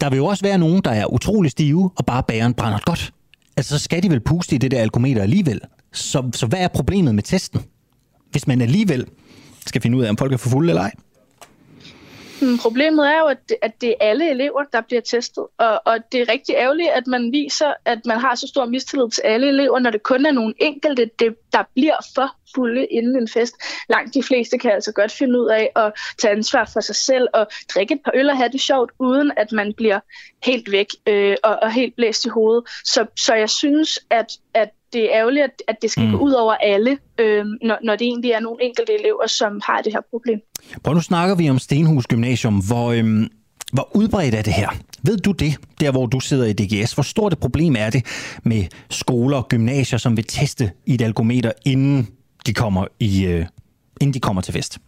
der 0.00 0.10
vil 0.10 0.16
jo 0.16 0.26
også 0.26 0.44
være 0.44 0.58
nogen, 0.58 0.82
der 0.84 0.90
er 0.90 1.12
utrolig 1.12 1.50
stive 1.50 1.90
og 1.96 2.06
bare 2.06 2.22
bæren 2.22 2.54
brænder 2.54 2.78
godt. 2.84 3.12
Altså, 3.56 3.78
så 3.78 3.84
skal 3.84 4.02
de 4.02 4.10
vel 4.10 4.20
puste 4.20 4.54
i 4.54 4.58
det 4.58 4.70
der 4.70 4.80
alkometer 4.80 5.22
alligevel. 5.22 5.60
Så, 5.92 6.30
så 6.34 6.46
hvad 6.46 6.58
er 6.58 6.68
problemet 6.68 7.14
med 7.14 7.22
testen? 7.22 7.60
Hvis 8.30 8.46
man 8.46 8.60
alligevel 8.60 9.06
skal 9.66 9.82
finde 9.82 9.98
ud 9.98 10.02
af, 10.02 10.10
om 10.10 10.16
folk 10.16 10.32
er 10.32 10.36
for 10.36 10.50
fulde 10.50 10.70
eller 10.70 10.82
ej? 10.82 10.92
Problemet 12.62 13.06
er 13.08 13.18
jo, 13.18 13.26
at 13.26 13.38
det, 13.48 13.56
at 13.62 13.80
det 13.80 13.88
er 13.88 13.94
alle 14.00 14.30
elever, 14.30 14.62
der 14.72 14.80
bliver 14.80 15.02
testet. 15.02 15.46
Og, 15.58 15.82
og 15.84 15.98
det 16.12 16.20
er 16.20 16.32
rigtig 16.32 16.54
ærgerligt, 16.54 16.88
at 16.88 17.06
man 17.06 17.32
viser, 17.32 17.72
at 17.84 17.98
man 18.06 18.18
har 18.18 18.34
så 18.34 18.46
stor 18.46 18.66
mistillid 18.66 19.10
til 19.10 19.22
alle 19.24 19.48
elever, 19.48 19.78
når 19.78 19.90
det 19.90 20.02
kun 20.02 20.26
er 20.26 20.32
nogle 20.32 20.54
enkelte, 20.58 21.10
det, 21.18 21.36
der 21.52 21.62
bliver 21.74 21.96
for 22.14 22.36
fulde 22.54 22.86
inden 22.86 23.16
en 23.16 23.28
fest. 23.28 23.54
Langt 23.88 24.14
de 24.14 24.22
fleste 24.22 24.58
kan 24.58 24.70
altså 24.70 24.92
godt 24.92 25.12
finde 25.12 25.40
ud 25.40 25.48
af 25.48 25.70
at 25.76 25.92
tage 26.18 26.32
ansvar 26.32 26.70
for 26.72 26.80
sig 26.80 26.96
selv 26.96 27.28
og 27.34 27.46
drikke 27.74 27.94
et 27.94 28.00
par 28.04 28.12
øl 28.14 28.30
og 28.30 28.36
have 28.36 28.48
det 28.48 28.60
sjovt, 28.60 28.92
uden 28.98 29.32
at 29.36 29.52
man 29.52 29.74
bliver 29.76 30.00
helt 30.44 30.72
væk 30.72 30.86
øh, 31.06 31.36
og, 31.42 31.58
og 31.62 31.72
helt 31.72 31.96
blæst 31.96 32.24
i 32.24 32.28
hovedet. 32.28 32.64
Så, 32.84 33.06
så 33.16 33.34
jeg 33.34 33.50
synes, 33.50 33.98
at, 34.10 34.26
at 34.54 34.68
det 34.92 35.02
er 35.04 35.18
ærgerligt, 35.18 35.44
at, 35.44 35.62
at 35.68 35.76
det 35.82 35.90
skal 35.90 36.04
mm. 36.04 36.12
gå 36.12 36.18
ud 36.18 36.32
over 36.32 36.54
alle, 36.54 36.98
øh, 37.18 37.44
når, 37.62 37.78
når 37.84 37.96
det 37.96 38.06
egentlig 38.06 38.30
er 38.30 38.40
nogle 38.40 38.64
enkelte 38.64 38.92
elever, 38.98 39.26
som 39.26 39.60
har 39.64 39.80
det 39.82 39.92
her 39.92 40.00
problem. 40.10 40.40
Prøv, 40.82 40.94
nu 40.94 41.00
snakker 41.00 41.34
vi 41.34 41.50
om 41.50 41.58
Stenhus 41.58 42.06
Gymnasium. 42.06 42.62
Hvor, 42.66 42.92
øhm, 42.92 43.28
hvor 43.72 43.88
udbredt 43.94 44.34
er 44.34 44.42
det 44.42 44.52
her? 44.52 44.68
Ved 45.02 45.16
du 45.16 45.32
det, 45.32 45.56
der 45.80 45.90
hvor 45.90 46.06
du 46.06 46.20
sidder 46.20 46.46
i 46.46 46.52
DGS? 46.52 46.92
Hvor 46.92 47.02
stort 47.02 47.32
et 47.32 47.38
problem 47.38 47.76
er 47.78 47.90
det 47.90 48.06
med 48.42 48.64
skoler 48.90 49.36
og 49.36 49.48
gymnasier, 49.48 49.98
som 49.98 50.16
vil 50.16 50.24
teste 50.24 50.70
i 50.86 50.94
et 50.94 51.02
algometer, 51.02 51.52
inden 51.66 52.08
de 52.46 52.54
kommer, 52.54 52.86
i, 53.00 53.24
øh, 53.24 53.46
inden 54.00 54.14
de 54.14 54.20
kommer 54.20 54.42
til 54.42 54.52
fest? 54.54 54.78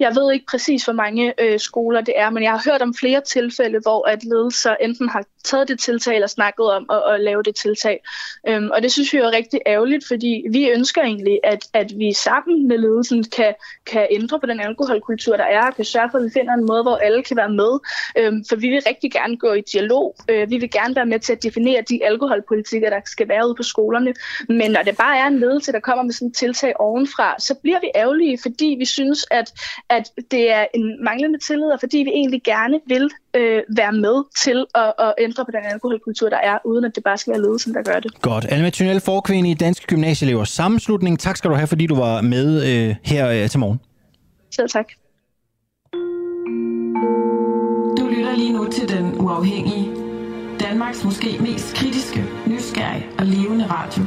Jeg 0.00 0.16
ved 0.16 0.32
ikke 0.32 0.46
præcis, 0.50 0.84
hvor 0.84 0.92
mange 0.92 1.34
øh, 1.38 1.58
skoler 1.58 2.00
det 2.00 2.14
er, 2.16 2.30
men 2.30 2.42
jeg 2.42 2.52
har 2.52 2.70
hørt 2.70 2.82
om 2.82 2.94
flere 2.94 3.20
tilfælde, 3.20 3.78
hvor 3.82 4.08
at 4.08 4.24
ledelser 4.24 4.76
enten 4.80 5.08
har 5.08 5.24
taget 5.44 5.68
det 5.68 5.80
tiltag 5.80 6.14
eller 6.14 6.26
snakket 6.26 6.66
om 6.66 6.86
at, 6.90 7.14
at 7.14 7.20
lave 7.20 7.42
det 7.42 7.54
tiltag. 7.54 8.00
Øhm, 8.48 8.70
og 8.70 8.82
det 8.82 8.92
synes 8.92 9.12
vi 9.12 9.18
er 9.18 9.32
rigtig 9.32 9.60
ærgerligt, 9.66 10.04
fordi 10.08 10.44
vi 10.50 10.68
ønsker 10.68 11.02
egentlig, 11.02 11.40
at, 11.44 11.66
at 11.72 11.92
vi 11.98 12.12
sammen 12.12 12.68
med 12.68 12.78
ledelsen 12.78 13.24
kan, 13.24 13.54
kan 13.86 14.06
ændre 14.10 14.40
på 14.40 14.46
den 14.46 14.60
alkoholkultur, 14.60 15.36
der 15.36 15.44
er, 15.44 15.66
og 15.66 15.74
kan 15.74 15.84
sørge 15.84 16.08
for, 16.10 16.18
at 16.18 16.24
vi 16.24 16.30
finder 16.30 16.54
en 16.54 16.66
måde, 16.66 16.82
hvor 16.82 16.96
alle 16.96 17.22
kan 17.22 17.36
være 17.36 17.50
med. 17.50 17.78
Øhm, 18.18 18.44
for 18.48 18.56
vi 18.56 18.68
vil 18.68 18.82
rigtig 18.86 19.12
gerne 19.12 19.36
gå 19.36 19.52
i 19.52 19.60
dialog. 19.60 20.16
Øh, 20.28 20.50
vi 20.50 20.58
vil 20.58 20.70
gerne 20.70 20.96
være 20.96 21.06
med 21.06 21.20
til 21.20 21.32
at 21.32 21.42
definere 21.42 21.82
de 21.88 22.04
alkoholpolitikker, 22.04 22.90
der 22.90 23.00
skal 23.04 23.28
være 23.28 23.46
ude 23.46 23.54
på 23.54 23.62
skolerne. 23.62 24.14
Men 24.48 24.70
når 24.70 24.82
det 24.82 24.96
bare 24.96 25.18
er 25.18 25.26
en 25.26 25.38
ledelse, 25.38 25.72
der 25.72 25.80
kommer 25.80 26.04
med 26.04 26.12
sådan 26.12 26.28
et 26.28 26.36
tiltag 26.36 26.80
ovenfra, 26.80 27.34
så 27.38 27.54
bliver 27.62 27.80
vi 27.80 27.90
ærgerlige, 27.94 28.38
fordi 28.42 28.76
vi 28.78 28.84
synes, 28.84 29.26
at, 29.30 29.52
at 29.90 30.10
det 30.30 30.52
er 30.52 30.64
en 30.74 31.04
manglende 31.04 31.38
tillid, 31.38 31.66
og 31.66 31.80
fordi 31.80 31.98
vi 31.98 32.10
egentlig 32.10 32.42
gerne 32.44 32.80
vil 32.86 33.10
øh, 33.36 33.62
være 33.76 33.92
med 33.92 34.24
til 34.44 34.66
at, 34.74 34.92
at 34.98 35.14
ændre 35.18 35.44
på 35.44 35.50
den 35.50 35.64
alkoholkultur, 35.72 36.28
der 36.28 36.36
er, 36.36 36.58
uden 36.64 36.84
at 36.84 36.92
det 36.94 37.04
bare 37.04 37.18
skal 37.18 37.32
være 37.32 37.42
ledelsen, 37.42 37.74
der 37.74 37.82
gør 37.82 38.00
det. 38.00 38.20
Godt. 38.22 38.46
Alma 38.48 38.70
Thunel, 38.70 39.00
forkvinde 39.00 39.50
i 39.50 39.54
Danske 39.54 39.86
Gymnasieelevers 39.86 40.48
Sammenslutning. 40.48 41.18
Tak 41.18 41.36
skal 41.36 41.50
du 41.50 41.54
have, 41.54 41.66
fordi 41.66 41.86
du 41.86 41.94
var 41.94 42.20
med 42.20 42.48
øh, 42.70 42.96
her 43.02 43.28
øh, 43.30 43.50
til 43.50 43.60
morgen. 43.60 43.80
Selv 44.50 44.68
tak. 44.68 44.88
Du 47.98 48.08
lytter 48.14 48.36
lige 48.36 48.52
nu 48.52 48.68
til 48.72 48.88
Den 48.88 49.20
Uafhængige. 49.20 49.90
Danmarks 50.60 51.04
måske 51.04 51.38
mest 51.40 51.74
kritiske, 51.74 52.24
nysgerrige 52.46 53.06
og 53.18 53.26
levende 53.26 53.66
radio. 53.66 54.02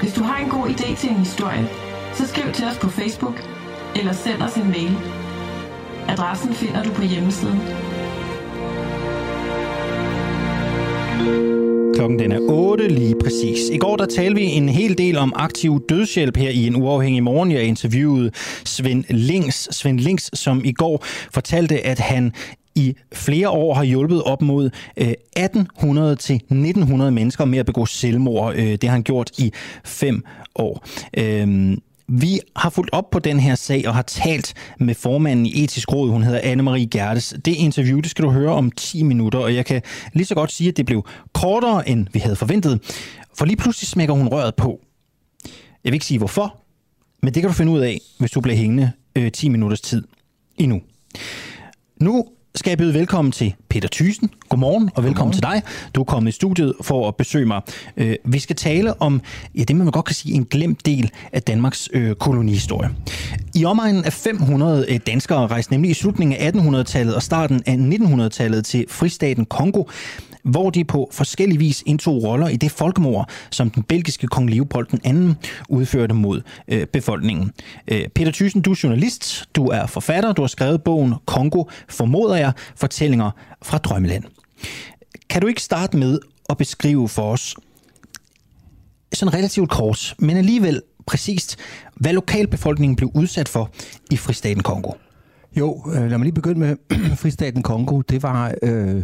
Hvis 0.00 0.14
du 0.14 0.22
har 0.22 0.44
en 0.44 0.50
god 0.50 0.66
idé 0.66 0.96
til 0.96 1.10
en 1.10 1.16
historie, 1.16 1.68
så 2.14 2.28
skriv 2.28 2.52
til 2.52 2.64
os 2.64 2.78
på 2.78 2.88
Facebook 2.88 3.55
eller 3.98 4.12
send 4.12 4.42
os 4.42 4.54
en 4.54 4.68
mail. 4.70 4.96
Adressen 6.08 6.54
finder 6.54 6.82
du 6.82 6.92
på 6.92 7.02
hjemmesiden. 7.02 7.60
Klokken 11.94 12.18
den 12.18 12.32
er 12.32 12.40
8 12.40 12.88
lige 12.88 13.14
præcis. 13.24 13.58
I 13.72 13.78
går 13.78 13.96
der 13.96 14.06
talte 14.06 14.40
vi 14.40 14.44
en 14.44 14.68
hel 14.68 14.98
del 14.98 15.18
om 15.18 15.32
aktiv 15.36 15.80
dødshjælp 15.88 16.36
her 16.36 16.50
i 16.50 16.66
en 16.66 16.76
uafhængig 16.76 17.22
morgen. 17.22 17.52
Jeg 17.52 17.62
interviewede 17.62 18.30
Svend 18.64 19.04
Lings, 19.10 19.76
Svend 19.76 20.00
Lings, 20.00 20.38
som 20.38 20.64
i 20.64 20.72
går 20.72 21.04
fortalte, 21.30 21.86
at 21.86 21.98
han 21.98 22.32
i 22.74 22.94
flere 23.14 23.50
år 23.50 23.74
har 23.74 23.84
hjulpet 23.84 24.22
op 24.22 24.42
mod 24.42 24.70
øh, 24.96 25.08
1800 25.08 26.16
til 26.16 26.34
1900 26.34 27.10
mennesker 27.10 27.44
med 27.44 27.58
at 27.58 27.66
begå 27.66 27.86
selvmord. 27.86 28.54
Øh, 28.54 28.66
det 28.66 28.84
har 28.84 28.90
han 28.90 29.02
gjort 29.02 29.30
i 29.38 29.52
fem 29.84 30.24
år. 30.54 30.84
Øhm, 31.18 31.78
vi 32.08 32.40
har 32.56 32.70
fulgt 32.70 32.92
op 32.92 33.10
på 33.10 33.18
den 33.18 33.40
her 33.40 33.54
sag 33.54 33.88
og 33.88 33.94
har 33.94 34.02
talt 34.02 34.54
med 34.78 34.94
formanden 34.94 35.46
i 35.46 35.64
Etisk 35.64 35.92
Råd. 35.92 36.10
Hun 36.10 36.22
hedder 36.22 36.40
Anne-Marie 36.40 36.88
Gertes. 36.98 37.34
Det 37.44 37.54
interview, 37.54 38.00
det 38.00 38.10
skal 38.10 38.24
du 38.24 38.30
høre 38.30 38.52
om 38.52 38.70
10 38.70 39.02
minutter, 39.02 39.38
og 39.38 39.54
jeg 39.54 39.66
kan 39.66 39.82
lige 40.12 40.26
så 40.26 40.34
godt 40.34 40.52
sige, 40.52 40.68
at 40.68 40.76
det 40.76 40.86
blev 40.86 41.06
kortere, 41.32 41.88
end 41.88 42.06
vi 42.12 42.18
havde 42.18 42.36
forventet. 42.36 42.80
For 43.34 43.44
lige 43.44 43.56
pludselig 43.56 43.88
smækker 43.88 44.14
hun 44.14 44.28
røret 44.28 44.54
på. 44.54 44.80
Jeg 45.84 45.92
vil 45.92 45.94
ikke 45.94 46.06
sige 46.06 46.18
hvorfor, 46.18 46.56
men 47.22 47.34
det 47.34 47.42
kan 47.42 47.50
du 47.50 47.54
finde 47.54 47.72
ud 47.72 47.80
af, 47.80 48.00
hvis 48.18 48.30
du 48.30 48.40
bliver 48.40 48.56
hængende 48.56 48.92
øh, 49.16 49.32
10 49.32 49.48
minutters 49.48 49.80
tid 49.80 50.04
endnu. 50.56 50.80
Nu 52.00 52.26
skal 52.56 52.70
jeg 52.70 52.78
byde 52.78 52.94
velkommen 52.94 53.32
til 53.32 53.54
Peter 53.68 53.88
Thysen. 53.92 54.30
Godmorgen 54.48 54.90
og 54.94 55.04
velkommen 55.04 55.32
Godmorgen. 55.32 55.62
til 55.62 55.64
dig. 55.64 55.90
Du 55.94 56.00
er 56.00 56.04
kommet 56.04 56.28
i 56.28 56.32
studiet 56.32 56.74
for 56.82 57.08
at 57.08 57.16
besøge 57.16 57.46
mig. 57.46 57.60
Øh, 57.96 58.16
vi 58.24 58.38
skal 58.38 58.56
tale 58.56 59.02
om 59.02 59.20
ja, 59.54 59.62
det, 59.62 59.76
man 59.76 59.86
godt 59.86 60.04
kan 60.04 60.14
sige, 60.14 60.34
en 60.34 60.44
glemt 60.44 60.86
del 60.86 61.10
af 61.32 61.42
Danmarks 61.42 61.88
øh, 61.92 62.14
kolonihistorie. 62.14 62.90
I 63.54 63.64
omegnen 63.64 64.04
af 64.04 64.12
500 64.12 64.86
øh, 64.88 65.00
danskere 65.06 65.46
rejste 65.46 65.72
nemlig 65.72 65.90
i 65.90 65.94
slutningen 65.94 66.36
af 66.40 66.50
1800-tallet 66.50 67.14
og 67.14 67.22
starten 67.22 67.62
af 67.66 67.76
1900-tallet 67.76 68.64
til 68.64 68.84
fristaten 68.88 69.44
Kongo 69.44 69.84
hvor 70.46 70.70
de 70.70 70.84
på 70.84 71.08
forskellig 71.12 71.60
vis 71.60 71.82
indtog 71.86 72.22
roller 72.22 72.48
i 72.48 72.56
det 72.56 72.70
folkemord, 72.70 73.30
som 73.50 73.70
den 73.70 73.82
belgiske 73.82 74.26
kong 74.26 74.50
Leopold 74.50 74.86
II 75.06 75.34
udførte 75.68 76.14
mod 76.14 76.42
øh, 76.68 76.86
befolkningen. 76.86 77.52
Øh, 77.88 78.08
Peter 78.08 78.32
Thyssen, 78.32 78.62
du 78.62 78.70
er 78.70 78.80
journalist, 78.82 79.44
du 79.56 79.66
er 79.66 79.86
forfatter, 79.86 80.32
du 80.32 80.42
har 80.42 80.46
skrevet 80.46 80.82
bogen 80.82 81.14
Kongo, 81.26 81.64
formoder 81.88 82.36
jeg, 82.36 82.52
fortællinger 82.76 83.30
fra 83.62 83.78
Drømmeland. 83.78 84.24
Kan 85.28 85.42
du 85.42 85.46
ikke 85.46 85.62
starte 85.62 85.96
med 85.96 86.18
at 86.50 86.56
beskrive 86.56 87.08
for 87.08 87.32
os, 87.32 87.54
sådan 89.12 89.34
relativt 89.34 89.70
kort, 89.70 90.14
men 90.18 90.36
alligevel 90.36 90.82
præcist, 91.06 91.56
hvad 91.94 92.12
lokalbefolkningen 92.12 92.96
blev 92.96 93.10
udsat 93.14 93.48
for 93.48 93.70
i 94.10 94.16
fristaten 94.16 94.62
Kongo? 94.62 94.92
Jo, 95.58 95.82
øh, 95.94 96.10
lad 96.10 96.18
mig 96.18 96.20
lige 96.20 96.32
begynde 96.32 96.60
med 96.60 96.76
fristaten 97.22 97.62
Kongo. 97.62 98.00
Det 98.00 98.22
var 98.22 98.54
øh, 98.62 99.02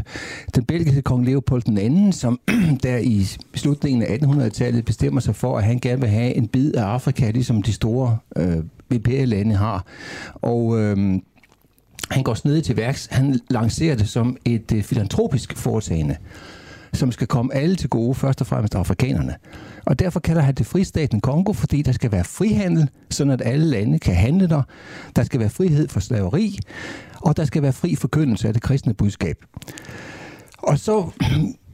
den 0.55 0.64
belgiske 0.64 1.03
kong 1.03 1.24
Leopold 1.26 1.78
II, 1.78 2.12
som 2.12 2.40
der 2.82 2.96
i 2.96 3.26
slutningen 3.55 4.03
af 4.03 4.18
1800-tallet 4.22 4.84
bestemmer 4.84 5.20
sig 5.20 5.36
for, 5.36 5.59
at 5.59 5.64
han 5.64 5.78
gerne 5.78 6.00
vil 6.00 6.11
have 6.11 6.34
en 6.34 6.48
bid 6.48 6.74
af 6.74 6.82
Afrika, 6.82 7.30
ligesom 7.30 7.62
de 7.62 7.72
store 7.72 8.18
øh, 8.36 8.57
imperielande 8.90 9.55
har. 9.55 9.84
Og 10.34 10.80
øh, 10.80 10.96
han 12.11 12.22
går 12.22 12.34
snedig 12.34 12.64
til 12.64 12.76
værks. 12.76 13.09
Han 13.11 13.40
lancerer 13.50 13.96
det 13.96 14.09
som 14.09 14.36
et 14.44 14.72
øh, 14.72 14.82
filantropisk 14.82 15.57
foretagende, 15.57 16.16
som 16.95 17.12
skal 17.12 17.26
komme 17.26 17.55
alle 17.55 17.76
til 17.76 17.88
gode, 17.88 18.14
først 18.14 18.40
og 18.40 18.47
fremmest 18.47 18.74
afrikanerne. 18.74 19.34
Og 19.86 19.99
derfor 19.99 20.20
kalder 20.20 20.43
han 20.43 20.55
det 20.55 20.66
fristaten 20.66 21.20
Kongo, 21.20 21.53
fordi 21.53 21.82
der 21.82 21.93
skal 21.93 22.12
være 22.12 22.24
frihandel, 22.24 22.88
sådan 23.11 23.30
at 23.30 23.43
alle 23.45 23.66
lande 23.66 23.99
kan 23.99 24.14
handle 24.14 24.49
der. 24.49 24.62
Der 25.16 25.24
skal 25.24 25.40
være 25.40 25.51
frihed 25.51 25.88
for 25.88 26.01
slaveri, 26.01 26.59
og 27.20 27.36
der 27.36 27.45
skal 27.45 27.62
være 27.62 27.72
fri 27.72 27.95
forkyndelse 27.95 28.49
af 28.49 28.55
det 28.55 28.62
kristne 28.62 28.95
budskab. 28.95 29.36
Og 30.59 30.78
så 30.78 31.11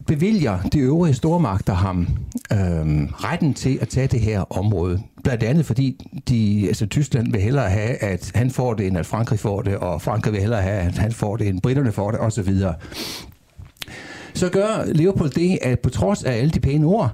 bevilger 0.07 0.62
de 0.62 0.79
øvrige 0.79 1.14
stormagter 1.14 1.75
ham 1.75 2.09
øhm, 2.53 3.07
retten 3.07 3.55
til 3.55 3.79
at 3.81 3.89
tage 3.89 4.07
det 4.07 4.21
her 4.21 4.59
område. 4.59 5.03
Blandt 5.25 5.43
andet 5.43 5.66
fordi 5.66 6.07
de, 6.29 6.64
altså 6.69 6.87
Tyskland 6.87 7.33
vil 7.33 7.41
hellere 7.41 7.71
have, 7.71 8.03
at 8.03 8.31
han 8.35 8.51
får 8.51 8.75
det, 8.75 8.87
end 8.87 8.99
at 8.99 9.07
Frankrig 9.07 9.39
får 9.39 9.62
det, 9.62 9.77
og 9.77 10.03
Frankrig 10.03 10.33
vil 10.33 10.41
hellere 10.41 10.62
have, 10.62 10.81
at 10.81 10.99
han 10.99 11.12
får 11.12 11.37
det, 11.37 11.49
end 11.49 11.61
britterne 11.61 11.93
får 11.93 12.11
det, 12.11 12.21
osv. 12.21 12.55
Så 14.39 14.49
gør 14.49 14.84
Leopold 14.86 15.30
det, 15.30 15.59
at 15.62 15.80
på 15.80 15.91
trods 15.91 16.24
af 16.24 16.32
alle 16.32 16.51
de 16.51 16.61
pæne 16.61 16.86
ord, 16.86 17.12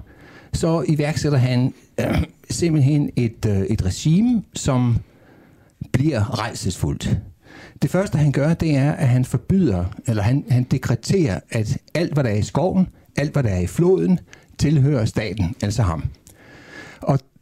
så 0.53 0.85
iværksætter 0.87 1.37
han 1.37 1.73
øh, 1.99 2.23
simpelthen 2.49 3.09
et, 3.15 3.45
øh, 3.47 3.59
et 3.59 3.85
regime, 3.85 4.43
som 4.53 4.97
bliver 5.93 6.39
rejsesfuldt. 6.39 7.17
Det 7.81 7.89
første, 7.89 8.17
han 8.17 8.31
gør, 8.31 8.53
det 8.53 8.75
er, 8.75 8.91
at 8.91 9.07
han 9.07 9.25
forbyder, 9.25 9.85
eller 10.07 10.23
han, 10.23 10.45
han 10.49 10.63
dekreterer, 10.63 11.39
at 11.51 11.77
alt, 11.93 12.13
hvad 12.13 12.23
der 12.23 12.29
er 12.29 12.35
i 12.35 12.41
skoven, 12.41 12.87
alt, 13.17 13.33
hvad 13.33 13.43
der 13.43 13.49
er 13.49 13.59
i 13.59 13.67
floden, 13.67 14.19
tilhører 14.57 15.05
staten, 15.05 15.55
altså 15.61 15.81
ham. 15.81 16.03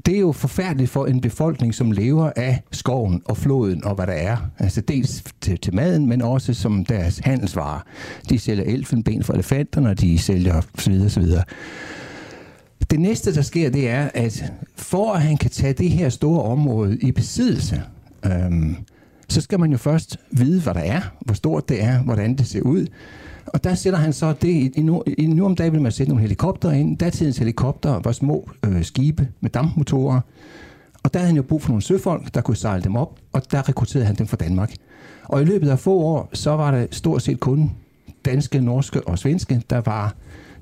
Det 0.05 0.15
er 0.15 0.19
jo 0.19 0.31
forfærdeligt 0.31 0.89
for 0.89 1.05
en 1.05 1.21
befolkning, 1.21 1.75
som 1.75 1.91
lever 1.91 2.31
af 2.35 2.61
skoven 2.71 3.21
og 3.25 3.37
floden 3.37 3.85
og 3.85 3.95
hvad 3.95 4.07
der 4.07 4.13
er. 4.13 4.37
Altså 4.59 4.81
dels 4.81 5.23
til, 5.41 5.59
til 5.59 5.75
maden, 5.75 6.05
men 6.05 6.21
også 6.21 6.53
som 6.53 6.85
deres 6.85 7.19
handelsvarer. 7.19 7.79
De 8.29 8.39
sælger 8.39 8.63
elfenben 8.63 9.23
for 9.23 9.33
elefanterne, 9.33 9.89
og 9.89 10.01
de 10.01 10.19
sælger 10.19 10.61
osv. 10.77 11.21
videre. 11.21 11.43
Det 12.91 12.99
næste, 12.99 13.35
der 13.35 13.41
sker, 13.41 13.69
det 13.69 13.89
er, 13.89 14.09
at 14.13 14.53
for 14.75 15.13
at 15.13 15.21
han 15.21 15.37
kan 15.37 15.49
tage 15.49 15.73
det 15.73 15.89
her 15.89 16.09
store 16.09 16.43
område 16.43 16.97
i 16.97 17.11
besiddelse, 17.11 17.81
øhm, 18.25 18.75
så 19.29 19.41
skal 19.41 19.59
man 19.59 19.71
jo 19.71 19.77
først 19.77 20.17
vide, 20.31 20.61
hvad 20.61 20.73
der 20.73 20.79
er, 20.79 21.01
hvor 21.21 21.33
stort 21.33 21.69
det 21.69 21.83
er, 21.83 22.03
hvordan 22.03 22.35
det 22.35 22.47
ser 22.47 22.61
ud. 22.61 22.87
Og 23.53 23.63
der 23.63 23.75
sætter 23.75 23.99
han 23.99 24.13
så 24.13 24.33
det, 24.41 24.71
i 24.75 24.81
nu, 24.81 25.03
i 25.17 25.27
nu 25.27 25.45
om 25.45 25.55
dagen 25.55 25.73
vil 25.73 25.81
man 25.81 25.91
sætte 25.91 26.09
nogle 26.09 26.21
helikopter 26.21 26.71
ind. 26.71 26.97
Datidens 26.97 27.37
helikopter 27.37 27.99
var 28.03 28.11
små 28.11 28.49
øh, 28.65 28.83
skibe 28.83 29.27
med 29.41 29.49
dampmotorer. 29.49 30.19
Og 31.03 31.13
der 31.13 31.19
havde 31.19 31.27
han 31.27 31.35
jo 31.35 31.43
brug 31.43 31.61
for 31.61 31.69
nogle 31.69 31.81
søfolk, 31.81 32.33
der 32.33 32.41
kunne 32.41 32.57
sejle 32.57 32.83
dem 32.83 32.95
op, 32.95 33.19
og 33.33 33.51
der 33.51 33.69
rekrutterede 33.69 34.05
han 34.05 34.15
dem 34.15 34.27
fra 34.27 34.37
Danmark. 34.37 34.73
Og 35.23 35.41
i 35.41 35.45
løbet 35.45 35.69
af 35.69 35.79
få 35.79 35.97
år, 35.97 36.29
så 36.33 36.51
var 36.51 36.71
der 36.71 36.87
stort 36.91 37.21
set 37.21 37.39
kun 37.39 37.71
danske, 38.25 38.61
norske 38.61 39.07
og 39.07 39.19
svenske, 39.19 39.61
der 39.69 39.81
var 39.81 40.15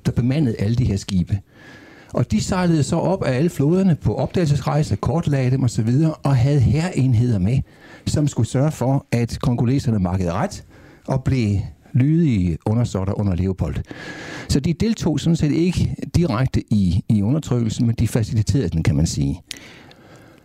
der 0.06 0.12
bemandede 0.12 0.56
alle 0.60 0.76
de 0.76 0.86
her 0.86 0.98
skibe. 0.98 1.40
Og 2.14 2.32
de 2.32 2.42
sejlede 2.42 2.84
så 2.84 2.96
op 2.96 3.24
af 3.24 3.32
alle 3.38 3.50
floderne 3.50 3.96
på 3.96 4.16
opdagelsesrejser, 4.16 4.96
kortlagde 4.96 5.52
dem 5.52 5.64
osv., 5.64 5.90
og 6.24 6.36
havde 6.36 6.60
herenheder 6.60 7.40
med, 7.40 7.60
som 8.08 8.28
skulle 8.28 8.50
sørge 8.50 8.72
for, 8.72 9.06
at 9.12 9.38
kongoleserne 9.42 10.00
markede 10.00 10.32
ret 10.32 10.64
og 11.08 11.24
blev 11.24 11.60
lydige 11.94 12.58
undersåtter 12.66 13.20
under 13.20 13.36
Leopold. 13.36 13.76
Så 14.50 14.60
de 14.60 14.74
deltog 14.74 15.20
sådan 15.20 15.36
set 15.36 15.52
ikke 15.52 15.96
direkte 16.16 16.64
i, 16.74 17.04
i 17.10 17.22
undertrykkelsen, 17.22 17.86
men 17.86 17.96
de 17.96 18.08
faciliterede 18.08 18.70
den, 18.70 18.84
kan 18.84 18.96
man 18.96 19.08
sige. 19.08 19.42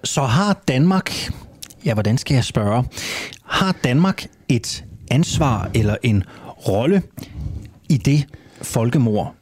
Så 0.05 0.23
har 0.23 0.63
Danmark, 0.69 1.31
ja, 1.85 1.95
hvordan 1.95 2.19
skal 2.19 2.35
jeg 2.35 2.45
spørge, 2.45 2.85
har 3.45 3.77
Danmark 3.85 4.27
et 4.49 4.85
ansvar 5.11 5.71
eller 5.75 5.97
en 6.03 6.25
rolle 6.69 7.03
i 7.89 7.97
det 7.97 8.27
folkemord, 8.63 9.35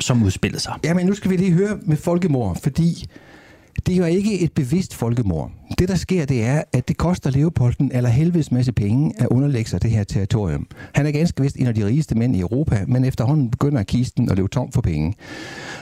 som 0.00 0.22
udspillede 0.22 0.62
sig? 0.62 0.74
Jamen, 0.84 1.06
nu 1.06 1.14
skal 1.14 1.30
vi 1.30 1.36
lige 1.36 1.52
høre 1.52 1.78
med 1.82 1.96
folkemord, 1.96 2.60
fordi 2.62 3.06
det 3.86 3.94
er 3.94 3.98
jo 3.98 4.04
ikke 4.04 4.40
et 4.40 4.52
bevidst 4.52 4.94
folkemord. 4.94 5.50
Det, 5.78 5.88
der 5.88 5.94
sker, 5.94 6.24
det 6.24 6.44
er, 6.44 6.62
at 6.72 6.88
det 6.88 6.96
koster 6.96 7.30
Leopolden 7.30 7.90
eller 7.94 8.10
helvedes 8.10 8.52
masse 8.52 8.72
penge 8.72 9.12
at 9.18 9.26
underlægge 9.26 9.70
sig 9.70 9.82
det 9.82 9.90
her 9.90 10.04
territorium. 10.04 10.66
Han 10.94 11.06
er 11.06 11.10
ganske 11.10 11.42
vist 11.42 11.56
en 11.56 11.66
af 11.66 11.74
de 11.74 11.86
rigeste 11.86 12.14
mænd 12.14 12.36
i 12.36 12.40
Europa, 12.40 12.84
men 12.88 13.04
efterhånden 13.04 13.50
begynder 13.50 13.82
kisten 13.82 14.30
at 14.30 14.36
løbe 14.36 14.48
tom 14.48 14.72
for 14.72 14.80
penge. 14.80 15.14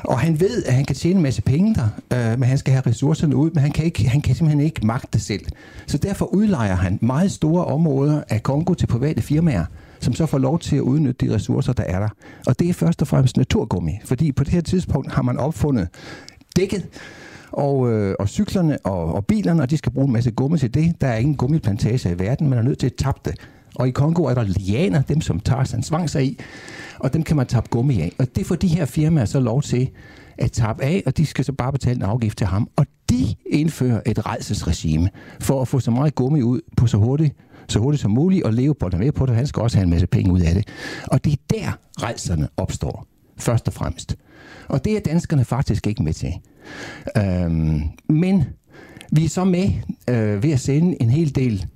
Og 0.05 0.19
han 0.19 0.41
ved, 0.41 0.65
at 0.65 0.75
han 0.75 0.85
kan 0.85 0.97
tjene 0.97 1.17
en 1.17 1.23
masse 1.23 1.43
penge 1.43 1.75
der, 1.75 1.89
øh, 2.13 2.39
men 2.39 2.49
han 2.49 2.59
skal 2.59 2.73
have 2.73 2.83
ressourcerne 2.87 3.37
ud, 3.37 3.51
men 3.51 3.63
han 3.63 3.71
kan, 3.71 3.85
ikke, 3.85 4.09
han 4.09 4.21
kan 4.21 4.35
simpelthen 4.35 4.65
ikke 4.65 4.87
magte 4.87 5.09
det 5.13 5.23
selv. 5.23 5.45
Så 5.87 5.99
derfor 5.99 6.27
udlejer 6.27 6.75
han 6.75 6.99
meget 7.03 7.33
store 7.33 7.65
områder 7.65 8.23
af 8.29 8.43
Kongo 8.43 8.75
til 8.75 8.87
private 8.87 9.23
firmaer, 9.23 9.65
som 10.01 10.15
så 10.15 10.27
får 10.27 10.39
lov 10.39 10.59
til 10.59 10.77
at 10.77 10.83
udnytte 10.83 11.27
de 11.27 11.35
ressourcer, 11.35 11.73
der 11.73 11.85
er 11.85 11.99
der. 11.99 12.09
Og 12.47 12.59
det 12.59 12.69
er 12.69 12.73
først 12.73 13.03
og 13.03 13.09
fremmest 13.09 13.37
naturgummi, 13.37 13.93
fordi 14.05 14.33
på 14.33 14.45
det 14.45 14.53
her 14.53 14.61
tidspunkt 14.61 15.13
har 15.13 15.23
man 15.23 15.39
opfundet 15.39 15.89
dækket, 16.57 16.87
og, 17.53 17.93
øh, 17.93 18.15
og 18.19 18.29
cyklerne 18.29 18.79
og, 18.85 19.15
og 19.15 19.27
bilerne, 19.27 19.63
og 19.63 19.71
de 19.71 19.77
skal 19.77 19.93
bruge 19.93 20.07
en 20.07 20.13
masse 20.13 20.31
gummi 20.31 20.59
til 20.59 20.75
det. 20.75 21.01
Der 21.01 21.07
er 21.07 21.17
ingen 21.17 21.37
gummiplantager 21.37 22.11
i 22.11 22.19
verden, 22.19 22.49
man 22.49 22.59
er 22.59 22.63
nødt 22.63 22.79
til 22.79 22.87
at 22.87 22.95
tabe 22.95 23.19
det. 23.25 23.35
Og 23.75 23.89
i 23.89 23.91
Kongo 23.91 24.25
er 24.25 24.35
der 24.35 24.43
lianer, 24.43 25.03
dem 25.03 25.21
som 25.21 25.41
tager 25.41 25.65
sig 25.65 25.77
en 25.77 25.83
svang 25.83 26.11
sig 26.11 26.25
i, 26.25 26.39
og 26.99 27.13
dem 27.13 27.23
kan 27.23 27.37
man 27.37 27.47
tabe 27.47 27.69
gummi 27.71 28.01
af. 28.01 28.13
Og 28.19 28.37
det 28.37 28.47
får 28.47 28.55
de 28.55 28.69
her 28.69 28.85
firmaer 28.85 29.25
så 29.25 29.41
lov 29.41 29.63
til 29.63 29.91
at 30.39 30.53
tabe 30.53 30.85
af, 30.85 31.03
og 31.07 31.17
de 31.17 31.27
skal 31.27 31.45
så 31.45 31.53
bare 31.53 31.73
betale 31.73 31.97
en 31.97 32.03
afgift 32.03 32.39
til 32.39 32.47
ham. 32.47 32.69
Og 32.77 32.87
de 33.11 33.35
indfører 33.47 34.01
et 34.07 34.27
rejsesregime 34.27 35.11
for 35.41 35.63
at 35.63 35.69
få 35.69 35.81
så 35.81 35.91
meget 35.91 36.15
gummi 36.15 36.43
ud 36.43 36.61
på 36.77 36.87
så 36.87 36.97
hurtigt 36.97 37.37
så 37.69 37.79
hurtigt 37.79 38.03
som 38.03 38.11
muligt, 38.11 38.45
og 38.45 38.53
leve 38.53 38.75
på 38.75 38.89
det 38.89 38.99
med 38.99 39.13
på 39.13 39.27
det. 39.27 39.35
Han 39.35 39.47
skal 39.47 39.63
også 39.63 39.77
have 39.77 39.85
en 39.85 39.91
masse 39.91 40.07
penge 40.07 40.33
ud 40.33 40.41
af 40.41 40.55
det. 40.55 40.69
Og 41.07 41.25
det 41.25 41.33
er 41.33 41.37
der 41.51 41.79
rejserne 42.03 42.49
opstår, 42.57 43.07
først 43.39 43.69
og 43.69 43.75
fremmest. 43.75 44.17
Og 44.69 44.85
det 44.85 44.97
er 44.97 45.01
danskerne 45.01 45.45
faktisk 45.45 45.87
ikke 45.87 46.03
med 46.03 46.13
til. 46.13 46.33
Øhm, 47.17 47.81
men 48.09 48.45
vi 49.13 49.25
er 49.25 49.29
så 49.29 49.45
med 49.45 49.71
øh, 50.11 50.43
ved 50.43 50.53
at 50.53 50.61
sende 50.61 51.03
en 51.03 51.11
hel 51.11 51.35
del 51.35 51.67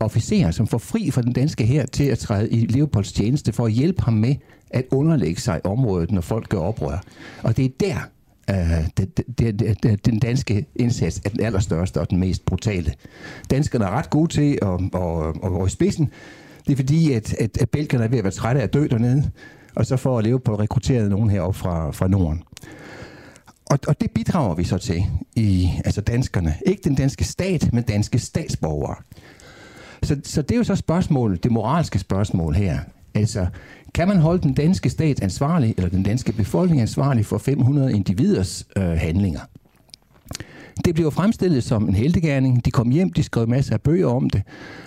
officerer, 0.00 0.50
som 0.50 0.66
får 0.66 0.78
fri 0.78 1.10
fra 1.10 1.22
den 1.22 1.32
danske 1.32 1.64
her 1.64 1.86
til 1.86 2.04
at 2.04 2.18
træde 2.18 2.50
i 2.50 2.66
Leopolds 2.66 3.12
tjeneste 3.12 3.52
for 3.52 3.66
at 3.66 3.72
hjælpe 3.72 4.02
ham 4.02 4.14
med 4.14 4.34
at 4.70 4.84
underlægge 4.90 5.40
sig 5.40 5.66
området, 5.66 6.10
når 6.10 6.20
folk 6.20 6.48
gør 6.48 6.58
oprør. 6.58 6.98
Og 7.42 7.56
det 7.56 7.64
er 7.64 7.68
der, 7.80 7.96
øh, 8.50 8.88
det, 8.96 9.16
det, 9.38 9.58
det, 9.60 9.82
det, 9.82 10.06
den 10.06 10.18
danske 10.18 10.66
indsats 10.76 11.20
er 11.24 11.28
den 11.28 11.40
allerstørste 11.40 12.00
og 12.00 12.10
den 12.10 12.18
mest 12.18 12.44
brutale. 12.44 12.92
Danskerne 13.50 13.84
er 13.84 13.90
ret 13.90 14.10
gode 14.10 14.32
til 14.32 14.58
at, 14.62 14.80
at, 14.94 15.26
at 15.44 15.50
gå 15.50 15.66
i 15.66 15.70
spidsen. 15.70 16.10
Det 16.66 16.72
er 16.72 16.76
fordi, 16.76 17.12
at, 17.12 17.34
at, 17.34 17.58
at 17.62 17.70
belgerne 17.70 18.04
er 18.04 18.08
ved 18.08 18.18
at 18.18 18.24
være 18.24 18.32
trætte 18.32 18.60
af 18.60 18.64
at 18.64 18.74
dø 18.74 18.86
dernede, 18.90 19.30
og 19.74 19.86
så 19.86 19.96
for 19.96 20.18
at 20.18 20.24
leve 20.24 20.40
på 20.40 20.54
rekrutteret 20.54 21.10
nogen 21.10 21.30
herop 21.30 21.54
fra, 21.54 21.90
fra 21.90 22.08
Norden. 22.08 22.42
Og, 23.70 23.78
og 23.88 24.00
det 24.00 24.10
bidrager 24.10 24.54
vi 24.54 24.64
så 24.64 24.78
til, 24.78 25.04
i, 25.36 25.70
altså 25.84 26.00
danskerne. 26.00 26.54
Ikke 26.66 26.82
den 26.84 26.94
danske 26.94 27.24
stat, 27.24 27.72
men 27.72 27.82
danske 27.82 28.18
statsborgere. 28.18 28.96
Så, 30.02 30.20
så 30.24 30.42
det 30.42 30.52
er 30.52 30.56
jo 30.56 30.64
så 30.64 30.74
spørgsmålet, 30.74 31.44
det 31.44 31.52
moralske 31.52 31.98
spørgsmål 31.98 32.54
her. 32.54 32.78
Altså, 33.14 33.46
kan 33.94 34.08
man 34.08 34.18
holde 34.18 34.42
den 34.42 34.54
danske 34.54 34.90
stat 34.90 35.22
ansvarlig, 35.22 35.74
eller 35.76 35.90
den 35.90 36.02
danske 36.02 36.32
befolkning 36.32 36.80
ansvarlig 36.80 37.26
for 37.26 37.38
500 37.38 37.92
individers 37.92 38.66
øh, 38.76 38.84
handlinger? 38.84 39.40
Det 40.84 40.94
blev 40.94 41.12
fremstillet 41.12 41.64
som 41.64 41.88
en 41.88 41.94
heldegærning. 41.94 42.64
De 42.64 42.70
kom 42.70 42.90
hjem, 42.90 43.12
de 43.12 43.22
skrev 43.22 43.48
masser 43.48 43.74
af 43.74 43.80
bøger 43.80 44.06
om 44.06 44.30
det, 44.30 44.42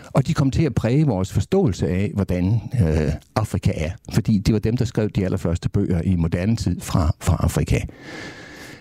og 0.07 0.27
de 0.27 0.33
kom 0.33 0.51
til 0.51 0.63
at 0.63 0.75
præge 0.75 1.05
vores 1.05 1.33
forståelse 1.33 1.87
af, 1.87 2.11
hvordan 2.13 2.61
øh, 2.81 3.13
Afrika 3.35 3.71
er. 3.75 3.89
Fordi 4.13 4.37
det 4.37 4.53
var 4.53 4.59
dem, 4.59 4.77
der 4.77 4.85
skrev 4.85 5.09
de 5.09 5.25
allerførste 5.25 5.69
bøger 5.69 6.01
i 6.01 6.15
moderne 6.15 6.55
tid 6.55 6.81
fra, 6.81 7.15
fra 7.19 7.37
Afrika. 7.39 7.79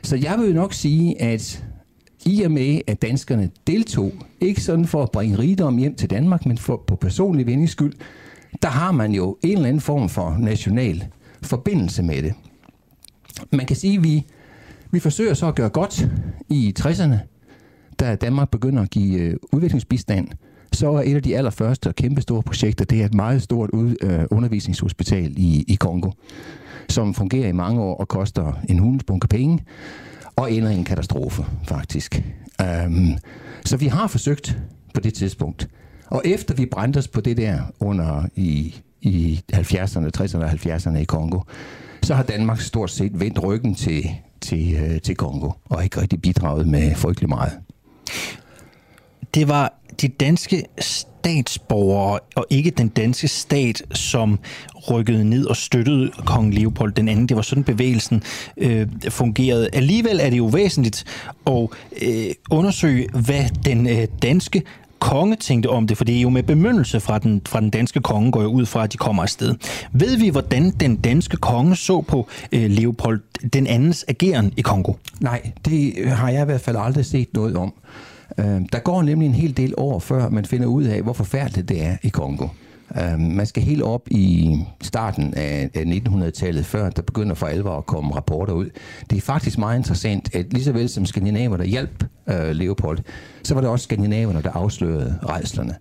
Så 0.03 0.17
jeg 0.17 0.39
vil 0.39 0.55
nok 0.55 0.73
sige, 0.73 1.23
at 1.23 1.65
i 2.27 2.43
og 2.43 2.51
med, 2.51 2.81
at 2.87 3.03
danskerne 3.03 3.51
deltog, 3.67 4.13
ikke 4.41 4.61
sådan 4.61 4.87
for 4.87 5.03
at 5.03 5.11
bringe 5.11 5.39
rigdom 5.39 5.77
hjem 5.77 5.95
til 5.95 6.11
Danmark, 6.11 6.47
men 6.47 6.59
for, 6.59 6.83
på 6.87 6.97
personlig 6.97 7.47
vindings 7.47 7.73
skyld, 7.73 7.93
der 8.63 8.69
har 8.69 8.93
man 8.93 9.13
jo 9.13 9.37
en 9.43 9.53
eller 9.53 9.69
anden 9.69 9.81
form 9.81 10.09
for 10.09 10.37
national 10.39 11.07
forbindelse 11.43 12.03
med 12.03 12.23
det. 12.23 12.35
Man 13.53 13.67
kan 13.67 13.77
sige, 13.77 13.97
at 13.97 14.05
vi, 14.05 14.27
vi 14.91 14.99
forsøger 14.99 15.35
så 15.35 15.47
at 15.47 15.55
gøre 15.55 15.69
godt 15.69 16.09
i 16.49 16.75
60'erne, 16.81 17.17
da 18.01 18.15
Danmark 18.15 18.51
begynder 18.51 18.83
at 18.83 18.91
give 18.91 19.21
øh, 19.21 19.37
udviklingsbistand. 19.53 20.29
Så 20.73 20.93
er 20.93 21.03
et 21.03 21.15
af 21.15 21.23
de 21.23 21.37
allerførste 21.37 21.89
og 21.89 21.95
kæmpe 21.95 22.21
store 22.21 22.43
projekter, 22.43 22.85
det 22.85 23.01
er 23.01 23.05
et 23.05 23.15
meget 23.15 23.43
stort 23.43 23.71
ud, 23.71 23.97
øh, 24.03 24.25
undervisningshospital 24.31 25.35
i, 25.37 25.65
i 25.69 25.75
Kongo, 25.75 26.11
som 26.91 27.15
fungerer 27.15 27.49
i 27.49 27.53
mange 27.53 27.81
år 27.81 27.97
og 27.97 28.09
koster 28.09 28.53
en 28.69 28.79
hundesbunke 28.79 29.29
penge, 29.29 29.65
og 30.37 30.53
ender 30.53 30.71
i 30.71 30.75
en 30.75 30.85
katastrofe, 30.85 31.45
faktisk. 31.65 32.23
Um, 32.87 33.19
så 33.65 33.77
vi 33.77 33.87
har 33.87 34.07
forsøgt 34.07 34.59
på 34.95 35.01
det 35.01 35.15
tidspunkt 35.15 35.69
og 36.11 36.23
efter 36.25 36.55
vi 36.55 36.67
brændte 36.67 36.99
os 36.99 37.09
på 37.09 37.21
det 37.21 37.37
der 37.37 37.59
under 37.81 38.27
i, 38.37 38.75
i 39.01 39.41
70'erne, 39.53 40.11
60'erne 40.19 40.45
og 40.45 40.51
70'erne 40.51 40.97
i 40.97 41.05
Kongo, 41.05 41.41
så 42.03 42.15
har 42.15 42.23
Danmark 42.23 42.61
stort 42.61 42.91
set 42.91 43.21
vendt 43.21 43.43
ryggen 43.43 43.75
til, 43.75 44.11
til, 44.41 44.75
øh, 44.75 45.01
til 45.01 45.17
Kongo, 45.17 45.51
og 45.65 45.85
ikke 45.85 46.01
rigtig 46.01 46.23
bidraget 46.23 46.69
med 46.69 46.95
frygtelig 46.95 47.29
meget. 47.29 47.53
Det 49.35 49.49
var 49.49 49.75
de 50.01 50.09
danske 50.09 50.65
statsborgere, 51.21 52.19
og 52.35 52.47
ikke 52.51 52.71
den 52.71 52.89
danske 52.89 53.29
stat, 53.29 53.83
som 53.93 54.39
rykkede 54.91 55.25
ned 55.25 55.47
og 55.47 55.57
støttede 55.57 56.11
kong 56.25 56.55
Leopold 56.55 56.93
den 56.93 57.09
anden. 57.09 57.27
Det 57.27 57.37
var 57.37 57.43
sådan, 57.43 57.65
bevægelsen 57.65 58.23
øh, 58.57 58.87
fungerede. 59.09 59.69
Alligevel 59.73 60.21
er 60.23 60.31
det 60.31 60.39
jo 60.39 60.47
væsentligt 60.47 61.05
at 61.47 61.69
øh, 62.03 62.31
undersøge, 62.51 63.09
hvad 63.13 63.45
den 63.65 63.89
øh, 63.89 64.07
danske 64.23 64.63
konge 64.99 65.37
tænkte 65.37 65.67
om 65.67 65.87
det, 65.87 65.97
for 65.97 66.05
det 66.05 66.17
er 66.17 66.21
jo 66.21 66.31
med 66.31 66.43
bemyndelse 66.43 67.01
fra 67.01 67.19
den, 67.19 67.43
fra 67.47 67.61
den 67.61 67.71
danske 67.71 68.01
konge, 68.01 68.33
går 68.33 68.41
jeg 68.41 68.49
ud 68.49 68.67
fra, 68.67 68.85
at 68.85 68.93
de 68.93 68.97
kommer 68.97 69.23
afsted. 69.23 69.55
Ved 69.93 70.17
vi, 70.17 70.29
hvordan 70.29 70.71
den 70.71 70.97
danske 70.97 71.37
konge 71.37 71.77
så 71.77 72.01
på 72.01 72.29
øh, 72.53 72.71
Leopold 72.71 73.21
den 73.53 73.67
andens 73.67 74.05
ageren 74.09 74.53
i 74.57 74.61
Kongo? 74.61 74.93
Nej, 75.21 75.51
det 75.65 76.09
har 76.09 76.31
jeg 76.31 76.43
i 76.43 76.45
hvert 76.45 76.61
fald 76.61 76.77
aldrig 76.77 77.07
set 77.07 77.29
noget 77.35 77.57
om. 77.57 77.73
Øh, 78.39 78.61
der 78.73 78.79
går 78.79 79.03
nemlig 79.03 79.27
en 79.27 79.35
hel 79.35 79.57
del 79.57 79.75
år, 79.77 79.99
før 79.99 80.29
man 80.29 80.45
finder 80.45 80.67
ud 80.67 80.85
af, 80.85 81.03
hvor 81.03 81.13
forfærdeligt 81.13 81.69
det 81.69 81.85
er 81.85 81.97
i 82.03 82.09
Kongo. 82.09 82.49
Øhm, 82.99 83.21
man 83.21 83.47
skal 83.47 83.63
helt 83.63 83.83
op 83.83 84.09
i 84.11 84.57
starten 84.83 85.35
af, 85.35 85.71
1900-tallet, 85.77 86.67
før 86.67 86.91
der 86.91 87.03
begynder 87.03 87.35
for 87.35 87.47
alvor 87.47 87.79
at 87.79 87.87
komme 87.87 88.17
rapporter 88.17 88.53
ud. 88.53 88.71
Det 89.11 89.17
er 89.17 89.21
faktisk 89.21 89.59
meget 89.59 89.79
interessant, 89.79 90.35
at 90.35 90.53
lige 90.53 90.65
så 90.65 90.73
vel 90.73 90.89
som 90.89 91.07
skandinaverne 91.07 91.65
hjalp 91.65 92.05
uh, 92.27 92.51
Leopold, 92.51 92.99
så 93.45 93.55
var 93.55 93.61
det 93.61 93.71
også 93.71 93.83
skandinaverne, 93.83 94.43
der 94.43 94.51
afslørede 94.51 95.19
rejslerne. 95.23 95.75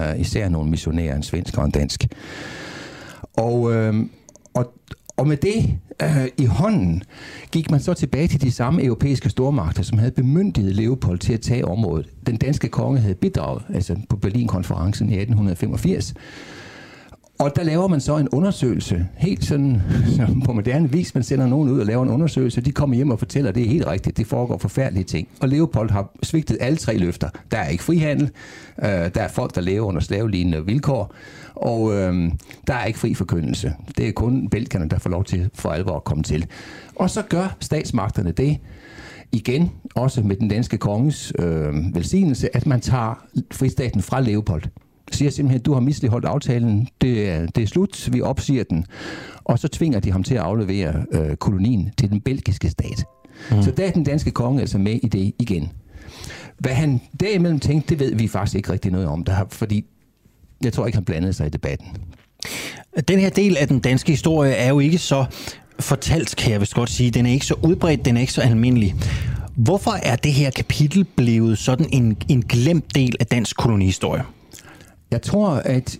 Øh, 0.00 0.20
især 0.20 0.48
nogle 0.48 0.70
missionærer, 0.70 1.16
en 1.16 1.22
svensk 1.22 1.58
og 1.58 1.64
en 1.64 1.70
dansk. 1.70 2.06
Og, 3.36 3.74
øh, 3.74 3.94
og, 4.54 4.72
og 5.18 5.28
med 5.28 5.36
det 5.36 5.78
øh, 6.02 6.28
i 6.36 6.44
hånden 6.44 7.02
gik 7.52 7.70
man 7.70 7.80
så 7.80 7.94
tilbage 7.94 8.28
til 8.28 8.42
de 8.42 8.52
samme 8.52 8.84
europæiske 8.84 9.30
stormagter, 9.30 9.82
som 9.82 9.98
havde 9.98 10.10
bemyndiget 10.10 10.74
Leopold 10.74 11.18
til 11.18 11.32
at 11.32 11.40
tage 11.40 11.64
området. 11.64 12.08
Den 12.26 12.36
danske 12.36 12.68
konge 12.68 13.00
havde 13.00 13.14
bidraget, 13.14 13.62
altså 13.74 13.96
på 14.08 14.16
Berlin-konferencen 14.16 15.08
i 15.08 15.12
1885. 15.12 16.14
Og 17.38 17.56
der 17.56 17.62
laver 17.62 17.88
man 17.88 18.00
så 18.00 18.16
en 18.16 18.28
undersøgelse, 18.28 19.06
helt 19.16 19.44
sådan 19.44 19.82
på 20.44 20.52
moderne 20.52 20.92
vis. 20.92 21.14
Man 21.14 21.24
sender 21.24 21.46
nogen 21.46 21.68
ud 21.68 21.80
og 21.80 21.86
laver 21.86 22.02
en 22.02 22.08
undersøgelse. 22.08 22.60
De 22.60 22.72
kommer 22.72 22.96
hjem 22.96 23.10
og 23.10 23.18
fortæller, 23.18 23.48
at 23.48 23.54
det 23.54 23.62
er 23.62 23.68
helt 23.68 23.86
rigtigt. 23.86 24.16
Det 24.16 24.26
foregår 24.26 24.58
forfærdelige 24.58 25.04
ting. 25.04 25.28
Og 25.40 25.48
Leopold 25.48 25.90
har 25.90 26.10
svigtet 26.22 26.56
alle 26.60 26.76
tre 26.76 26.96
løfter. 26.96 27.28
Der 27.50 27.58
er 27.58 27.68
ikke 27.68 27.84
frihandel. 27.84 28.30
Øh, 28.82 28.88
der 28.88 29.10
er 29.14 29.28
folk, 29.28 29.54
der 29.54 29.60
lever 29.60 29.86
under 29.86 30.00
slavelignende 30.00 30.66
vilkår. 30.66 31.14
Og 31.62 31.94
øh, 31.94 32.32
der 32.66 32.74
er 32.74 32.84
ikke 32.84 32.98
fri 32.98 33.14
forkyndelse. 33.14 33.74
Det 33.96 34.08
er 34.08 34.12
kun 34.12 34.48
belgerne, 34.48 34.88
der 34.88 34.98
får 34.98 35.10
lov 35.10 35.24
til 35.24 35.50
for 35.54 35.70
alvor 35.70 35.96
at 35.96 36.04
komme 36.04 36.22
til. 36.22 36.46
Og 36.96 37.10
så 37.10 37.22
gør 37.22 37.56
statsmagterne 37.60 38.32
det, 38.32 38.58
igen, 39.32 39.70
også 39.94 40.22
med 40.22 40.36
den 40.36 40.48
danske 40.48 40.78
konges 40.78 41.32
øh, 41.38 41.74
velsignelse, 41.94 42.56
at 42.56 42.66
man 42.66 42.80
tager 42.80 43.24
fristaten 43.52 44.02
fra 44.02 44.20
Leopold. 44.20 44.62
Siger 45.12 45.30
simpelthen, 45.30 45.62
du 45.62 45.72
har 45.72 45.80
misligeholdt 45.80 46.26
aftalen, 46.26 46.88
det 47.00 47.30
er, 47.30 47.46
det 47.46 47.62
er 47.62 47.66
slut, 47.66 48.08
vi 48.12 48.20
opsiger 48.20 48.64
den. 48.64 48.84
Og 49.44 49.58
så 49.58 49.68
tvinger 49.68 50.00
de 50.00 50.12
ham 50.12 50.22
til 50.22 50.34
at 50.34 50.40
aflevere 50.40 51.04
øh, 51.12 51.36
kolonien 51.36 51.90
til 51.98 52.10
den 52.10 52.20
belgiske 52.20 52.70
stat. 52.70 53.04
Mm. 53.50 53.62
Så 53.62 53.70
der 53.70 53.86
er 53.86 53.90
den 53.90 54.04
danske 54.04 54.30
konge 54.30 54.60
altså 54.60 54.78
med 54.78 55.00
i 55.02 55.08
det 55.08 55.32
igen. 55.38 55.72
Hvad 56.58 56.72
han 56.72 57.00
derimellem 57.20 57.60
tænkte, 57.60 57.90
det 57.90 58.00
ved 58.00 58.14
vi 58.14 58.28
faktisk 58.28 58.56
ikke 58.56 58.72
rigtig 58.72 58.92
noget 58.92 59.06
om, 59.06 59.24
der, 59.24 59.44
fordi 59.50 59.84
jeg 60.64 60.72
tror 60.72 60.86
ikke, 60.86 60.96
han 60.96 61.04
blandede 61.04 61.32
sig 61.32 61.46
i 61.46 61.50
debatten. 61.50 61.86
Den 63.08 63.18
her 63.18 63.30
del 63.30 63.56
af 63.56 63.68
den 63.68 63.78
danske 63.78 64.12
historie 64.12 64.52
er 64.52 64.68
jo 64.68 64.78
ikke 64.78 64.98
så 64.98 65.24
fortalt, 65.80 66.36
kan 66.36 66.52
jeg 66.52 66.60
vist 66.60 66.74
godt 66.74 66.90
sige. 66.90 67.10
Den 67.10 67.26
er 67.26 67.30
ikke 67.30 67.46
så 67.46 67.54
udbredt, 67.62 68.04
den 68.04 68.16
er 68.16 68.20
ikke 68.20 68.32
så 68.32 68.40
almindelig. 68.40 68.94
Hvorfor 69.56 69.90
er 69.90 70.16
det 70.16 70.32
her 70.32 70.50
kapitel 70.50 71.04
blevet 71.04 71.58
sådan 71.58 71.86
en, 71.92 72.16
en 72.28 72.42
glemt 72.42 72.94
del 72.94 73.16
af 73.20 73.26
dansk 73.26 73.56
kolonihistorie? 73.56 74.22
Jeg 75.10 75.22
tror, 75.22 75.48
at 75.48 75.98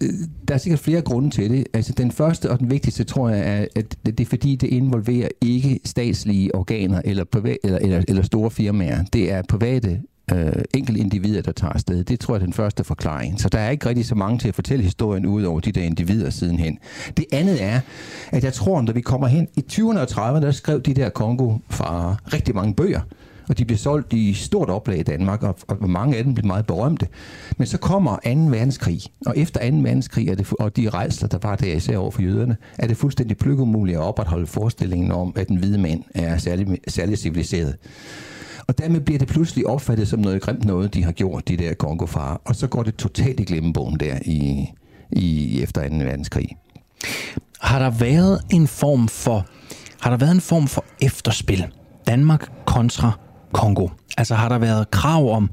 øh, 0.00 0.08
der 0.48 0.54
er 0.54 0.58
sikkert 0.58 0.80
flere 0.80 1.02
grunde 1.02 1.30
til 1.30 1.50
det. 1.50 1.66
Altså, 1.74 1.92
den 1.92 2.12
første 2.12 2.50
og 2.50 2.58
den 2.58 2.70
vigtigste, 2.70 3.04
tror 3.04 3.28
jeg, 3.28 3.60
er, 3.60 3.66
at 3.76 3.96
det 4.06 4.20
er 4.20 4.24
fordi, 4.24 4.56
det 4.56 4.66
involverer 4.66 5.28
ikke 5.40 5.80
statslige 5.84 6.54
organer 6.54 7.02
eller, 7.04 7.24
privat, 7.24 7.56
eller, 7.64 7.78
eller, 7.78 8.02
eller 8.08 8.22
store 8.22 8.50
firmaer. 8.50 9.04
Det 9.12 9.32
er 9.32 9.42
private 9.48 10.00
øh, 10.34 10.52
enkelte 10.74 11.00
individer, 11.00 11.42
der 11.42 11.52
tager 11.52 11.72
afsted. 11.72 12.04
Det 12.04 12.20
tror 12.20 12.34
jeg 12.34 12.40
er 12.40 12.44
den 12.44 12.52
første 12.52 12.84
forklaring. 12.84 13.40
Så 13.40 13.48
der 13.48 13.58
er 13.58 13.70
ikke 13.70 13.88
rigtig 13.88 14.06
så 14.06 14.14
mange 14.14 14.38
til 14.38 14.48
at 14.48 14.54
fortælle 14.54 14.84
historien 14.84 15.26
ud 15.26 15.42
over 15.42 15.60
de 15.60 15.72
der 15.72 15.82
individer 15.82 16.30
sidenhen. 16.30 16.78
Det 17.16 17.24
andet 17.32 17.62
er, 17.62 17.80
at 18.30 18.44
jeg 18.44 18.52
tror, 18.52 18.82
når 18.82 18.92
vi 18.92 19.00
kommer 19.00 19.26
hen 19.26 19.48
i 19.56 19.64
20'erne 19.72 19.98
og 19.98 20.08
30'erne, 20.10 20.42
der 20.42 20.50
skrev 20.50 20.82
de 20.82 20.94
der 20.94 21.08
Kongo 21.08 21.58
fra 21.70 22.16
rigtig 22.32 22.54
mange 22.54 22.74
bøger 22.74 23.00
og 23.50 23.58
de 23.58 23.64
blev 23.64 23.78
solgt 23.78 24.12
i 24.12 24.34
stort 24.34 24.70
oplag 24.70 24.98
i 24.98 25.02
Danmark, 25.02 25.42
og, 25.42 25.56
og 25.68 25.90
mange 25.90 26.16
af 26.16 26.24
dem 26.24 26.34
blev 26.34 26.46
meget 26.46 26.66
berømte. 26.66 27.08
Men 27.56 27.66
så 27.66 27.78
kommer 27.78 28.16
2. 28.16 28.20
verdenskrig, 28.24 29.00
og 29.26 29.38
efter 29.38 29.70
2. 29.70 29.76
verdenskrig 29.76 30.28
er 30.28 30.34
det, 30.34 30.52
og 30.58 30.76
de 30.76 30.88
rejsler, 30.88 31.28
der 31.28 31.38
var 31.42 31.56
der 31.56 31.74
især 31.74 31.96
over 31.96 32.10
for 32.10 32.22
jøderne, 32.22 32.56
er 32.78 32.86
det 32.86 32.96
fuldstændig 32.96 33.36
plukkemuligt 33.36 33.98
at 33.98 34.02
opretholde 34.02 34.46
forestillingen 34.46 35.12
om, 35.12 35.32
at 35.36 35.48
den 35.48 35.56
hvide 35.56 35.78
mand 35.78 36.02
er 36.14 36.38
særlig, 36.38 36.78
særlig 36.88 37.18
civiliseret. 37.18 37.76
Og 38.70 38.78
dermed 38.78 39.00
bliver 39.00 39.18
det 39.18 39.28
pludselig 39.28 39.66
opfattet 39.66 40.08
som 40.08 40.20
noget 40.20 40.42
grimt 40.42 40.64
noget, 40.64 40.94
de 40.94 41.04
har 41.04 41.12
gjort, 41.12 41.48
de 41.48 41.56
der 41.56 41.74
kongofarer. 41.74 42.36
Og 42.44 42.56
så 42.56 42.66
går 42.66 42.82
det 42.82 42.96
totalt 42.96 43.40
i 43.40 43.44
glemmebogen 43.44 44.00
der 44.00 44.18
i, 44.24 44.70
i 45.12 45.60
efter 45.62 45.88
2. 45.88 45.94
verdenskrig. 45.94 46.48
Har 47.60 47.78
der 47.78 47.90
været 47.90 48.40
en 48.50 48.68
form 48.68 49.08
for 49.08 49.46
har 50.00 50.10
der 50.10 50.16
været 50.16 50.34
en 50.34 50.40
form 50.40 50.66
for 50.66 50.84
efterspil? 51.02 51.66
Danmark 52.06 52.52
kontra 52.66 53.12
Kongo? 53.52 53.88
Altså 54.18 54.34
har 54.34 54.48
der 54.48 54.58
været 54.58 54.90
krav 54.90 55.32
om 55.32 55.50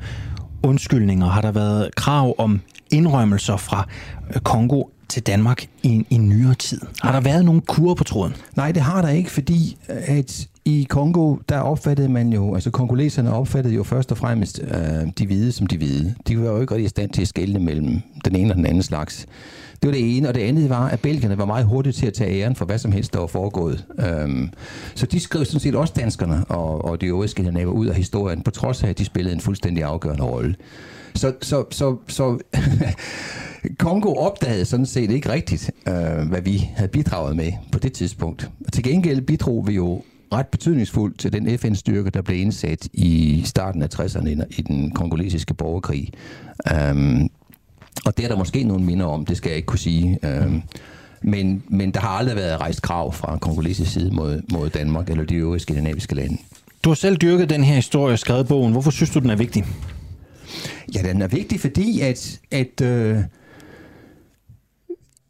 undskyldninger? 0.63 1.27
Har 1.27 1.41
der 1.41 1.51
været 1.51 1.95
krav 1.95 2.35
om 2.37 2.61
indrømmelser 2.91 3.57
fra 3.57 3.87
øh, 4.35 4.41
Kongo 4.41 4.83
til 5.09 5.23
Danmark 5.23 5.67
i, 5.83 6.05
i 6.09 6.17
nyere 6.17 6.55
tid? 6.55 6.81
Har 7.01 7.11
der 7.11 7.21
været 7.21 7.45
nogen 7.45 7.61
kur 7.61 7.93
på 7.93 8.03
tråden? 8.03 8.35
Nej, 8.55 8.71
det 8.71 8.81
har 8.81 9.01
der 9.01 9.09
ikke, 9.09 9.31
fordi 9.31 9.77
at 9.87 10.47
i 10.65 10.87
Kongo, 10.89 11.35
der 11.49 11.59
opfattede 11.59 12.09
man 12.09 12.33
jo, 12.33 12.53
altså 12.53 12.71
kongoleserne 12.71 13.33
opfattede 13.33 13.75
jo 13.75 13.83
først 13.83 14.11
og 14.11 14.17
fremmest 14.17 14.61
øh, 14.63 15.07
de 15.17 15.25
hvide 15.25 15.51
som 15.51 15.67
de 15.67 15.77
hvide. 15.77 16.15
De 16.27 16.39
var 16.39 16.49
jo 16.49 16.61
ikke 16.61 16.73
rigtig 16.73 16.85
i 16.85 16.89
stand 16.89 17.09
til 17.09 17.21
at 17.21 17.27
skelne 17.27 17.59
mellem 17.59 18.01
den 18.25 18.35
ene 18.35 18.51
og 18.51 18.55
den 18.55 18.65
anden 18.65 18.83
slags. 18.83 19.25
Det 19.81 19.87
var 19.87 19.91
det 19.91 20.17
ene, 20.17 20.27
og 20.27 20.35
det 20.35 20.41
andet 20.41 20.69
var, 20.69 20.87
at 20.87 20.99
belgierne 20.99 21.37
var 21.37 21.45
meget 21.45 21.65
hurtige 21.65 21.93
til 21.93 22.07
at 22.07 22.13
tage 22.13 22.41
æren 22.41 22.55
for 22.55 22.65
hvad 22.65 22.77
som 22.77 22.91
helst, 22.91 23.13
der 23.13 23.19
var 23.19 23.27
foregået. 23.27 23.85
Øhm, 23.99 24.49
så 24.95 25.05
de 25.05 25.19
skrev 25.19 25.45
sådan 25.45 25.59
set 25.59 25.75
også 25.75 25.93
danskerne 25.97 26.45
og, 26.45 26.85
og 26.85 27.01
de 27.01 27.05
øvrige 27.05 27.29
skandinaver 27.29 27.71
ud 27.71 27.85
af 27.85 27.95
historien, 27.95 28.41
på 28.41 28.51
trods 28.51 28.83
af, 28.83 28.89
at 28.89 28.97
de 28.97 29.05
spillede 29.05 29.35
en 29.35 29.41
fuldstændig 29.41 29.83
afgørende 29.83 30.23
rolle. 30.23 30.55
Så, 31.15 31.33
så, 31.41 31.65
så, 31.71 31.97
så 32.07 32.37
Kongo 33.79 34.13
opdagede 34.13 34.65
sådan 34.65 34.85
set 34.85 35.11
ikke 35.11 35.31
rigtigt, 35.31 35.71
øh, 35.87 36.27
hvad 36.29 36.41
vi 36.41 36.69
havde 36.75 36.89
bidraget 36.89 37.35
med 37.35 37.51
på 37.71 37.79
det 37.79 37.93
tidspunkt. 37.93 38.49
Til 38.73 38.83
gengæld 38.83 39.21
bidrog 39.21 39.67
vi 39.67 39.73
jo 39.73 40.01
ret 40.33 40.47
betydningsfuldt 40.47 41.19
til 41.19 41.33
den 41.33 41.59
FN-styrke, 41.59 42.09
der 42.09 42.21
blev 42.21 42.41
indsat 42.41 42.87
i 42.93 43.41
starten 43.45 43.81
af 43.81 43.87
60'erne 43.95 44.43
i 44.49 44.61
den 44.61 44.91
kongolesiske 44.91 45.53
borgerkrig. 45.53 46.11
Um, 46.91 47.29
og 48.05 48.17
det 48.17 48.25
er 48.25 48.29
der 48.29 48.37
måske 48.37 48.63
nogle 48.63 48.85
minder 48.85 49.05
om, 49.05 49.25
det 49.25 49.37
skal 49.37 49.49
jeg 49.49 49.55
ikke 49.55 49.65
kunne 49.65 49.79
sige. 49.79 50.19
Um, 50.23 50.63
men, 51.21 51.63
men 51.69 51.91
der 51.91 51.99
har 51.99 52.09
aldrig 52.09 52.35
været 52.35 52.61
rejst 52.61 52.81
krav 52.81 53.13
fra 53.13 53.37
kongolesisk 53.37 53.91
side 53.91 54.11
mod, 54.11 54.41
mod 54.51 54.69
Danmark 54.69 55.09
eller 55.09 55.23
de 55.23 55.35
øvrige 55.35 55.59
skandinaviske 55.59 56.15
lande. 56.15 56.37
Du 56.83 56.89
har 56.89 56.95
selv 56.95 57.17
dyrket 57.17 57.49
den 57.49 57.63
her 57.63 57.75
historie 57.75 58.13
og 58.13 58.19
skrevet 58.19 58.47
bogen. 58.47 58.71
Hvorfor 58.71 58.91
synes 58.91 59.09
du, 59.09 59.19
den 59.19 59.29
er 59.29 59.35
vigtig? 59.35 59.65
Ja, 60.95 61.01
den 61.01 61.21
er 61.21 61.27
vigtig, 61.27 61.59
fordi 61.59 62.01
at, 62.01 62.39
at 62.51 62.81
øh, 62.81 63.17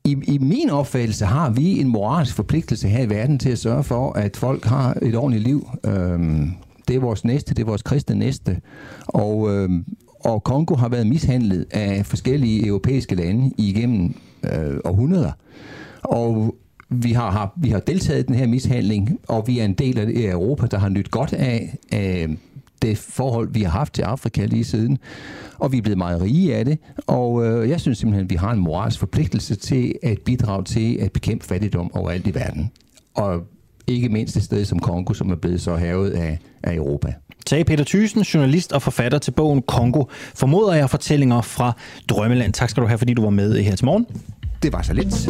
i, 0.07 0.17
i 0.23 0.37
min 0.37 0.69
opfattelse 0.69 1.25
har 1.25 1.49
vi 1.49 1.79
en 1.79 1.87
moralsk 1.87 2.35
forpligtelse 2.35 2.87
her 2.87 3.03
i 3.03 3.09
verden 3.09 3.39
til 3.39 3.49
at 3.49 3.57
sørge 3.57 3.83
for, 3.83 4.13
at 4.13 4.37
folk 4.37 4.65
har 4.65 4.97
et 5.01 5.15
ordentligt 5.15 5.43
liv. 5.43 5.69
Øhm, 5.85 6.51
det 6.87 6.95
er 6.95 6.99
vores 6.99 7.25
næste, 7.25 7.53
det 7.53 7.61
er 7.61 7.65
vores 7.65 7.81
kristne 7.81 8.15
næste. 8.15 8.61
Og, 9.07 9.55
øhm, 9.55 9.85
og 10.19 10.43
Kongo 10.43 10.75
har 10.75 10.89
været 10.89 11.07
mishandlet 11.07 11.65
af 11.71 12.05
forskellige 12.05 12.67
europæiske 12.67 13.15
lande 13.15 13.51
igennem 13.57 14.15
øh, 14.43 14.77
århundreder. 14.85 15.31
Og 16.03 16.55
vi 16.89 17.11
har, 17.11 17.31
har, 17.31 17.53
vi 17.57 17.69
har 17.69 17.79
deltaget 17.79 18.19
i 18.19 18.25
den 18.25 18.35
her 18.35 18.47
mishandling, 18.47 19.19
og 19.27 19.43
vi 19.47 19.59
er 19.59 19.65
en 19.65 19.73
del 19.73 19.99
af 19.99 20.31
Europa, 20.31 20.67
der 20.67 20.77
har 20.77 20.89
nyt 20.89 21.11
godt 21.11 21.33
af, 21.33 21.77
af 21.91 22.27
det 22.81 22.97
forhold, 22.97 23.53
vi 23.53 23.63
har 23.63 23.69
haft 23.69 23.93
til 23.93 24.01
Afrika 24.01 24.45
lige 24.45 24.63
siden. 24.63 24.97
Og 25.57 25.71
vi 25.71 25.77
er 25.77 25.81
blevet 25.81 25.97
meget 25.97 26.21
rige 26.21 26.55
af 26.55 26.65
det. 26.65 26.79
Og 27.07 27.45
øh, 27.45 27.69
jeg 27.69 27.81
synes 27.81 27.97
simpelthen, 27.97 28.25
at 28.25 28.29
vi 28.29 28.35
har 28.35 28.51
en 28.51 28.59
moralsk 28.59 28.99
forpligtelse 28.99 29.55
til 29.55 29.93
at 30.03 30.17
bidrage 30.25 30.63
til 30.63 30.97
at 31.01 31.11
bekæmpe 31.11 31.45
fattigdom 31.45 31.95
overalt 31.95 32.27
i 32.27 32.35
verden. 32.35 32.71
Og 33.15 33.41
ikke 33.87 34.09
mindst 34.09 34.37
et 34.37 34.43
sted 34.43 34.65
som 34.65 34.79
Kongo, 34.79 35.13
som 35.13 35.31
er 35.31 35.35
blevet 35.35 35.61
så 35.61 35.75
havet 35.75 36.09
af, 36.09 36.39
af 36.63 36.75
Europa. 36.75 37.13
Sagde 37.47 37.63
Peter 37.63 37.83
Thyssen, 37.83 38.21
journalist 38.21 38.73
og 38.73 38.81
forfatter 38.81 39.19
til 39.19 39.31
bogen 39.31 39.61
Kongo. 39.61 40.03
Formoder 40.35 40.73
jeg 40.73 40.89
fortællinger 40.89 41.41
fra 41.41 41.73
Drømmeland. 42.09 42.53
Tak 42.53 42.69
skal 42.69 42.83
du 42.83 42.87
have, 42.87 42.97
fordi 42.97 43.13
du 43.13 43.21
var 43.21 43.29
med 43.29 43.61
her 43.61 43.75
til 43.75 43.85
morgen. 43.85 44.05
Det 44.63 44.73
var 44.73 44.81
så 44.81 44.93
lidt. 44.93 45.29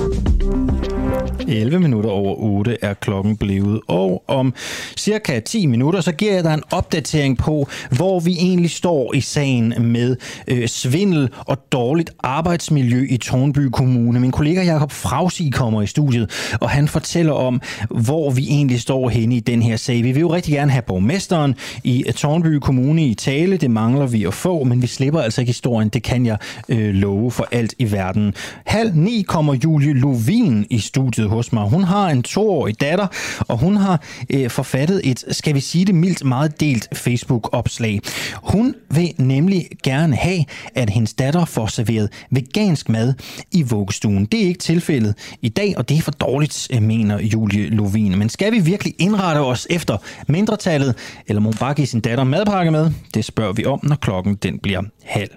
11 1.47 1.79
minutter 1.79 2.09
over 2.09 2.35
8 2.35 2.77
er 2.81 2.93
klokken 2.93 3.37
blevet, 3.37 3.81
og 3.87 4.23
om 4.27 4.53
cirka 4.97 5.39
10 5.39 5.65
minutter, 5.65 6.01
så 6.01 6.11
giver 6.11 6.33
jeg 6.33 6.43
dig 6.43 6.53
en 6.53 6.63
opdatering 6.71 7.37
på, 7.37 7.67
hvor 7.91 8.19
vi 8.19 8.31
egentlig 8.31 8.71
står 8.71 9.13
i 9.13 9.21
sagen 9.21 9.73
med 9.79 10.15
øh, 10.47 10.67
svindel 10.67 11.29
og 11.37 11.57
dårligt 11.71 12.11
arbejdsmiljø 12.19 13.07
i 13.09 13.17
Tornby 13.17 13.59
Kommune. 13.59 14.19
Min 14.19 14.31
kollega 14.31 14.63
Jakob 14.63 14.91
Frausi 14.91 15.49
kommer 15.49 15.81
i 15.81 15.87
studiet, 15.87 16.57
og 16.61 16.69
han 16.69 16.87
fortæller 16.87 17.33
om, 17.33 17.61
hvor 17.89 18.31
vi 18.31 18.47
egentlig 18.49 18.81
står 18.81 19.09
henne 19.09 19.35
i 19.35 19.39
den 19.39 19.61
her 19.61 19.77
sag. 19.77 20.03
Vi 20.03 20.11
vil 20.11 20.21
jo 20.21 20.33
rigtig 20.33 20.53
gerne 20.53 20.71
have 20.71 20.81
borgmesteren 20.81 21.55
i 21.83 22.03
øh, 22.07 22.13
Tornby 22.13 22.47
Kommune 22.47 23.05
i 23.05 23.13
tale. 23.13 23.57
Det 23.57 23.71
mangler 23.71 24.05
vi 24.05 24.25
at 24.25 24.33
få, 24.33 24.63
men 24.63 24.81
vi 24.81 24.87
slipper 24.87 25.21
altså 25.21 25.41
ikke 25.41 25.49
historien. 25.49 25.89
Det 25.89 26.03
kan 26.03 26.25
jeg 26.25 26.37
øh, 26.69 26.93
love 26.93 27.31
for 27.31 27.47
alt 27.51 27.73
i 27.79 27.91
verden. 27.91 28.33
Halv 28.65 28.95
ni 28.95 29.16
kommer 29.23 29.53
Julie 29.63 29.93
Lovin 29.93 30.65
i 30.69 30.79
studiet 30.79 31.29
hos 31.29 31.53
mig. 31.53 31.69
Hun 31.69 31.83
har 31.83 32.09
en 32.09 32.23
toårig 32.23 32.81
datter, 32.81 33.07
og 33.39 33.57
hun 33.57 33.77
har 33.77 34.01
øh, 34.29 34.49
forfattet 34.49 35.01
et, 35.03 35.25
skal 35.31 35.55
vi 35.55 35.59
sige 35.59 35.85
det 35.85 35.95
mildt, 35.95 36.25
meget 36.25 36.59
delt 36.59 36.87
Facebook-opslag. 36.93 38.01
Hun 38.33 38.75
vil 38.89 39.13
nemlig 39.17 39.67
gerne 39.83 40.15
have, 40.15 40.45
at 40.75 40.89
hendes 40.89 41.13
datter 41.13 41.45
får 41.45 41.67
serveret 41.67 42.09
vegansk 42.31 42.89
mad 42.89 43.13
i 43.51 43.63
vuggestuen. 43.63 44.25
Det 44.25 44.43
er 44.43 44.47
ikke 44.47 44.59
tilfældet 44.59 45.15
i 45.41 45.49
dag, 45.49 45.73
og 45.77 45.89
det 45.89 45.97
er 45.97 46.01
for 46.01 46.11
dårligt, 46.11 46.67
øh, 46.73 46.81
mener 46.81 47.21
Julie 47.21 47.69
Lovin. 47.69 48.17
Men 48.17 48.29
skal 48.29 48.51
vi 48.51 48.59
virkelig 48.59 48.93
indrette 48.99 49.39
os 49.39 49.67
efter 49.69 49.97
mindretallet, 50.27 50.95
eller 51.27 51.39
må 51.39 51.49
hun 51.49 51.57
bare 51.59 51.73
give 51.73 51.87
sin 51.87 51.99
datter 51.99 52.23
madpakke 52.23 52.71
med? 52.71 52.91
Det 53.13 53.25
spørger 53.25 53.53
vi 53.53 53.65
om, 53.65 53.79
når 53.83 53.95
klokken 53.95 54.35
den 54.35 54.59
bliver 54.59 54.81
halv 55.03 55.29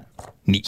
ni. 0.46 0.64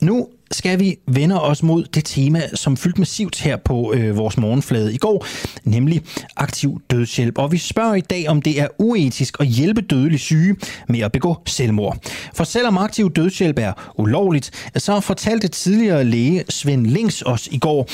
Nu 0.00 0.28
skal 0.50 0.80
vi 0.80 0.96
vende 1.06 1.42
os 1.42 1.62
mod 1.62 1.84
det 1.84 2.04
tema, 2.04 2.42
som 2.54 2.76
fyldte 2.76 3.00
massivt 3.00 3.40
her 3.40 3.56
på 3.56 3.92
øh, 3.92 4.16
vores 4.16 4.38
morgenflade 4.38 4.94
i 4.94 4.96
går, 4.96 5.26
nemlig 5.64 6.02
aktiv 6.36 6.80
dødshjælp. 6.90 7.38
Og 7.38 7.52
vi 7.52 7.58
spørger 7.58 7.94
i 7.94 8.00
dag, 8.00 8.28
om 8.28 8.42
det 8.42 8.60
er 8.60 8.68
uetisk 8.78 9.36
at 9.40 9.46
hjælpe 9.46 9.80
dødelig 9.80 10.20
syge 10.20 10.56
med 10.88 11.00
at 11.00 11.12
begå 11.12 11.36
selvmord. 11.46 11.96
For 12.34 12.44
selvom 12.44 12.78
aktiv 12.78 13.12
dødshjælp 13.12 13.58
er 13.58 13.92
ulovligt, 13.98 14.70
så 14.76 15.00
fortalte 15.00 15.48
tidligere 15.48 16.04
læge 16.04 16.44
Svend 16.48 16.86
Lings 16.86 17.22
os 17.26 17.46
i 17.46 17.58
går, 17.58 17.88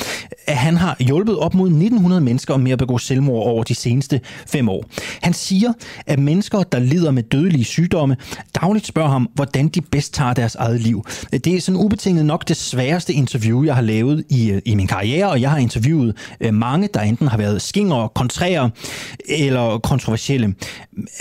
at 0.47 0.57
han 0.57 0.77
har 0.77 0.95
hjulpet 0.99 1.37
op 1.39 1.53
mod 1.53 1.67
1900 1.67 2.21
mennesker 2.21 2.57
med 2.57 2.71
at 2.71 2.79
begå 2.79 2.97
selvmord 2.97 3.47
over 3.47 3.63
de 3.63 3.75
seneste 3.75 4.21
fem 4.47 4.69
år. 4.69 4.85
Han 5.21 5.33
siger, 5.33 5.73
at 6.05 6.19
mennesker, 6.19 6.63
der 6.63 6.79
lider 6.79 7.11
med 7.11 7.23
dødelige 7.23 7.65
sygdomme, 7.65 8.17
dagligt 8.61 8.87
spørger 8.87 9.09
ham, 9.09 9.29
hvordan 9.33 9.67
de 9.67 9.81
bedst 9.81 10.13
tager 10.13 10.33
deres 10.33 10.55
eget 10.55 10.81
liv. 10.81 11.05
Det 11.31 11.47
er 11.47 11.61
sådan 11.61 11.79
ubetinget 11.79 12.25
nok 12.25 12.42
nok 12.43 12.47
det 12.47 12.57
sværeste 12.57 13.13
interview, 13.13 13.63
jeg 13.63 13.75
har 13.75 13.81
lavet 13.81 14.23
i, 14.29 14.51
øh, 14.51 14.61
i 14.65 14.75
min 14.75 14.87
karriere, 14.87 15.29
og 15.29 15.41
jeg 15.41 15.49
har 15.51 15.57
interviewet 15.57 16.15
øh, 16.39 16.53
mange, 16.53 16.89
der 16.93 17.01
enten 17.01 17.27
har 17.27 17.37
været 17.37 17.61
skinger, 17.61 18.07
kontrære 18.07 18.69
eller 19.25 19.77
kontroversielle. 19.77 20.55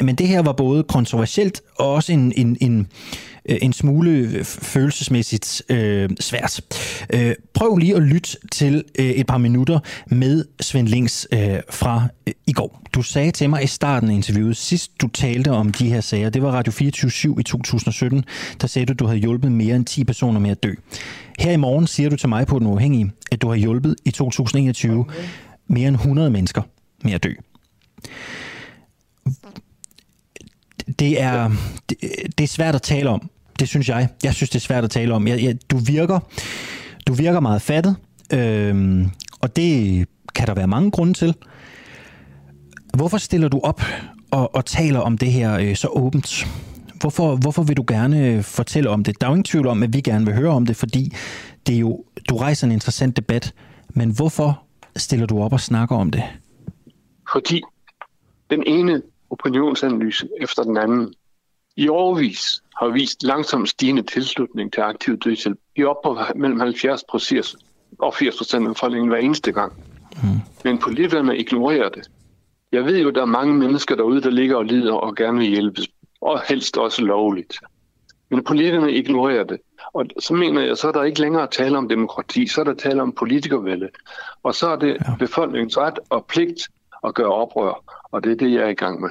Men 0.03 0.15
det 0.15 0.29
her 0.29 0.43
var 0.43 0.53
både 0.53 0.83
kontroversielt 0.83 1.61
og 1.79 1.93
også 1.93 2.13
en, 2.13 2.33
en, 2.37 2.57
en 2.61 2.87
Øh, 3.49 3.59
en 3.63 3.73
smule 3.73 4.11
øh, 4.11 4.45
følelsesmæssigt 4.45 5.63
øh, 5.69 6.11
svært. 6.21 6.61
Øh, 7.15 7.35
prøv 7.55 7.77
lige 7.77 7.97
at 7.97 8.03
lytte 8.03 8.37
til 8.53 8.85
øh, 8.99 9.07
et 9.07 9.27
par 9.27 9.39
minutter 9.39 9.79
med 10.07 10.45
Svend 10.61 10.89
Links 10.89 11.29
øh, 11.33 11.61
fra 11.71 12.09
øh, 12.27 12.35
i 12.47 12.53
går. 12.53 12.83
Du 12.95 13.03
sagde 13.03 13.31
til 13.31 13.51
mig 13.51 13.65
i 13.65 13.67
starten 13.67 14.11
af 14.11 14.15
interviewet, 14.15 14.57
sidst 14.57 14.93
du 15.01 15.09
talte 15.09 15.51
om 15.51 15.73
de 15.73 15.89
her 15.89 16.01
sager, 16.01 16.31
det 16.31 16.43
var 16.43 16.51
Radio 16.51 16.73
24 16.73 17.35
i 17.39 17.43
2017, 17.43 18.25
der 18.61 18.67
sagde 18.67 18.87
du, 18.87 18.93
at 18.93 18.99
du 18.99 19.07
havde 19.07 19.19
hjulpet 19.19 19.53
mere 19.53 19.77
end 19.77 19.85
10 19.85 20.05
personer 20.05 20.41
med 20.41 20.51
at 20.51 20.63
dø. 20.63 20.75
Her 21.39 21.53
i 21.53 21.57
morgen 21.57 21.87
siger 21.87 22.11
du 22.11 22.17
til 22.17 22.29
mig 22.29 22.47
på 22.47 22.59
Den 22.59 22.67
Uafhængige, 22.67 23.13
at 23.33 23.43
du 23.43 23.49
har 23.49 23.57
hjulpet 23.57 23.97
i 24.05 24.11
2021 24.11 25.05
mere 25.67 25.89
end 25.89 25.97
100 25.97 26.31
mennesker 26.31 26.63
med 27.05 27.13
at 27.13 27.23
dø 27.23 27.33
det 30.99 31.23
er, 31.23 31.51
det, 31.89 31.99
det 32.39 32.45
er 32.45 32.49
svært 32.49 32.75
at 32.75 32.83
tale 32.83 33.11
om. 33.11 33.31
Det 33.59 33.69
synes 33.69 33.89
jeg. 33.89 34.09
Jeg 34.25 34.35
synes, 34.35 34.51
det 34.51 34.57
er 34.57 34.61
svært 34.61 34.85
at 34.85 34.91
tale 34.91 35.15
om. 35.15 35.29
Jeg, 35.29 35.43
jeg, 35.43 35.57
du, 35.71 35.77
virker, 35.77 36.19
du 37.07 37.13
virker 37.13 37.41
meget 37.41 37.63
fattet, 37.63 37.97
øhm, 38.33 39.11
og 39.41 39.57
det 39.57 40.07
kan 40.35 40.47
der 40.47 40.55
være 40.55 40.67
mange 40.67 40.91
grunde 40.91 41.15
til. 41.15 41.35
Hvorfor 42.95 43.19
stiller 43.19 43.49
du 43.49 43.61
op 43.63 43.83
og, 44.31 44.55
og 44.55 44.65
taler 44.65 45.01
om 45.01 45.19
det 45.19 45.33
her 45.33 45.59
øh, 45.59 45.77
så 45.77 45.89
åbent? 45.89 46.47
Hvorfor, 47.01 47.37
hvorfor 47.37 47.63
vil 47.63 47.77
du 47.77 47.85
gerne 47.87 48.27
øh, 48.27 48.43
fortælle 48.43 48.91
om 48.91 49.05
det? 49.05 49.21
Der 49.21 49.27
er 49.27 49.31
jo 49.31 49.35
ingen 49.35 49.45
tvivl 49.45 49.67
om, 49.67 49.83
at 49.83 49.93
vi 49.93 50.01
gerne 50.01 50.25
vil 50.25 50.35
høre 50.35 50.51
om 50.51 50.67
det, 50.67 50.77
fordi 50.77 51.13
det 51.67 51.75
er 51.75 51.79
jo, 51.79 52.05
du 52.29 52.37
rejser 52.37 52.67
en 52.67 52.73
interessant 52.73 53.17
debat. 53.17 53.55
Men 53.89 54.11
hvorfor 54.11 54.63
stiller 54.97 55.27
du 55.27 55.43
op 55.43 55.53
og 55.53 55.61
snakker 55.61 55.97
om 55.97 56.11
det? 56.11 56.23
Fordi 57.33 57.63
den 58.51 58.63
ene 58.67 59.03
opinionsanalyse 59.31 60.29
efter 60.41 60.63
den 60.63 60.77
anden 60.77 61.15
i 61.77 61.89
overvis 61.89 62.63
har 62.81 62.89
vist 62.89 63.23
langsomt 63.23 63.69
stigende 63.69 64.03
tilslutning 64.03 64.73
til 64.73 64.81
aktiv 64.81 65.19
dødshjælp. 65.19 65.59
I 65.77 65.85
op 65.85 66.03
på 66.05 66.19
mellem 66.37 66.61
70 66.61 67.03
og 67.99 68.15
80 68.15 68.37
procent 68.37 68.67
af 68.67 68.75
befolkningen 68.75 69.09
hver 69.09 69.19
eneste 69.19 69.53
gang. 69.53 69.73
Mm. 70.23 70.29
Men 70.65 70.79
politikerne 70.79 71.37
ignorerer 71.37 71.89
det. 71.89 72.11
Jeg 72.73 72.85
ved 72.85 72.99
jo, 72.99 73.09
at 73.09 73.15
der 73.15 73.21
er 73.23 73.27
mange 73.27 73.55
mennesker 73.55 73.95
derude, 73.95 74.23
der 74.23 74.31
ligger 74.31 74.57
og 74.57 74.65
lider 74.65 74.93
og 74.93 75.17
gerne 75.17 75.39
vil 75.39 75.49
hjælpes, 75.49 75.89
og 76.21 76.41
helst 76.49 76.79
også 76.79 77.03
lovligt. 77.03 77.59
Men 78.31 78.45
politikerne 78.45 78.93
ignorerer 78.93 79.45
det. 79.45 79.61
Og 79.95 80.07
så 80.21 80.35
mener 80.35 80.63
jeg, 80.63 80.77
så 80.77 80.89
er 80.89 80.93
der 80.93 81.03
ikke 81.03 81.21
længere 81.21 81.47
tale 81.47 81.79
om 81.79 81.89
demokrati, 81.89 82.47
så 82.47 82.61
er 82.61 82.65
der 82.65 82.75
tale 82.75 83.03
om 83.03 83.13
politikervælde. 83.13 83.89
Og 84.43 84.55
så 84.55 84.69
er 84.69 84.77
det 84.77 84.89
ja. 84.89 85.17
befolkningens 85.19 85.79
ret 85.79 85.99
og 86.11 86.27
pligt 86.27 86.69
at 87.05 87.15
gøre 87.15 87.33
oprør, 87.33 87.85
og 88.13 88.25
det 88.25 88.33
er 88.33 88.37
det, 88.37 88.53
jeg 88.53 88.63
er 88.63 88.69
i 88.69 88.75
gang 88.75 89.01
med. 89.01 89.11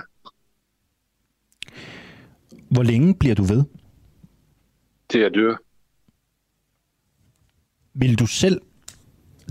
Hvor 2.72 2.84
længe 2.84 3.16
bliver 3.16 3.36
du 3.36 3.44
ved? 3.44 3.64
Til 5.10 5.22
jeg 5.22 5.34
dør. 5.34 5.56
Vil 7.94 8.20
du 8.20 8.26
selv 8.26 8.62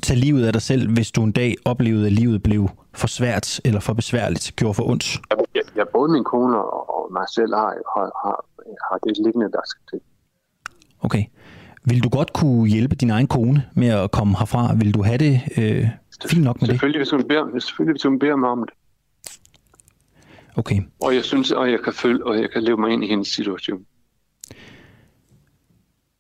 tage 0.03 0.21
livet 0.21 0.47
af 0.47 0.53
dig 0.53 0.63
selv, 0.63 0.93
hvis 0.95 1.11
du 1.13 1.23
en 1.23 1.33
dag 1.33 1.55
oplevede, 1.65 2.07
at 2.07 2.13
livet 2.13 2.43
blev 2.43 2.69
for 2.95 3.07
svært 3.07 3.61
eller 3.65 3.81
for 3.81 3.93
besværligt, 3.93 4.53
gjorde 4.57 4.75
for 4.75 4.89
ondt? 4.91 5.21
Jeg, 5.55 5.63
jeg 5.77 5.87
både 5.93 6.13
min 6.13 6.25
kone 6.25 6.57
og 6.59 7.13
mig 7.13 7.25
selv 7.35 7.55
har, 7.55 7.71
har, 7.95 8.07
har, 8.23 8.37
har 8.91 8.99
det 8.99 9.17
liggende, 9.25 9.53
der 9.53 9.61
skal 9.65 9.83
til. 9.91 10.01
Okay. 11.01 11.25
Vil 11.85 12.05
du 12.05 12.09
godt 12.09 12.33
kunne 12.33 12.69
hjælpe 12.69 12.95
din 12.95 13.11
egen 13.11 13.27
kone 13.27 13.67
med 13.75 13.89
at 13.89 14.11
komme 14.11 14.39
herfra? 14.39 14.75
Vil 14.75 14.95
du 14.95 15.03
have 15.03 15.19
det 15.19 15.41
øh, 15.59 15.89
fint 16.27 16.45
nok 16.45 16.61
med 16.61 16.69
det? 16.69 16.75
Selvfølgelig, 16.75 16.99
hvis 16.99 17.11
hun 17.11 17.29
beder, 17.29 17.59
selvfølgelig, 17.59 17.93
hvis 17.93 18.03
hun 18.03 18.19
beder 18.19 18.37
mig 18.37 18.49
om 18.49 18.65
det. 18.69 18.75
Okay. 20.61 20.81
Og 21.03 21.15
jeg 21.15 21.25
synes, 21.25 21.53
at 21.53 21.71
jeg 21.71 21.81
kan 21.85 21.93
følge, 21.93 22.27
og 22.27 22.41
jeg 22.41 22.51
kan 22.51 22.63
leve 22.63 22.77
mig 22.77 22.91
ind 22.93 23.05
i 23.05 23.07
hendes 23.07 23.29
situation. 23.29 23.87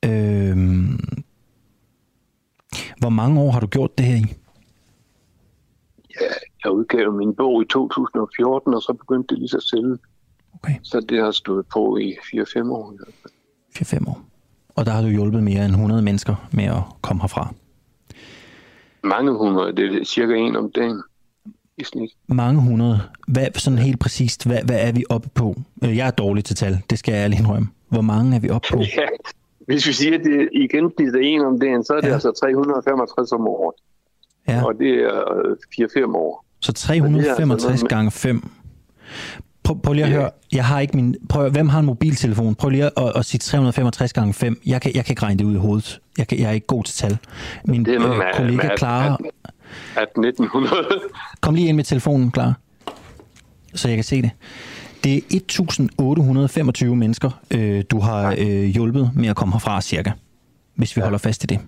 Øhm, 0.04 0.98
hvor 2.98 3.08
mange 3.08 3.40
år 3.40 3.50
har 3.50 3.60
du 3.60 3.66
gjort 3.66 3.98
det 3.98 4.06
her 4.06 4.16
i? 4.16 4.24
Ja, 6.20 6.32
jeg 6.64 6.72
udgav 6.72 7.12
min 7.12 7.34
bog 7.34 7.62
i 7.62 7.64
2014, 7.64 8.74
og 8.74 8.82
så 8.82 8.92
begyndte 8.92 9.34
det 9.34 9.38
lige 9.38 9.48
så 9.48 9.60
selv. 9.60 9.98
Okay. 10.54 10.74
Så 10.82 11.00
det 11.00 11.22
har 11.22 11.30
stået 11.30 11.66
på 11.66 11.96
i 11.96 12.12
4-5 12.12 12.70
år. 12.70 12.94
4-5 13.78 14.08
år. 14.10 14.22
Og 14.68 14.86
der 14.86 14.92
har 14.92 15.02
du 15.02 15.08
hjulpet 15.08 15.42
mere 15.42 15.64
end 15.64 15.72
100 15.72 16.02
mennesker 16.02 16.48
med 16.52 16.64
at 16.64 16.82
komme 17.02 17.22
herfra? 17.22 17.54
Mange 19.02 19.32
hundrede, 19.32 19.76
det 19.76 20.00
er 20.00 20.04
cirka 20.04 20.34
en 20.34 20.56
om 20.56 20.72
dagen 20.72 21.02
i 21.80 21.84
snit. 21.84 22.10
Mange 22.26 22.62
hundrede. 22.62 23.00
Hvad, 23.28 23.46
sådan 23.54 23.78
helt 23.78 24.00
præcist, 24.00 24.46
hvad, 24.46 24.58
hvad 24.64 24.78
er 24.80 24.92
vi 24.92 25.04
oppe 25.08 25.28
på? 25.34 25.54
Øh, 25.84 25.96
jeg 25.96 26.06
er 26.06 26.10
dårlig 26.10 26.44
til 26.44 26.56
tal, 26.56 26.78
det 26.90 26.98
skal 26.98 27.12
jeg 27.12 27.24
ærligt 27.24 27.40
indrømme. 27.40 27.68
Hvor 27.88 28.00
mange 28.00 28.36
er 28.36 28.40
vi 28.40 28.50
oppe 28.50 28.68
på? 28.70 28.78
Ja, 28.96 29.06
hvis 29.66 29.86
vi 29.86 29.92
siger, 29.92 30.18
at 30.18 30.24
det 30.24 30.48
i 30.52 30.68
gennemsnit 30.68 31.14
er 31.14 31.20
en 31.22 31.40
om 31.40 31.60
dagen, 31.60 31.84
så 31.84 31.92
er 31.92 32.00
det 32.00 32.08
ja. 32.08 32.12
altså 32.12 32.32
365 32.40 33.32
om 33.32 33.48
året. 33.48 33.74
Ja. 34.48 34.64
Og 34.64 34.74
det 34.78 34.94
er 34.94 36.06
4-5 36.10 36.16
år. 36.16 36.44
Så 36.60 36.72
365 36.72 37.70
altså 37.70 37.86
gange 37.86 38.10
5. 38.10 38.50
Prøv, 39.62 39.80
prøv 39.82 39.92
lige 39.92 40.04
at 40.04 40.10
ja. 40.10 40.16
høre, 40.16 40.30
jeg 40.52 40.64
har 40.64 40.80
ikke 40.80 40.96
min... 40.96 41.16
Prøv, 41.28 41.50
hvem 41.50 41.68
har 41.68 41.80
en 41.80 41.86
mobiltelefon? 41.86 42.54
Prøv 42.54 42.70
lige 42.70 42.84
at, 42.84 42.92
at 43.16 43.24
sige 43.24 43.38
365 43.38 44.12
gange 44.12 44.34
5. 44.34 44.60
Jeg 44.66 44.82
kan, 44.82 44.92
jeg 44.94 45.04
kan 45.04 45.12
ikke 45.12 45.22
regne 45.22 45.38
det 45.38 45.44
ud 45.44 45.54
i 45.54 45.58
hovedet. 45.58 46.00
Jeg, 46.18 46.28
kan, 46.28 46.38
jeg 46.38 46.48
er 46.48 46.52
ikke 46.52 46.66
god 46.66 46.84
til 46.84 46.94
tal. 46.94 47.18
Min 47.64 47.84
det 47.84 47.94
er 47.94 48.10
øh, 48.10 48.22
kollega 48.34 48.68
Clara... 48.78 49.18
1900. 49.96 50.72
Kom 51.40 51.54
lige 51.54 51.68
ind 51.68 51.76
med 51.76 51.84
telefonen, 51.84 52.30
klar. 52.30 52.54
Så 53.74 53.88
jeg 53.88 53.96
kan 53.96 54.04
se 54.04 54.22
det. 54.22 54.30
Det 55.04 55.14
er 55.14 55.20
1825 55.30 56.96
mennesker, 56.96 57.30
øh, 57.50 57.84
du 57.90 58.00
har 58.00 58.34
øh, 58.38 58.64
hjulpet 58.64 59.10
med 59.14 59.28
at 59.28 59.36
komme 59.36 59.54
herfra 59.54 59.80
cirka, 59.80 60.12
hvis 60.74 60.96
vi 60.96 61.00
ja. 61.00 61.04
holder 61.04 61.18
fast 61.18 61.44
i 61.44 61.46
det. 61.46 61.60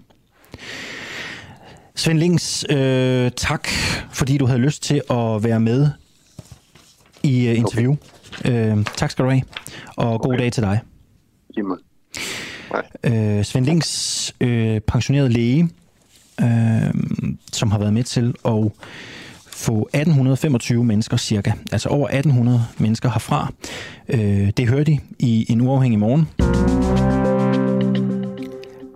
Svend 1.94 2.18
Lings, 2.18 2.66
øh, 2.70 3.30
tak 3.36 3.68
fordi 4.12 4.38
du 4.38 4.46
havde 4.46 4.58
lyst 4.58 4.82
til 4.82 5.02
at 5.10 5.44
være 5.44 5.60
med 5.60 5.90
i 7.22 7.50
uh, 7.50 7.58
interview. 7.58 7.96
Okay. 8.38 8.76
Øh, 8.76 8.84
tak 8.96 9.10
skal 9.10 9.24
du 9.24 9.30
have, 9.30 9.42
og 9.96 10.20
god 10.20 10.34
okay. 10.34 10.42
dag 10.42 10.52
til 10.52 10.62
dig. 10.62 10.80
Jamen. 11.56 11.78
Øh, 13.04 13.44
Svend 13.44 13.66
Lings, 13.66 14.34
øh, 14.40 14.80
pensioneret 14.80 15.32
læge, 15.32 15.68
øh, 16.40 16.94
som 17.52 17.70
har 17.70 17.78
været 17.78 17.92
med 17.92 18.04
til 18.04 18.34
at 18.44 18.70
få 19.46 19.88
1825 19.94 20.84
mennesker 20.84 21.16
cirka, 21.16 21.52
altså 21.72 21.88
over 21.88 22.08
1800 22.08 22.64
mennesker 22.78 23.10
herfra. 23.10 23.52
Øh, 24.08 24.50
det 24.56 24.68
hørte 24.68 24.92
de 24.92 24.98
i 25.18 25.46
en 25.48 25.60
uafhængig 25.60 25.98
morgen. 25.98 26.28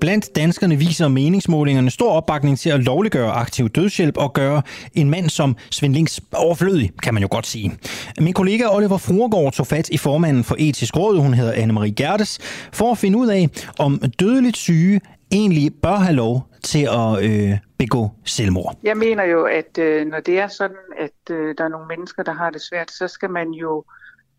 Blandt 0.00 0.36
danskerne 0.36 0.76
viser 0.76 1.08
meningsmålingerne 1.08 1.90
stor 1.90 2.12
opbakning 2.12 2.58
til 2.58 2.70
at 2.70 2.80
lovliggøre 2.80 3.32
aktiv 3.32 3.68
dødshjælp 3.68 4.16
og 4.16 4.32
gøre 4.32 4.62
en 4.94 5.10
mand 5.10 5.30
som 5.30 5.56
Svend 5.70 5.94
Links 5.94 6.20
overflødig, 6.32 6.90
kan 7.02 7.14
man 7.14 7.22
jo 7.22 7.28
godt 7.30 7.46
sige. 7.46 7.72
Min 8.20 8.32
kollega 8.32 8.64
Oliver 8.70 8.98
Fruergaard 8.98 9.52
tog 9.52 9.66
fat 9.66 9.88
i 9.88 9.96
formanden 9.96 10.44
for 10.44 10.56
etisk 10.58 10.96
råd, 10.96 11.18
hun 11.18 11.34
hedder 11.34 11.52
Anne-Marie 11.52 11.94
Gertes, 11.94 12.38
for 12.72 12.92
at 12.92 12.98
finde 12.98 13.18
ud 13.18 13.28
af, 13.28 13.48
om 13.78 14.02
dødeligt 14.20 14.56
syge 14.56 15.00
egentlig 15.32 15.72
bør 15.82 15.96
have 15.96 16.14
lov 16.14 16.46
til 16.66 16.88
at 17.02 17.24
øh, 17.30 17.58
begå 17.78 18.10
selvmord? 18.24 18.78
Jeg 18.82 18.96
mener 18.96 19.24
jo, 19.24 19.44
at 19.44 19.78
øh, 19.78 20.06
når 20.06 20.20
det 20.20 20.38
er 20.38 20.48
sådan, 20.48 20.86
at 20.98 21.30
øh, 21.30 21.54
der 21.58 21.64
er 21.64 21.68
nogle 21.68 21.86
mennesker, 21.86 22.22
der 22.22 22.32
har 22.32 22.50
det 22.50 22.60
svært, 22.60 22.90
så 22.90 23.08
skal 23.08 23.30
man 23.30 23.50
jo 23.50 23.84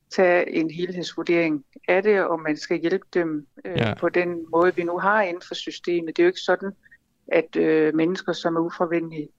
tage 0.10 0.56
en 0.56 0.72
helhedsvurdering 0.72 1.66
af 1.88 2.04
det, 2.04 2.24
og 2.24 2.40
man 2.40 2.58
skal 2.58 2.80
hjælpe 2.80 3.06
dem 3.14 3.48
øh, 3.66 3.78
ja. 3.78 3.94
på 4.00 4.10
den 4.10 4.46
måde, 4.52 4.76
vi 4.76 4.84
nu 4.84 4.98
har 4.98 5.22
inden 5.22 5.44
for 5.48 5.56
systemet. 5.56 6.18
Det 6.18 6.24
er 6.24 6.26
jo 6.26 6.30
ikke 6.30 6.40
sådan, 6.40 6.72
at 7.28 7.56
øh, 7.56 7.96
mennesker, 7.96 8.34
som 8.34 8.56
er 8.56 8.60
uforvendeligt 8.60 9.30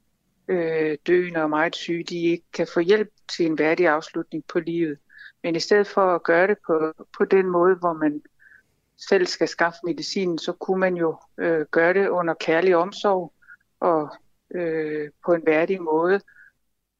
øh, 0.49 0.99
døende 1.07 1.43
og 1.43 1.51
meget 1.51 1.77
syge, 1.77 2.05
de 2.05 2.19
ikke 2.19 2.45
kan 2.53 2.67
få 2.75 2.81
hjælp 2.81 3.09
til 3.37 3.47
en 3.47 3.59
værdig 3.59 3.89
afslutning 3.89 4.45
på 4.53 4.61
livet. 4.61 4.99
Men 5.43 5.57
i 5.57 5.61
stedet 5.61 5.87
for 5.87 6.15
at 6.15 6.23
gøre 6.23 6.47
det 6.47 6.57
på, 6.67 6.93
på 7.19 7.25
den 7.25 7.47
måde, 7.47 7.75
hvor 7.75 7.93
man 7.93 8.23
selv 8.99 9.27
skal 9.27 9.49
skaffe 9.49 9.79
medicin, 9.85 10.39
så 10.39 10.53
kunne 10.53 10.81
man 10.81 10.97
jo 10.97 11.17
øh, 11.39 11.67
gøre 11.71 11.95
det 11.95 12.09
under 12.09 12.35
kærlig 12.35 12.77
omsorg 12.77 13.33
og 13.81 14.09
øh, 14.55 15.11
på 15.27 15.33
en 15.33 15.43
værdig 15.47 15.83
måde. 15.83 16.21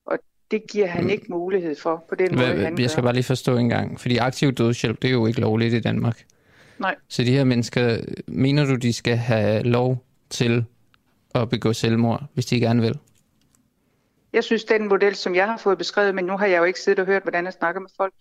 Og 0.07 0.19
det 0.51 0.63
giver 0.71 0.87
han 0.87 1.05
mm. 1.05 1.11
ikke 1.11 1.27
mulighed 1.29 1.77
for 1.77 2.05
på 2.09 2.15
den 2.15 2.35
Hvad, 2.35 2.55
måde, 2.55 2.65
han 2.65 2.79
Jeg 2.79 2.91
skal 2.91 3.03
bare 3.03 3.13
lige 3.13 3.25
forstå 3.25 3.57
en 3.57 3.69
gang, 3.69 4.01
fordi 4.01 4.17
aktiv 4.17 4.53
dødshjælp, 4.53 5.03
det 5.03 5.09
er 5.09 5.13
jo 5.13 5.27
ikke 5.27 5.41
lovligt 5.41 5.75
i 5.75 5.81
Danmark. 5.81 6.25
Nej. 6.79 6.95
Så 7.09 7.23
de 7.23 7.33
her 7.33 7.45
mennesker, 7.45 7.99
mener 8.27 8.65
du, 8.65 8.75
de 8.75 8.93
skal 8.93 9.17
have 9.17 9.63
lov 9.63 10.05
til 10.31 10.65
at 11.35 11.49
begå 11.49 11.73
selvmord, 11.73 12.23
hvis 12.35 12.47
de 12.47 12.61
gerne 12.61 12.83
vil? 12.83 12.99
Jeg 14.33 14.45
synes, 14.45 14.65
den 14.65 14.89
model, 14.89 15.15
som 15.15 15.35
jeg 15.35 15.47
har 15.47 15.57
fået 15.57 15.79
beskrevet, 15.79 16.15
men 16.15 16.25
nu 16.25 16.37
har 16.37 16.47
jeg 16.47 16.59
jo 16.59 16.65
ikke 16.65 16.81
siddet 16.81 16.99
og 16.99 17.07
hørt, 17.07 17.23
hvordan 17.23 17.45
jeg 17.45 17.53
snakker 17.53 17.81
med 17.81 17.91
folk, 17.97 18.15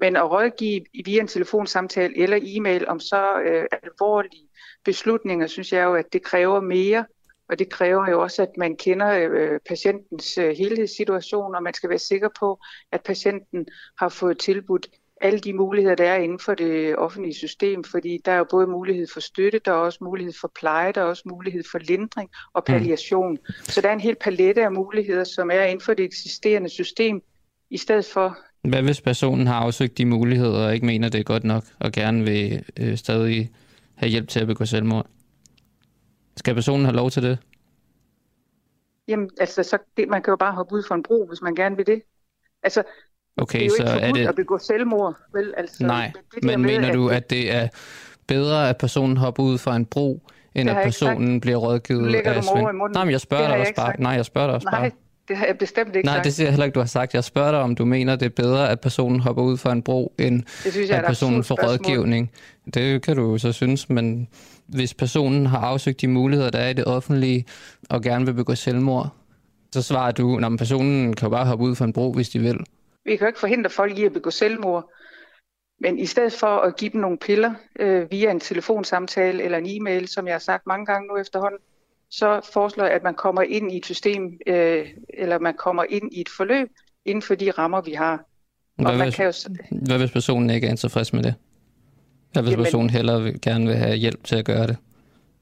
men 0.00 0.16
at 0.16 0.30
rådgive 0.30 0.84
via 1.04 1.20
en 1.20 1.28
telefonsamtale 1.28 2.18
eller 2.18 2.38
e-mail 2.42 2.88
om 2.88 3.00
så 3.00 3.40
øh, 3.40 3.66
alvorlige 3.82 4.48
beslutninger, 4.84 5.46
synes 5.46 5.72
jeg 5.72 5.84
jo, 5.84 5.94
at 5.94 6.12
det 6.12 6.22
kræver 6.22 6.60
mere, 6.60 7.04
og 7.48 7.58
det 7.58 7.70
kræver 7.70 8.10
jo 8.10 8.22
også, 8.22 8.42
at 8.42 8.56
man 8.56 8.76
kender 8.76 9.28
øh, 9.30 9.60
patientens 9.68 10.38
øh, 10.38 10.56
helhedssituation, 10.56 11.54
og 11.54 11.62
man 11.62 11.74
skal 11.74 11.90
være 11.90 11.98
sikker 11.98 12.28
på, 12.40 12.58
at 12.92 13.02
patienten 13.02 13.66
har 13.98 14.08
fået 14.08 14.38
tilbudt 14.38 14.86
alle 15.20 15.38
de 15.38 15.52
muligheder, 15.52 15.94
der 15.94 16.04
er 16.04 16.16
inden 16.16 16.38
for 16.38 16.54
det 16.54 16.96
offentlige 16.96 17.34
system, 17.34 17.84
fordi 17.84 18.20
der 18.24 18.32
er 18.32 18.36
jo 18.36 18.46
både 18.50 18.66
mulighed 18.66 19.06
for 19.12 19.20
støtte, 19.20 19.58
der 19.58 19.70
er 19.72 19.76
også 19.76 19.98
mulighed 20.04 20.32
for 20.40 20.52
pleje, 20.60 20.92
der 20.92 21.00
er 21.00 21.04
også 21.04 21.22
mulighed 21.26 21.64
for 21.70 21.78
lindring 21.78 22.30
og 22.52 22.62
mm. 22.68 22.72
palliation. 22.72 23.32
Mm. 23.32 23.54
Så 23.62 23.80
der 23.80 23.88
er 23.88 23.92
en 23.92 24.00
hel 24.00 24.16
palette 24.20 24.64
af 24.64 24.72
muligheder, 24.72 25.24
som 25.24 25.50
er 25.50 25.62
inden 25.62 25.84
for 25.84 25.94
det 25.94 26.04
eksisterende 26.04 26.68
system, 26.68 27.22
i 27.70 27.78
stedet 27.78 28.04
for... 28.04 28.38
Hvad 28.68 28.82
hvis 28.82 29.00
personen 29.00 29.46
har 29.46 29.54
afsøgt 29.54 29.98
de 29.98 30.04
muligheder 30.06 30.66
og 30.66 30.74
ikke 30.74 30.86
mener, 30.86 31.08
det 31.08 31.18
er 31.18 31.24
godt 31.24 31.44
nok, 31.44 31.64
og 31.80 31.92
gerne 31.92 32.24
vil 32.24 32.62
øh, 32.80 32.96
stadig 32.96 33.50
have 33.94 34.10
hjælp 34.10 34.28
til 34.28 34.40
at 34.40 34.46
begå 34.46 34.64
selvmord? 34.64 35.06
Skal 36.36 36.54
personen 36.54 36.84
have 36.84 36.96
lov 36.96 37.10
til 37.10 37.22
det? 37.22 37.38
Jamen, 39.08 39.30
altså, 39.40 39.62
så, 39.62 39.78
det, 39.96 40.08
man 40.08 40.22
kan 40.22 40.30
jo 40.32 40.36
bare 40.36 40.52
hoppe 40.52 40.74
ud 40.74 40.82
for 40.88 40.94
en 40.94 41.02
bro, 41.02 41.26
hvis 41.28 41.42
man 41.42 41.54
gerne 41.54 41.76
vil 41.76 41.86
det. 41.86 42.02
Altså, 42.62 42.82
Okay, 43.38 43.58
det 43.58 43.64
er 43.64 43.66
jo 43.68 43.74
så 43.76 43.82
ikke 43.94 44.06
er 44.06 44.12
det... 44.12 44.28
at 44.28 44.34
begå 44.34 44.58
selvmord, 44.58 45.14
vel? 45.34 45.54
Altså, 45.56 45.86
Nej, 45.86 46.12
det 46.34 46.44
men 46.44 46.60
med, 46.62 46.70
mener 46.70 46.88
at 46.88 46.94
du, 46.94 47.08
det- 47.08 47.14
at 47.14 47.30
det 47.30 47.54
er 47.54 47.68
bedre, 48.26 48.68
at 48.68 48.76
personen 48.76 49.16
hopper 49.16 49.42
ud 49.42 49.58
fra 49.58 49.76
en 49.76 49.86
bro, 49.86 50.22
end 50.54 50.68
Det 50.68 50.74
at 50.76 50.84
personen 50.84 51.34
sagt. 51.34 51.40
bliver 51.42 51.56
rådgivet 51.56 52.14
af 52.14 52.44
Svend? 52.44 52.92
Nej, 52.94 53.04
men 53.04 53.12
jeg 53.12 53.20
spørger 53.20 53.42
Det 53.44 53.52
dig 53.52 53.60
også 53.60 53.74
bare. 53.76 54.00
Nej, 54.00 54.12
jeg 54.12 54.24
spørger 54.24 54.46
dig 54.48 54.54
også 54.54 54.68
bare. 54.70 54.90
Det 55.28 55.36
har 55.36 55.46
jeg 55.46 55.58
bestemt 55.58 55.96
ikke 55.96 56.06
Nej, 56.06 56.14
sagt. 56.14 56.24
det 56.24 56.34
siger 56.34 56.46
jeg 56.46 56.52
heller 56.52 56.64
ikke, 56.64 56.74
du 56.74 56.80
har 56.80 56.86
sagt. 56.86 57.14
Jeg 57.14 57.24
spørger 57.24 57.50
dig, 57.50 57.60
om 57.60 57.74
du 57.74 57.84
mener, 57.84 58.16
det 58.16 58.26
er 58.26 58.30
bedre, 58.30 58.70
at 58.70 58.80
personen 58.80 59.20
hopper 59.20 59.42
ud 59.42 59.56
fra 59.56 59.72
en 59.72 59.82
bro, 59.82 60.14
end 60.18 60.42
Det 60.64 60.72
synes 60.72 60.90
jeg 60.90 60.98
at 60.98 61.04
personen 61.04 61.44
får 61.44 61.58
rådgivning. 61.66 62.30
Det 62.74 63.02
kan 63.02 63.16
du 63.16 63.38
så 63.38 63.52
synes, 63.52 63.88
men 63.90 64.28
hvis 64.66 64.94
personen 64.94 65.46
har 65.46 65.58
afsøgt 65.58 66.00
de 66.00 66.08
muligheder, 66.08 66.50
der 66.50 66.58
er 66.58 66.68
i 66.68 66.72
det 66.72 66.84
offentlige, 66.84 67.44
og 67.90 68.02
gerne 68.02 68.26
vil 68.26 68.34
begå 68.34 68.54
selvmord, 68.54 69.08
så 69.72 69.82
svarer 69.82 70.12
du, 70.12 70.36
at 70.36 70.58
personen 70.58 71.14
kan 71.14 71.26
jo 71.26 71.30
bare 71.30 71.46
hoppe 71.46 71.64
ud 71.64 71.74
fra 71.74 71.84
en 71.84 71.92
bro, 71.92 72.12
hvis 72.12 72.28
de 72.28 72.38
vil. 72.38 72.58
Vi 73.04 73.16
kan 73.16 73.20
jo 73.20 73.26
ikke 73.26 73.40
forhindre 73.40 73.70
folk 73.70 73.98
i 73.98 74.04
at 74.04 74.12
begå 74.12 74.30
selvmord. 74.30 74.92
Men 75.80 75.98
i 75.98 76.06
stedet 76.06 76.32
for 76.32 76.46
at 76.46 76.76
give 76.76 76.90
dem 76.90 77.00
nogle 77.00 77.18
piller 77.18 77.54
øh, 77.80 78.10
via 78.10 78.30
en 78.30 78.40
telefonsamtale 78.40 79.42
eller 79.42 79.58
en 79.58 79.66
e-mail, 79.66 80.08
som 80.08 80.26
jeg 80.26 80.34
har 80.34 80.38
sagt 80.38 80.66
mange 80.66 80.86
gange 80.86 81.08
nu 81.08 81.16
efterhånden, 81.16 81.58
så 82.10 82.50
foreslår 82.52 82.84
jeg, 82.84 82.94
at 82.94 83.02
man 83.02 83.14
kommer 83.14 83.42
ind 83.42 83.72
i 83.72 83.76
et 83.76 83.84
system, 83.84 84.38
øh, 84.46 84.86
eller 85.18 85.38
man 85.38 85.54
kommer 85.58 85.84
ind 85.88 86.12
i 86.12 86.20
et 86.20 86.28
forløb 86.28 86.68
inden 87.04 87.22
for 87.22 87.34
de 87.34 87.50
rammer, 87.50 87.80
vi 87.80 87.92
har. 87.92 88.24
Hvad, 88.76 88.86
Og 88.86 88.96
man 88.98 89.06
hvis, 89.06 89.16
kan 89.16 89.26
jo, 89.26 89.32
hvad 89.86 89.98
hvis 89.98 90.10
personen 90.10 90.50
ikke 90.50 90.66
er 90.66 90.76
tilfreds 90.76 91.12
med 91.12 91.22
det? 91.22 91.34
Hvad 92.32 92.42
hvis 92.42 92.52
Jamen- 92.52 92.64
personen 92.64 92.90
hellere 92.90 93.22
vil, 93.22 93.40
gerne 93.40 93.66
vil 93.66 93.76
have 93.76 93.96
hjælp 93.96 94.24
til 94.24 94.36
at 94.36 94.44
gøre 94.44 94.66
det? 94.66 94.76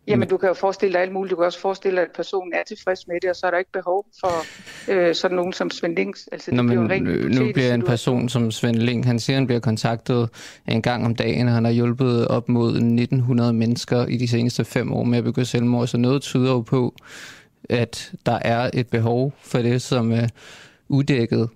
Jamen, 0.06 0.28
du 0.28 0.36
kan 0.36 0.48
jo 0.48 0.54
forestille 0.54 0.92
dig 0.92 1.02
alt 1.02 1.12
muligt. 1.12 1.30
Du 1.30 1.36
kan 1.36 1.44
også 1.44 1.60
forestille 1.60 1.96
dig, 1.96 2.02
at 2.02 2.10
personen 2.14 2.52
er 2.52 2.62
tilfreds 2.66 3.06
med 3.08 3.16
det, 3.22 3.30
og 3.30 3.36
så 3.36 3.46
er 3.46 3.50
der 3.50 3.58
ikke 3.58 3.72
behov 3.72 4.06
for 4.20 4.44
øh, 4.92 5.14
sådan 5.14 5.36
nogen 5.36 5.52
som 5.52 5.70
Svend 5.70 5.96
Links. 5.96 6.28
Altså, 6.32 6.50
Nå, 6.54 6.62
det 6.62 6.66
bliver 6.66 6.80
men 6.80 6.88
jo 6.88 6.94
en 6.94 7.08
ren 7.08 7.24
øh, 7.24 7.30
nu 7.30 7.52
bliver 7.52 7.74
en 7.74 7.82
person 7.82 8.28
som 8.28 8.50
Svend 8.50 8.76
Link, 8.76 9.04
han 9.04 9.18
siger, 9.18 9.36
han 9.36 9.46
bliver 9.46 9.60
kontaktet 9.60 10.30
en 10.68 10.82
gang 10.82 11.06
om 11.06 11.14
dagen, 11.14 11.48
og 11.48 11.54
han 11.54 11.64
har 11.64 11.72
hjulpet 11.72 12.28
op 12.28 12.48
mod 12.48 12.68
1900 12.68 13.52
mennesker 13.52 14.06
i 14.06 14.16
de 14.16 14.28
seneste 14.28 14.64
fem 14.64 14.92
år 14.92 15.04
med 15.04 15.18
at 15.18 15.24
begå 15.24 15.44
selvmord, 15.44 15.86
så 15.86 15.96
noget 15.96 16.22
tyder 16.22 16.52
jo 16.52 16.60
på, 16.60 16.94
at 17.70 18.12
der 18.26 18.38
er 18.42 18.70
et 18.74 18.88
behov 18.88 19.32
for 19.40 19.58
det, 19.58 19.82
som 19.82 20.12
er 20.12 20.26
udækket. 20.88 21.48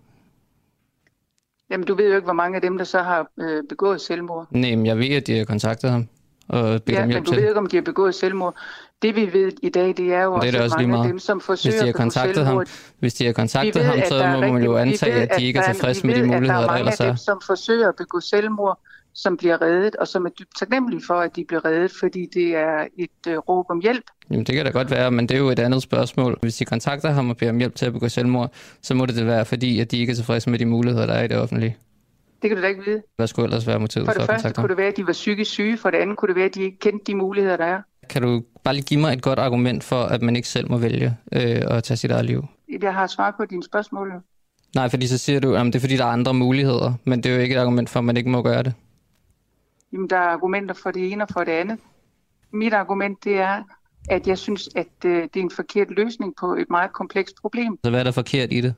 Jamen, 1.70 1.86
du 1.86 1.94
ved 1.94 2.08
jo 2.08 2.14
ikke, 2.14 2.24
hvor 2.24 2.32
mange 2.32 2.56
af 2.56 2.62
dem, 2.62 2.78
der 2.78 2.84
så 2.84 3.02
har 3.02 3.30
øh, 3.40 3.62
begået 3.68 4.00
selvmord. 4.00 4.46
Nej, 4.50 4.74
men 4.74 4.86
jeg 4.86 4.98
ved, 4.98 5.08
at 5.10 5.26
de 5.26 5.38
har 5.38 5.44
kontaktet 5.44 5.90
ham 5.90 6.08
og 6.48 6.82
bedt 6.82 6.96
Ja, 6.96 7.02
om 7.02 7.08
men 7.08 7.10
hjælp 7.10 7.26
du 7.26 7.30
til 7.30 7.36
ved 7.36 7.42
det. 7.42 7.48
ikke, 7.48 7.58
om 7.58 7.66
de 7.66 7.76
har 7.76 7.82
begået 7.82 8.14
selvmord. 8.14 8.54
Det 9.02 9.16
vi 9.16 9.32
ved 9.32 9.52
i 9.62 9.68
dag, 9.68 9.88
det 9.96 10.12
er 10.14 10.22
jo 10.22 10.32
Men 10.36 10.42
det 10.42 10.54
er 10.54 10.62
også, 10.62 10.74
også 10.76 10.86
mange 10.86 10.98
af 10.98 11.08
dem, 11.08 11.18
som 11.18 11.36
Hvis 11.38 11.44
forsøger 11.46 11.80
de 11.80 11.86
har 11.86 11.92
kontaktet 11.92 12.46
ham, 12.46 12.66
hvis 12.98 13.14
de 13.14 13.26
har 13.26 13.32
kontaktet 13.32 13.74
ved, 13.74 13.82
ham, 13.84 13.98
så 14.08 14.26
må 14.26 14.40
man 14.52 14.62
jo 14.62 14.76
antage, 14.76 15.14
ved, 15.14 15.20
at 15.22 15.30
de 15.38 15.44
ikke 15.44 15.58
er 15.58 15.62
tilfredse 15.62 16.06
med 16.06 16.14
de 16.14 16.20
ved, 16.20 16.26
muligheder, 16.28 16.60
der 16.60 16.66
der 16.66 16.74
er 16.74 16.78
ellers 16.78 17.00
er. 17.00 17.06
dem, 17.06 17.16
som 17.16 17.40
forsøger 17.46 17.88
at 17.88 17.94
begå 17.96 18.20
selvmord, 18.20 18.80
som 19.14 19.36
bliver 19.36 19.62
reddet, 19.62 19.96
og 19.96 20.08
som 20.08 20.26
er 20.26 20.30
dybt 20.30 20.50
taknemmelige 20.58 21.02
for, 21.06 21.14
at 21.14 21.36
de 21.36 21.44
bliver 21.48 21.64
reddet, 21.64 21.90
fordi 22.00 22.26
det 22.34 22.56
er 22.56 22.86
et 22.98 23.10
øh, 23.28 23.36
råb 23.38 23.66
om 23.70 23.80
hjælp. 23.80 24.04
Jamen, 24.30 24.44
det 24.46 24.54
kan 24.54 24.64
da 24.64 24.70
godt 24.70 24.90
være, 24.90 25.10
men 25.10 25.28
det 25.28 25.34
er 25.34 25.38
jo 25.38 25.48
et 25.48 25.58
andet 25.58 25.82
spørgsmål. 25.82 26.38
Hvis 26.42 26.56
de 26.56 26.64
kontakter 26.64 27.10
ham 27.10 27.30
og 27.30 27.36
beder 27.36 27.50
om 27.52 27.58
hjælp 27.58 27.74
til 27.74 27.86
at 27.86 27.92
begå 27.92 28.08
selvmord, 28.08 28.52
så 28.82 28.94
må 28.94 29.06
det 29.06 29.16
da 29.16 29.24
være, 29.24 29.44
fordi 29.44 29.80
at 29.80 29.90
de 29.90 29.98
ikke 29.98 30.10
er 30.10 30.14
tilfredse 30.14 30.50
med 30.50 30.58
de 30.58 30.66
muligheder, 30.66 31.06
der 31.06 31.14
er 31.14 31.24
i 31.24 31.28
det 31.28 31.36
offentlige. 31.38 31.76
Det 32.42 32.50
kan 32.50 32.56
du 32.56 32.62
da 32.62 32.68
ikke 32.68 32.84
vide. 32.84 33.02
Hvad 33.16 33.26
skulle 33.26 33.44
ellers 33.46 33.66
være 33.66 33.80
motivet 33.80 34.06
For 34.06 34.12
for, 34.12 34.20
det 34.20 34.28
at 34.28 34.40
første 34.40 34.60
kunne 34.60 34.68
det 34.68 34.76
være, 34.76 34.88
at 34.88 34.96
de 34.96 35.06
var 35.06 35.12
psykisk 35.12 35.50
syge, 35.50 35.76
for 35.76 35.90
det 35.90 35.98
andet 35.98 36.16
kunne 36.16 36.28
det 36.28 36.36
være, 36.36 36.44
at 36.44 36.54
de 36.54 36.62
ikke 36.62 36.78
kendte 36.78 37.04
de 37.12 37.14
muligheder, 37.16 37.56
der 37.56 37.64
er. 37.64 37.82
Kan 38.10 38.22
du 38.22 38.42
bare 38.64 38.74
lige 38.74 38.84
give 38.84 39.00
mig 39.00 39.12
et 39.12 39.22
godt 39.22 39.38
argument 39.38 39.84
for, 39.84 40.02
at 40.02 40.22
man 40.22 40.36
ikke 40.36 40.48
selv 40.48 40.70
må 40.70 40.78
vælge 40.78 41.16
øh, 41.32 41.62
at 41.76 41.84
tage 41.84 41.96
sit 41.96 42.10
eget 42.10 42.24
liv? 42.24 42.44
Jeg 42.82 42.94
har 42.94 43.06
svaret 43.06 43.34
på 43.36 43.44
dine 43.44 43.62
spørgsmål. 43.62 44.12
Nej, 44.74 44.88
fordi 44.88 45.06
så 45.06 45.18
siger 45.18 45.40
du, 45.40 45.54
at 45.54 45.66
det 45.66 45.74
er 45.74 45.80
fordi, 45.80 45.96
der 45.96 46.04
er 46.04 46.08
andre 46.08 46.34
muligheder, 46.34 46.92
men 47.04 47.22
det 47.22 47.30
er 47.30 47.36
jo 47.36 47.40
ikke 47.40 47.54
et 47.54 47.58
argument 47.58 47.90
for, 47.90 47.98
at 47.98 48.04
man 48.04 48.16
ikke 48.16 48.30
må 48.30 48.42
gøre 48.42 48.62
det. 48.62 48.74
Jamen, 49.92 50.10
der 50.10 50.16
er 50.16 50.28
argumenter 50.28 50.74
for 50.74 50.90
det 50.90 51.12
ene 51.12 51.24
og 51.24 51.28
for 51.32 51.44
det 51.44 51.52
andet. 51.52 51.78
Mit 52.52 52.72
argument, 52.72 53.24
det 53.24 53.36
er, 53.36 53.62
at 54.10 54.26
jeg 54.26 54.38
synes, 54.38 54.68
at 54.76 55.04
øh, 55.04 55.22
det 55.22 55.36
er 55.36 55.40
en 55.40 55.50
forkert 55.50 55.90
løsning 55.90 56.34
på 56.40 56.54
et 56.54 56.70
meget 56.70 56.92
komplekst 56.92 57.36
problem. 57.40 57.78
Så 57.84 57.90
hvad 57.90 58.00
er 58.00 58.04
der 58.04 58.10
forkert 58.10 58.52
i 58.52 58.60
det? 58.60 58.74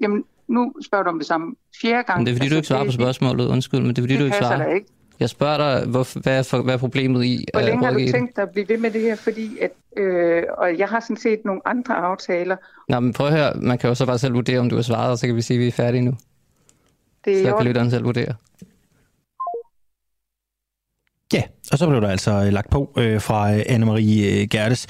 Jamen, 0.00 0.24
nu 0.52 0.72
spørger 0.82 1.04
du 1.04 1.10
om 1.10 1.18
det 1.18 1.26
samme 1.26 1.54
fjerde 1.80 2.02
gang. 2.02 2.18
Men 2.18 2.26
det 2.26 2.32
er 2.32 2.36
fordi, 2.36 2.48
du 2.48 2.56
ikke 2.56 2.68
svarer 2.68 2.84
på 2.84 2.92
spørgsmålet. 2.92 3.46
Undskyld, 3.46 3.80
men 3.80 3.88
det 3.88 3.98
er 3.98 4.02
fordi, 4.02 4.12
det 4.12 4.20
du 4.20 4.24
ikke 4.24 4.36
svarer. 4.36 4.74
ikke. 4.74 4.86
Jeg 5.20 5.30
spørger 5.30 5.58
dig, 5.58 5.88
hvorfor, 5.88 6.20
hvad, 6.20 6.38
er 6.38 6.42
for, 6.42 6.62
hvad 6.62 6.74
er 6.74 6.78
problemet 6.78 7.24
i 7.24 7.44
Hvor 7.52 7.60
at 7.60 7.66
længe 7.66 7.84
har 7.84 7.92
du 7.92 7.98
tænkt 7.98 8.36
dig 8.36 8.42
at 8.42 8.50
blive 8.50 8.68
ved 8.68 8.78
med 8.78 8.90
det 8.90 9.00
her? 9.00 9.16
Fordi 9.16 9.58
at, 9.58 9.70
øh, 9.96 10.42
og 10.58 10.78
jeg 10.78 10.88
har 10.88 11.00
sådan 11.00 11.16
set 11.16 11.40
nogle 11.44 11.60
andre 11.64 11.94
aftaler. 11.94 12.56
Nå, 12.88 13.00
men 13.00 13.12
prøv 13.12 13.26
at 13.26 13.32
høre. 13.32 13.54
Man 13.54 13.78
kan 13.78 13.88
jo 13.88 13.94
så 13.94 14.06
bare 14.06 14.18
selv 14.18 14.34
vurdere, 14.34 14.58
om 14.58 14.68
du 14.68 14.74
har 14.74 14.82
svaret, 14.82 15.10
og 15.10 15.18
så 15.18 15.26
kan 15.26 15.36
vi 15.36 15.42
sige, 15.42 15.56
at 15.56 15.60
vi 15.60 15.66
er 15.66 15.72
færdige 15.72 16.02
nu. 16.02 16.14
Det 17.24 17.40
er 17.40 17.50
Så 17.50 17.56
kan 17.56 17.66
lytteren 17.66 17.90
selv 17.90 18.04
vurdere. 18.04 18.34
Ja, 21.32 21.42
og 21.72 21.78
så 21.78 21.86
blev 21.86 22.00
der 22.00 22.08
altså 22.08 22.30
øh, 22.30 22.52
lagt 22.52 22.70
på 22.70 22.90
øh, 22.98 23.20
fra 23.20 23.52
øh, 23.52 23.60
Anne-Marie 23.60 24.24
øh, 24.24 24.48
Gertes 24.48 24.86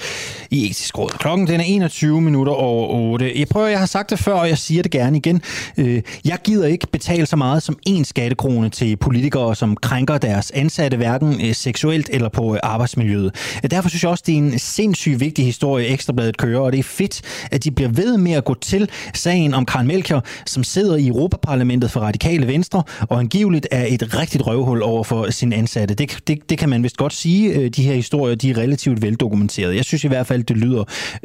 i 0.51 0.65
etisk 0.65 0.97
råd. 0.97 1.09
Klokken 1.09 1.47
den 1.47 1.59
er 1.59 1.63
21 1.63 2.21
minutter 2.21 2.53
over 2.53 2.87
8. 3.11 3.39
Jeg 3.39 3.47
prøver, 3.47 3.67
jeg 3.67 3.79
har 3.79 3.85
sagt 3.85 4.09
det 4.09 4.19
før, 4.19 4.33
og 4.33 4.49
jeg 4.49 4.57
siger 4.57 4.83
det 4.83 4.91
gerne 4.91 5.17
igen. 5.17 5.41
Øh, 5.77 6.01
jeg 6.25 6.37
gider 6.43 6.67
ikke 6.67 6.87
betale 6.87 7.25
så 7.25 7.35
meget 7.35 7.63
som 7.63 7.77
en 7.85 8.05
skattekrone 8.05 8.69
til 8.69 8.97
politikere, 8.97 9.55
som 9.55 9.75
krænker 9.75 10.17
deres 10.17 10.51
ansatte, 10.51 10.97
hverken 10.97 11.45
øh, 11.45 11.55
seksuelt 11.55 12.09
eller 12.13 12.29
på 12.29 12.53
øh, 12.53 12.59
arbejdsmiljøet. 12.63 13.35
Derfor 13.71 13.89
synes 13.89 14.03
jeg 14.03 14.11
også, 14.11 14.23
det 14.27 14.33
er 14.33 14.37
en 14.37 14.59
sindssygt 14.59 15.19
vigtig 15.19 15.45
historie, 15.45 15.87
Ekstrabladet 15.87 16.37
kører, 16.37 16.59
og 16.59 16.71
det 16.71 16.79
er 16.79 16.83
fedt, 16.83 17.21
at 17.51 17.63
de 17.63 17.71
bliver 17.71 17.89
ved 17.89 18.17
med 18.17 18.31
at 18.31 18.45
gå 18.45 18.53
til 18.53 18.89
sagen 19.13 19.53
om 19.53 19.65
Karl 19.65 19.85
Melchior, 19.85 20.23
som 20.45 20.63
sidder 20.63 20.95
i 20.95 21.07
Europaparlamentet 21.07 21.91
for 21.91 21.99
Radikale 21.99 22.47
Venstre, 22.47 22.83
og 23.09 23.19
angiveligt 23.19 23.67
er 23.71 23.85
et 23.89 24.19
rigtigt 24.19 24.47
røvhul 24.47 24.81
over 24.81 25.03
for 25.03 25.31
sin 25.31 25.53
ansatte. 25.53 25.93
Det, 25.93 26.17
det, 26.27 26.49
det 26.49 26.57
kan 26.57 26.72
man 26.73 26.83
vist 26.83 26.97
godt 26.97 27.13
sige. 27.13 27.53
Øh, 27.53 27.69
de 27.69 27.83
her 27.83 27.93
historier, 27.93 28.35
de 28.35 28.49
er 28.49 28.57
relativt 28.57 29.01
veldokumenterede. 29.01 29.75
Jeg 29.75 29.85
synes 29.85 30.03
i 30.03 30.07
hvert 30.07 30.27
fald, 30.27 30.43
det 30.43 30.57
lyder 30.57 30.83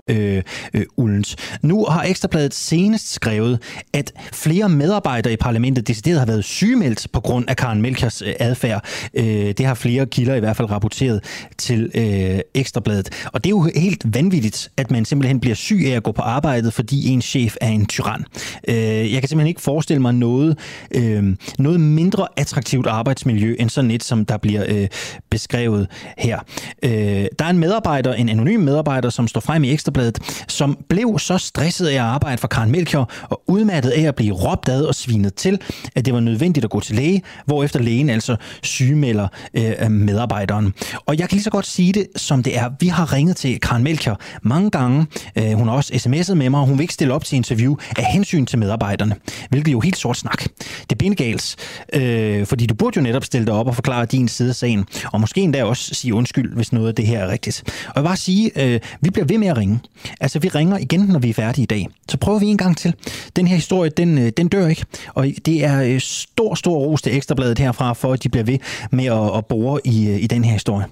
øh, 0.09 0.43
øh, 0.75 0.85
uldens. 0.97 1.37
Nu 1.62 1.85
har 1.85 2.03
Ekstrabladet 2.03 2.55
senest 2.55 3.12
skrevet, 3.12 3.59
at 3.93 4.12
flere 4.33 4.69
medarbejdere 4.69 5.33
i 5.33 5.37
parlamentet 5.37 5.89
decideret 5.89 6.19
har 6.19 6.27
været 6.27 6.45
sygemeldt 6.45 7.07
på 7.12 7.20
grund 7.20 7.45
af 7.49 7.57
Karen 7.57 7.83
Melchers 7.83 8.23
øh, 8.23 8.35
adfærd. 8.41 8.85
Øh, 9.15 9.25
det 9.25 9.66
har 9.66 9.75
flere 9.75 10.07
kilder 10.07 10.35
i 10.35 10.41
hvert 10.41 10.57
fald 10.57 10.70
rapporteret 10.70 11.25
til 11.59 11.91
øh, 11.95 12.41
Ekstrabladet. 12.55 13.09
Og 13.33 13.45
det 13.45 13.51
er 13.51 13.55
jo 13.57 13.70
helt 13.77 14.15
vanvittigt, 14.15 14.70
at 14.77 14.91
man 14.91 15.05
simpelthen 15.05 15.41
bliver 15.41 15.55
syg 15.55 15.83
af 15.87 15.91
at 15.91 16.03
gå 16.03 16.12
på 16.12 16.23
arbejdet, 16.23 16.73
fordi 16.73 17.09
ens 17.09 17.25
chef 17.25 17.57
er 17.61 17.69
en 17.69 17.87
tyran. 17.87 18.25
Øh, 18.69 18.77
jeg 19.12 19.20
kan 19.23 19.29
simpelthen 19.29 19.47
ikke 19.47 19.61
forestille 19.61 20.03
mig 20.03 20.15
noget, 20.15 20.59
øh, 20.95 21.37
noget 21.59 21.81
mindre 21.81 22.29
attraktivt 22.37 22.87
arbejdsmiljø, 22.87 23.57
end 23.59 23.70
sådan 23.70 23.91
et, 23.91 24.05
som 24.05 24.25
der 24.25 24.37
bliver 24.37 24.65
øh, 24.69 24.89
beskrevet 25.31 25.87
her. 26.19 26.39
Øh, 26.83 26.91
der 27.39 27.45
er 27.45 27.51
en 27.51 27.59
medarbejder, 27.59 28.15
en 28.15 28.29
anonym 28.29 28.61
medarbejder, 28.61 29.11
som 29.11 29.29
står 29.29 29.41
frem 29.41 29.65
i 29.65 29.73
Ekstrabladet, 29.73 30.45
som 30.49 30.79
blev 30.89 31.19
så 31.19 31.39
stresset 31.39 31.87
af 31.87 31.95
at 31.95 32.01
arbejde 32.01 32.39
for 32.39 32.49
Karen 32.49 32.71
Melchior 32.71 33.11
og 33.23 33.43
udmattet 33.47 33.91
af 33.91 34.03
at 34.03 34.15
blive 34.15 34.35
råbt 34.35 34.69
ad 34.69 34.85
og 34.85 34.95
svinet 34.95 35.35
til, 35.35 35.61
at 35.95 36.05
det 36.05 36.15
var 36.15 36.21
nødvendigt 36.21 36.65
at 36.65 36.71
gå 36.71 36.81
til 36.81 36.97
læge, 36.97 37.23
hvorefter 37.47 37.79
lægen 37.81 38.11
altså 38.11 38.37
sygemelder 38.63 39.29
øh, 39.55 39.91
medarbejderen. 39.91 40.75
Og 41.07 41.19
jeg 41.19 41.29
kan 41.29 41.37
lige 41.37 41.45
så 41.45 41.51
godt 41.51 41.67
sige 41.67 41.93
det, 41.93 42.07
som 42.17 42.43
det 42.43 42.59
er. 42.59 42.71
Vi 42.81 42.89
har 42.89 43.13
ringet 43.13 43.37
til 43.37 43.61
Karen 43.61 43.83
Melchior 43.83 44.21
mange 44.43 44.71
gange. 44.71 45.07
Øh, 45.37 45.53
hun 45.53 45.69
har 45.69 45.75
også 45.75 45.93
sms'et 45.93 46.35
med 46.35 46.51
mig, 46.51 46.61
og 46.61 46.67
hun 46.67 46.79
vil 46.79 46.83
ikke 46.83 46.95
stille 46.95 47.15
op 47.15 47.25
til 47.25 47.37
interview 47.37 47.77
af 47.99 48.05
hensyn 48.05 48.47
til 48.47 48.59
medarbejderne, 48.59 49.17
hvilket 49.51 49.73
jo 49.73 49.79
er 49.79 49.83
helt 49.83 49.97
sort 49.97 50.17
snak. 50.17 50.43
Det 50.59 50.93
er 50.93 50.97
bindegals, 50.99 51.57
øh, 51.93 52.47
fordi 52.47 52.67
du 52.67 52.75
burde 52.75 52.97
jo 52.97 53.03
netop 53.03 53.25
stille 53.25 53.47
dig 53.47 53.55
op 53.55 53.67
og 53.67 53.75
forklare 53.75 54.07
din 54.07 54.29
side 54.29 54.49
af 54.49 54.55
sagen, 54.55 54.85
og 55.19 55.20
måske 55.20 55.40
endda 55.40 55.65
også 55.65 55.95
sige 55.95 56.15
undskyld, 56.15 56.55
hvis 56.55 56.73
noget 56.73 56.89
af 56.89 56.95
det 56.95 57.07
her 57.07 57.19
er 57.19 57.28
rigtigt. 57.28 57.62
Og 57.66 57.93
jeg 57.95 58.03
vil 58.03 58.09
bare 58.09 58.16
sige, 58.16 58.65
øh, 58.65 58.81
vi 59.01 59.11
bliver 59.11 59.27
ved 59.27 59.39
med 59.39 59.49
at 59.49 59.57
ringe. 59.57 59.81
Altså, 60.20 60.39
vi 60.39 60.49
ringer 60.49 60.78
igen, 60.78 61.01
når 61.01 61.19
vi 61.19 61.31
er 61.31 61.35
færdige 61.35 61.62
i 61.62 61.66
dag. 61.66 61.89
Så 62.09 62.16
prøver 62.16 62.39
vi 62.39 62.47
en 62.47 62.57
gang 62.57 62.77
til. 62.77 62.95
Den 63.36 63.47
her 63.47 63.55
historie, 63.55 63.90
den, 63.90 64.19
øh, 64.19 64.32
den 64.36 64.49
dør 64.49 64.69
ikke, 64.69 64.85
og 65.15 65.27
det 65.47 65.65
er 65.65 65.82
øh, 65.82 66.01
stor, 66.01 66.55
stor 66.55 66.78
ros 66.78 67.03
til 67.03 67.16
Ekstrabladet 67.16 67.59
herfra, 67.59 67.93
for 67.93 68.12
at 68.12 68.23
de 68.23 68.28
bliver 68.28 68.45
ved 68.45 68.59
med 68.90 69.05
at, 69.05 69.36
at 69.36 69.47
bore 69.47 69.81
i, 69.85 70.09
øh, 70.09 70.23
i 70.23 70.27
den 70.27 70.45
her 70.45 70.53
historie. 70.53 70.86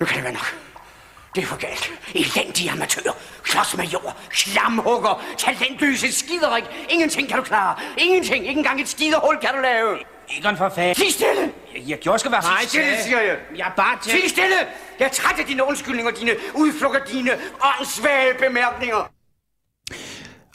Nu 0.00 0.06
kan 0.06 0.16
det 0.16 0.24
være 0.24 0.32
nok. 0.32 0.65
Det 1.36 1.42
er 1.42 1.46
for 1.46 1.56
galt. 1.56 1.92
Elendig 2.14 2.70
amatør. 2.70 3.10
Klods 3.42 3.76
med 3.76 3.84
jord. 3.84 4.16
Slamhugger. 4.32 5.24
Talentløse 5.38 6.12
skiderik. 6.12 6.64
Ingenting 6.90 7.28
kan 7.28 7.36
du 7.36 7.42
klare. 7.42 7.76
Ingenting. 7.98 8.46
Ikke 8.48 8.58
engang 8.58 8.80
et 8.80 8.88
skiderhul 8.88 9.36
kan 9.36 9.50
du 9.54 9.60
lave. 9.60 9.98
Egon 10.38 10.56
for 10.56 10.68
fanden. 10.68 10.94
Sig 10.94 11.12
stille! 11.12 11.52
Jeg, 11.74 11.82
jeg 11.88 11.98
gjorde 11.98 12.18
skal 12.18 12.32
være 12.32 12.42
Sig 12.42 12.68
stille, 12.68 13.02
siger 13.02 13.20
jeg. 13.20 13.36
Jeg 13.56 13.66
er 13.66 13.74
bare 13.76 13.98
til... 14.02 14.10
Sig 14.10 14.30
stille! 14.30 14.56
Jeg 14.98 15.04
er 15.04 15.08
træt 15.08 15.38
af 15.38 15.44
dine 15.46 15.64
undskyldninger, 15.64 16.10
dine 16.10 16.32
udflugter, 16.54 17.04
dine 17.04 17.30
åndssvage 17.78 18.34
bemærkninger. 18.38 19.10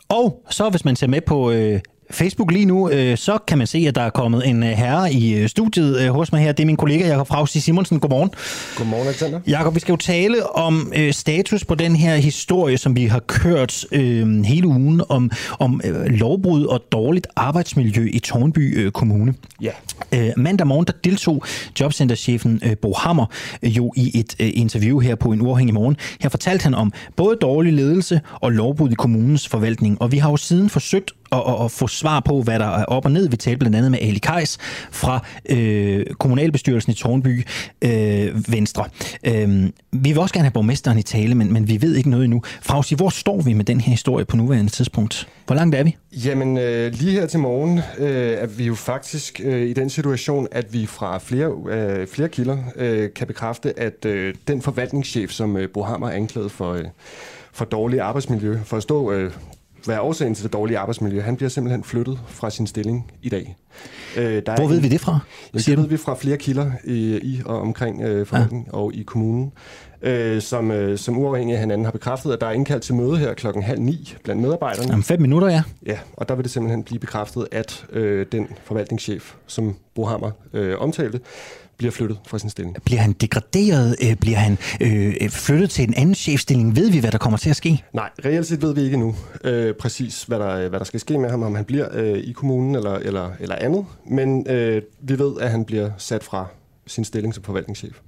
Og 0.09 0.45
så 0.49 0.69
hvis 0.69 0.85
man 0.85 0.95
ser 0.95 1.07
med 1.07 1.21
på 1.21 1.51
øh, 1.51 1.79
Facebook 2.11 2.51
lige 2.51 2.65
nu, 2.65 2.89
øh, 2.89 3.17
så 3.17 3.37
kan 3.47 3.57
man 3.57 3.67
se, 3.67 3.85
at 3.87 3.95
der 3.95 4.01
er 4.01 4.09
kommet 4.09 4.47
en 4.47 4.63
øh, 4.63 4.69
herre 4.69 5.13
i 5.13 5.33
øh, 5.33 5.49
studiet 5.49 5.99
øh, 6.01 6.09
hos 6.09 6.31
mig 6.31 6.41
her. 6.41 6.51
Det 6.51 6.63
er 6.63 6.65
min 6.65 6.77
kollega 6.77 7.07
Jakob 7.07 7.27
Frausti 7.27 7.59
Simonsen. 7.59 7.99
Godmorgen. 7.99 8.31
Godmorgen, 8.75 9.07
Alexander. 9.07 9.39
Jakob, 9.47 9.75
vi 9.75 9.79
skal 9.79 9.93
jo 9.93 9.97
tale 9.97 10.55
om 10.55 10.91
øh, 10.95 11.13
status 11.13 11.65
på 11.65 11.75
den 11.75 11.95
her 11.95 12.15
historie, 12.15 12.77
som 12.77 12.95
vi 12.95 13.05
har 13.05 13.19
kørt 13.19 13.85
øh, 13.91 14.43
hele 14.43 14.67
ugen, 14.67 15.01
om, 15.09 15.31
om 15.59 15.81
øh, 15.83 16.05
lovbrud 16.05 16.65
og 16.65 16.83
dårligt 16.91 17.27
arbejdsmiljø 17.35 18.09
i 18.13 18.19
Tornby 18.19 18.77
øh, 18.79 18.91
Kommune. 18.91 19.33
Ja. 19.61 19.71
Øh, 20.11 20.29
mandag 20.37 20.67
morgen, 20.67 20.85
der 20.85 20.93
deltog 21.03 21.43
jobcenterchefen 21.79 22.61
øh, 22.65 22.77
Bo 22.77 22.93
Hammer 22.93 23.25
øh, 23.63 23.77
jo 23.77 23.93
i 23.95 24.19
et 24.19 24.35
øh, 24.39 24.49
interview 24.53 24.99
her 24.99 25.15
på 25.15 25.31
en 25.31 25.41
uafhængig 25.41 25.73
morgen. 25.73 25.97
Her 26.21 26.29
fortalte 26.29 26.63
han 26.63 26.73
om 26.73 26.93
både 27.15 27.37
dårlig 27.41 27.73
ledelse 27.73 28.21
og 28.33 28.51
lovbrud 28.51 28.91
i 28.91 28.95
kommunens 28.95 29.47
forvaltning. 29.47 30.01
Og 30.01 30.11
vi 30.11 30.17
har 30.17 30.29
jo 30.29 30.37
siden 30.37 30.69
forsøgt 30.69 31.11
og, 31.31 31.45
og, 31.45 31.57
og 31.57 31.71
få 31.71 31.87
svar 31.87 32.19
på, 32.19 32.41
hvad 32.41 32.59
der 32.59 32.65
er 32.65 32.85
op 32.85 33.05
og 33.05 33.11
ned. 33.11 33.29
Vi 33.29 33.37
talte 33.37 33.57
blandt 33.57 33.77
andet 33.77 33.91
med 33.91 33.99
Ali 34.01 34.19
Kajs 34.19 34.57
fra 34.91 35.25
øh, 35.49 36.05
kommunalbestyrelsen 36.19 36.91
i 36.91 36.95
Tornby 36.95 37.47
øh, 37.81 38.51
Venstre. 38.51 38.85
Øh, 39.23 39.69
vi 39.91 40.09
vil 40.09 40.19
også 40.19 40.33
gerne 40.33 40.45
have 40.45 40.51
borgmesteren 40.51 40.97
i 40.97 41.01
tale, 41.01 41.35
men, 41.35 41.53
men 41.53 41.67
vi 41.67 41.81
ved 41.81 41.95
ikke 41.95 42.09
noget 42.09 42.23
endnu. 42.23 42.41
Frausi, 42.61 42.95
hvor 42.95 43.09
står 43.09 43.41
vi 43.41 43.53
med 43.53 43.65
den 43.65 43.81
her 43.81 43.91
historie 43.91 44.25
på 44.25 44.37
nuværende 44.37 44.71
tidspunkt? 44.71 45.27
Hvor 45.45 45.55
langt 45.55 45.75
er 45.75 45.83
vi? 45.83 45.97
Jamen, 46.11 46.57
øh, 46.57 46.93
lige 46.93 47.11
her 47.11 47.25
til 47.25 47.39
morgen 47.39 47.81
øh, 47.97 48.31
er 48.31 48.47
vi 48.47 48.65
jo 48.65 48.75
faktisk 48.75 49.41
øh, 49.43 49.69
i 49.69 49.73
den 49.73 49.89
situation, 49.89 50.47
at 50.51 50.73
vi 50.73 50.85
fra 50.85 51.17
flere, 51.17 51.51
øh, 51.69 52.07
flere 52.07 52.29
kilder 52.29 52.57
øh, 52.75 53.09
kan 53.15 53.27
bekræfte, 53.27 53.79
at 53.79 54.05
øh, 54.05 54.33
den 54.47 54.61
forvaltningschef, 54.61 55.31
som 55.31 55.57
øh, 55.57 55.69
Bohammer 55.73 56.07
er 56.07 56.11
anklaget 56.11 56.51
for, 56.51 56.73
øh, 56.73 56.85
for 57.53 57.65
dårligt 57.65 58.01
arbejdsmiljø, 58.01 58.59
for 58.65 58.77
at 58.77 58.83
stå 58.83 59.11
øh, 59.11 59.31
hvad 59.85 59.95
er 59.95 59.99
årsagen 59.99 60.35
til 60.35 60.43
det 60.43 60.53
dårlige 60.53 60.77
arbejdsmiljø? 60.77 61.21
Han 61.21 61.35
bliver 61.35 61.49
simpelthen 61.49 61.83
flyttet 61.83 62.19
fra 62.27 62.49
sin 62.49 62.67
stilling 62.67 63.11
i 63.21 63.29
dag. 63.29 63.55
Øh, 64.17 64.43
der 64.45 64.55
Hvor 64.55 64.67
ved 64.67 64.77
en, 64.77 64.83
vi 64.83 64.89
det 64.89 65.01
fra? 65.01 65.19
Det 65.53 65.77
ved 65.77 65.87
vi 65.87 65.97
fra 65.97 66.15
flere 66.15 66.37
kilder 66.37 66.71
i, 66.83 67.19
i 67.23 67.41
og 67.45 67.61
omkring 67.61 68.01
øh, 68.01 68.25
forvaltning 68.25 68.65
ja. 68.67 68.77
og 68.77 68.93
i 68.93 69.03
kommunen, 69.03 69.51
øh, 70.01 70.41
som, 70.41 70.71
øh, 70.71 70.97
som 70.97 71.17
uafhængig 71.17 71.53
af 71.53 71.59
hinanden 71.59 71.85
har 71.85 71.91
bekræftet, 71.91 72.33
at 72.33 72.41
der 72.41 72.47
er 72.47 72.51
indkaldt 72.51 72.83
til 72.83 72.95
møde 72.95 73.17
her 73.17 73.33
klokken 73.33 73.63
halv 73.63 73.79
ni 73.79 74.15
blandt 74.23 74.41
medarbejderne. 74.41 74.93
Om 74.93 75.03
fem 75.03 75.21
minutter, 75.21 75.47
ja. 75.47 75.63
Ja, 75.85 75.97
og 76.13 76.29
der 76.29 76.35
vil 76.35 76.43
det 76.43 76.51
simpelthen 76.51 76.83
blive 76.83 76.99
bekræftet, 76.99 77.47
at 77.51 77.85
øh, 77.89 78.25
den 78.31 78.47
forvaltningschef, 78.63 79.33
som 79.47 79.75
Bo 79.95 80.05
Hammer 80.05 80.31
øh, 80.53 80.79
omtalte, 80.79 81.19
bliver 81.81 81.91
flyttet 81.91 82.19
fra 82.27 82.39
sin 82.39 82.49
stilling. 82.49 82.77
Bliver 82.85 83.01
han 83.01 83.13
degraderet? 83.13 83.95
Øh, 84.03 84.15
bliver 84.15 84.37
han 84.37 84.57
øh, 84.81 85.29
flyttet 85.29 85.69
til 85.69 85.87
en 85.87 85.93
anden 85.93 86.15
chefstilling? 86.15 86.75
Ved 86.75 86.91
vi, 86.91 86.99
hvad 86.99 87.11
der 87.11 87.17
kommer 87.17 87.37
til 87.37 87.49
at 87.49 87.55
ske? 87.55 87.83
Nej, 87.93 88.09
reelt 88.25 88.47
set 88.47 88.61
ved 88.61 88.75
vi 88.75 88.81
ikke 88.81 88.97
nu 88.97 89.15
øh, 89.43 89.73
præcis, 89.75 90.23
hvad 90.23 90.39
der, 90.39 90.69
hvad 90.69 90.79
der 90.79 90.85
skal 90.85 90.99
ske 90.99 91.17
med 91.17 91.29
ham, 91.29 91.43
om 91.43 91.55
han 91.55 91.65
bliver 91.65 91.87
øh, 91.91 92.17
i 92.17 92.31
kommunen 92.31 92.75
eller, 92.75 92.93
eller, 92.93 93.31
eller 93.39 93.55
andet. 93.55 93.85
Men 94.07 94.47
øh, 94.49 94.81
vi 95.01 95.19
ved, 95.19 95.41
at 95.41 95.51
han 95.51 95.65
bliver 95.65 95.91
sat 95.97 96.23
fra 96.23 96.47
sin 96.87 97.03
stilling 97.03 97.33
som 97.33 97.43
forvaltningschef. 97.43 97.99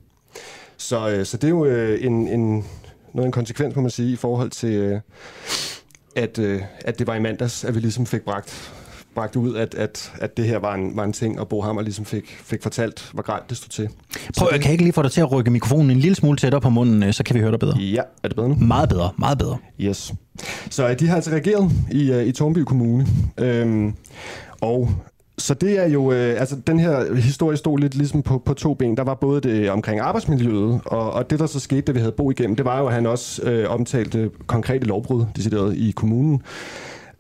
Så, 0.77 1.09
øh, 1.09 1.25
så 1.25 1.37
det 1.37 1.43
er 1.43 1.49
jo 1.49 1.65
øh, 1.65 2.05
en, 2.05 2.27
en, 2.27 2.65
noget 3.13 3.25
en 3.25 3.31
konsekvens, 3.31 3.75
må 3.75 3.81
man 3.81 3.91
sige, 3.91 4.13
i 4.13 4.15
forhold 4.15 4.49
til, 4.49 4.73
øh, 4.73 4.99
at, 6.15 6.39
øh, 6.39 6.61
at 6.85 6.99
det 6.99 7.07
var 7.07 7.15
i 7.15 7.19
mandags, 7.19 7.63
at 7.63 7.75
vi 7.75 7.79
ligesom 7.79 8.05
fik 8.05 8.21
bragt 8.21 8.73
bragt 9.15 9.35
ud, 9.35 9.55
at, 9.55 9.75
at, 9.75 10.13
at 10.21 10.37
det 10.37 10.45
her 10.45 10.59
var 10.59 10.73
en, 10.73 10.91
var 10.95 11.03
en 11.03 11.13
ting, 11.13 11.39
og 11.39 11.47
Bo 11.47 11.61
Hammer 11.61 11.81
ligesom 11.81 12.05
fik, 12.05 12.37
fik 12.43 12.63
fortalt, 12.63 13.09
hvor 13.13 13.23
gralt 13.23 13.49
det 13.49 13.57
stod 13.57 13.69
til. 13.69 13.89
Prøv, 14.37 14.49
jeg 14.51 14.61
kan 14.61 14.71
ikke 14.71 14.83
lige 14.83 14.93
få 14.93 15.01
dig 15.01 15.11
til 15.11 15.21
at 15.21 15.31
rykke 15.31 15.51
mikrofonen 15.51 15.91
en 15.91 15.99
lille 15.99 16.15
smule 16.15 16.37
tættere 16.37 16.61
på 16.61 16.69
munden, 16.69 17.03
øh, 17.03 17.13
så 17.13 17.23
kan 17.23 17.35
vi 17.35 17.39
høre 17.39 17.51
dig 17.51 17.59
bedre. 17.59 17.77
Ja, 17.77 18.01
er 18.23 18.27
det 18.27 18.35
bedre 18.35 18.49
nu? 18.49 18.55
Meget 18.55 18.89
bedre, 18.89 19.11
meget 19.17 19.37
bedre. 19.37 19.57
Yes. 19.81 20.13
Så 20.69 20.89
øh, 20.89 20.99
de 20.99 21.07
har 21.07 21.15
altså 21.15 21.31
reageret 21.31 21.71
i, 21.91 22.11
øh, 22.11 22.25
i 22.25 22.31
Tornby 22.31 22.59
Kommune, 22.59 23.07
øhm, 23.37 23.93
og 24.61 24.89
så 25.37 25.53
det 25.53 25.79
er 25.79 25.87
jo, 25.87 26.11
øh, 26.11 26.39
altså 26.39 26.55
den 26.67 26.79
her 26.79 27.15
historie 27.15 27.57
stod 27.57 27.79
lidt 27.79 27.95
ligesom 27.95 28.21
på, 28.21 28.41
på 28.45 28.53
to 28.53 28.73
ben. 28.73 28.97
Der 28.97 29.03
var 29.03 29.13
både 29.13 29.41
det 29.41 29.69
omkring 29.69 29.99
arbejdsmiljøet, 29.99 30.81
og, 30.85 31.13
og 31.13 31.29
det 31.29 31.39
der 31.39 31.45
så 31.45 31.59
skete, 31.59 31.81
da 31.81 31.91
vi 31.91 31.99
havde 31.99 32.11
Bo 32.11 32.31
igennem, 32.31 32.55
det 32.55 32.65
var 32.65 32.79
jo, 32.79 32.87
at 32.87 32.93
han 32.93 33.05
også 33.05 33.41
øh, 33.43 33.69
omtalte 33.69 34.29
konkrete 34.47 34.85
lovbrud, 34.85 35.25
decideret 35.35 35.77
i 35.77 35.91
kommunen. 35.91 36.41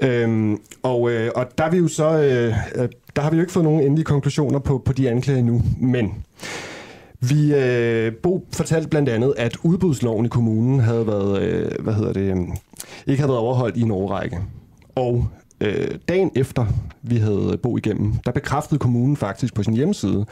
Øhm, 0.05 0.61
og, 0.83 1.11
øh, 1.11 1.31
og 1.35 1.57
der, 1.57 1.63
er 1.63 1.69
vi 1.69 1.77
jo 1.77 1.87
så, 1.87 2.09
øh, 2.09 2.55
øh, 2.75 2.89
der 3.15 3.21
har 3.21 3.29
vi 3.29 3.35
jo 3.35 3.41
ikke 3.41 3.53
fået 3.53 3.63
nogen 3.63 3.83
endelige 3.83 4.05
konklusioner 4.05 4.59
på, 4.59 4.77
på 4.77 4.93
de 4.93 5.09
anklager 5.09 5.39
endnu, 5.39 5.61
men 5.79 6.25
vi, 7.19 7.53
øh, 7.55 8.13
Bo 8.13 8.47
fortalte 8.53 8.89
blandt 8.89 9.09
andet, 9.09 9.33
at 9.37 9.57
udbudsloven 9.63 10.25
i 10.25 10.29
kommunen 10.29 10.79
havde 10.79 11.07
været, 11.07 11.41
øh, 11.41 11.71
hvad 11.79 11.93
hedder 11.93 12.13
det, 12.13 12.21
øh, 12.21 12.37
ikke 13.07 13.21
havde 13.21 13.29
været 13.29 13.39
overholdt 13.39 13.77
i 13.77 13.81
en 13.81 13.91
årrække. 13.91 14.39
Og 14.95 15.27
øh, 15.61 15.95
dagen 16.09 16.31
efter 16.35 16.65
vi 17.01 17.17
havde 17.17 17.59
Bo 17.63 17.77
igennem, 17.77 18.13
der 18.25 18.31
bekræftede 18.31 18.79
kommunen 18.79 19.17
faktisk 19.17 19.53
på 19.53 19.63
sin 19.63 19.73
hjemmeside, 19.73 20.25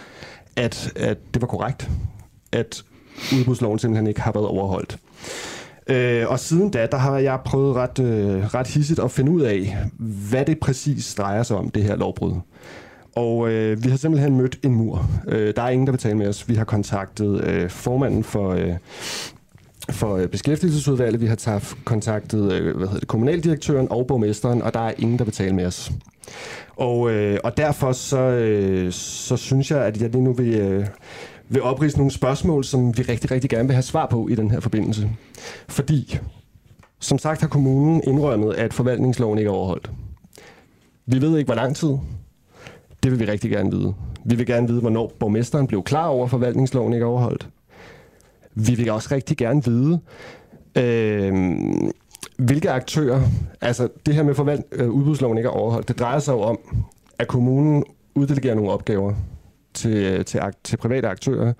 at, 0.56 0.93
at 0.95 1.18
det 1.34 1.41
var 1.41 1.48
korrekt, 1.48 1.89
at 2.52 2.84
udbudsloven 3.39 3.80
simpelthen 3.80 4.07
ikke 4.07 4.22
har 4.22 4.31
været 4.31 4.48
overholdt. 4.48 4.98
Øh, 5.88 6.26
og 6.28 6.40
siden 6.40 6.70
da, 6.70 6.88
der 6.91 6.98
har 6.98 7.18
jeg 7.18 7.40
prøvet 7.45 7.76
ret, 7.76 7.99
øh, 7.99 8.45
ret 8.45 8.68
hissigt 8.68 8.99
at 8.99 9.12
finde 9.12 9.32
ud 9.32 9.41
af, 9.41 9.78
hvad 10.30 10.45
det 10.45 10.60
præcis 10.60 11.16
drejer 11.16 11.44
sig 11.44 11.58
om, 11.58 11.70
det 11.70 11.84
her 11.84 11.95
lovbrud. 11.95 12.34
Og 13.16 13.52
øh, 13.52 13.84
vi 13.84 13.90
har 13.90 13.98
simpelthen 13.98 14.38
mødt 14.38 14.60
en 14.64 14.76
mur. 14.76 15.10
Øh, 15.28 15.53
der 15.56 15.62
er 15.62 15.70
ingen, 15.70 15.88
der 15.88 15.91
vil 15.91 15.99
tale 15.99 16.18
med 16.18 16.28
os. 16.28 16.49
Vi 16.49 16.56
har 16.56 16.64
kontaktet 16.64 17.44
øh, 17.44 17.70
formanden 17.70 18.24
for... 18.24 18.49
Øh, 18.49 18.74
for 19.90 20.18
øh, 20.18 20.28
beskæftigelsesudvalget. 20.28 21.22
Vi 21.22 21.26
har 21.26 21.36
taget 21.36 21.76
kontaktet 21.86 22.52
øh, 22.52 22.78
hvad 22.78 22.88
hedder 22.88 22.99
det, 22.99 23.08
kommunaldirektøren 23.08 23.88
og 23.91 24.08
borgmesteren, 24.08 24.62
og 24.62 24.74
der 24.74 24.80
er 24.80 24.94
ingen, 24.98 25.20
der 25.20 25.24
vil 25.24 25.34
tale 25.34 25.56
med 25.56 25.66
os. 25.66 25.91
Og, 26.76 27.12
øh, 27.12 27.40
og 27.44 27.58
derfor 27.58 27.91
så, 27.91 28.18
øh, 28.18 28.91
så 28.91 29.38
synes 29.38 29.72
jeg, 29.72 29.86
at 29.86 30.02
jeg 30.02 30.10
lige 30.10 30.24
nu 30.24 30.34
vil, 30.34 30.53
øh, 30.53 30.86
vil 31.52 31.64
oprise 31.64 31.98
nogle 31.98 32.11
spørgsmål, 32.11 32.64
som 32.64 32.98
vi 32.98 33.02
rigtig, 33.02 33.32
rigtig 33.32 33.49
gerne 33.49 33.68
vil 33.68 33.73
have 33.73 33.84
svar 33.84 34.06
på 34.06 34.28
i 34.28 34.36
den 34.36 34.52
her 34.52 34.60
forbindelse. 34.60 35.10
Fordi, 35.69 36.19
som 36.99 37.18
sagt 37.18 37.41
har 37.41 37.48
kommunen 37.48 38.02
indrømmet, 38.07 38.53
at 38.53 38.73
forvaltningsloven 38.73 39.38
ikke 39.38 39.49
er 39.49 39.53
overholdt. 39.53 39.91
Vi 41.06 41.22
ved 41.22 41.38
ikke, 41.38 41.48
hvor 41.48 41.56
lang 41.56 41.76
tid. 41.76 41.98
Det 43.03 43.11
vil 43.11 43.19
vi 43.19 43.26
rigtig 43.26 43.52
gerne 43.52 43.72
vide. 43.72 43.94
Vi 44.26 44.36
vil 44.36 44.45
gerne 44.45 44.68
vide, 44.68 44.82
hvornår 44.82 45.11
borgmesteren 45.19 45.68
blev 45.68 45.84
klar 45.84 46.07
over, 46.07 46.23
at 46.23 46.30
forvaltningsloven 46.30 46.94
ikke 46.94 47.03
er 47.03 47.07
overholdt. 47.07 47.49
Vi 48.56 48.76
vil 48.76 48.91
også 48.91 49.10
rigtig 49.11 49.38
gerne 49.38 49.64
vide, 49.65 49.99
øh, 50.78 51.53
hvilke 52.38 52.72
aktører, 52.72 53.22
altså 53.61 53.88
det 54.06 54.15
her 54.15 54.23
med 54.23 54.36
forvalt, 54.36 54.65
øh, 54.72 54.90
udbudsloven 54.90 55.38
ikke 55.38 55.48
er 55.48 55.53
overholdt, 55.53 55.88
det 55.88 55.99
drejer 55.99 56.19
sig 56.19 56.34
jo 56.34 56.41
om, 56.41 56.60
at 57.19 57.28
kommunen 57.28 57.84
uddelegerer 58.15 58.56
nogle 58.56 58.72
opgaver 58.72 59.14
til, 59.73 60.26
til, 60.26 60.41
til 60.64 60.77
private 60.77 61.07
aktører. 61.07 61.53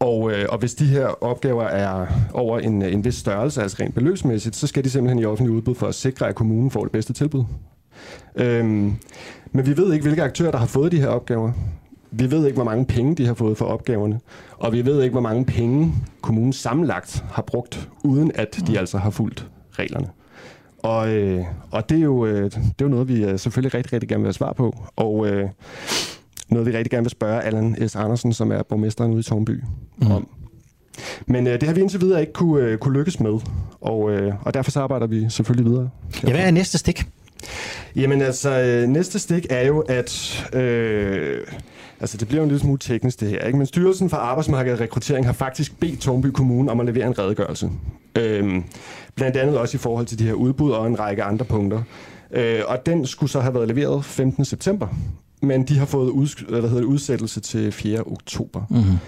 Og, 0.00 0.32
øh, 0.32 0.46
og 0.48 0.58
hvis 0.58 0.74
de 0.74 0.84
her 0.84 1.06
opgaver 1.06 1.64
er 1.64 2.06
over 2.34 2.58
en, 2.58 2.82
en 2.82 3.04
vis 3.04 3.14
størrelse, 3.14 3.62
altså 3.62 3.76
rent 3.80 3.94
beløbsmæssigt, 3.94 4.56
så 4.56 4.66
skal 4.66 4.84
de 4.84 4.90
simpelthen 4.90 5.18
i 5.18 5.24
offentlig 5.24 5.56
udbud 5.56 5.74
for 5.74 5.86
at 5.86 5.94
sikre, 5.94 6.28
at 6.28 6.34
kommunen 6.34 6.70
får 6.70 6.82
det 6.82 6.92
bedste 6.92 7.12
tilbud. 7.12 7.44
Øhm, 8.36 8.94
men 9.52 9.66
vi 9.66 9.76
ved 9.76 9.92
ikke, 9.92 10.02
hvilke 10.02 10.22
aktører, 10.22 10.50
der 10.50 10.58
har 10.58 10.66
fået 10.66 10.92
de 10.92 11.00
her 11.00 11.08
opgaver. 11.08 11.52
Vi 12.10 12.30
ved 12.30 12.46
ikke, 12.46 12.54
hvor 12.54 12.64
mange 12.64 12.84
penge 12.84 13.14
de 13.14 13.26
har 13.26 13.34
fået 13.34 13.58
for 13.58 13.64
opgaverne. 13.64 14.20
Og 14.58 14.72
vi 14.72 14.84
ved 14.84 15.02
ikke, 15.02 15.12
hvor 15.12 15.20
mange 15.20 15.44
penge 15.44 15.94
kommunen 16.20 16.52
sammenlagt 16.52 17.24
har 17.30 17.42
brugt, 17.42 17.88
uden 18.04 18.32
at 18.34 18.58
de 18.66 18.78
altså 18.78 18.98
har 18.98 19.10
fulgt 19.10 19.46
reglerne. 19.72 20.08
Og, 20.78 21.08
øh, 21.08 21.44
og 21.70 21.88
det, 21.88 21.98
er 21.98 22.02
jo, 22.02 22.26
øh, 22.26 22.44
det 22.44 22.56
er 22.56 22.82
jo 22.82 22.88
noget, 22.88 23.08
vi 23.08 23.24
øh, 23.24 23.38
selvfølgelig 23.38 23.74
rigtig, 23.74 23.92
rigtig 23.92 24.08
gerne 24.08 24.22
vil 24.22 24.26
have 24.26 24.32
svar 24.32 24.52
på. 24.52 24.76
Og 24.96 25.26
øh, 25.28 25.48
noget, 26.50 26.66
vi 26.66 26.76
rigtig 26.76 26.90
gerne 26.90 27.04
vil 27.04 27.10
spørge 27.10 27.42
Allan 27.42 27.88
S. 27.88 27.96
Andersen, 27.96 28.32
som 28.32 28.52
er 28.52 28.62
borgmesteren 28.62 29.12
ude 29.12 29.20
i 29.20 29.22
Tornby, 29.22 29.62
mm. 29.98 30.10
om. 30.10 30.28
Men 31.26 31.46
øh, 31.46 31.52
det 31.52 31.62
har 31.62 31.74
vi 31.74 31.80
indtil 31.80 32.00
videre 32.00 32.20
ikke 32.20 32.32
kunne, 32.32 32.64
øh, 32.64 32.78
kunne 32.78 32.98
lykkes 32.98 33.20
med, 33.20 33.40
og, 33.80 34.10
øh, 34.10 34.32
og 34.42 34.54
derfor 34.54 34.70
så 34.70 34.80
arbejder 34.80 35.06
vi 35.06 35.30
selvfølgelig 35.30 35.70
videre. 35.70 35.90
Ja, 36.24 36.30
hvad 36.30 36.40
er 36.40 36.50
næste 36.50 36.78
stik? 36.78 37.06
Jamen 37.96 38.22
altså, 38.22 38.60
øh, 38.60 38.88
næste 38.88 39.18
stik 39.18 39.46
er 39.50 39.66
jo, 39.66 39.80
at... 39.80 40.44
Øh, 40.52 41.46
altså, 42.00 42.16
det 42.16 42.28
bliver 42.28 42.40
jo 42.40 42.42
en 42.42 42.48
lille 42.48 42.60
smule 42.60 42.78
teknisk 42.78 43.20
det 43.20 43.28
her, 43.28 43.40
ikke? 43.40 43.58
Men 43.58 43.66
Styrelsen 43.66 44.10
for 44.10 44.16
Arbejdsmarked 44.16 44.72
og 44.72 44.80
Rekruttering 44.80 45.26
har 45.26 45.32
faktisk 45.32 45.80
bedt 45.80 46.00
Tornby 46.00 46.26
Kommune 46.26 46.70
om 46.70 46.80
at 46.80 46.86
levere 46.86 47.06
en 47.06 47.18
redegørelse. 47.18 47.70
Øh, 48.18 48.62
blandt 49.14 49.36
andet 49.36 49.58
også 49.58 49.76
i 49.76 49.78
forhold 49.78 50.06
til 50.06 50.18
de 50.18 50.24
her 50.24 50.32
udbud 50.32 50.70
og 50.70 50.86
en 50.86 51.00
række 51.00 51.22
andre 51.22 51.44
punkter. 51.44 51.82
Øh, 52.30 52.60
og 52.66 52.86
den 52.86 53.06
skulle 53.06 53.30
så 53.30 53.40
have 53.40 53.54
været 53.54 53.68
leveret 53.68 54.04
15. 54.04 54.44
september 54.44 54.88
men 55.40 55.64
de 55.64 55.78
har 55.78 55.86
fået 55.86 56.10
ud, 56.10 56.48
hvad 56.48 56.62
hedder 56.62 56.76
det, 56.76 56.84
udsættelse 56.84 57.40
til 57.40 57.72
4. 57.72 58.00
oktober. 58.00 58.62
Mm-hmm. 58.70 58.98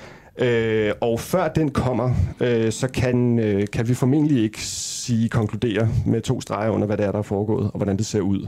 Øh, 0.47 0.93
og 1.01 1.21
før 1.21 1.49
den 1.49 1.71
kommer, 1.71 2.15
øh, 2.41 2.73
så 2.73 2.89
kan, 2.89 3.39
øh, 3.39 3.67
kan 3.73 3.89
vi 3.89 3.95
formentlig 3.95 4.43
ikke 4.43 4.65
sige, 4.65 5.29
konkludere 5.29 5.89
med 6.07 6.21
to 6.21 6.41
streger 6.41 6.71
under, 6.71 6.87
hvad 6.87 6.97
det 6.97 7.07
er, 7.07 7.13
der 7.13 7.19
er 7.19 7.23
foregået, 7.23 7.71
og 7.71 7.77
hvordan 7.77 7.97
det 7.97 8.07
ser 8.07 8.21
ud. 8.21 8.47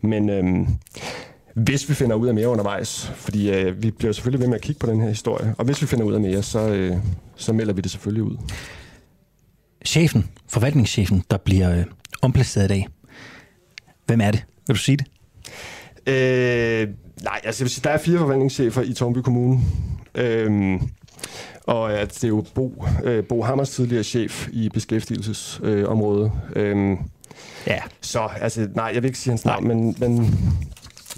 Men 0.00 0.30
øh, 0.30 0.68
hvis 1.54 1.88
vi 1.88 1.94
finder 1.94 2.16
ud 2.16 2.28
af 2.28 2.34
mere 2.34 2.48
undervejs, 2.48 3.12
fordi 3.14 3.50
øh, 3.50 3.82
vi 3.82 3.90
bliver 3.90 4.12
selvfølgelig 4.12 4.40
ved 4.40 4.48
med 4.48 4.56
at 4.56 4.62
kigge 4.62 4.78
på 4.78 4.86
den 4.86 5.00
her 5.00 5.08
historie, 5.08 5.54
og 5.58 5.64
hvis 5.64 5.82
vi 5.82 5.86
finder 5.86 6.04
ud 6.04 6.14
af 6.14 6.20
mere, 6.20 6.42
så, 6.42 6.68
øh, 6.68 6.96
så 7.36 7.52
melder 7.52 7.72
vi 7.72 7.80
det 7.80 7.90
selvfølgelig 7.90 8.22
ud. 8.22 8.36
Chefen, 9.86 10.28
forvaltningschefen, 10.48 11.24
der 11.30 11.36
bliver 11.36 11.78
øh, 11.78 11.84
omplaceret 12.22 12.64
i 12.64 12.68
dag, 12.68 12.88
hvem 14.06 14.20
er 14.20 14.30
det? 14.30 14.44
Vil 14.66 14.74
du 14.74 14.80
sige 14.80 14.96
det? 14.96 15.06
Øh, 16.06 16.88
nej, 17.22 17.40
altså 17.44 17.80
der 17.84 17.90
er 17.90 17.98
fire 17.98 18.18
forvaltningschefer 18.18 18.82
i 18.82 18.92
Tornby 18.92 19.18
Kommune. 19.18 19.60
Øh, 20.14 20.80
og 21.66 21.92
at 21.92 22.14
det 22.14 22.24
er 22.24 22.28
jo 22.28 22.44
Bo, 22.54 22.84
øh, 23.04 23.24
Bo 23.24 23.42
Hammers 23.42 23.70
tidligere 23.70 24.04
chef 24.04 24.48
i 24.52 24.68
beskæftigelsesområdet. 24.68 26.32
Øh, 26.56 26.90
øh, 26.90 26.96
ja. 27.66 27.78
Så 28.00 28.28
altså, 28.40 28.68
nej, 28.74 28.90
jeg 28.94 29.02
vil 29.02 29.08
ikke 29.08 29.18
sige 29.18 29.32
hans 29.32 29.44
navn, 29.44 29.68
men, 29.68 29.96
men, 29.98 30.38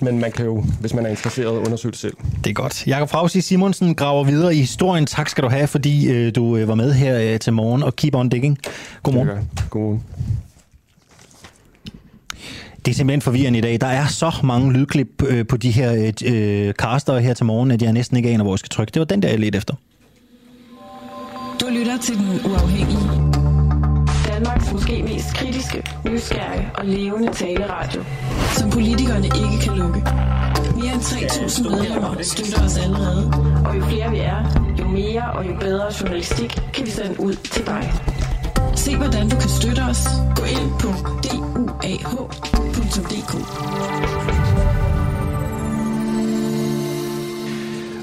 men 0.02 0.18
man 0.18 0.32
kan 0.32 0.44
jo, 0.44 0.64
hvis 0.80 0.94
man 0.94 1.06
er 1.06 1.10
interesseret, 1.10 1.56
undersøge 1.56 1.92
det 1.92 2.00
selv. 2.00 2.16
Det 2.44 2.50
er 2.50 2.54
godt. 2.54 2.86
Jakob 2.86 3.10
Frausi 3.10 3.40
Simonsen 3.40 3.94
graver 3.94 4.24
videre 4.24 4.54
i 4.54 4.58
historien. 4.58 5.06
Tak 5.06 5.28
skal 5.28 5.44
du 5.44 5.48
have, 5.48 5.66
fordi 5.66 6.10
øh, 6.10 6.34
du 6.34 6.56
øh, 6.56 6.68
var 6.68 6.74
med 6.74 6.92
her 6.92 7.32
øh, 7.32 7.38
til 7.38 7.52
morgen, 7.52 7.82
og 7.82 7.96
keep 7.96 8.14
on 8.14 8.28
digging. 8.28 8.58
Godmorgen. 9.02 9.50
Godmorgen. 9.70 10.02
Det 12.84 12.90
er 12.90 12.94
simpelthen 12.94 13.22
forvirrende 13.22 13.58
i 13.58 13.62
dag. 13.62 13.80
Der 13.80 13.86
er 13.86 14.06
så 14.06 14.32
mange 14.42 14.72
lydklip 14.72 15.22
øh, 15.26 15.46
på 15.46 15.56
de 15.56 15.70
her 15.70 15.92
øh, 15.92 16.34
øh 16.34 16.72
caster 16.72 17.18
her 17.18 17.34
til 17.34 17.46
morgen, 17.46 17.70
at 17.70 17.82
jeg 17.82 17.92
næsten 17.92 18.16
ikke 18.16 18.30
aner, 18.30 18.44
hvor 18.44 18.52
jeg 18.52 18.58
skal 18.58 18.68
trykke. 18.68 18.90
Det 18.90 19.00
var 19.00 19.06
den 19.06 19.22
der, 19.22 19.28
jeg 19.28 19.38
ledte 19.38 19.58
efter. 19.58 19.74
Du 21.60 21.66
lytter 21.70 21.98
til 21.98 22.14
Den 22.14 22.50
Uafhængige. 22.50 23.34
Danmarks 24.28 24.72
måske 24.72 25.02
mest 25.02 25.34
kritiske, 25.34 25.82
nysgerrige 26.04 26.70
og 26.74 26.86
levende 26.86 27.32
taleradio, 27.32 28.04
som 28.56 28.70
politikerne 28.70 29.26
ikke 29.26 29.58
kan 29.64 29.72
lukke. 29.76 30.00
Mere 30.76 30.92
end 30.94 31.02
3.000 31.02 31.70
medlemmer 31.70 32.22
støtter 32.22 32.64
os 32.64 32.78
allerede, 32.78 33.32
og 33.66 33.76
jo 33.76 33.84
flere 33.84 34.10
vi 34.10 34.18
er, 34.18 34.40
jo 34.78 34.88
mere 34.88 35.32
og 35.32 35.48
jo 35.48 35.56
bedre 35.60 35.86
journalistik 36.00 36.50
kan 36.74 36.86
vi 36.86 36.90
sende 36.90 37.20
ud 37.20 37.34
til 37.34 37.66
dig. 37.66 37.92
Se 38.76 38.96
hvordan 38.96 39.28
du 39.28 39.36
kan 39.36 39.48
støtte 39.48 39.80
os. 39.80 40.04
Gå 40.36 40.44
ind 40.44 40.70
på 40.80 40.88
duah.dk. 41.22 42.54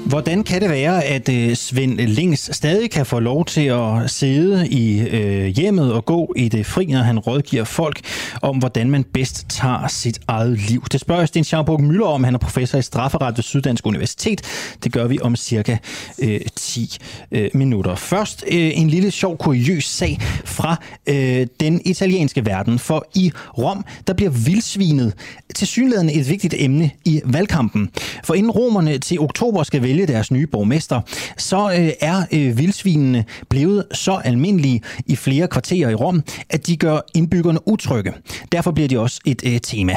Hvordan 0.06 0.44
kan 0.44 0.60
det 0.60 0.70
være, 0.70 1.04
at 1.04 1.28
øh, 1.28 1.54
Svend 1.56 1.98
Lings 2.00 2.56
stadig 2.56 2.90
kan 2.90 3.06
få 3.06 3.18
lov 3.18 3.44
til 3.44 3.66
at 3.66 4.10
sidde 4.10 4.68
i 4.68 5.00
øh, 5.00 5.46
hjemmet 5.46 5.92
og 5.92 6.04
gå 6.04 6.32
i 6.36 6.48
det 6.48 6.66
fri, 6.66 6.86
når 6.86 6.98
han 6.98 7.18
rådgiver 7.18 7.64
folk 7.64 8.00
om, 8.42 8.56
hvordan 8.56 8.90
man 8.90 9.04
bedst 9.04 9.46
tager 9.48 9.88
sit 9.88 10.20
eget 10.28 10.58
liv? 10.58 10.84
Det 10.92 11.00
spørger 11.00 11.26
Sten 11.26 11.44
Schaumburg 11.44 11.82
Møller 11.82 12.06
om. 12.06 12.24
Han 12.24 12.34
er 12.34 12.38
professor 12.38 12.78
i 12.78 12.82
strafferet 12.82 13.36
ved 13.36 13.42
Syddansk 13.42 13.86
Universitet. 13.86 14.42
Det 14.84 14.92
gør 14.92 15.06
vi 15.06 15.18
om 15.20 15.36
cirka 15.36 15.76
øh, 16.18 16.40
10 16.56 16.96
øh, 17.32 17.50
minutter. 17.54 17.94
Først 17.94 18.44
øh, 18.48 18.78
en 18.78 18.90
lille 18.90 19.10
sjov, 19.10 19.38
kuriøs 19.38 19.84
sag 19.84 20.18
fra 20.44 20.76
øh, 21.06 21.46
den 21.60 21.80
italienske 21.84 22.46
verden. 22.46 22.78
For 22.78 23.06
i 23.14 23.32
Rom, 23.58 23.84
der 24.06 24.12
bliver 24.12 24.30
vildsvinet 24.30 25.14
til 25.54 25.66
synligheden 25.66 26.10
et 26.10 26.28
vigtigt 26.28 26.54
emne 26.58 26.90
i 27.04 27.20
valgkampen. 27.24 27.90
For 28.24 28.34
inden 28.34 28.50
romerne 28.50 28.98
til 28.98 29.20
oktober 29.20 29.62
skal 29.62 29.82
vælge 29.82 29.91
deres 30.06 30.30
nye 30.30 30.46
borgmester, 30.46 31.00
så 31.36 31.70
øh, 31.78 31.90
er 32.00 32.22
øh, 32.32 32.58
vildsvinene 32.58 33.24
blevet 33.48 33.84
så 33.92 34.20
almindelige 34.24 34.80
i 35.06 35.16
flere 35.16 35.48
kvarterer 35.48 35.88
i 35.88 35.94
Rom, 35.94 36.22
at 36.50 36.66
de 36.66 36.76
gør 36.76 37.00
indbyggerne 37.14 37.68
utrygge. 37.68 38.12
Derfor 38.52 38.70
bliver 38.70 38.88
de 38.88 38.98
også 38.98 39.20
et 39.26 39.42
øh, 39.46 39.60
tema. 39.60 39.96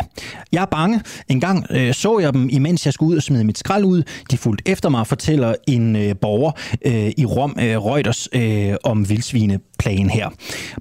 Jeg 0.52 0.62
er 0.62 0.66
bange. 0.66 1.02
En 1.28 1.40
gang 1.40 1.66
øh, 1.70 1.94
så 1.94 2.20
jeg 2.20 2.34
dem, 2.34 2.50
imens 2.52 2.86
jeg 2.86 2.94
skulle 2.94 3.12
ud 3.12 3.18
og 3.18 3.24
smide 3.24 3.44
mit 3.44 3.58
skrald 3.58 3.84
ud. 3.84 4.04
De 4.32 4.38
fulgte 4.38 4.72
efter 4.72 4.90
mig, 4.90 5.08
fortæller 5.08 5.56
en 5.68 5.96
øh, 5.96 6.16
borger 6.16 6.52
øh, 6.86 7.12
i 7.18 7.26
Rom, 7.26 7.56
øh, 7.60 7.86
Reuters, 7.86 8.28
øh, 8.34 8.76
om 8.84 9.10
plan 9.80 10.10
her. 10.10 10.30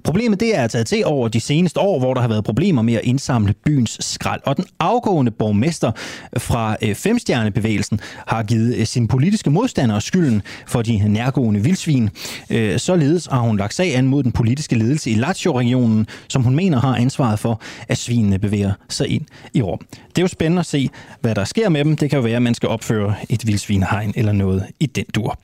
Problemet 0.03 0.39
det 0.39 0.57
er 0.57 0.67
taget 0.67 0.87
til 0.87 1.05
over 1.05 1.27
de 1.27 1.39
seneste 1.39 1.79
år, 1.79 1.99
hvor 1.99 2.13
der 2.13 2.21
har 2.21 2.27
været 2.27 2.43
problemer 2.43 2.81
med 2.81 2.93
at 2.93 3.01
indsamle 3.03 3.53
byens 3.65 3.97
skrald. 3.99 4.41
Og 4.45 4.57
den 4.57 4.65
afgående 4.79 5.31
borgmester 5.31 5.91
fra 6.37 6.77
øh, 6.81 6.95
Femstjernebevægelsen 6.95 7.99
har 8.27 8.43
givet 8.43 8.75
øh, 8.75 8.85
sin 8.85 9.07
politiske 9.07 9.49
modstandere 9.49 10.01
skylden 10.01 10.41
for 10.67 10.81
de 10.81 11.07
nærgående 11.07 11.63
vildsvin. 11.63 12.09
Øh, 12.49 12.79
således 12.79 13.25
har 13.31 13.39
hun 13.39 13.57
lagt 13.57 13.73
sag 13.73 13.95
an 13.95 14.07
mod 14.07 14.23
den 14.23 14.31
politiske 14.31 14.75
ledelse 14.75 15.11
i 15.11 15.15
Lazio-regionen, 15.15 16.07
som 16.27 16.43
hun 16.43 16.55
mener 16.55 16.79
har 16.79 16.95
ansvaret 16.95 17.39
for, 17.39 17.61
at 17.87 17.97
svinene 17.97 18.39
bevæger 18.39 18.73
sig 18.89 19.07
ind 19.07 19.25
i 19.53 19.61
Rom. 19.61 19.79
Det 20.07 20.17
er 20.17 20.21
jo 20.21 20.27
spændende 20.27 20.59
at 20.59 20.65
se, 20.65 20.89
hvad 21.21 21.35
der 21.35 21.43
sker 21.43 21.69
med 21.69 21.85
dem. 21.85 21.97
Det 21.97 22.09
kan 22.09 22.17
jo 22.17 22.23
være, 22.23 22.35
at 22.35 22.41
man 22.41 22.53
skal 22.53 22.69
opføre 22.69 23.15
et 23.29 23.47
vildsvinhegn 23.47 24.13
eller 24.15 24.31
noget 24.31 24.65
i 24.79 24.85
den 24.85 25.05
dur. 25.15 25.39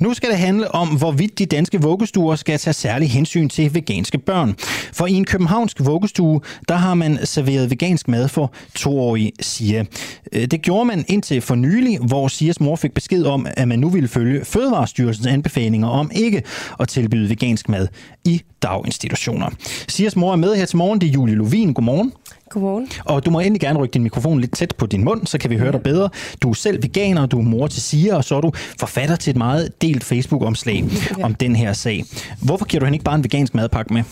Nu 0.00 0.14
skal 0.14 0.30
det 0.30 0.38
handle 0.38 0.74
om, 0.74 0.88
hvorvidt 0.88 1.38
de 1.38 1.46
danske 1.46 1.82
vuggestuer 1.82 2.36
skal 2.36 2.58
tage 2.58 2.74
særlig 2.74 3.10
hensyn 3.10 3.48
til 3.48 3.74
veganske 3.74 4.18
børn. 4.18 4.54
For 4.92 5.06
i 5.06 5.12
en 5.12 5.24
københavnsk 5.24 5.76
vuggestue, 5.80 6.40
der 6.68 6.74
har 6.74 6.94
man 6.94 7.18
serveret 7.24 7.70
vegansk 7.70 8.08
mad 8.08 8.28
for 8.28 8.52
toårige 8.74 9.32
Sia. 9.40 9.84
Øh, 10.32 10.46
det 10.46 10.62
gjorde 10.62 10.84
man 10.84 11.04
indtil 11.08 11.40
for 11.40 11.54
nylig, 11.54 11.98
hvor 11.98 12.28
Sias 12.28 12.60
mor 12.60 12.76
fik 12.76 12.94
besked 12.94 13.24
om, 13.24 13.46
at 13.56 13.68
man 13.68 13.78
nu 13.78 13.88
ville 13.88 14.08
følge 14.08 14.44
Fødevarestyrelsens 14.44 15.26
anbefalinger 15.26 15.88
om 15.88 16.10
ikke 16.14 16.42
at 16.80 16.88
tilbyde 16.88 17.28
vegansk 17.28 17.68
mad 17.68 17.88
i 18.24 18.42
daginstitutioner. 18.62 19.50
Sias 19.88 20.16
mor 20.16 20.32
er 20.32 20.36
med 20.36 20.54
her 20.54 20.66
til 20.66 20.76
morgen. 20.76 21.00
Det 21.00 21.08
er 21.08 21.12
Julie 21.12 21.34
Lovin. 21.34 21.74
Godmorgen. 21.74 22.12
Godmorgen. 22.52 22.88
Og 23.04 23.24
du 23.24 23.30
må 23.30 23.40
endelig 23.40 23.60
gerne 23.60 23.78
rykke 23.78 23.92
din 23.92 24.02
mikrofon 24.02 24.40
lidt 24.40 24.52
tæt 24.52 24.74
på 24.78 24.86
din 24.86 25.04
mund, 25.04 25.26
så 25.26 25.38
kan 25.38 25.50
vi 25.50 25.56
høre 25.56 25.72
dig 25.72 25.82
bedre. 25.82 26.08
Du 26.42 26.50
er 26.50 26.54
selv 26.54 26.82
veganer, 26.82 27.26
du 27.26 27.38
er 27.38 27.42
mor 27.42 27.66
til 27.66 27.82
Sia, 27.82 28.16
og 28.16 28.24
så 28.24 28.36
er 28.36 28.40
du 28.40 28.52
forfatter 28.78 29.16
til 29.16 29.30
et 29.30 29.36
meget 29.36 29.82
delt 29.82 30.04
Facebook-omslag 30.04 30.84
ja. 31.18 31.24
om 31.24 31.34
den 31.34 31.56
her 31.56 31.72
sag. 31.72 32.04
Hvorfor 32.42 32.64
giver 32.64 32.78
du 32.78 32.86
hende 32.86 32.96
ikke 32.96 33.04
bare 33.04 33.14
en 33.14 33.24
vegansk 33.24 33.54
madpakke 33.54 33.94
med? 33.94 34.02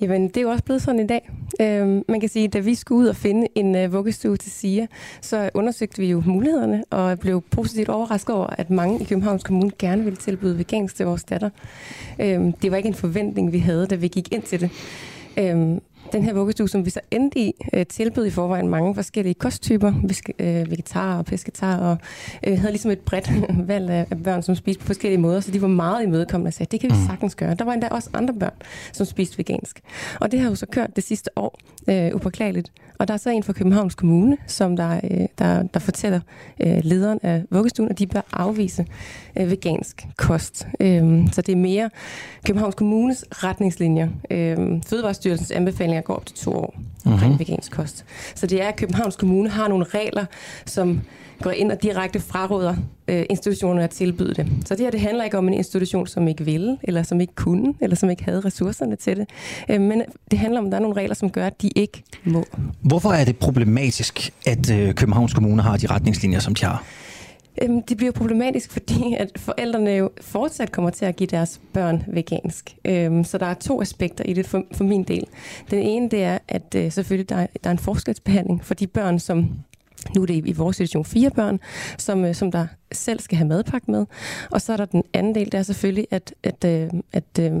Jamen, 0.00 0.28
det 0.28 0.36
er 0.36 0.40
jo 0.40 0.48
også 0.48 0.64
blevet 0.64 0.82
sådan 0.82 1.00
i 1.00 1.06
dag. 1.06 1.30
Øhm, 1.60 2.04
man 2.08 2.20
kan 2.20 2.28
sige, 2.28 2.44
at 2.44 2.52
da 2.52 2.58
vi 2.58 2.74
skulle 2.74 2.98
ud 2.98 3.06
og 3.06 3.16
finde 3.16 3.46
en 3.54 3.84
uh, 3.84 3.92
vuggestue 3.92 4.36
til 4.36 4.52
SIA, 4.52 4.86
så 5.20 5.50
undersøgte 5.54 5.98
vi 5.98 6.10
jo 6.10 6.22
mulighederne 6.26 6.84
og 6.90 7.18
blev 7.18 7.42
positivt 7.50 7.88
overrasket 7.88 8.34
over, 8.34 8.46
at 8.46 8.70
mange 8.70 9.00
i 9.00 9.04
Københavns 9.04 9.42
Kommune 9.42 9.70
gerne 9.78 10.04
ville 10.04 10.16
tilbyde 10.16 10.58
vegansk 10.58 10.96
til 10.96 11.06
vores 11.06 11.24
datter. 11.24 11.50
Øhm, 12.18 12.52
det 12.52 12.70
var 12.70 12.76
ikke 12.76 12.88
en 12.88 12.94
forventning, 12.94 13.52
vi 13.52 13.58
havde, 13.58 13.86
da 13.86 13.94
vi 13.94 14.08
gik 14.08 14.32
ind 14.32 14.42
til 14.42 14.60
det. 14.60 14.70
Øhm, 15.36 15.80
den 16.12 16.22
her 16.22 16.32
vuggestue, 16.32 16.68
som 16.68 16.84
vi 16.84 16.90
så 16.90 17.00
endte 17.10 17.38
i, 17.38 17.52
øh, 17.72 17.86
tilbød 17.86 18.26
i 18.26 18.30
forvejen 18.30 18.68
mange 18.68 18.94
forskellige 18.94 19.34
kosttyper, 19.34 19.92
øh, 20.38 20.70
vegetar 20.70 21.18
og 21.18 21.24
pesketar, 21.24 21.76
og 21.76 21.98
øh, 22.46 22.58
havde 22.58 22.72
ligesom 22.72 22.90
et 22.90 22.98
bredt 22.98 23.30
valg 23.68 23.90
af, 23.90 24.06
af 24.10 24.22
børn, 24.22 24.42
som 24.42 24.54
spiste 24.54 24.80
på 24.80 24.86
forskellige 24.86 25.20
måder, 25.20 25.40
så 25.40 25.50
de 25.50 25.62
var 25.62 25.68
meget 25.68 26.02
imødekommende 26.02 26.48
og 26.48 26.52
sagde, 26.52 26.70
det 26.70 26.80
kan 26.80 26.90
vi 26.90 26.96
mm. 26.96 27.06
sagtens 27.06 27.34
gøre. 27.34 27.54
Der 27.54 27.64
var 27.64 27.72
endda 27.72 27.88
også 27.88 28.10
andre 28.12 28.34
børn, 28.34 28.54
som 28.92 29.06
spiste 29.06 29.38
vegansk. 29.38 29.80
Og 30.20 30.32
det 30.32 30.40
har 30.40 30.48
jo 30.48 30.54
så 30.54 30.66
kørt 30.66 30.96
det 30.96 31.04
sidste 31.04 31.30
år, 31.36 31.58
øh, 31.88 32.14
upåklageligt. 32.14 32.72
Og 32.98 33.08
der 33.08 33.14
er 33.14 33.18
så 33.18 33.30
en 33.30 33.42
fra 33.42 33.52
Københavns 33.52 33.94
Kommune, 33.94 34.36
som 34.46 34.76
der, 34.76 35.00
øh, 35.10 35.26
der, 35.38 35.62
der 35.62 35.80
fortæller 35.80 36.20
øh, 36.60 36.78
lederen 36.82 37.18
af 37.22 37.42
vuggestuen, 37.50 37.88
at 37.88 37.98
de 37.98 38.06
bør 38.06 38.20
afvise 38.32 38.86
øh, 39.38 39.50
vegansk 39.50 40.06
kost. 40.16 40.66
Øh, 40.80 41.28
så 41.32 41.42
det 41.42 41.52
er 41.52 41.56
mere 41.56 41.90
Københavns 42.46 42.74
Kommunes 42.74 43.24
retningslinjer. 43.30 44.08
Øh, 44.30 44.56
Fødevarestyrelsens 44.86 45.50
anbefalinger 45.50 45.95
går 46.04 46.14
op 46.14 46.26
til 46.26 46.36
to 46.36 46.52
år 46.52 46.74
omkring 47.04 47.32
mm-hmm. 47.32 47.38
vegansk 47.38 47.72
kost. 47.72 48.04
Så 48.34 48.46
det 48.46 48.62
er, 48.62 48.68
at 48.68 48.76
Københavns 48.76 49.16
Kommune 49.16 49.48
har 49.48 49.68
nogle 49.68 49.84
regler, 49.84 50.24
som 50.66 51.00
går 51.42 51.50
ind 51.50 51.72
og 51.72 51.82
direkte 51.82 52.20
fraråder 52.20 52.76
øh, 53.08 53.24
institutionerne 53.30 53.84
at 53.84 53.90
tilbyde 53.90 54.34
det. 54.34 54.46
Så 54.64 54.74
det 54.74 54.84
her 54.84 54.90
det 54.90 55.00
handler 55.00 55.24
ikke 55.24 55.38
om 55.38 55.48
en 55.48 55.54
institution, 55.54 56.06
som 56.06 56.28
ikke 56.28 56.44
ville, 56.44 56.76
eller 56.82 57.02
som 57.02 57.20
ikke 57.20 57.34
kunne, 57.34 57.74
eller 57.80 57.96
som 57.96 58.10
ikke 58.10 58.24
havde 58.24 58.40
ressourcerne 58.40 58.96
til 58.96 59.16
det. 59.16 59.28
Øh, 59.70 59.80
men 59.80 60.02
det 60.30 60.38
handler 60.38 60.60
om, 60.60 60.66
at 60.66 60.72
der 60.72 60.78
er 60.78 60.82
nogle 60.82 60.96
regler, 60.96 61.14
som 61.14 61.30
gør, 61.30 61.46
at 61.46 61.62
de 61.62 61.68
ikke 61.68 62.02
må. 62.24 62.44
Hvorfor 62.80 63.10
er 63.10 63.24
det 63.24 63.36
problematisk, 63.36 64.32
at 64.46 64.70
øh, 64.70 64.94
Københavns 64.94 65.34
Kommune 65.34 65.62
har 65.62 65.76
de 65.76 65.86
retningslinjer, 65.86 66.40
som 66.40 66.54
de 66.54 66.64
har? 66.64 66.84
Øhm, 67.62 67.82
det 67.82 67.96
bliver 67.96 68.12
problematisk, 68.12 68.72
fordi 68.72 69.14
at 69.18 69.30
forældrene 69.36 69.90
jo 69.90 70.10
fortsat 70.20 70.72
kommer 70.72 70.90
til 70.90 71.04
at 71.04 71.16
give 71.16 71.26
deres 71.26 71.60
børn 71.72 72.04
vegansk. 72.06 72.76
Øhm, 72.84 73.24
så 73.24 73.38
der 73.38 73.46
er 73.46 73.54
to 73.54 73.82
aspekter 73.82 74.24
i 74.24 74.32
det 74.32 74.46
for, 74.46 74.64
for 74.72 74.84
min 74.84 75.02
del. 75.02 75.24
Den 75.70 75.78
ene 75.78 76.08
det 76.08 76.22
er, 76.22 76.38
at 76.48 76.74
øh, 76.76 76.92
selvfølgelig 76.92 77.28
der, 77.28 77.46
der 77.64 77.70
er 77.70 77.72
en 77.72 77.78
forskelsbehandling 77.78 78.64
for 78.64 78.74
de 78.74 78.86
børn, 78.86 79.18
som 79.18 79.48
nu 80.14 80.22
er 80.22 80.26
det 80.26 80.46
i 80.46 80.52
vores 80.52 80.76
situation 80.76 81.04
fire 81.04 81.30
børn, 81.30 81.60
som, 81.98 82.24
øh, 82.24 82.34
som 82.34 82.52
der 82.52 82.66
selv 82.92 83.20
skal 83.20 83.38
have 83.38 83.48
madpakke 83.48 83.90
med. 83.90 84.06
Og 84.50 84.60
så 84.60 84.72
er 84.72 84.76
der 84.76 84.84
den 84.84 85.02
anden 85.12 85.34
del, 85.34 85.52
der 85.52 85.58
er 85.58 85.62
selvfølgelig, 85.62 86.06
at, 86.10 86.34
at, 86.42 86.64
øh, 86.64 86.90
at, 87.12 87.38
at 87.38 87.52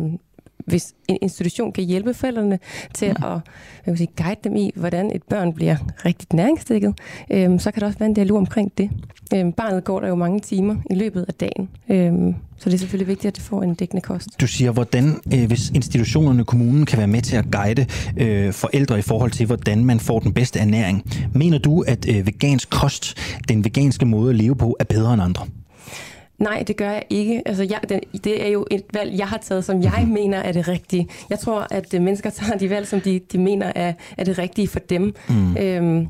hvis 0.66 0.94
en 1.08 1.18
institution 1.22 1.72
kan 1.72 1.84
hjælpe 1.84 2.14
forældrene 2.14 2.58
til 2.94 3.08
mm. 3.08 3.24
at 3.24 3.40
jeg 3.86 3.98
sige, 3.98 4.08
guide 4.16 4.40
dem 4.44 4.56
i, 4.56 4.72
hvordan 4.74 5.10
et 5.14 5.22
børn 5.22 5.52
bliver 5.52 5.76
rigtig 6.04 6.28
næringsdækket, 6.32 6.94
øh, 7.30 7.60
så 7.60 7.70
kan 7.70 7.80
der 7.80 7.86
også 7.86 7.98
være 7.98 8.08
en 8.08 8.14
dialog 8.14 8.38
omkring 8.38 8.72
det. 8.78 8.90
Øh, 9.34 9.52
barnet 9.52 9.84
går 9.84 10.00
der 10.00 10.08
jo 10.08 10.14
mange 10.14 10.40
timer 10.40 10.76
i 10.90 10.94
løbet 10.94 11.24
af 11.28 11.34
dagen, 11.34 11.68
øh, 11.88 12.34
så 12.58 12.70
det 12.70 12.74
er 12.74 12.78
selvfølgelig 12.78 13.08
vigtigt, 13.08 13.28
at 13.28 13.36
det 13.36 13.44
får 13.44 13.62
en 13.62 13.74
dækkende 13.74 14.00
kost. 14.00 14.28
Du 14.40 14.46
siger, 14.46 14.70
hvordan, 14.70 15.20
øh, 15.34 15.46
hvis 15.46 15.70
institutionerne, 15.70 16.44
kommunen 16.44 16.86
kan 16.86 16.98
være 16.98 17.06
med 17.06 17.22
til 17.22 17.36
at 17.36 17.44
guide 17.52 17.86
øh, 18.16 18.52
forældre 18.52 18.98
i 18.98 19.02
forhold 19.02 19.30
til, 19.30 19.46
hvordan 19.46 19.84
man 19.84 20.00
får 20.00 20.20
den 20.20 20.32
bedste 20.32 20.58
ernæring. 20.58 21.02
Mener 21.34 21.58
du, 21.58 21.80
at 21.80 22.08
øh, 22.08 22.26
vegansk 22.26 22.70
kost, 22.70 23.14
den 23.48 23.64
veganske 23.64 24.06
måde 24.06 24.30
at 24.30 24.36
leve 24.36 24.56
på, 24.56 24.76
er 24.80 24.84
bedre 24.84 25.14
end 25.14 25.22
andre? 25.22 25.46
Nej, 26.38 26.64
det 26.66 26.76
gør 26.76 26.90
jeg 26.90 27.02
ikke. 27.10 27.42
Altså, 27.46 27.62
jeg, 27.62 27.80
det, 27.88 28.24
det 28.24 28.46
er 28.46 28.48
jo 28.48 28.66
et 28.70 28.82
valg, 28.92 29.18
jeg 29.18 29.28
har 29.28 29.38
taget, 29.38 29.64
som 29.64 29.82
jeg 29.82 30.08
mener 30.18 30.38
er 30.38 30.52
det 30.52 30.68
rigtige. 30.68 31.08
Jeg 31.30 31.38
tror, 31.38 31.66
at 31.70 31.94
øh, 31.94 32.02
mennesker 32.02 32.30
tager 32.30 32.58
de 32.58 32.70
valg, 32.70 32.86
som 32.86 33.00
de, 33.00 33.20
de 33.32 33.38
mener 33.38 33.72
er, 33.74 33.92
er 34.18 34.24
det 34.24 34.38
rigtige 34.38 34.68
for 34.68 34.78
dem. 34.78 35.14
Mm. 35.28 35.56
Øhm, 35.56 36.08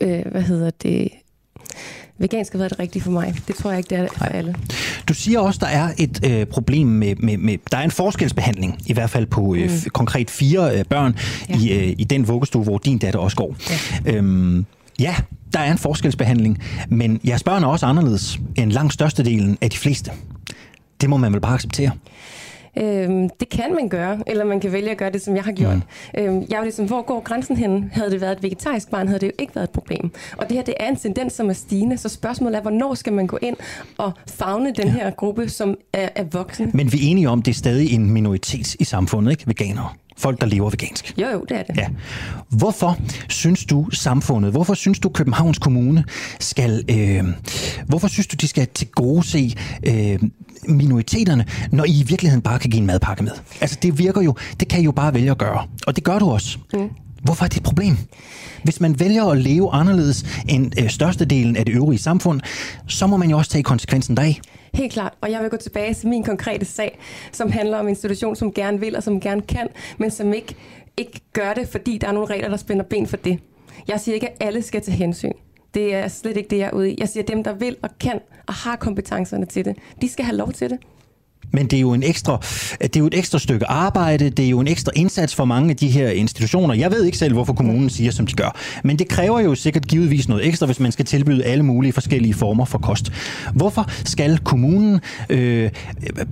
øh, 0.00 0.22
hvad 0.30 0.42
hedder 0.42 0.70
det? 0.82 1.08
vegansk 2.18 2.52
har 2.52 2.58
været 2.58 2.70
det 2.70 2.78
rigtige 2.78 3.02
for 3.02 3.10
mig. 3.10 3.34
Det 3.48 3.56
tror 3.56 3.70
jeg 3.70 3.78
ikke, 3.78 3.90
det 3.90 3.98
er 3.98 4.06
for 4.16 4.24
alle. 4.24 4.54
Du 5.08 5.14
siger 5.14 5.40
også, 5.40 5.58
der 5.62 5.66
er 5.66 5.92
et 5.98 6.26
øh, 6.30 6.46
problem 6.46 6.86
med, 6.86 7.16
med, 7.16 7.36
med... 7.36 7.58
Der 7.72 7.78
er 7.78 7.82
en 7.82 7.90
forskelsbehandling, 7.90 8.78
i 8.86 8.92
hvert 8.92 9.10
fald 9.10 9.26
på 9.26 9.54
øh, 9.54 9.62
mm. 9.62 9.90
konkret 9.92 10.30
fire 10.30 10.78
øh, 10.78 10.84
børn 10.84 11.16
ja. 11.48 11.58
i, 11.58 11.72
øh, 11.72 11.94
i 11.98 12.04
den 12.04 12.28
vuggestue, 12.28 12.64
hvor 12.64 12.78
din 12.78 12.98
datter 12.98 13.20
også 13.20 13.36
går. 13.36 13.56
Ja. 14.04 14.12
Øhm, 14.12 14.66
ja, 14.98 15.14
der 15.52 15.60
er 15.60 15.72
en 15.72 15.78
forskelsbehandling, 15.78 16.58
men 16.88 17.20
jeres 17.26 17.42
børn 17.42 17.62
er 17.62 17.68
også 17.68 17.86
anderledes 17.86 18.40
end 18.56 18.72
langt 18.72 18.92
størstedelen 18.92 19.58
af 19.60 19.70
de 19.70 19.76
fleste. 19.76 20.10
Det 21.00 21.10
må 21.10 21.16
man 21.16 21.32
vel 21.32 21.40
bare 21.40 21.54
acceptere. 21.54 21.90
Øhm, 22.78 23.28
det 23.40 23.48
kan 23.48 23.74
man 23.74 23.88
gøre, 23.88 24.18
eller 24.26 24.44
man 24.44 24.60
kan 24.60 24.72
vælge 24.72 24.90
at 24.90 24.98
gøre 24.98 25.10
det, 25.10 25.22
som 25.22 25.36
jeg 25.36 25.44
har 25.44 25.52
gjort. 25.52 25.74
Mm. 25.74 25.82
Øhm, 26.18 26.44
jeg 26.50 26.58
var 26.58 26.62
ligesom, 26.62 26.86
hvor 26.86 27.02
går 27.02 27.20
grænsen 27.20 27.56
hen? 27.56 27.90
Havde 27.92 28.10
det 28.10 28.20
været 28.20 28.36
et 28.36 28.42
vegetarisk 28.42 28.90
barn, 28.90 29.06
havde 29.06 29.20
det 29.20 29.26
jo 29.26 29.32
ikke 29.38 29.54
været 29.54 29.64
et 29.66 29.70
problem. 29.70 30.10
Og 30.36 30.48
det 30.48 30.56
her, 30.56 30.64
det 30.64 30.74
er 30.80 30.88
en 30.88 30.96
tendens, 30.96 31.32
som 31.32 31.48
er 31.48 31.52
stigende, 31.52 31.98
så 31.98 32.08
spørgsmålet 32.08 32.56
er, 32.56 32.60
hvornår 32.60 32.94
skal 32.94 33.12
man 33.12 33.26
gå 33.26 33.38
ind 33.42 33.56
og 33.98 34.12
fagne 34.28 34.72
den 34.72 34.88
her 34.88 35.10
gruppe, 35.10 35.48
som 35.48 35.76
er, 35.92 36.08
er 36.14 36.24
voksne? 36.32 36.70
Men 36.74 36.92
vi 36.92 36.98
er 36.98 37.10
enige 37.10 37.28
om, 37.28 37.42
det 37.42 37.50
er 37.50 37.56
stadig 37.56 37.92
en 37.92 38.10
minoritet 38.10 38.74
i 38.74 38.84
samfundet, 38.84 39.30
ikke? 39.30 39.44
Veganere 39.46 39.88
folk, 40.22 40.40
der 40.40 40.46
lever 40.46 40.70
vegansk. 40.70 41.14
Jo, 41.18 41.26
jo, 41.28 41.44
det 41.48 41.56
er 41.58 41.62
det. 41.62 41.76
Ja. 41.76 41.86
Hvorfor 42.48 42.98
synes 43.28 43.64
du 43.64 43.86
samfundet, 43.92 44.50
hvorfor 44.50 44.74
synes 44.74 44.98
du 44.98 45.08
Københavns 45.08 45.58
Kommune 45.58 46.04
skal, 46.40 46.84
øh, 46.90 47.24
hvorfor 47.86 48.08
synes 48.08 48.26
du, 48.26 48.36
de 48.40 48.48
skal 48.48 48.66
til 48.74 48.88
gode 48.88 49.26
se 49.26 49.54
øh, 49.86 50.18
minoriteterne, 50.68 51.44
når 51.72 51.84
I 51.84 52.00
i 52.00 52.04
virkeligheden 52.08 52.42
bare 52.42 52.58
kan 52.58 52.70
give 52.70 52.80
en 52.80 52.86
madpakke 52.86 53.22
med? 53.22 53.32
Altså 53.60 53.78
det 53.82 53.98
virker 53.98 54.20
jo, 54.20 54.34
det 54.60 54.68
kan 54.68 54.80
I 54.80 54.84
jo 54.84 54.92
bare 54.92 55.14
vælge 55.14 55.30
at 55.30 55.38
gøre, 55.38 55.66
og 55.86 55.96
det 55.96 56.04
gør 56.04 56.18
du 56.18 56.30
også. 56.30 56.58
Mm. 56.72 56.88
Hvorfor 57.22 57.44
er 57.44 57.48
det 57.48 57.56
et 57.56 57.62
problem? 57.62 57.96
Hvis 58.64 58.80
man 58.80 59.00
vælger 59.00 59.24
at 59.24 59.38
leve 59.38 59.72
anderledes 59.72 60.24
end 60.48 60.72
øh, 60.80 60.90
størstedelen 60.90 61.56
af 61.56 61.64
det 61.64 61.74
øvrige 61.74 61.98
samfund, 61.98 62.40
så 62.86 63.06
må 63.06 63.16
man 63.16 63.30
jo 63.30 63.38
også 63.38 63.50
tage 63.50 63.62
konsekvensen 63.62 64.16
deraf. 64.16 64.40
Helt 64.74 64.92
klart, 64.92 65.14
og 65.20 65.30
jeg 65.30 65.42
vil 65.42 65.50
gå 65.50 65.56
tilbage 65.56 65.94
til 65.94 66.08
min 66.08 66.24
konkrete 66.24 66.64
sag, 66.64 66.98
som 67.32 67.50
handler 67.50 67.78
om 67.78 67.84
en 67.84 67.88
institution, 67.88 68.36
som 68.36 68.52
gerne 68.52 68.80
vil 68.80 68.96
og 68.96 69.02
som 69.02 69.20
gerne 69.20 69.42
kan, 69.42 69.68
men 69.98 70.10
som 70.10 70.32
ikke, 70.32 70.54
ikke 70.96 71.20
gør 71.32 71.54
det, 71.54 71.68
fordi 71.68 71.98
der 71.98 72.08
er 72.08 72.12
nogle 72.12 72.34
regler, 72.34 72.48
der 72.48 72.56
spænder 72.56 72.84
ben 72.84 73.06
for 73.06 73.16
det. 73.16 73.38
Jeg 73.88 74.00
siger 74.00 74.14
ikke, 74.14 74.28
at 74.28 74.36
alle 74.40 74.62
skal 74.62 74.82
til 74.82 74.92
hensyn. 74.92 75.32
Det 75.74 75.94
er 75.94 76.08
slet 76.08 76.36
ikke 76.36 76.48
det, 76.48 76.58
jeg 76.58 76.66
er 76.66 76.72
ude 76.72 76.92
i. 76.92 76.96
Jeg 76.98 77.08
siger, 77.08 77.22
at 77.22 77.28
dem, 77.28 77.44
der 77.44 77.52
vil 77.52 77.76
og 77.82 77.90
kan 78.00 78.20
og 78.46 78.54
har 78.54 78.76
kompetencerne 78.76 79.46
til 79.46 79.64
det, 79.64 79.76
de 80.02 80.08
skal 80.08 80.24
have 80.24 80.36
lov 80.36 80.52
til 80.52 80.70
det. 80.70 80.78
Men 81.52 81.66
det 81.66 81.76
er 81.76 81.80
jo 81.80 81.92
en 81.92 82.02
ekstra, 82.02 82.40
det 82.82 82.96
er 82.96 83.00
jo 83.00 83.06
et 83.06 83.18
ekstra 83.18 83.38
stykke 83.38 83.66
arbejde, 83.66 84.30
det 84.30 84.44
er 84.44 84.48
jo 84.48 84.60
en 84.60 84.68
ekstra 84.68 84.92
indsats 84.96 85.34
for 85.34 85.44
mange 85.44 85.70
af 85.70 85.76
de 85.76 85.88
her 85.88 86.08
institutioner. 86.08 86.74
Jeg 86.74 86.90
ved 86.90 87.04
ikke 87.04 87.18
selv, 87.18 87.32
hvorfor 87.32 87.52
kommunen 87.52 87.90
siger, 87.90 88.10
som 88.10 88.26
de 88.26 88.32
gør. 88.34 88.56
Men 88.84 88.98
det 88.98 89.08
kræver 89.08 89.40
jo 89.40 89.54
sikkert 89.54 89.86
givetvis 89.86 90.28
noget 90.28 90.46
ekstra, 90.46 90.66
hvis 90.66 90.80
man 90.80 90.92
skal 90.92 91.04
tilbyde 91.04 91.44
alle 91.44 91.64
mulige 91.64 91.92
forskellige 91.92 92.34
former 92.34 92.64
for 92.64 92.78
kost. 92.78 93.12
Hvorfor 93.54 93.90
skal 94.04 94.38
kommunen 94.38 95.00
øh, 95.30 95.70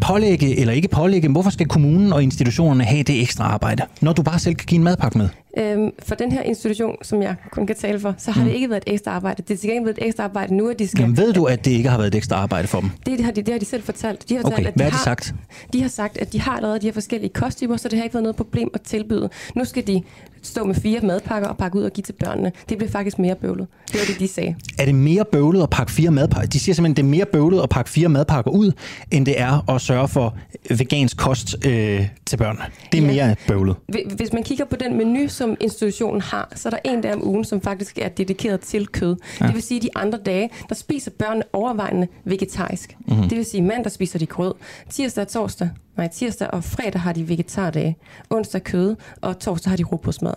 pålægge, 0.00 0.58
eller 0.58 0.72
ikke 0.74 0.88
pålægge, 0.88 1.28
hvorfor 1.28 1.50
skal 1.50 1.66
kommunen 1.66 2.12
og 2.12 2.22
institutionerne 2.22 2.84
have 2.84 3.02
det 3.02 3.20
ekstra 3.20 3.44
arbejde, 3.44 3.82
når 4.00 4.12
du 4.12 4.22
bare 4.22 4.38
selv 4.38 4.54
kan 4.54 4.66
give 4.66 4.78
en 4.78 4.84
madpakke 4.84 5.18
med? 5.18 5.28
Øhm, 5.58 5.90
for 5.98 6.14
den 6.14 6.32
her 6.32 6.42
institution, 6.42 6.96
som 7.02 7.22
jeg 7.22 7.34
kun 7.50 7.66
kan 7.66 7.76
tale 7.76 8.00
for, 8.00 8.14
så 8.18 8.30
har 8.30 8.40
mm. 8.40 8.48
det 8.48 8.54
ikke 8.54 8.70
været 8.70 8.84
et 8.86 8.92
ekstra 8.92 9.10
arbejde. 9.10 9.42
Det 9.42 9.54
er 9.54 9.58
til 9.58 9.68
gengæld 9.68 9.84
været 9.84 9.98
et 9.98 10.06
ekstra 10.06 10.24
arbejde 10.24 10.54
nu, 10.54 10.68
at 10.68 10.78
de 10.78 10.88
skal... 10.88 11.00
Jamen 11.00 11.16
ved 11.16 11.32
du, 11.32 11.44
at 11.44 11.64
det 11.64 11.70
ikke 11.70 11.88
har 11.88 11.96
været 11.96 12.08
et 12.08 12.14
ekstra 12.14 12.36
arbejde 12.36 12.68
for 12.68 12.80
dem? 12.80 12.90
Det, 13.06 13.18
det, 13.18 13.24
har, 13.24 13.32
de, 13.32 13.42
det 13.42 13.54
har 13.54 13.58
de 13.58 13.64
selv 13.64 13.82
fortalt. 13.82 14.28
De 14.28 14.34
har 14.34 14.42
fortalt, 14.42 14.58
okay, 14.58 14.68
at 14.68 14.74
de 14.74 14.78
hvad 14.78 14.90
har, 14.90 14.98
de 14.98 15.04
sagt? 15.04 15.34
De 15.72 15.82
har 15.82 15.88
sagt, 15.88 16.18
at 16.18 16.32
de 16.32 16.40
har 16.40 16.56
allerede 16.56 16.80
de 16.80 16.86
her 16.86 16.92
forskellige 16.92 17.30
kosttyper, 17.32 17.76
så 17.76 17.88
det 17.88 17.98
har 17.98 18.04
ikke 18.04 18.14
været 18.14 18.22
noget 18.22 18.36
problem 18.36 18.70
at 18.74 18.80
tilbyde. 18.80 19.30
Nu 19.54 19.64
skal 19.64 19.86
de 19.86 20.02
stå 20.42 20.64
med 20.64 20.74
fire 20.74 21.00
madpakker 21.00 21.48
og 21.48 21.56
pakke 21.56 21.78
ud 21.78 21.82
og 21.82 21.92
give 21.92 22.02
til 22.02 22.12
børnene. 22.12 22.52
Det 22.68 22.78
bliver 22.78 22.90
faktisk 22.90 23.18
mere 23.18 23.34
bøvlet. 23.34 23.66
Det 23.92 24.00
var 24.00 24.06
det, 24.06 24.18
de 24.18 24.28
sagde. 24.28 24.56
Er 24.78 24.84
det 24.84 24.94
mere 24.94 25.24
bøvlet 25.32 25.62
at 25.62 25.70
pakke 25.70 25.92
fire 25.92 26.10
madpakker? 26.10 26.48
De 26.48 26.60
siger 26.60 26.74
simpelthen, 26.74 26.92
at 26.92 26.96
det 26.96 27.02
er 27.02 27.18
mere 27.18 27.26
bøvlet 27.26 27.62
at 27.62 27.68
pakke 27.68 27.90
fire 27.90 28.08
madpakker 28.08 28.50
ud, 28.50 28.72
end 29.10 29.26
det 29.26 29.40
er 29.40 29.70
at 29.70 29.80
sørge 29.80 30.08
for 30.08 30.36
vegansk 30.70 31.16
kost 31.16 31.66
øh, 31.66 32.06
til 32.26 32.36
børnene. 32.36 32.64
Det 32.92 32.98
er 32.98 33.06
ja. 33.06 33.26
mere 33.26 33.36
bøvlet. 33.48 33.76
Hvis 34.16 34.32
man 34.32 34.42
kigger 34.42 34.64
på 34.64 34.76
den 34.76 34.98
menu, 34.98 35.28
som 35.40 35.56
institutionen 35.60 36.20
har, 36.20 36.52
så 36.54 36.68
er 36.68 36.70
der 36.70 36.78
en 36.84 37.00
dag 37.00 37.14
om 37.14 37.28
ugen, 37.28 37.44
som 37.44 37.60
faktisk 37.60 37.98
er 37.98 38.08
dedikeret 38.08 38.60
til 38.60 38.86
kød. 38.86 39.16
Ja. 39.40 39.46
Det 39.46 39.54
vil 39.54 39.62
sige, 39.62 39.78
at 39.78 39.82
de 39.82 39.88
andre 39.94 40.18
dage, 40.18 40.50
der 40.68 40.74
spiser 40.74 41.10
børnene 41.10 41.44
overvejende 41.52 42.08
vegetarisk. 42.24 42.96
Mm-hmm. 43.06 43.28
Det 43.28 43.38
vil 43.38 43.44
sige, 43.44 43.60
at 43.60 43.66
mandag 43.66 43.92
spiser 43.92 44.18
de 44.18 44.26
grød, 44.26 44.54
tirsdag 44.90 45.22
og 45.22 45.28
torsdag 45.28 45.70
Nej, 45.96 46.08
tirsdag 46.08 46.50
og 46.50 46.64
fredag 46.64 47.00
har 47.00 47.12
de 47.12 47.28
vegetardage, 47.28 47.96
onsdag 48.30 48.62
kød, 48.64 48.96
og 49.20 49.38
torsdag 49.38 49.70
har 49.70 49.76
de 49.76 49.84
råbrødsmad. 49.84 50.34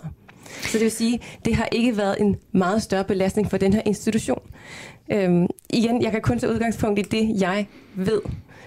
Så 0.61 0.73
det 0.73 0.81
vil 0.81 0.91
sige, 0.91 1.19
det 1.45 1.55
har 1.55 1.67
ikke 1.71 1.97
været 1.97 2.21
en 2.21 2.35
meget 2.51 2.81
større 2.81 3.03
belastning 3.03 3.49
for 3.49 3.57
den 3.57 3.73
her 3.73 3.81
institution. 3.85 4.41
Øhm, 5.11 5.47
igen, 5.69 6.01
jeg 6.01 6.11
kan 6.11 6.21
kun 6.21 6.39
tage 6.39 6.53
udgangspunkt 6.53 6.99
i 6.99 7.01
det, 7.01 7.41
jeg 7.41 7.67
ved. 7.93 8.21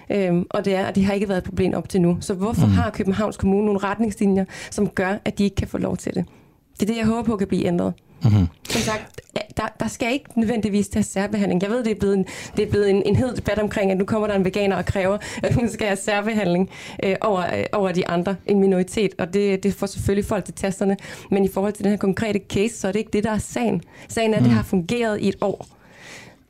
Øhm, 0.09 0.45
og 0.49 0.65
det 0.65 0.75
er, 0.75 0.85
at 0.85 0.95
det 0.95 1.05
har 1.05 1.13
ikke 1.13 1.29
været 1.29 1.37
et 1.37 1.43
problem 1.43 1.73
op 1.73 1.89
til 1.89 2.01
nu. 2.01 2.17
Så 2.21 2.33
hvorfor 2.33 2.65
mm. 2.65 2.71
har 2.71 2.89
Københavns 2.89 3.37
Kommune 3.37 3.65
nogle 3.65 3.79
retningslinjer, 3.79 4.45
som 4.71 4.87
gør, 4.87 5.17
at 5.25 5.37
de 5.37 5.43
ikke 5.43 5.55
kan 5.55 5.67
få 5.67 5.77
lov 5.77 5.97
til 5.97 6.15
det? 6.15 6.25
Det 6.79 6.89
er 6.89 6.93
det, 6.93 6.97
jeg 6.97 7.05
håber 7.05 7.23
på 7.23 7.37
kan 7.37 7.47
blive 7.47 7.65
ændret. 7.65 7.93
Mm-hmm. 8.23 8.47
Som 8.69 8.81
sagt, 8.81 9.21
der, 9.57 9.67
der 9.79 9.87
skal 9.87 10.13
ikke 10.13 10.39
nødvendigvis 10.39 10.89
tage 10.89 11.03
særbehandling. 11.03 11.61
Jeg 11.61 11.69
ved, 11.69 11.83
det 11.83 11.91
er 11.91 11.99
blevet, 11.99 12.17
en, 12.17 12.25
det 12.57 12.65
er 12.65 12.69
blevet 12.69 12.89
en, 12.89 13.03
en 13.05 13.15
hed 13.15 13.35
debat 13.35 13.59
omkring, 13.59 13.91
at 13.91 13.97
nu 13.97 14.05
kommer 14.05 14.27
der 14.27 14.35
en 14.35 14.45
veganer 14.45 14.75
og 14.75 14.85
kræver, 14.85 15.17
at 15.43 15.53
hun 15.53 15.69
skal 15.69 15.87
have 15.87 15.97
særbehandling 15.97 16.69
øh, 17.03 17.15
over, 17.21 17.55
øh, 17.57 17.63
over 17.73 17.91
de 17.91 18.07
andre, 18.07 18.35
en 18.45 18.59
minoritet. 18.59 19.11
Og 19.17 19.33
det, 19.33 19.63
det 19.63 19.73
får 19.73 19.87
selvfølgelig 19.87 20.25
folk 20.25 20.45
til 20.45 20.53
tasterne. 20.53 20.97
Men 21.31 21.45
i 21.45 21.47
forhold 21.47 21.73
til 21.73 21.83
den 21.83 21.91
her 21.91 21.97
konkrete 21.97 22.39
case, 22.49 22.75
så 22.79 22.87
er 22.87 22.91
det 22.91 22.99
ikke 22.99 23.11
det, 23.13 23.23
der 23.23 23.31
er 23.31 23.37
sagen. 23.37 23.81
Sagen 24.07 24.33
er, 24.33 24.37
at 24.37 24.41
mm. 24.41 24.47
det 24.47 24.55
har 24.55 24.63
fungeret 24.63 25.21
i 25.21 25.27
et 25.27 25.35
år. 25.41 25.76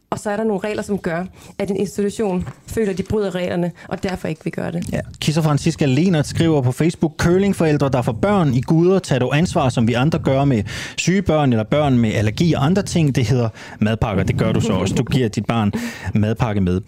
Og 0.09 0.19
så 0.19 0.29
er 0.29 0.37
der 0.37 0.43
nogle 0.43 0.61
regler, 0.63 0.83
som 0.83 0.97
gør, 0.97 1.25
at 1.59 1.69
en 1.69 1.77
institution 1.77 2.47
føler, 2.67 2.91
at 2.91 2.97
de 2.97 3.03
bryder 3.03 3.35
reglerne, 3.35 3.71
og 3.87 4.03
derfor 4.03 4.27
ikke 4.27 4.43
vil 4.43 4.53
gøre 4.53 4.71
det. 4.71 4.85
Ja. 4.91 4.99
Kisser 5.19 5.41
Franziska 5.41 5.85
Lenert 5.85 6.27
skriver 6.27 6.61
på 6.61 6.71
Facebook, 6.71 7.13
curlingforældre, 7.17 7.89
der 7.89 8.01
får 8.01 8.11
børn 8.11 8.53
i 8.53 8.61
guder, 8.61 8.99
tager 8.99 9.19
du 9.19 9.29
ansvar, 9.33 9.69
som 9.69 9.87
vi 9.87 9.93
andre 9.93 10.19
gør 10.19 10.45
med 10.45 10.63
syge 10.97 11.21
børn 11.21 11.53
eller 11.53 11.63
børn 11.63 11.99
med 11.99 12.13
allergi 12.13 12.53
og 12.53 12.65
andre 12.65 12.81
ting. 12.81 13.15
Det 13.15 13.25
hedder 13.25 13.49
madpakker. 13.79 14.23
Det 14.23 14.37
gør 14.37 14.51
du 14.51 14.61
så 14.61 14.73
også. 14.73 14.95
Du 14.95 15.03
giver 15.03 15.27
dit 15.27 15.45
barn 15.45 15.71
madpakke 16.13 16.61
med. 16.61 16.81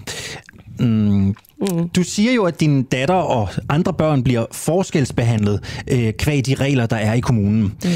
Mm. 0.80 1.36
Mm. 1.62 1.90
Du 1.90 2.04
siger 2.04 2.34
jo, 2.34 2.44
at 2.44 2.60
din 2.60 2.84
datter 2.84 3.16
og 3.16 3.50
andre 3.70 3.94
børn 3.94 4.24
bliver 4.24 4.46
forskelsbehandlet 4.52 5.84
øh, 5.88 6.14
kvæg 6.14 6.46
de 6.46 6.56
regler, 6.56 6.86
der 6.86 6.96
er 6.96 7.14
i 7.14 7.20
kommunen. 7.20 7.62
Mm. 7.62 7.90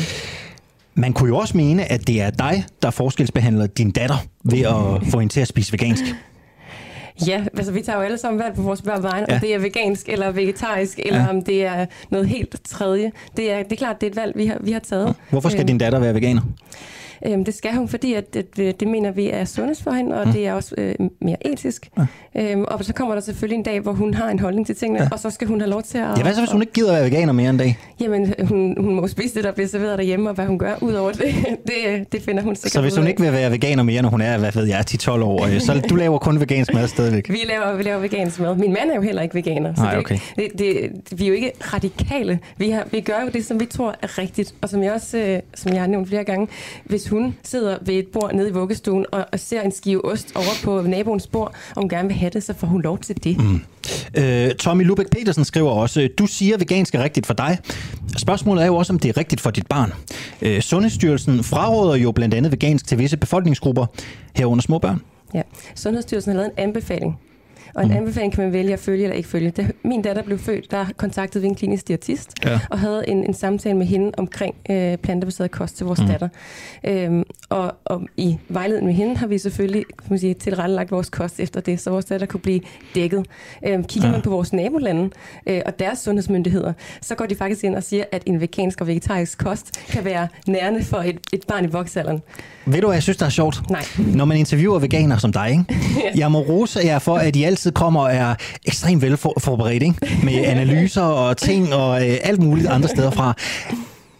Man 0.95 1.13
kunne 1.13 1.27
jo 1.27 1.37
også 1.37 1.57
mene, 1.57 1.91
at 1.91 2.07
det 2.07 2.21
er 2.21 2.29
dig, 2.29 2.65
der 2.81 2.91
forskelsbehandler 2.91 3.67
din 3.67 3.91
datter 3.91 4.15
ved 4.43 4.59
at 4.59 5.07
få 5.11 5.19
hende 5.19 5.33
til 5.33 5.41
at 5.41 5.47
spise 5.47 5.73
vegansk. 5.73 6.03
Ja, 7.27 7.43
altså 7.57 7.71
vi 7.71 7.81
tager 7.81 7.97
jo 7.97 8.03
alle 8.03 8.17
sammen 8.17 8.39
valg 8.39 8.55
på 8.55 8.61
vores 8.61 8.81
børn 8.81 9.03
vejen, 9.03 9.25
ja. 9.29 9.33
om 9.35 9.39
det 9.39 9.53
er 9.53 9.59
vegansk 9.59 10.09
eller 10.09 10.31
vegetarisk, 10.31 10.99
eller 11.05 11.21
ja. 11.21 11.29
om 11.29 11.41
det 11.41 11.65
er 11.65 11.85
noget 12.09 12.27
helt 12.27 12.55
tredje. 12.63 13.11
Det 13.37 13.51
er, 13.51 13.63
det 13.63 13.71
er 13.71 13.75
klart, 13.75 14.01
det 14.01 14.07
er 14.07 14.11
et 14.11 14.15
valg, 14.15 14.33
vi 14.35 14.45
har, 14.45 14.57
vi 14.61 14.71
har 14.71 14.79
taget. 14.79 15.15
Hvorfor 15.29 15.49
skal 15.49 15.61
øh, 15.61 15.67
din 15.67 15.77
datter 15.77 15.99
være 15.99 16.13
veganer? 16.13 16.41
Øhm, 17.25 17.45
det 17.45 17.53
skal 17.53 17.73
hun, 17.73 17.87
fordi 17.87 18.13
at, 18.13 18.35
at, 18.35 18.59
at 18.59 18.79
det 18.79 18.87
mener 18.87 19.11
vi 19.11 19.29
er 19.29 19.45
sundest 19.45 19.83
for 19.83 19.91
hende, 19.91 20.19
og 20.19 20.27
mm. 20.27 20.33
det 20.33 20.47
er 20.47 20.53
også 20.53 20.75
øh, 20.77 20.95
mere 21.21 21.47
etisk. 21.47 21.89
Ja. 21.97 22.05
Øhm, 22.41 22.63
og 22.67 22.85
så 22.85 22.93
kommer 22.93 23.15
der 23.15 23.21
selvfølgelig 23.21 23.57
en 23.57 23.63
dag, 23.63 23.79
hvor 23.79 23.91
hun 23.91 24.13
har 24.13 24.29
en 24.29 24.39
holdning 24.39 24.67
til 24.67 24.75
tingene, 24.75 25.03
ja. 25.03 25.09
og 25.11 25.19
så 25.19 25.29
skal 25.29 25.47
hun 25.47 25.61
have 25.61 25.69
lov 25.69 25.83
til 25.83 25.97
at... 25.97 26.17
Ja, 26.17 26.21
hvad 26.21 26.33
så, 26.33 26.41
hvis 26.41 26.51
hun 26.51 26.61
ikke 26.61 26.73
gider 26.73 26.91
at 26.91 26.95
være 26.95 27.05
veganer 27.05 27.33
mere 27.33 27.49
en 27.49 27.57
dag? 27.57 27.77
Jamen, 27.99 28.33
hun, 28.43 28.75
hun 28.79 28.95
må 28.95 29.07
spise 29.07 29.35
det, 29.35 29.43
der 29.43 29.51
bliver 29.51 29.67
serveret 29.67 29.97
derhjemme, 29.97 30.29
og 30.29 30.35
hvad 30.35 30.45
hun 30.45 30.59
gør 30.59 30.75
ud 30.81 30.93
over 30.93 31.11
det, 31.11 31.35
det, 31.67 32.11
det 32.11 32.21
finder 32.21 32.43
hun 32.43 32.55
sikkert 32.55 32.71
Så 32.71 32.81
hvis 32.81 32.97
hun 32.97 33.07
ikke 33.07 33.21
vil 33.21 33.31
være 33.31 33.51
veganer 33.51 33.83
mere, 33.83 34.01
når 34.01 34.09
hun 34.09 34.21
er, 34.21 34.37
hvad 34.37 34.51
ved 34.51 34.65
jeg, 34.65 34.83
10-12 34.89 35.09
år, 35.09 35.45
øh, 35.45 35.61
så 35.61 35.81
du 35.89 35.95
laver 35.95 36.17
kun 36.17 36.39
vegansk 36.39 36.73
mad 36.73 36.87
stadigvæk? 36.87 37.29
Vi 37.29 37.39
laver, 37.45 37.75
vi 37.75 37.83
laver 37.83 37.99
vegansk 37.99 38.39
mad. 38.39 38.55
Min 38.55 38.73
mand 38.73 38.91
er 38.91 38.95
jo 38.95 39.01
heller 39.01 39.21
ikke 39.21 39.35
veganer, 39.35 39.75
så 39.75 39.81
Nej, 39.81 39.97
okay. 39.97 40.17
det, 40.35 40.47
det, 40.57 40.91
det, 41.09 41.19
vi 41.19 41.23
er 41.23 41.27
jo 41.27 41.33
ikke 41.33 41.51
radikale. 41.73 42.39
Vi, 42.57 42.69
har, 42.69 42.83
vi 42.91 43.01
gør 43.01 43.21
jo 43.23 43.29
det, 43.33 43.45
som 43.45 43.59
vi 43.59 43.65
tror 43.65 43.95
er 44.01 44.17
rigtigt, 44.17 44.55
og 44.61 44.69
som 44.69 44.83
jeg 44.83 44.93
også, 44.93 45.17
øh, 45.17 45.39
som 45.55 45.73
jeg 45.73 45.81
har 45.81 45.87
nævnt 45.87 46.07
flere 46.07 46.23
gange, 46.23 46.47
hvis 46.83 47.02
hvis 47.03 47.09
hun 47.09 47.37
sidder 47.43 47.77
ved 47.81 47.93
et 47.93 48.07
bord 48.07 48.33
nede 48.33 48.49
i 48.49 48.51
vuggestuen 48.51 49.05
og, 49.11 49.25
og 49.31 49.39
ser 49.39 49.61
en 49.61 49.71
skive 49.71 50.05
ost 50.05 50.31
over 50.35 50.45
på 50.63 50.81
naboens 50.81 51.27
bord, 51.27 51.55
og 51.75 51.81
hun 51.81 51.89
gerne 51.89 52.07
vil 52.07 52.17
have 52.17 52.29
det, 52.29 52.43
så 52.43 52.53
får 52.53 52.67
hun 52.67 52.81
lov 52.81 52.99
til 52.99 53.23
det. 53.23 53.37
Mm. 53.37 53.61
Øh, 54.17 54.51
Tommy 54.51 54.83
Lubæk 54.85 55.09
Petersen 55.09 55.45
skriver 55.45 55.71
også, 55.71 56.09
du 56.17 56.25
siger, 56.25 56.53
at 56.53 56.59
vegansk 56.59 56.95
er 56.95 57.03
rigtigt 57.03 57.25
for 57.25 57.33
dig. 57.33 57.57
Spørgsmålet 58.17 58.61
er 58.61 58.67
jo 58.67 58.75
også, 58.75 58.93
om 58.93 58.99
det 58.99 59.09
er 59.09 59.17
rigtigt 59.17 59.41
for 59.41 59.51
dit 59.51 59.67
barn. 59.67 59.93
Øh, 60.41 60.61
Sundhedsstyrelsen 60.61 61.43
fraråder 61.43 61.95
jo 61.95 62.11
blandt 62.11 62.33
andet 62.33 62.51
vegansk 62.51 62.87
til 62.87 62.97
visse 62.97 63.17
befolkningsgrupper, 63.17 63.85
herunder 64.35 64.61
små 64.61 64.79
børn. 64.79 65.01
Ja, 65.33 65.41
Sundhedsstyrelsen 65.75 66.31
har 66.31 66.37
lavet 66.37 66.51
en 66.57 66.63
anbefaling 66.63 67.19
og 67.73 67.83
en 67.83 67.89
mm. 67.89 67.97
anbefaling 67.97 68.33
kan 68.33 68.43
man 68.43 68.53
vælge 68.53 68.73
at 68.73 68.79
følge 68.79 69.03
eller 69.03 69.15
ikke 69.15 69.29
følge. 69.29 69.51
Da 69.51 69.67
min 69.83 70.01
datter 70.01 70.23
blev 70.23 70.39
født, 70.39 70.71
der 70.71 70.85
kontaktede 70.97 71.41
vi 71.41 71.47
en 71.47 71.55
klinisk 71.55 71.87
diætist 71.87 72.33
ja. 72.45 72.59
og 72.69 72.79
havde 72.79 73.09
en, 73.09 73.23
en 73.23 73.33
samtale 73.33 73.77
med 73.77 73.85
hende 73.85 74.11
omkring 74.17 74.55
øh, 74.69 74.97
plantebaseret 74.97 75.51
kost 75.51 75.77
til 75.77 75.85
vores 75.85 76.01
mm. 76.01 76.07
datter. 76.07 76.29
Øhm, 76.83 77.23
og, 77.49 77.75
og 77.85 78.01
i 78.17 78.37
vejledningen 78.49 78.87
med 78.87 78.95
hende 78.95 79.17
har 79.17 79.27
vi 79.27 79.37
selvfølgelig 79.37 79.85
kan 79.97 80.07
man 80.09 80.19
sige, 80.19 80.33
tilrettelagt 80.33 80.91
vores 80.91 81.09
kost 81.09 81.39
efter 81.39 81.61
det, 81.61 81.79
så 81.79 81.89
vores 81.89 82.05
datter 82.05 82.27
kunne 82.27 82.39
blive 82.39 82.59
dækket. 82.95 83.25
Øhm, 83.65 83.83
kigger 83.83 84.07
ja. 84.09 84.13
man 84.13 84.21
på 84.21 84.29
vores 84.29 84.53
nabolande 84.53 85.09
øh, 85.47 85.61
og 85.65 85.79
deres 85.79 85.99
sundhedsmyndigheder, 85.99 86.73
så 87.01 87.15
går 87.15 87.25
de 87.25 87.35
faktisk 87.35 87.63
ind 87.63 87.75
og 87.75 87.83
siger, 87.83 88.03
at 88.11 88.23
en 88.25 88.41
vegansk 88.41 88.81
og 88.81 88.87
vegetarisk 88.87 89.37
kost 89.37 89.79
kan 89.89 90.05
være 90.05 90.27
nærende 90.47 90.83
for 90.83 90.97
et, 90.97 91.19
et 91.33 91.43
barn 91.47 91.65
i 91.65 91.67
voksalderen. 91.67 92.21
Ved 92.65 92.81
du, 92.81 92.87
hvad 92.87 92.95
jeg 92.95 93.03
synes, 93.03 93.17
der 93.17 93.25
er 93.25 93.29
sjovt? 93.29 93.69
Nej. 93.69 93.83
Når 93.97 94.25
man 94.25 94.37
interviewer 94.37 94.79
veganer 94.79 95.17
som 95.17 95.33
dig, 95.33 95.49
ikke? 95.51 95.65
jeg 96.21 96.31
må 96.31 96.39
rose 96.39 96.79
jer 96.85 96.99
for, 96.99 97.17
at 97.17 97.35
I 97.35 97.43
altid 97.43 97.62
kommer 97.71 98.01
og 98.01 98.13
er 98.13 98.35
ekstremt 98.65 99.01
velforberedt, 99.01 99.83
ikke? 99.83 100.19
med 100.23 100.45
analyser 100.53 101.01
og 101.01 101.37
ting 101.37 101.73
og 101.73 102.09
øh, 102.09 102.17
alt 102.23 102.41
muligt 102.43 102.67
andre 102.67 102.89
steder 102.89 103.11
fra. 103.11 103.33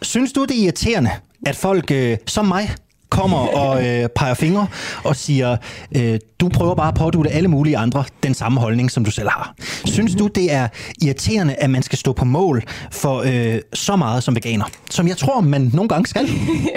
Synes 0.01 0.33
du, 0.33 0.45
det 0.45 0.57
er 0.57 0.63
irriterende, 0.63 1.09
at 1.45 1.55
folk 1.55 1.91
øh, 1.91 2.17
som 2.27 2.45
mig 2.45 2.69
kommer 3.13 3.37
og 3.63 3.87
øh, 3.87 4.09
peger 4.09 4.33
fingre 4.33 4.67
og 5.03 5.15
siger, 5.15 5.57
øh, 5.97 6.19
du 6.39 6.49
prøver 6.49 6.75
bare 6.75 6.87
at 6.87 6.95
pådute 6.95 7.29
alle 7.29 7.49
mulige 7.49 7.77
andre 7.77 8.03
den 8.23 8.33
samme 8.33 8.59
holdning, 8.59 8.91
som 8.91 9.05
du 9.05 9.11
selv 9.11 9.29
har. 9.29 9.55
Synes 9.85 10.15
du, 10.15 10.27
det 10.27 10.51
er 10.51 10.67
irriterende, 11.01 11.55
at 11.55 11.69
man 11.69 11.83
skal 11.83 11.97
stå 11.97 12.13
på 12.13 12.25
mål 12.25 12.63
for 12.91 13.23
øh, 13.25 13.61
så 13.73 13.95
meget 13.95 14.23
som 14.23 14.35
veganer? 14.35 14.65
Som 14.89 15.07
jeg 15.07 15.17
tror, 15.17 15.41
man 15.41 15.71
nogle 15.73 15.89
gange 15.89 16.07
skal. 16.07 16.27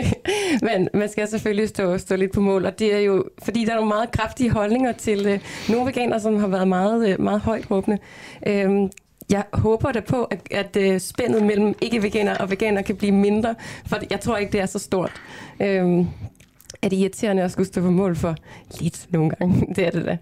Men 0.69 0.89
man 0.95 1.09
skal 1.09 1.29
selvfølgelig 1.29 1.69
stå, 1.69 1.99
stå 1.99 2.17
lidt 2.17 2.33
på 2.33 2.41
mål, 2.41 2.67
og 2.67 2.79
det 2.79 2.95
er 2.95 2.99
jo, 2.99 3.25
fordi 3.45 3.65
der 3.65 3.71
er 3.71 3.77
nogle 3.77 3.89
meget 3.89 4.11
kraftige 4.11 4.51
holdninger 4.51 4.93
til 4.93 5.27
øh, 5.27 5.39
nogle 5.69 5.87
veganer, 5.87 6.19
som 6.19 6.41
har 6.41 6.47
været 6.47 6.69
meget, 6.69 7.09
øh, 7.09 7.21
meget 7.21 7.41
højt 7.41 7.71
råbende. 7.71 7.99
Øh, 8.47 8.71
jeg 9.31 9.45
håber 9.53 9.93
da 9.93 10.01
på, 10.01 10.25
at, 10.25 10.41
at 10.51 10.77
øh, 10.77 11.01
spændet 11.01 11.43
mellem 11.43 11.75
ikke-veganer 11.83 12.37
og 12.37 12.51
veganer 12.51 12.83
kan 12.83 12.97
blive 12.97 13.13
mindre, 13.13 13.55
for 13.87 13.99
jeg 14.11 14.21
tror 14.21 14.37
ikke, 14.37 14.53
det 14.53 14.61
er 14.61 14.67
så 14.67 14.79
stort. 14.79 15.13
Øhm, 15.61 16.07
er 16.83 16.89
det 16.89 16.97
irriterende 16.97 17.43
at 17.43 17.53
skulle 17.53 17.67
stå 17.67 17.81
på 17.81 17.91
mål 17.91 18.17
for 18.17 18.35
lidt 18.81 19.07
nogle 19.11 19.31
gange? 19.31 19.67
Det 19.77 19.87
er 19.87 19.91
det 19.91 20.05
da. 20.05 20.17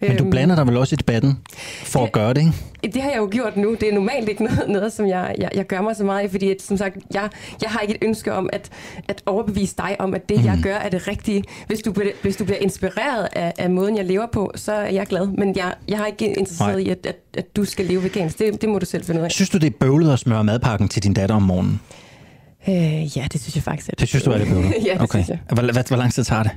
Men 0.00 0.16
du 0.16 0.22
øhm, 0.24 0.30
blander 0.30 0.54
dig 0.54 0.66
vel 0.66 0.76
også 0.76 0.94
i 0.94 0.96
debatten 0.96 1.38
for 1.84 2.00
det, 2.00 2.06
at 2.06 2.12
gøre 2.12 2.34
det, 2.34 2.40
ikke? 2.40 2.94
Det 2.94 3.02
har 3.02 3.10
jeg 3.10 3.18
jo 3.18 3.28
gjort 3.32 3.56
nu. 3.56 3.76
Det 3.80 3.88
er 3.88 3.92
normalt 3.92 4.28
ikke 4.28 4.44
noget, 4.44 4.68
noget 4.68 4.92
som 4.92 5.06
jeg, 5.06 5.34
jeg, 5.38 5.50
jeg 5.54 5.66
gør 5.66 5.80
mig 5.80 5.96
så 5.96 6.04
meget 6.04 6.24
i, 6.24 6.28
fordi 6.28 6.50
at, 6.50 6.62
som 6.62 6.76
sagt, 6.76 6.96
jeg, 7.14 7.30
jeg 7.62 7.70
har 7.70 7.80
ikke 7.80 7.94
et 7.94 8.04
ønske 8.04 8.32
om 8.32 8.48
at, 8.52 8.70
at 9.08 9.22
overbevise 9.26 9.74
dig 9.78 9.96
om, 9.98 10.14
at 10.14 10.28
det, 10.28 10.38
mm. 10.38 10.44
jeg 10.44 10.60
gør, 10.62 10.74
er 10.74 10.88
det 10.88 11.08
rigtige. 11.08 11.44
Hvis 11.66 11.78
du, 11.78 11.94
hvis 12.22 12.36
du 12.36 12.44
bliver 12.44 12.58
inspireret 12.58 13.28
af, 13.32 13.52
af 13.58 13.70
måden, 13.70 13.96
jeg 13.96 14.04
lever 14.04 14.26
på, 14.26 14.52
så 14.54 14.72
er 14.72 14.90
jeg 14.90 15.06
glad. 15.06 15.26
Men 15.26 15.56
jeg, 15.56 15.74
jeg 15.88 15.98
har 15.98 16.06
ikke 16.06 16.26
interesseret 16.26 16.76
Nej. 16.76 16.84
i, 16.84 16.88
at, 16.88 17.06
at, 17.06 17.16
at 17.36 17.56
du 17.56 17.64
skal 17.64 17.86
leve 17.86 18.02
vegansk. 18.02 18.38
Det, 18.38 18.60
det 18.60 18.68
må 18.68 18.78
du 18.78 18.86
selv 18.86 19.04
finde 19.04 19.20
ud 19.20 19.24
af. 19.24 19.30
Synes 19.30 19.50
du, 19.50 19.58
det 19.58 19.66
er 19.66 19.76
bøvlet 19.80 20.12
at 20.12 20.18
smøre 20.18 20.44
madpakken 20.44 20.88
til 20.88 21.02
din 21.02 21.14
datter 21.14 21.34
om 21.34 21.42
morgenen? 21.42 21.80
Øh, 22.68 23.16
ja, 23.16 23.26
det 23.32 23.40
synes 23.40 23.56
jeg 23.56 23.62
faktisk. 23.62 23.90
Det 24.00 24.08
synes 24.08 24.24
du 24.24 24.30
er 24.30 24.38
lidt 24.38 24.48
bøvlet? 24.48 24.74
ja, 24.86 24.92
det 24.92 25.02
okay. 25.02 25.18
synes 25.18 25.28
jeg. 25.28 25.38
Hvor, 25.48 25.72
hvor, 25.72 25.88
hvor 25.88 25.96
lang 25.96 26.12
tid 26.12 26.24
tager 26.24 26.42
det? 26.42 26.52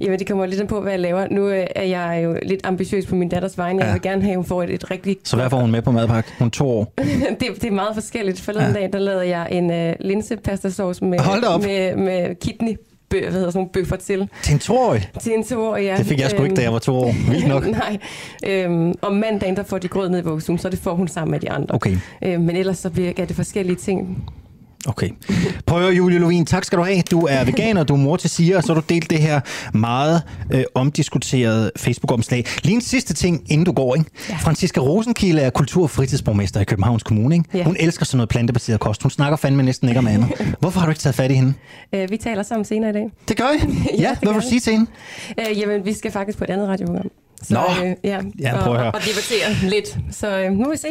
Jamen, 0.00 0.18
det 0.18 0.26
kommer 0.26 0.46
lidt 0.46 0.68
på, 0.68 0.80
hvad 0.80 0.92
jeg 0.92 1.00
laver. 1.00 1.26
Nu 1.30 1.48
øh, 1.48 1.66
er 1.76 1.82
jeg 1.82 2.20
jo 2.24 2.38
lidt 2.42 2.60
ambitiøs 2.64 3.06
på 3.06 3.14
min 3.14 3.28
datters 3.28 3.58
vegne. 3.58 3.80
Jeg 3.80 3.86
ja. 3.86 3.92
vil 3.92 4.02
gerne 4.02 4.22
have, 4.22 4.30
at 4.30 4.36
hun 4.36 4.44
får 4.44 4.62
et, 4.62 4.70
et 4.70 4.90
rigtigt... 4.90 5.28
Så 5.28 5.36
hvad 5.36 5.50
får 5.50 5.60
hun 5.60 5.70
med 5.70 5.82
på 5.82 5.90
madpakke? 5.90 6.30
Hun 6.38 6.46
er 6.46 6.50
to 6.50 6.68
år. 6.68 6.92
det, 7.40 7.48
det 7.54 7.64
er 7.64 7.70
meget 7.70 7.94
forskelligt. 7.94 8.40
Forleden 8.40 8.74
ja. 8.74 8.80
dag, 8.80 8.92
der 8.92 8.98
lavede 8.98 9.28
jeg 9.28 9.48
en 9.50 9.70
uh, 9.70 9.94
linsepastasauce 10.00 11.04
med, 11.04 11.18
med, 11.58 11.96
med 11.96 12.34
kidney 12.40 12.76
bø, 13.08 13.20
hvad 13.20 13.32
hedder 13.32 13.50
sådan 13.50 13.58
nogle 13.58 13.70
bøffer 13.70 13.96
til. 13.96 14.28
Til 14.42 14.52
en 14.52 14.58
toårig? 14.58 15.10
Til 15.20 15.32
en 15.32 15.44
toårig, 15.44 15.84
ja. 15.84 15.96
Det 15.96 16.06
fik 16.06 16.20
jeg 16.20 16.30
sgu 16.30 16.42
ikke, 16.42 16.56
da 16.56 16.62
jeg 16.62 16.72
var 16.72 16.78
to 16.78 16.96
år. 16.96 17.30
Vildt 17.30 17.48
nok. 17.48 17.66
Nej. 17.82 17.98
Øhm, 18.46 18.94
om 19.02 19.12
mandagen, 19.12 19.56
der 19.56 19.62
får 19.62 19.78
de 19.78 19.88
grød 19.88 20.08
ned 20.08 20.18
i 20.18 20.22
vuggestuen, 20.22 20.58
så 20.58 20.68
det 20.68 20.78
får 20.78 20.94
hun 20.94 21.08
sammen 21.08 21.30
med 21.30 21.40
de 21.40 21.50
andre. 21.50 21.74
Okay. 21.74 21.96
Øhm, 22.22 22.42
men 22.42 22.56
ellers 22.56 22.78
så 22.78 22.90
bliver 22.90 23.12
det 23.12 23.36
forskellige 23.36 23.76
ting. 23.76 24.24
Okay. 24.86 25.10
Prøv 25.66 25.88
at 25.88 25.96
Julie 25.96 26.18
Lovin, 26.18 26.46
tak 26.46 26.64
skal 26.64 26.78
du 26.78 26.84
have. 26.84 27.02
Du 27.10 27.20
er 27.20 27.44
veganer, 27.44 27.84
du 27.84 27.94
er 27.94 27.98
mor 27.98 28.16
til 28.16 28.30
siger, 28.30 28.56
og 28.56 28.62
så 28.62 28.74
har 28.74 28.80
du 28.80 28.86
delt 28.88 29.10
det 29.10 29.18
her 29.18 29.40
meget 29.74 30.22
øh, 30.52 30.64
omdiskuterede 30.74 31.70
Facebook-omslag. 31.76 32.44
Lige 32.62 32.74
en 32.74 32.80
sidste 32.80 33.14
ting, 33.14 33.42
inden 33.46 33.64
du 33.64 33.72
går. 33.72 33.94
Ikke? 33.94 34.10
Ja. 34.30 34.36
Franziska 34.36 34.80
Rosenkilde 34.80 35.42
er 35.42 35.50
kultur- 35.50 35.82
og 35.82 35.90
fritidsborgmester 35.90 36.60
i 36.60 36.64
Københavns 36.64 37.02
Kommune. 37.02 37.34
Ikke? 37.34 37.48
Ja. 37.54 37.64
Hun 37.64 37.76
elsker 37.80 38.04
sådan 38.04 38.16
noget 38.16 38.28
plantebaseret 38.28 38.80
kost. 38.80 39.02
Hun 39.02 39.10
snakker 39.10 39.36
fandme 39.36 39.62
næsten 39.62 39.88
ikke 39.88 39.98
om 39.98 40.06
andet. 40.06 40.28
Hvorfor 40.60 40.80
har 40.80 40.86
du 40.86 40.90
ikke 40.90 41.00
taget 41.00 41.14
fat 41.14 41.30
i 41.30 41.34
hende? 41.34 41.54
Øh, 41.92 42.10
vi 42.10 42.16
taler 42.16 42.42
sammen 42.42 42.64
senere 42.64 42.90
i 42.90 42.92
dag. 42.92 43.10
Det 43.28 43.36
gør 43.36 43.44
I? 43.44 43.58
ja, 43.98 44.02
ja 44.02 44.16
hvad 44.22 44.32
vil 44.32 44.42
du 44.42 44.48
sige 44.48 44.60
til 44.60 44.72
hende? 44.72 44.86
Øh, 45.40 45.58
jamen, 45.58 45.84
vi 45.84 45.92
skal 45.92 46.10
faktisk 46.10 46.38
på 46.38 46.44
et 46.44 46.50
andet 46.50 46.68
radioprogram. 46.68 47.10
Så, 47.42 47.54
Nå, 47.54 47.86
øh, 47.86 47.94
ja, 48.04 48.20
ja 48.38 48.62
prøv 48.62 48.72
at 48.72 48.78
høre. 48.80 48.88
Og, 48.88 48.94
og 48.94 49.00
debattere 49.00 49.70
lidt. 49.70 49.98
Så 50.10 50.38
øh, 50.38 50.52
nu 50.52 50.64
vil 50.64 50.72
vi 50.72 50.76
se. 50.76 50.88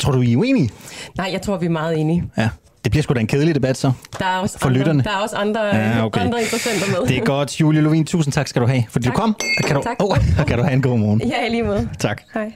Tror 0.00 0.12
du, 0.12 0.22
I 0.22 0.32
er 0.32 0.36
uenige? 0.36 0.70
Nej, 1.16 1.28
jeg 1.32 1.42
tror, 1.42 1.56
vi 1.56 1.66
er 1.66 1.70
meget 1.70 1.98
enige. 1.98 2.24
Ja. 2.38 2.48
Det 2.88 2.92
bliver 2.92 3.02
sgu 3.02 3.14
da 3.14 3.20
en 3.20 3.26
kedelig 3.26 3.54
debat 3.54 3.76
så. 3.76 3.92
Der 4.18 4.24
er 4.24 4.36
også, 4.36 4.58
for 4.58 4.68
andre, 4.68 4.78
lytterne. 4.78 5.02
der 5.02 5.10
er 5.10 5.16
også 5.16 5.36
andre, 5.36 5.60
ja, 5.60 6.04
okay. 6.04 6.20
andre 6.20 6.40
interessenter 6.40 6.86
med. 7.00 7.08
Det 7.08 7.16
er 7.16 7.24
godt. 7.24 7.60
Julie 7.60 7.80
Lovin, 7.80 8.06
tusind 8.06 8.32
tak 8.32 8.48
skal 8.48 8.62
du 8.62 8.66
have, 8.66 8.84
fordi 8.90 9.04
tak. 9.04 9.14
du 9.14 9.20
kom. 9.20 9.36
Kan 9.66 9.76
du, 9.76 9.82
tak. 9.82 9.96
Oh, 9.98 10.16
kan 10.46 10.58
du 10.58 10.64
have 10.64 10.72
en 10.72 10.82
god 10.82 10.98
morgen. 10.98 11.22
Ja, 11.28 11.48
lige 11.48 11.62
måde. 11.62 11.88
Tak. 11.98 12.22
Hej. 12.34 12.52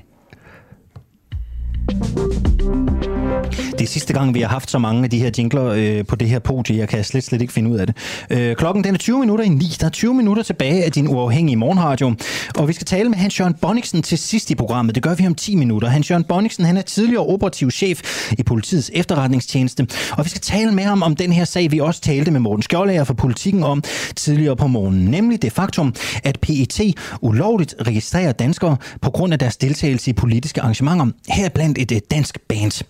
Det 3.82 3.88
er 3.88 3.92
sidste 3.92 4.12
gang, 4.12 4.34
vi 4.34 4.40
har 4.40 4.48
haft 4.48 4.70
så 4.70 4.78
mange 4.78 5.04
af 5.04 5.10
de 5.10 5.18
her 5.18 5.30
jingler 5.38 5.64
øh, 5.64 6.04
på 6.06 6.16
det 6.16 6.28
her 6.28 6.38
podie. 6.38 6.78
Jeg 6.78 6.88
kan 6.88 7.04
slet, 7.04 7.24
slet 7.24 7.40
ikke 7.40 7.52
finde 7.52 7.70
ud 7.70 7.78
af 7.78 7.86
det. 7.86 7.96
Øh, 8.30 8.56
klokken 8.56 8.84
den 8.84 8.94
er 8.94 8.98
20 8.98 9.18
minutter 9.18 9.44
i 9.44 9.48
9. 9.48 9.64
Der 9.80 9.86
er 9.86 9.90
20 9.90 10.14
minutter 10.14 10.42
tilbage 10.42 10.84
af 10.84 10.92
din 10.92 11.08
uafhængige 11.08 11.56
morgenradio. 11.56 12.14
Og 12.58 12.68
vi 12.68 12.72
skal 12.72 12.84
tale 12.84 13.08
med 13.08 13.18
Hans 13.18 13.40
Jørgen 13.40 13.54
Bonniksen 13.54 14.02
til 14.02 14.18
sidst 14.18 14.50
i 14.50 14.54
programmet. 14.54 14.94
Det 14.94 15.02
gør 15.02 15.14
vi 15.14 15.26
om 15.26 15.34
10 15.34 15.56
minutter. 15.56 15.88
Hans 15.88 16.10
Jørgen 16.10 16.24
Bonniksen 16.24 16.64
han 16.64 16.76
er 16.76 16.82
tidligere 16.82 17.26
operativ 17.26 17.70
chef 17.70 18.28
i 18.38 18.42
politiets 18.42 18.90
efterretningstjeneste. 18.94 19.86
Og 20.10 20.24
vi 20.24 20.30
skal 20.30 20.40
tale 20.40 20.72
med 20.72 20.84
ham 20.84 21.02
om 21.02 21.16
den 21.16 21.32
her 21.32 21.44
sag, 21.44 21.70
vi 21.72 21.80
også 21.80 22.00
talte 22.00 22.30
med 22.30 22.40
Morten 22.40 22.62
Skjoldager 22.62 23.04
fra 23.04 23.14
politikken 23.14 23.62
om 23.62 23.82
tidligere 24.16 24.56
på 24.56 24.66
morgenen. 24.66 25.04
Nemlig 25.04 25.42
det 25.42 25.52
faktum, 25.52 25.94
at 26.24 26.38
PET 26.40 26.80
ulovligt 27.20 27.74
registrerer 27.86 28.32
danskere 28.32 28.76
på 29.00 29.10
grund 29.10 29.32
af 29.32 29.38
deres 29.38 29.56
deltagelse 29.56 30.10
i 30.10 30.12
politiske 30.12 30.60
arrangementer. 30.60 31.06
Her 31.28 31.48
blandt 31.74 31.92
et, 31.92 32.10
dansk 32.10 32.38
band. 32.48 32.84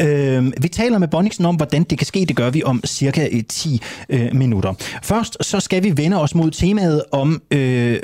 Øh, 0.00 0.52
vi 0.62 0.68
taler 0.68 0.98
med 0.98 1.08
Bonniksen 1.08 1.44
om, 1.44 1.56
hvordan 1.56 1.82
det 1.82 1.98
kan 1.98 2.06
ske. 2.06 2.24
Det 2.24 2.36
gør 2.36 2.50
vi 2.50 2.62
om 2.62 2.80
cirka 2.86 3.28
øh, 3.32 3.42
10 3.48 3.80
øh, 4.08 4.34
minutter. 4.34 4.74
Først 5.02 5.36
så 5.40 5.60
skal 5.60 5.82
vi 5.82 5.96
vende 5.96 6.20
os 6.20 6.34
mod 6.34 6.50
temaet 6.50 7.02
om, 7.12 7.42
øh, 7.50 8.00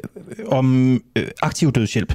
om 0.47 0.93
øh, 1.17 1.27
aktiv 1.43 1.73
dødshjælp. 1.73 2.15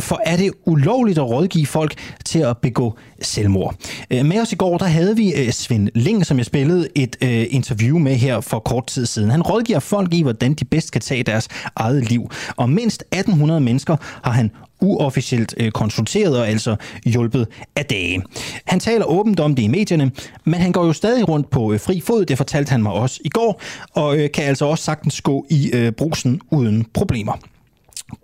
For 0.00 0.20
er 0.26 0.36
det 0.36 0.50
ulovligt 0.66 1.18
at 1.18 1.24
rådgive 1.24 1.66
folk 1.66 1.94
til 2.24 2.38
at 2.38 2.58
begå 2.58 2.98
selvmord? 3.22 3.74
Øh, 4.10 4.24
med 4.24 4.40
os 4.40 4.52
i 4.52 4.56
går, 4.56 4.78
der 4.78 4.86
havde 4.86 5.16
vi 5.16 5.34
øh, 5.34 5.52
Svend 5.52 5.88
Ling, 5.94 6.26
som 6.26 6.38
jeg 6.38 6.46
spillede 6.46 6.88
et 6.94 7.16
øh, 7.22 7.46
interview 7.50 7.98
med 7.98 8.14
her 8.14 8.40
for 8.40 8.58
kort 8.58 8.86
tid 8.86 9.06
siden. 9.06 9.30
Han 9.30 9.42
rådgiver 9.42 9.80
folk 9.80 10.14
i, 10.14 10.22
hvordan 10.22 10.54
de 10.54 10.64
bedst 10.64 10.92
kan 10.92 11.00
tage 11.00 11.22
deres 11.22 11.48
eget 11.76 12.08
liv. 12.08 12.30
Og 12.56 12.70
mindst 12.70 13.04
1800 13.12 13.60
mennesker 13.60 13.96
har 14.24 14.32
han 14.32 14.50
uofficielt 14.82 15.54
øh, 15.60 15.70
konsulteret 15.70 16.38
og 16.38 16.48
altså 16.48 16.76
hjulpet 17.04 17.48
af 17.76 17.84
dage. 17.84 18.22
Han 18.66 18.80
taler 18.80 19.04
åbent 19.04 19.40
om 19.40 19.54
det 19.54 19.62
i 19.62 19.68
medierne, 19.68 20.10
men 20.44 20.60
han 20.60 20.72
går 20.72 20.86
jo 20.86 20.92
stadig 20.92 21.28
rundt 21.28 21.50
på 21.50 21.72
øh, 21.72 21.80
fri 21.80 22.00
fod, 22.00 22.24
det 22.24 22.36
fortalte 22.36 22.70
han 22.70 22.82
mig 22.82 22.92
også 22.92 23.20
i 23.24 23.28
går, 23.28 23.60
og 23.94 24.18
øh, 24.18 24.30
kan 24.34 24.44
altså 24.44 24.64
også 24.66 24.84
sagtens 24.84 25.20
gå 25.20 25.46
i 25.50 25.70
øh, 25.74 25.92
brusen 25.92 26.40
uden 26.50 26.86
problemer. 26.94 27.32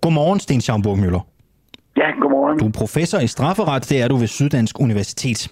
Godmorgen, 0.01 0.41
Sten 0.41 0.61
Schaumburg 0.61 0.99
Møller. 0.99 1.27
Ja, 1.97 2.11
godmorgen. 2.21 2.59
Du 2.59 2.67
er 2.67 2.71
professor 2.71 3.19
i 3.19 3.27
strafferet, 3.27 3.91
det 3.91 4.01
er 4.03 4.09
du 4.09 4.17
ved 4.17 4.27
Syddansk 4.27 4.81
Universitet. 4.81 5.49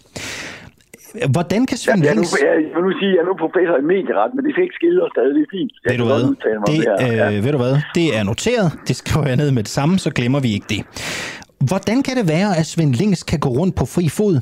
Hvordan 1.37 1.67
kan 1.67 1.77
Svend 1.79 2.03
ja, 2.03 2.09
jeg, 2.09 2.17
nu, 2.17 2.23
jeg, 2.47 2.55
jeg, 2.75 2.83
nu 2.87 2.91
sige, 3.01 3.11
jeg 3.17 3.23
er 3.25 3.29
nu 3.31 3.35
professor 3.45 3.77
i 3.83 3.87
medieret, 3.95 4.31
men 4.37 4.43
det 4.47 4.53
fik 4.61 4.71
skille 4.79 5.01
og 5.05 5.11
stadig 5.15 5.45
fint. 5.55 5.73
Jeg 5.85 5.91
ved 5.93 5.99
du 6.03 6.07
hvad? 6.13 6.23
Det, 6.71 6.79
øh, 7.05 7.17
ja. 7.17 7.41
ved 7.47 7.53
du 7.57 7.61
hvad? 7.65 7.75
Det 7.99 8.07
er 8.19 8.23
noteret. 8.31 8.69
Det 8.89 8.97
skriver 8.97 9.27
jeg 9.27 9.37
ned 9.37 9.51
med 9.51 9.63
det 9.63 9.75
samme, 9.79 9.99
så 9.99 10.11
glemmer 10.19 10.41
vi 10.41 10.51
ikke 10.57 10.69
det. 10.75 10.83
Hvordan 11.69 12.03
kan 12.07 12.15
det 12.17 12.29
være, 12.29 12.51
at 12.61 12.67
Svend 12.67 12.95
Lings 12.95 13.23
kan 13.23 13.39
gå 13.41 13.49
rundt 13.49 13.75
på 13.81 13.85
fri 13.95 14.09
fod, 14.09 14.35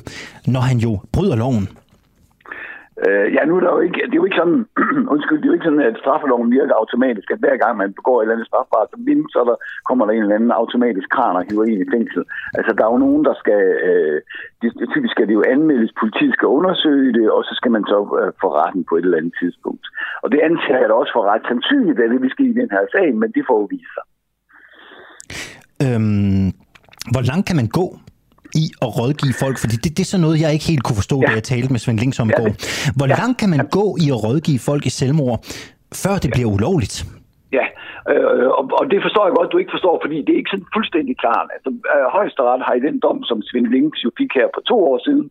når 0.46 0.60
han 0.60 0.78
jo 0.86 0.92
bryder 1.12 1.36
loven? 1.36 1.68
Øh, 3.02 3.26
ja, 3.36 3.42
nu 3.44 3.52
er 3.56 3.62
der 3.64 3.72
jo 3.76 3.82
ikke, 3.86 4.00
det 4.08 4.14
er 4.14 4.22
jo 4.22 4.28
ikke 4.28 4.42
sådan, 4.42 4.60
undskyld, 5.14 5.38
det 5.38 5.46
er 5.46 5.52
jo 5.52 5.58
ikke 5.58 5.68
sådan, 5.68 5.88
at 5.90 6.00
straffeloven 6.02 6.50
virker 6.58 6.74
automatisk, 6.82 7.28
at 7.30 7.42
hver 7.42 7.56
gang 7.62 7.74
man 7.82 7.96
begår 7.98 8.16
et 8.16 8.22
eller 8.22 8.34
andet 8.36 8.50
strafbart, 8.50 8.88
så, 8.90 8.98
vind, 9.08 9.22
så 9.34 9.40
der, 9.48 9.56
kommer 9.88 10.02
der 10.04 10.12
en 10.12 10.24
eller 10.24 10.38
anden 10.38 10.60
automatisk 10.62 11.08
kran 11.14 11.38
og 11.38 11.44
hiver 11.48 11.64
en 11.64 11.84
i 11.84 11.92
fængsel. 11.94 12.22
Altså, 12.58 12.70
der 12.76 12.82
er 12.84 12.92
jo 12.94 13.04
nogen, 13.06 13.22
der 13.28 13.34
skal, 13.42 13.62
øh, 13.88 14.18
det, 14.60 14.68
det, 14.78 14.86
typisk 14.94 15.12
skal 15.14 15.26
det 15.28 15.38
jo 15.38 15.44
anmeldes, 15.54 15.92
politiet 16.02 16.34
skal 16.34 16.54
undersøge 16.58 17.12
det, 17.18 17.26
og 17.36 17.40
så 17.48 17.52
skal 17.58 17.70
man 17.76 17.84
så 17.92 17.98
øh, 18.20 18.30
få 18.42 18.48
retten 18.60 18.82
på 18.88 18.94
et 18.96 19.04
eller 19.04 19.20
andet 19.20 19.34
tidspunkt. 19.42 19.84
Og 20.22 20.28
det 20.32 20.40
antager 20.48 20.80
jeg 20.80 20.88
da 20.88 20.94
også 21.02 21.12
for 21.16 21.24
ret 21.32 21.44
sandsynligt, 21.50 22.00
at 22.00 22.10
det 22.12 22.22
vil 22.22 22.34
ske 22.36 22.44
i 22.50 22.58
den 22.60 22.70
her 22.76 22.84
sag, 22.94 23.08
men 23.20 23.28
det 23.36 23.42
får 23.48 23.56
jo 23.62 23.66
vise 23.74 23.92
sig. 23.96 24.06
Øhm, 25.84 26.48
hvor 27.12 27.24
langt 27.30 27.46
kan 27.48 27.56
man 27.60 27.68
gå 27.78 27.86
i 28.62 28.64
at 28.85 28.90
rådgive 28.98 29.35
folk? 29.44 29.56
Fordi 29.62 29.76
det, 29.82 29.90
det 29.97 30.02
er 30.05 30.10
sådan 30.12 30.24
noget, 30.26 30.36
jeg 30.44 30.51
ikke 30.56 30.68
helt 30.72 30.85
kunne 30.86 31.01
forstå, 31.02 31.16
ja. 31.20 31.26
da 31.26 31.32
jeg 31.39 31.43
talte 31.52 31.70
med 31.74 31.81
Svend 31.85 31.98
Links 32.02 32.20
om 32.20 32.28
i 32.32 32.35
går. 32.40 32.51
Hvor 32.98 33.09
ja. 33.09 33.16
langt 33.20 33.36
kan 33.40 33.51
man 33.55 33.60
gå 33.78 33.86
i 34.05 34.06
at 34.14 34.18
rådgive 34.26 34.60
folk 34.68 34.82
i 34.90 34.93
selvmord, 35.01 35.36
før 36.02 36.14
det 36.24 36.31
bliver 36.35 36.48
ulovligt? 36.56 36.97
Ja, 37.59 37.66
øh, 38.10 38.48
og, 38.59 38.64
og 38.81 38.85
det 38.93 39.01
forstår 39.06 39.24
jeg 39.26 39.35
godt, 39.39 39.52
du 39.52 39.59
ikke 39.62 39.74
forstår, 39.76 39.94
fordi 40.05 40.16
det 40.24 40.32
er 40.32 40.40
ikke 40.40 40.55
sådan 40.55 40.74
fuldstændig 40.76 41.14
klart. 41.24 41.48
Altså, 41.56 41.70
øh, 41.94 42.06
højesteret 42.16 42.66
har 42.66 42.74
i 42.76 42.86
den 42.89 42.97
dom, 43.06 43.18
som 43.31 43.39
Svend 43.48 43.68
Links 43.74 44.01
jo 44.06 44.10
fik 44.20 44.31
her 44.39 44.48
for 44.55 44.62
to 44.70 44.76
år 44.90 44.98
siden, 45.06 45.26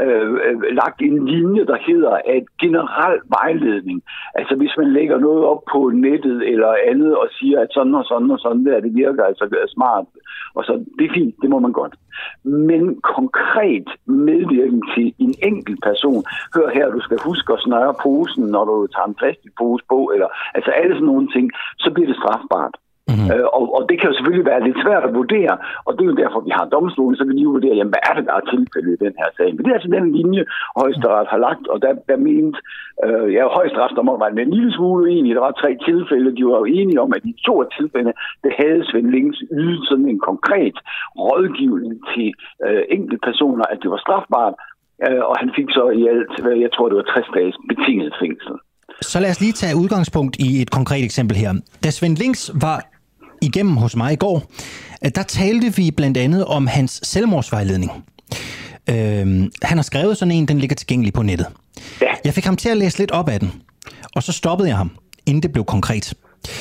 Øh, 0.00 0.30
øh, 0.46 0.56
lagt 0.80 1.02
en 1.02 1.26
linje, 1.26 1.66
der 1.66 1.78
hedder 1.86 2.10
at 2.10 2.44
generel 2.60 3.20
vejledning. 3.38 4.02
Altså 4.34 4.54
hvis 4.56 4.74
man 4.78 4.92
lægger 4.92 5.18
noget 5.18 5.44
op 5.44 5.62
på 5.72 5.90
nettet 5.94 6.48
eller 6.52 6.74
andet 6.90 7.16
og 7.16 7.28
siger, 7.38 7.60
at 7.60 7.68
sådan 7.70 7.94
og 7.94 8.04
sådan 8.04 8.30
og 8.30 8.38
sådan 8.38 8.64
der, 8.66 8.80
det 8.80 8.94
virker 8.94 9.24
altså 9.24 9.44
smart, 9.68 10.06
og 10.54 10.64
så 10.64 10.84
det 10.98 11.04
er 11.04 11.14
fint, 11.14 11.34
det 11.42 11.50
må 11.50 11.58
man 11.58 11.72
godt. 11.72 11.94
Men 12.44 13.00
konkret 13.00 13.88
medvirken 14.06 14.82
til 14.94 15.14
en 15.18 15.34
enkelt 15.42 15.80
person, 15.82 16.24
hør 16.54 16.68
her, 16.68 16.90
du 16.90 17.00
skal 17.00 17.18
huske 17.24 17.52
at 17.52 17.60
snøre 17.60 17.94
posen, 18.02 18.44
når 18.46 18.64
du 18.64 18.86
tager 18.86 19.06
en 19.06 19.14
plastikpose 19.14 19.84
på, 19.88 20.10
eller 20.14 20.28
altså 20.54 20.70
alle 20.70 20.94
sådan 20.94 21.06
nogle 21.06 21.28
ting, 21.28 21.50
så 21.78 21.90
bliver 21.94 22.08
det 22.08 22.16
strafbart. 22.16 22.74
Mm-hmm. 23.10 23.28
Øh, 23.32 23.46
og, 23.56 23.64
og 23.76 23.82
det 23.88 23.96
kan 23.96 24.08
jo 24.08 24.14
selvfølgelig 24.16 24.50
være 24.52 24.64
lidt 24.66 24.78
svært 24.84 25.04
at 25.08 25.14
vurdere, 25.20 25.54
og 25.86 25.90
det 25.94 26.02
er 26.02 26.10
jo 26.12 26.20
derfor, 26.22 26.40
vi 26.48 26.52
har 26.58 26.72
domstolen, 26.76 27.16
så 27.16 27.24
kan 27.24 27.36
de 27.36 27.46
jo 27.46 27.54
vurdere, 27.56 27.76
jamen, 27.78 27.94
hvad 27.94 28.04
er 28.08 28.14
det, 28.16 28.24
der 28.28 28.34
er 28.36 28.50
tilfældet 28.54 28.92
i 28.94 29.04
den 29.06 29.14
her 29.20 29.28
sag. 29.36 29.48
Men 29.52 29.60
det 29.62 29.70
er 29.70 29.78
altså 29.78 29.92
den 29.96 30.06
linje, 30.18 30.42
højesteret 30.80 31.26
har 31.32 31.40
lagt, 31.46 31.64
og 31.72 31.76
der, 31.84 31.92
der 32.10 32.16
mente, 32.28 32.58
øh, 33.04 33.26
ja, 33.36 33.42
højesteret, 33.58 33.98
der 33.98 34.08
må 34.08 34.12
være 34.22 34.46
en 34.48 34.56
lille 34.56 34.72
smule 34.76 35.02
uenige, 35.04 35.36
der 35.36 35.46
var 35.48 35.60
tre 35.62 35.70
tilfælde, 35.88 36.36
de 36.36 36.44
var 36.50 36.58
jo 36.62 36.66
enige 36.80 37.00
om, 37.04 37.10
at 37.16 37.22
i 37.30 37.34
to 37.46 37.54
af 37.62 37.68
tilfælde, 37.78 38.12
det 38.44 38.52
havde 38.60 38.80
Svend 38.88 39.08
Links 39.14 39.38
ydet 39.60 39.82
sådan 39.88 40.08
en 40.12 40.20
konkret 40.30 40.76
rådgivning 41.26 41.94
til 42.12 42.28
øh, 42.66 42.82
enkelte 42.96 43.18
personer, 43.28 43.64
at 43.72 43.78
det 43.82 43.90
var 43.94 44.00
strafbart, 44.04 44.54
øh, 45.06 45.22
og 45.30 45.34
han 45.42 45.50
fik 45.56 45.68
så 45.78 45.84
i 46.00 46.02
alt, 46.12 46.32
jeg 46.64 46.70
tror, 46.72 46.86
det 46.88 46.96
var 47.00 47.08
60 47.14 47.26
dages 47.36 47.56
betinget 47.70 48.12
fængsel. 48.22 48.56
Så 49.00 49.20
lad 49.20 49.30
os 49.30 49.40
lige 49.40 49.52
tage 49.52 49.76
udgangspunkt 49.76 50.36
i 50.46 50.62
et 50.62 50.70
konkret 50.70 51.04
eksempel 51.04 51.36
her. 51.36 51.52
Da 51.84 51.90
Svend 51.90 52.16
Links 52.16 52.50
var 52.66 52.78
igennem 53.44 53.76
hos 53.76 53.96
mig 53.96 54.12
i 54.12 54.16
går, 54.16 54.52
der 55.14 55.22
talte 55.22 55.76
vi 55.76 55.90
blandt 55.90 56.16
andet 56.16 56.44
om 56.44 56.66
hans 56.66 57.00
selvmordsvejledning. 57.02 57.92
Øh, 58.90 59.50
han 59.62 59.78
har 59.78 59.82
skrevet 59.82 60.16
sådan 60.16 60.32
en, 60.32 60.48
den 60.48 60.58
ligger 60.58 60.76
tilgængelig 60.76 61.12
på 61.12 61.22
nettet. 61.22 61.46
Ja. 62.00 62.06
Jeg 62.24 62.34
fik 62.34 62.44
ham 62.44 62.56
til 62.56 62.68
at 62.68 62.76
læse 62.76 62.98
lidt 62.98 63.10
op 63.10 63.28
af 63.28 63.40
den, 63.40 63.52
og 64.14 64.22
så 64.22 64.32
stoppede 64.32 64.68
jeg 64.68 64.76
ham, 64.76 64.90
inden 65.26 65.42
det 65.42 65.52
blev 65.52 65.64
konkret. 65.64 66.14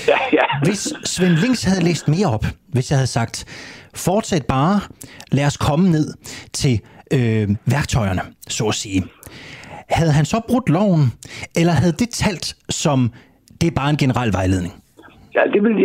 Ja, 0.07 0.18
ja. 0.34 0.43
Hvis 0.64 0.93
Svend 1.05 1.34
Links 1.34 1.64
havde 1.64 1.84
læst 1.84 2.07
mere 2.07 2.27
op, 2.27 2.45
hvis 2.68 2.91
jeg 2.91 2.97
havde 2.97 3.07
sagt, 3.07 3.45
fortsæt 3.93 4.45
bare, 4.45 4.81
lad 5.31 5.45
os 5.45 5.57
komme 5.57 5.89
ned 5.91 6.14
til 6.53 6.80
øh, 7.14 7.49
værktøjerne, 7.65 8.22
så 8.47 8.68
at 8.68 8.76
sige. 8.76 9.03
Havde 9.89 10.11
han 10.11 10.26
så 10.26 10.41
brudt 10.47 10.69
loven, 10.69 11.11
eller 11.55 11.73
havde 11.73 11.93
det 11.99 12.10
talt 12.10 12.55
som, 12.69 13.11
det 13.61 13.68
er 13.68 13.72
bare 13.72 13.89
en 13.89 13.97
generel 13.97 14.34
vejledning? 14.34 14.73
Ja, 15.35 15.41
det 15.53 15.64
vil, 15.64 15.76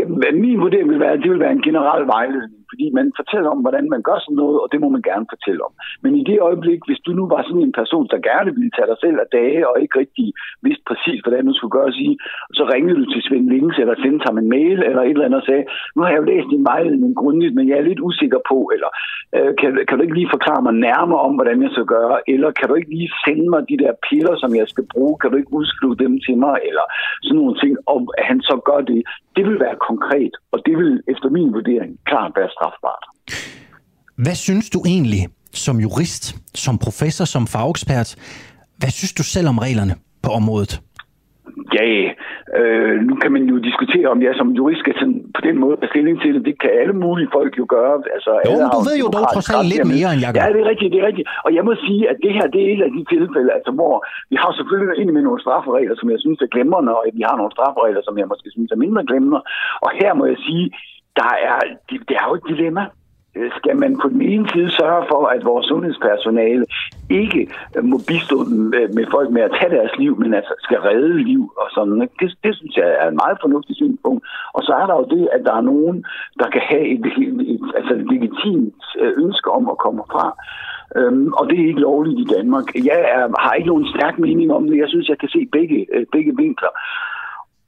min 0.44 0.60
vurdering 0.60 0.88
vil 0.90 1.00
være, 1.00 1.12
at 1.12 1.22
det 1.22 1.30
vil 1.30 1.40
være 1.40 1.52
en 1.52 1.62
generel 1.62 2.06
vejledning 2.06 2.58
fordi 2.70 2.86
man 2.98 3.06
fortæller 3.20 3.48
om, 3.54 3.60
hvordan 3.64 3.86
man 3.94 4.02
gør 4.08 4.18
sådan 4.20 4.40
noget, 4.42 4.56
og 4.62 4.68
det 4.72 4.80
må 4.80 4.88
man 4.96 5.04
gerne 5.10 5.26
fortælle 5.34 5.60
om. 5.68 5.72
Men 6.02 6.12
i 6.20 6.22
det 6.30 6.38
øjeblik, 6.48 6.80
hvis 6.86 7.00
du 7.06 7.10
nu 7.18 7.24
var 7.34 7.42
sådan 7.42 7.66
en 7.66 7.78
person, 7.80 8.06
der 8.12 8.26
gerne 8.30 8.50
ville 8.56 8.72
tage 8.76 8.90
dig 8.90 8.98
selv 9.04 9.16
af 9.24 9.28
dage, 9.38 9.60
og 9.68 9.74
ikke 9.82 9.98
rigtig 10.02 10.26
vidste 10.66 10.84
præcis, 10.90 11.18
hvordan 11.24 11.46
du 11.46 11.54
skulle 11.54 11.76
gøre 11.78 11.92
sige, 12.00 12.14
så 12.58 12.62
ringede 12.72 12.98
du 13.00 13.06
til 13.12 13.22
Svend 13.26 13.48
Links, 13.54 13.76
eller 13.82 13.94
sendte 14.04 14.26
ham 14.28 14.38
en 14.38 14.48
mail, 14.56 14.78
eller 14.88 15.02
et 15.02 15.16
eller 15.16 15.28
andet, 15.28 15.40
og 15.42 15.46
sagde, 15.50 15.64
nu 15.94 15.98
har 16.02 16.10
jeg 16.10 16.20
jo 16.20 16.30
læst 16.32 16.48
din 16.54 16.68
vejledning 16.72 17.12
grundigt, 17.20 17.54
men 17.54 17.68
jeg 17.68 17.76
er 17.78 17.88
lidt 17.88 18.04
usikker 18.08 18.40
på, 18.50 18.58
eller 18.74 18.90
øh, 19.36 19.50
kan, 19.60 19.68
kan 19.86 19.94
du 19.96 20.02
ikke 20.04 20.18
lige 20.20 20.34
forklare 20.36 20.62
mig 20.66 20.74
nærmere 20.88 21.20
om, 21.26 21.32
hvordan 21.38 21.58
jeg 21.64 21.70
skal 21.72 21.88
gøre, 21.96 22.16
eller 22.34 22.50
kan 22.58 22.68
du 22.68 22.74
ikke 22.74 22.92
lige 22.96 23.10
sende 23.24 23.46
mig 23.52 23.60
de 23.70 23.80
der 23.82 23.92
piller, 24.08 24.34
som 24.42 24.50
jeg 24.60 24.66
skal 24.72 24.86
bruge, 24.92 25.14
kan 25.20 25.30
du 25.30 25.36
ikke 25.36 25.56
udskrive 25.58 25.96
dem 26.04 26.12
til 26.26 26.36
mig, 26.44 26.56
eller 26.68 26.84
sådan 27.22 27.36
nogle 27.40 27.60
ting, 27.62 27.72
og 27.86 28.00
at 28.18 28.24
han 28.30 28.40
så 28.40 28.60
gør 28.68 28.80
det, 28.90 29.00
det 29.36 29.44
vil 29.48 29.58
være 29.60 29.76
konkret, 29.90 30.32
og 30.52 30.58
det 30.66 30.74
vil 30.80 31.02
efter 31.12 31.28
min 31.36 31.52
vurdering 31.56 31.98
klart 32.06 32.32
være 32.36 32.50
strafbart. 32.56 33.04
Hvad 34.24 34.34
synes 34.34 34.70
du 34.70 34.78
egentlig 34.86 35.22
som 35.52 35.76
jurist, 35.80 36.24
som 36.54 36.78
professor, 36.78 37.24
som 37.24 37.46
fagekspert, 37.46 38.08
hvad 38.80 38.90
synes 38.90 39.12
du 39.12 39.22
selv 39.22 39.48
om 39.48 39.58
reglerne 39.58 39.94
på 40.22 40.30
området? 40.30 40.72
Ja, 41.76 41.84
øh, 42.58 42.96
nu 43.08 43.14
kan 43.22 43.30
man 43.36 43.42
jo 43.52 43.56
diskutere, 43.68 44.06
om 44.14 44.20
jeg 44.26 44.32
som 44.40 44.48
jurist 44.58 44.80
skal 44.84 44.94
sådan, 45.00 45.20
på 45.36 45.40
den 45.48 45.56
måde 45.62 45.76
tage 45.76 45.92
stilling 45.94 46.16
til 46.22 46.30
det. 46.34 46.42
Det 46.48 46.56
kan 46.62 46.70
alle 46.80 46.96
mulige 47.04 47.30
folk 47.36 47.52
jo 47.60 47.66
gøre. 47.76 47.94
Altså, 48.16 48.32
jo, 48.46 48.50
alle 48.50 48.64
du 48.74 48.80
ved 48.88 48.96
jo 49.04 49.08
dog 49.16 49.24
trods 49.34 49.50
alt 49.54 49.68
lidt 49.72 49.86
mere, 49.94 50.08
end 50.14 50.20
jeg 50.24 50.30
gør. 50.32 50.40
Ja, 50.40 50.46
det 50.54 50.60
er 50.64 50.68
rigtigt, 50.72 50.90
det 50.92 50.98
er 51.02 51.06
rigtigt. 51.10 51.28
Og 51.46 51.50
jeg 51.56 51.64
må 51.68 51.72
sige, 51.86 52.02
at 52.10 52.16
det 52.24 52.32
her, 52.36 52.46
det 52.54 52.60
er 52.64 52.68
et 52.74 52.82
af 52.86 52.90
de 52.96 53.02
tilfælde, 53.14 53.50
altså, 53.58 53.70
hvor 53.78 53.94
vi 54.32 54.36
har 54.42 54.50
selvfølgelig 54.58 54.96
ind 55.00 55.10
med 55.16 55.22
nogle 55.28 55.40
strafferegler, 55.44 55.94
som 56.00 56.08
jeg 56.14 56.20
synes 56.24 56.38
er 56.44 56.50
glemrende, 56.54 56.90
og 56.98 57.02
vi 57.18 57.22
har 57.28 57.36
nogle 57.40 57.52
strafferegler, 57.56 58.02
som 58.04 58.14
jeg 58.20 58.26
måske 58.32 58.48
synes 58.56 58.70
er 58.72 58.82
mindre 58.84 59.02
glemrende. 59.10 59.40
Og 59.84 59.90
her 60.00 60.10
må 60.18 60.24
jeg 60.32 60.38
sige, 60.46 60.66
der 61.20 61.32
er, 61.50 61.58
det, 61.88 61.96
det 62.08 62.14
er 62.20 62.26
jo 62.28 62.34
et 62.38 62.48
dilemma 62.52 62.84
Øh, 63.38 63.50
skal 63.58 63.76
man 63.76 63.92
på 64.02 64.08
den 64.08 64.22
ene 64.22 64.46
side 64.52 64.70
sørge 64.70 65.04
for, 65.10 65.22
at 65.34 65.44
vores 65.44 65.66
sundhedspersonale 65.66 66.64
ikke 67.10 67.42
må 67.82 67.96
bistå 68.08 68.36
med 68.96 69.06
folk 69.10 69.30
med 69.30 69.42
at 69.42 69.56
tage 69.58 69.74
deres 69.76 69.92
liv, 69.98 70.12
men 70.22 70.34
altså 70.34 70.54
skal 70.66 70.80
redde 70.80 71.22
liv 71.30 71.42
og 71.62 71.66
sådan. 71.74 72.00
Det, 72.20 72.30
det 72.44 72.56
synes 72.56 72.76
jeg 72.76 72.88
er 73.00 73.06
et 73.08 73.20
meget 73.24 73.38
fornuftigt 73.40 73.76
synspunkt. 73.76 74.22
Og 74.56 74.62
så 74.62 74.72
er 74.80 74.86
der 74.86 74.94
jo 75.00 75.06
det, 75.16 75.28
at 75.36 75.42
der 75.48 75.54
er 75.56 75.68
nogen, 75.72 76.04
der 76.40 76.48
kan 76.54 76.62
have 76.70 76.86
et, 76.94 77.06
et, 77.06 77.40
et, 77.54 77.60
altså 77.78 77.94
et 77.94 78.06
legitimt 78.12 78.82
øh, 79.00 79.12
ønske 79.24 79.50
om 79.50 79.64
at 79.72 79.78
komme 79.78 80.02
fra. 80.12 80.26
Øhm, 80.96 81.32
og 81.38 81.50
det 81.50 81.56
er 81.60 81.66
ikke 81.70 81.86
lovligt 81.90 82.20
i 82.20 82.32
Danmark. 82.36 82.66
Jeg 82.90 83.00
er, 83.16 83.24
har 83.44 83.54
ikke 83.54 83.72
nogen 83.72 83.88
stærk 83.94 84.18
mening 84.18 84.52
om 84.52 84.66
det. 84.68 84.76
Jeg 84.78 84.88
synes, 84.88 85.08
jeg 85.08 85.18
kan 85.18 85.28
se 85.28 85.48
begge, 85.52 85.86
øh, 85.94 86.06
begge 86.12 86.32
vinkler. 86.36 86.72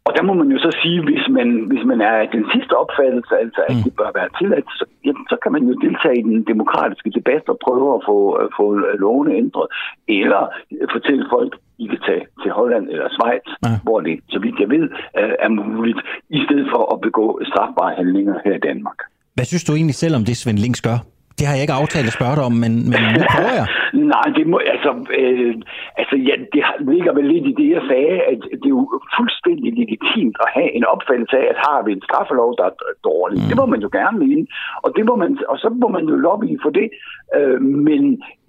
Og 0.06 0.12
der 0.16 0.22
må 0.28 0.32
man 0.40 0.48
jo 0.54 0.58
så 0.66 0.70
sige, 0.82 0.98
hvis 1.08 1.24
man, 1.36 1.48
hvis 1.70 1.84
man 1.90 2.00
er 2.10 2.16
den 2.36 2.44
sidste 2.54 2.74
opfattelse, 2.82 3.34
altså 3.44 3.60
at 3.68 3.76
mm. 3.76 3.82
det 3.84 3.92
bør 4.00 4.10
være 4.18 4.30
tilladt, 4.38 4.68
så, 4.78 4.84
jamen, 5.06 5.24
så 5.32 5.36
kan 5.42 5.52
man 5.56 5.62
jo 5.70 5.74
deltage 5.86 6.18
i 6.20 6.28
den 6.30 6.40
demokratiske 6.52 7.10
debat 7.18 7.44
og 7.52 7.58
prøve 7.66 7.88
at 7.96 8.02
få, 8.08 8.18
at 8.42 8.48
få 8.58 8.66
lovene 9.04 9.32
ændret. 9.42 9.66
Eller 10.20 10.42
fortælle 10.94 11.24
folk, 11.34 11.52
I 11.84 11.86
kan 11.92 12.00
tage 12.08 12.24
til 12.42 12.50
Holland 12.58 12.84
eller 12.92 13.08
Schweiz, 13.16 13.48
ja. 13.64 13.74
hvor 13.86 14.00
det, 14.06 14.14
så 14.32 14.38
vidt 14.44 14.56
jeg 14.62 14.70
ved, 14.76 14.84
er 15.44 15.48
muligt, 15.48 16.00
i 16.38 16.40
stedet 16.46 16.66
for 16.72 16.82
at 16.94 17.00
begå 17.06 17.26
strafbare 17.50 17.92
handlinger 18.00 18.36
her 18.44 18.54
i 18.60 18.64
Danmark. 18.68 18.98
Hvad 19.34 19.44
synes 19.44 19.64
du 19.64 19.72
egentlig 19.72 19.98
selv 20.04 20.14
om 20.18 20.24
det, 20.24 20.36
Svend 20.36 20.58
Links 20.58 20.82
gør? 20.88 20.98
Det 21.40 21.48
har 21.48 21.54
jeg 21.56 21.64
ikke 21.66 21.80
aftalt 21.82 22.10
at 22.10 22.16
spørge 22.18 22.36
dig 22.38 22.44
om, 22.50 22.56
men, 22.64 22.72
men 22.90 23.00
nu 23.14 23.20
prøver 23.34 23.54
jeg. 23.60 23.68
Nej, 24.14 24.26
det 24.38 24.46
må, 24.52 24.56
altså, 24.74 24.90
øh, 25.20 25.54
altså 26.00 26.16
ja, 26.28 26.34
det 26.52 26.62
ligger 26.92 27.12
vel 27.18 27.26
lidt 27.32 27.46
i 27.50 27.54
det, 27.60 27.68
jeg 27.76 27.82
sagde, 27.90 28.16
at 28.32 28.40
det 28.60 28.68
er 28.70 28.76
jo 28.78 29.00
fuldstændig 29.18 29.68
legitimt 29.82 30.36
at 30.44 30.48
have 30.56 30.70
en 30.78 30.84
opfattelse 30.94 31.36
af, 31.42 31.46
at 31.52 31.58
har 31.66 31.78
vi 31.84 31.90
en 31.92 32.06
straffelov, 32.08 32.50
der 32.58 32.64
er 32.70 32.74
dårlig. 33.10 33.38
Mm. 33.38 33.48
Det 33.48 33.56
må 33.60 33.66
man 33.72 33.80
jo 33.84 33.88
gerne 33.98 34.18
mene, 34.24 34.46
og, 34.84 34.88
det 34.96 35.04
må 35.08 35.14
man, 35.22 35.30
og 35.52 35.56
så 35.62 35.68
må 35.82 35.88
man 35.96 36.04
jo 36.10 36.14
lobby 36.26 36.50
for 36.64 36.70
det. 36.78 36.88
Øh, 37.36 37.60
men 37.88 38.02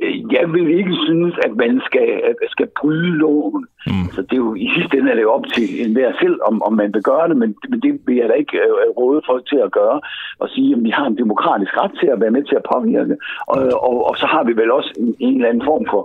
øh, 0.03 0.15
jeg 0.35 0.45
vil 0.53 0.67
ikke 0.79 0.95
synes, 1.05 1.33
at 1.45 1.53
man 1.63 1.73
skal, 1.87 2.09
skal 2.53 2.67
bryde 2.79 3.11
loven. 3.23 3.63
Mm. 3.87 4.07
Så 4.15 4.21
det 4.21 4.35
er 4.37 4.45
jo 4.47 4.55
i 4.65 4.67
sidste 4.75 4.97
ende 4.97 5.11
er 5.11 5.15
det 5.15 5.35
op 5.37 5.45
til 5.55 5.65
enhver 5.85 6.11
selv, 6.21 6.37
om, 6.49 6.55
om 6.67 6.73
man 6.81 6.89
vil 6.93 7.03
gøre 7.11 7.29
det, 7.29 7.37
men, 7.37 7.49
men 7.69 7.79
det 7.85 7.91
vil 8.05 8.15
jeg 8.15 8.29
da 8.29 8.33
ikke 8.33 8.57
øh, 8.57 8.89
råde 8.99 9.21
folk 9.29 9.43
til 9.51 9.59
at 9.65 9.71
gøre, 9.71 9.97
og 10.41 10.47
sige, 10.49 10.69
at 10.75 10.83
vi 10.83 10.89
har 10.97 11.05
en 11.07 11.17
demokratisk 11.23 11.73
ret 11.81 11.93
til 11.99 12.07
at 12.13 12.21
være 12.21 12.35
med 12.37 12.43
til 12.43 12.55
at 12.59 12.67
påvirke. 12.73 13.15
Og, 13.47 13.59
og, 13.87 13.95
og 14.09 14.15
så 14.21 14.25
har 14.33 14.43
vi 14.43 14.53
vel 14.61 14.71
også 14.71 14.91
en, 14.97 15.15
en 15.19 15.35
eller 15.35 15.49
anden 15.49 15.65
form 15.71 15.85
for 15.91 16.01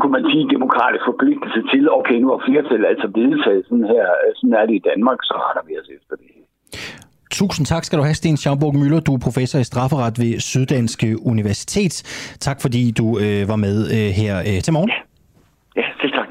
kunne 0.00 0.16
man 0.18 0.26
sige, 0.32 0.54
demokratisk 0.56 1.04
forpligtelse 1.10 1.60
til, 1.72 1.82
okay, 1.98 2.16
nu 2.22 2.28
har 2.32 2.40
flertallet 2.46 2.86
altså 2.92 3.06
vedtaget 3.18 3.62
sådan 3.68 3.88
her, 3.94 4.06
sådan 4.38 4.54
er 4.60 4.66
det 4.66 4.74
i 4.80 4.86
Danmark, 4.90 5.18
så 5.28 5.34
retter 5.44 5.64
vi 5.68 5.72
os 5.80 5.88
efter 5.96 6.14
det. 6.20 6.26
Tusind 7.30 7.66
tak 7.66 7.84
skal 7.84 7.98
du 7.98 8.04
have, 8.04 8.14
Sten 8.14 8.36
Schaumburg 8.36 8.74
Møller. 8.74 9.00
Du 9.00 9.14
er 9.14 9.18
professor 9.18 9.58
i 9.58 9.64
strafferet 9.64 10.18
ved 10.18 10.40
Syddanske 10.40 11.08
Universitet. 11.26 11.94
Tak 12.40 12.58
fordi 12.60 12.90
du 12.90 13.06
øh, 13.18 13.48
var 13.48 13.56
med 13.56 13.76
øh, 13.96 14.10
her 14.20 14.38
øh, 14.38 14.60
til 14.64 14.72
morgen. 14.72 14.90
Ja, 15.76 15.80
ja 15.80 15.86
selv 16.00 16.12
tak. 16.12 16.30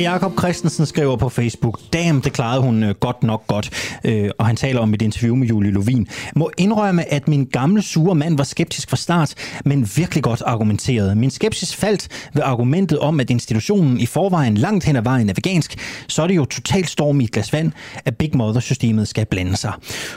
Jakob 0.00 0.38
Christensen 0.38 0.86
skriver 0.86 1.16
på 1.16 1.28
Facebook, 1.28 1.80
damn, 1.92 2.20
det 2.20 2.32
klarede 2.32 2.62
hun 2.62 2.82
øh, 2.82 2.94
godt 3.00 3.22
nok 3.22 3.46
godt. 3.46 3.98
Øh, 4.04 4.30
og 4.38 4.46
han 4.46 4.56
taler 4.56 4.80
om 4.80 4.94
et 4.94 5.02
interview 5.02 5.34
med 5.36 5.46
Julie 5.48 5.70
Lovin. 5.70 6.08
Må 6.36 6.50
indrømme, 6.58 7.12
at 7.12 7.28
min 7.28 7.44
gamle 7.44 7.82
sure 7.82 8.14
mand 8.14 8.36
var 8.36 8.44
skeptisk 8.44 8.90
fra 8.90 8.96
start, 8.96 9.34
men 9.64 9.88
virkelig 9.96 10.22
godt 10.22 10.42
argumenteret. 10.46 11.16
Min 11.16 11.30
skepsis 11.30 11.74
faldt 11.74 12.08
ved 12.34 12.42
argumentet 12.44 12.98
om, 12.98 13.20
at 13.20 13.30
institutionen 13.30 14.00
i 14.00 14.06
forvejen 14.06 14.56
langt 14.56 14.84
hen 14.84 14.96
ad 14.96 15.02
vejen 15.02 15.28
er 15.28 15.34
vegansk, 15.34 15.78
så 16.08 16.22
er 16.22 16.26
det 16.26 16.36
jo 16.36 16.44
totalt 16.44 16.90
storm 16.90 17.20
i 17.20 17.24
et 17.24 17.32
glas 17.32 17.52
vand, 17.52 17.72
at 18.04 18.16
Big 18.16 18.36
Mother-systemet 18.36 19.08
skal 19.08 19.26
blande 19.26 19.56
sig. 19.56 19.72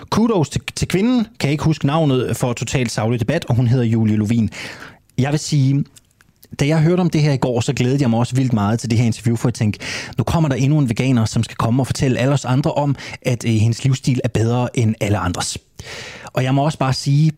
Kudos 0.09 0.49
til, 0.49 0.61
til 0.75 0.87
kvinden, 0.87 1.27
kan 1.39 1.47
jeg 1.47 1.51
ikke 1.51 1.63
huske 1.63 1.85
navnet 1.85 2.37
for 2.37 2.53
totalt 2.53 2.91
savlig 2.91 3.19
debat, 3.19 3.45
og 3.45 3.55
hun 3.55 3.67
hedder 3.67 3.85
Julie 3.85 4.15
Lovin. 4.15 4.49
Jeg 5.17 5.31
vil 5.31 5.39
sige, 5.39 5.83
da 6.59 6.67
jeg 6.67 6.81
hørte 6.81 7.01
om 7.01 7.09
det 7.09 7.21
her 7.21 7.33
i 7.33 7.37
går, 7.37 7.61
så 7.61 7.73
glædede 7.73 8.01
jeg 8.01 8.09
mig 8.09 8.19
også 8.19 8.35
vildt 8.35 8.53
meget 8.53 8.79
til 8.79 8.89
det 8.89 8.99
her 8.99 9.05
interview, 9.05 9.35
for 9.35 9.47
at 9.47 9.53
tænke, 9.53 9.79
nu 10.17 10.23
kommer 10.23 10.49
der 10.49 10.55
endnu 10.55 10.79
en 10.79 10.89
veganer, 10.89 11.25
som 11.25 11.43
skal 11.43 11.55
komme 11.55 11.81
og 11.81 11.87
fortælle 11.87 12.19
alle 12.19 12.33
os 12.33 12.45
andre 12.45 12.71
om, 12.71 12.95
at 13.21 13.45
øh, 13.45 13.51
hendes 13.51 13.83
livsstil 13.83 14.19
er 14.23 14.29
bedre 14.29 14.77
end 14.77 14.95
alle 15.01 15.17
andres. 15.17 15.57
Og 16.25 16.43
jeg 16.43 16.55
må 16.55 16.65
også 16.65 16.77
bare 16.77 16.93
sige, 16.93 17.31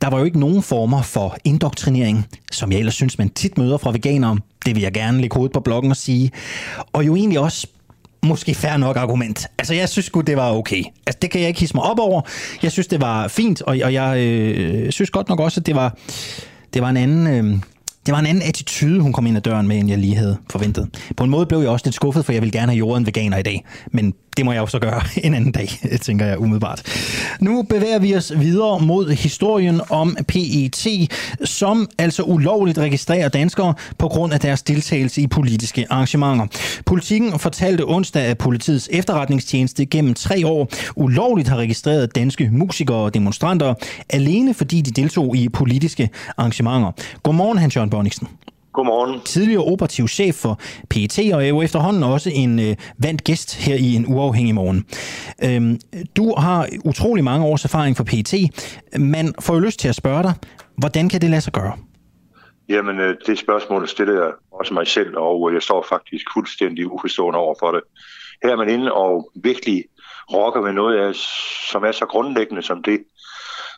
der 0.00 0.08
var 0.08 0.18
jo 0.18 0.24
ikke 0.24 0.40
nogen 0.40 0.62
former 0.62 1.02
for 1.02 1.36
indoktrinering, 1.44 2.26
som 2.52 2.72
jeg 2.72 2.78
ellers 2.78 2.94
synes, 2.94 3.18
man 3.18 3.28
tit 3.28 3.58
møder 3.58 3.76
fra 3.78 3.92
veganere. 3.92 4.38
Det 4.66 4.74
vil 4.74 4.82
jeg 4.82 4.92
gerne 4.92 5.20
lægge 5.20 5.34
hovedet 5.34 5.52
på 5.52 5.60
bloggen 5.60 5.90
og 5.90 5.96
sige. 5.96 6.30
Og 6.92 7.06
jo 7.06 7.16
egentlig 7.16 7.40
også 7.40 7.66
måske 8.22 8.54
fair 8.54 8.76
nok 8.76 8.96
argument. 8.96 9.46
Altså, 9.58 9.74
jeg 9.74 9.88
synes 9.88 10.10
godt 10.10 10.26
det 10.26 10.36
var 10.36 10.52
okay. 10.52 10.84
Altså, 11.06 11.18
det 11.22 11.30
kan 11.30 11.40
jeg 11.40 11.48
ikke 11.48 11.60
hisse 11.60 11.74
mig 11.74 11.84
op 11.84 11.98
over. 11.98 12.20
Jeg 12.62 12.72
synes, 12.72 12.86
det 12.86 13.00
var 13.00 13.28
fint, 13.28 13.62
og, 13.62 13.78
og 13.84 13.92
jeg 13.92 14.18
øh, 14.18 14.92
synes 14.92 15.10
godt 15.10 15.28
nok 15.28 15.40
også, 15.40 15.60
at 15.60 15.66
det 15.66 15.74
var, 15.74 15.96
det 16.74 16.82
var 16.82 16.88
en 16.90 16.96
anden... 16.96 17.26
Øh, 17.26 17.58
det 18.08 18.12
var 18.12 18.18
en 18.18 18.26
anden 18.26 18.48
attitude, 18.48 19.00
hun 19.00 19.12
kom 19.12 19.26
ind 19.26 19.36
ad 19.36 19.42
døren 19.42 19.68
med, 19.68 19.78
end 19.78 19.88
jeg 19.88 19.98
lige 19.98 20.16
havde 20.16 20.36
forventet. 20.50 20.88
På 21.16 21.24
en 21.24 21.30
måde 21.30 21.46
blev 21.46 21.58
jeg 21.58 21.68
også 21.68 21.86
lidt 21.86 21.94
skuffet, 21.94 22.24
for 22.24 22.32
jeg 22.32 22.42
vil 22.42 22.52
gerne 22.52 22.72
have 22.72 22.78
jorden 22.78 23.06
veganer 23.06 23.36
i 23.36 23.42
dag. 23.42 23.64
Men 23.92 24.14
det 24.36 24.44
må 24.44 24.52
jeg 24.52 24.60
jo 24.60 24.66
så 24.66 24.78
gøre 24.78 25.02
en 25.26 25.34
anden 25.34 25.52
dag, 25.52 25.68
tænker 26.00 26.26
jeg 26.26 26.38
umiddelbart. 26.38 26.82
Nu 27.40 27.62
bevæger 27.62 27.98
vi 27.98 28.16
os 28.16 28.32
videre 28.36 28.80
mod 28.80 29.10
historien 29.10 29.80
om 29.90 30.16
PET, 30.28 30.86
som 31.44 31.88
altså 31.98 32.22
ulovligt 32.22 32.78
registrerer 32.78 33.28
danskere 33.28 33.74
på 33.98 34.08
grund 34.08 34.32
af 34.32 34.40
deres 34.40 34.62
deltagelse 34.62 35.20
i 35.20 35.26
politiske 35.26 35.86
arrangementer. 35.90 36.46
Politikken 36.86 37.38
fortalte 37.38 37.82
onsdag, 37.82 38.22
at 38.22 38.38
politiets 38.38 38.88
efterretningstjeneste 38.92 39.86
gennem 39.86 40.14
tre 40.14 40.46
år 40.46 40.68
ulovligt 40.96 41.48
har 41.48 41.56
registreret 41.56 42.14
danske 42.14 42.50
musikere 42.52 42.96
og 42.96 43.14
demonstranter, 43.14 43.74
alene 44.10 44.54
fordi 44.54 44.80
de 44.80 44.90
deltog 44.90 45.36
i 45.36 45.48
politiske 45.48 46.10
arrangementer. 46.36 46.92
Godmorgen, 47.22 47.58
Hans 47.58 47.76
Jørgen 47.76 47.90
Bonniksen. 47.90 48.28
Godmorgen. 48.78 49.20
Tidligere 49.24 49.64
operativ 49.64 50.08
chef 50.08 50.34
for 50.34 50.60
PET, 50.90 51.18
og 51.34 51.44
er 51.44 51.48
jo 51.48 51.62
efterhånden 51.62 52.02
også 52.02 52.30
en 52.34 52.58
øh, 52.58 52.76
vandt 52.98 53.24
gæst 53.24 53.56
her 53.66 53.76
i 53.76 53.94
en 53.94 54.04
uafhængig 54.08 54.54
morgen. 54.54 54.86
Øhm, 55.44 55.80
du 56.16 56.34
har 56.38 56.68
utrolig 56.84 57.24
mange 57.24 57.46
års 57.46 57.64
erfaring 57.64 57.96
for 57.96 58.04
PET. 58.04 58.34
Man 58.98 59.34
får 59.40 59.54
jo 59.54 59.60
lyst 59.60 59.78
til 59.80 59.88
at 59.88 59.94
spørge 59.94 60.22
dig, 60.22 60.34
hvordan 60.76 61.08
kan 61.08 61.20
det 61.20 61.30
lade 61.30 61.40
sig 61.40 61.52
gøre? 61.52 61.72
Jamen, 62.68 63.00
øh, 63.00 63.16
det 63.26 63.38
spørgsmål 63.38 63.88
stiller 63.88 64.14
jeg 64.22 64.32
også 64.52 64.74
mig 64.74 64.86
selv, 64.86 65.16
og 65.16 65.54
jeg 65.54 65.62
står 65.62 65.86
faktisk 65.88 66.24
fuldstændig 66.34 66.92
uforstående 66.92 67.38
over 67.38 67.54
for 67.58 67.70
det. 67.70 67.80
Her 68.42 68.50
er 68.50 68.56
man 68.56 68.68
inde 68.68 68.92
og 68.92 69.30
virkelig 69.42 69.84
rokker 70.32 70.60
med 70.60 70.72
noget, 70.72 70.98
af, 70.98 71.14
som 71.70 71.84
er 71.84 71.92
så 71.92 72.06
grundlæggende 72.06 72.62
som 72.62 72.82
det, 72.82 72.98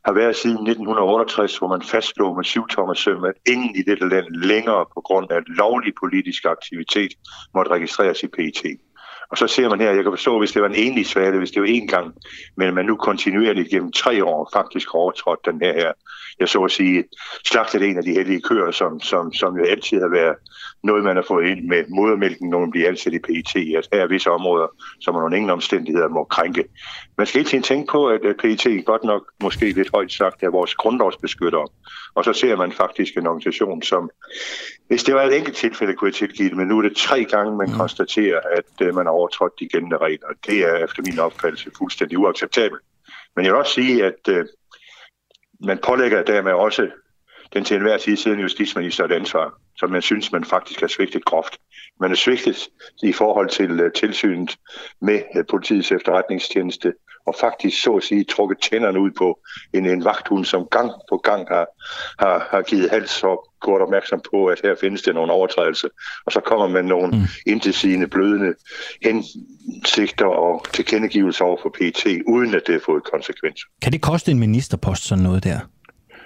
har 0.05 0.13
været 0.13 0.37
siden 0.37 0.57
1968, 0.57 1.59
hvor 1.59 1.69
man 1.69 1.83
fastslog 1.83 2.37
med 2.37 2.45
syv 2.45 2.69
tommer 2.69 2.95
søm, 2.95 3.25
at 3.25 3.35
ingen 3.47 3.77
i 3.77 3.83
dette 3.83 4.09
land 4.09 4.27
længere 4.31 4.87
på 4.95 5.01
grund 5.01 5.33
af 5.33 5.41
lovlig 5.47 5.93
politisk 6.01 6.45
aktivitet 6.45 7.13
måtte 7.55 7.71
registreres 7.71 8.23
i 8.23 8.27
PET. 8.27 8.63
Og 9.31 9.39
så 9.39 9.47
ser 9.47 9.69
man 9.69 9.81
her, 9.81 9.91
jeg 9.91 10.03
kan 10.03 10.13
forstå, 10.13 10.39
hvis 10.39 10.53
det 10.53 10.63
var 10.63 10.69
en 10.69 10.75
enlig 10.75 11.07
svale, 11.07 11.39
hvis 11.39 11.51
det 11.51 11.63
var 11.63 11.69
en 11.69 11.89
gang, 11.89 12.15
men 12.57 12.75
man 12.75 12.87
nu 12.87 12.97
kontinuerligt 12.97 13.71
gennem 13.71 13.93
tre 13.93 14.25
år 14.25 14.51
faktisk 14.53 14.89
har 14.89 14.99
overtrådt 14.99 15.45
den 15.45 15.61
her, 15.61 15.73
her 15.73 15.93
jeg 16.41 16.49
så 16.49 16.63
at 16.63 16.71
sige, 16.71 17.05
slagtet 17.47 17.83
en 17.83 17.97
af 17.99 18.05
de 18.05 18.13
hellige 18.13 18.41
køer, 18.41 18.71
som, 18.71 19.01
som, 19.01 19.33
som 19.33 19.57
jo 19.57 19.65
altid 19.65 20.01
har 20.01 20.09
været 20.09 20.37
noget, 20.83 21.05
man 21.05 21.17
har 21.17 21.25
fået 21.29 21.47
ind 21.47 21.65
med 21.69 21.85
modermælken, 21.89 22.51
når 22.51 22.61
man 22.61 22.71
bliver 22.71 22.89
ansat 22.89 23.13
i 23.13 23.19
PET. 23.19 23.77
At 23.79 23.89
her 23.93 24.03
er 24.03 24.07
visse 24.07 24.31
områder, 24.31 24.67
som 25.01 25.15
man 25.15 25.23
under 25.23 25.37
ingen 25.37 25.51
omstændigheder 25.51 26.09
må 26.09 26.25
krænke. 26.25 26.65
Man 27.19 27.27
skal 27.27 27.45
tiden 27.45 27.63
tænke 27.63 27.91
på, 27.93 28.09
at 28.09 28.21
PET 28.39 28.85
godt 28.87 29.05
nok, 29.05 29.23
måske 29.43 29.73
lidt 29.73 29.91
højt 29.95 30.13
sagt, 30.13 30.43
er 30.43 30.51
vores 30.51 30.75
grundlovsbeskyttere. 30.75 31.69
Og 32.15 32.25
så 32.25 32.33
ser 32.33 32.57
man 32.57 32.73
faktisk 32.73 33.17
en 33.17 33.27
organisation, 33.27 33.83
som, 33.83 34.11
hvis 34.89 35.05
det 35.05 35.15
var 35.15 35.23
et 35.23 35.37
enkelt 35.37 35.57
tilfælde, 35.57 35.95
kunne 35.95 36.09
jeg 36.09 36.15
tilgive 36.15 36.49
det, 36.49 36.57
men 36.57 36.69
nu 36.69 36.79
er 36.79 36.83
det 36.83 36.97
tre 36.97 37.25
gange, 37.25 37.57
man 37.57 37.69
mm. 37.69 37.77
konstaterer, 37.77 38.41
at 38.53 38.89
uh, 38.89 38.95
man 38.95 39.07
har 39.07 39.13
overtrådt 39.13 39.61
de 39.61 39.69
gældende 39.69 39.97
regler. 39.97 40.29
Det 40.47 40.59
er 40.59 40.85
efter 40.85 41.03
min 41.07 41.19
opfattelse 41.19 41.71
fuldstændig 41.79 42.19
uacceptabelt. 42.19 42.83
Men 43.37 43.45
jeg 43.45 43.53
vil 43.53 43.59
også 43.59 43.75
sige, 43.75 44.05
at 44.05 44.29
uh, 44.29 44.45
man 45.67 45.79
pålægger 45.79 46.23
dermed 46.23 46.53
også 46.53 46.89
den 47.53 47.65
til 47.65 47.77
enhver 47.77 47.99
tid 47.99 48.17
siddende 48.17 48.43
justitsminister 48.43 49.05
et 49.05 49.13
ansvar, 49.13 49.60
som 49.81 49.91
man 49.91 50.03
synes, 50.03 50.33
man 50.33 50.45
faktisk 50.45 50.81
har 50.81 50.89
svigtet 50.89 51.25
groft. 51.25 51.59
Man 52.01 52.11
er 52.11 52.15
svigtet 52.15 52.69
i 53.03 53.13
forhold 53.13 53.49
til 53.49 53.85
uh, 53.85 53.93
tilsynet 53.95 54.57
med 55.01 55.23
uh, 55.37 55.43
politiets 55.51 55.93
efterretningstjeneste, 55.93 56.93
og 57.27 57.35
faktisk 57.41 57.83
så 57.83 57.97
at 57.97 58.03
sige 58.03 58.25
trukket 58.25 58.59
tænderne 58.59 59.01
ud 59.01 59.11
på 59.11 59.39
en, 59.75 59.87
en 59.87 60.05
vagthund, 60.05 60.45
som 60.45 60.67
gang 60.71 60.91
på 61.11 61.17
gang 61.17 61.49
har, 61.49 61.67
har, 62.19 62.49
har 62.51 62.63
givet 62.63 62.91
hals 62.91 63.23
og 63.23 63.51
gjort 63.65 63.83
opmærksom 63.83 64.21
på, 64.31 64.47
at 64.47 64.61
her 64.65 64.75
findes 64.81 65.03
der 65.03 65.13
nogle 65.13 65.33
overtrædelser. 65.33 65.89
Og 66.27 66.33
så 66.33 66.41
kommer 66.41 66.69
man 66.69 66.85
nogle 66.85 67.09
mm. 67.09 67.23
intetsigende, 67.47 68.07
blødende 68.07 68.55
hensigter 69.05 70.27
og 70.27 70.65
tilkendegivelser 70.73 71.45
over 71.45 71.59
for 71.63 71.69
PT, 71.69 72.07
uden 72.27 72.55
at 72.55 72.63
det 72.67 72.75
har 72.75 72.83
fået 72.87 73.03
konsekvenser. 73.13 73.67
Kan 73.83 73.93
det 73.93 74.03
koste 74.03 74.31
en 74.31 74.39
ministerpost 74.39 75.05
sådan 75.05 75.25
noget 75.25 75.45
der? 75.45 75.59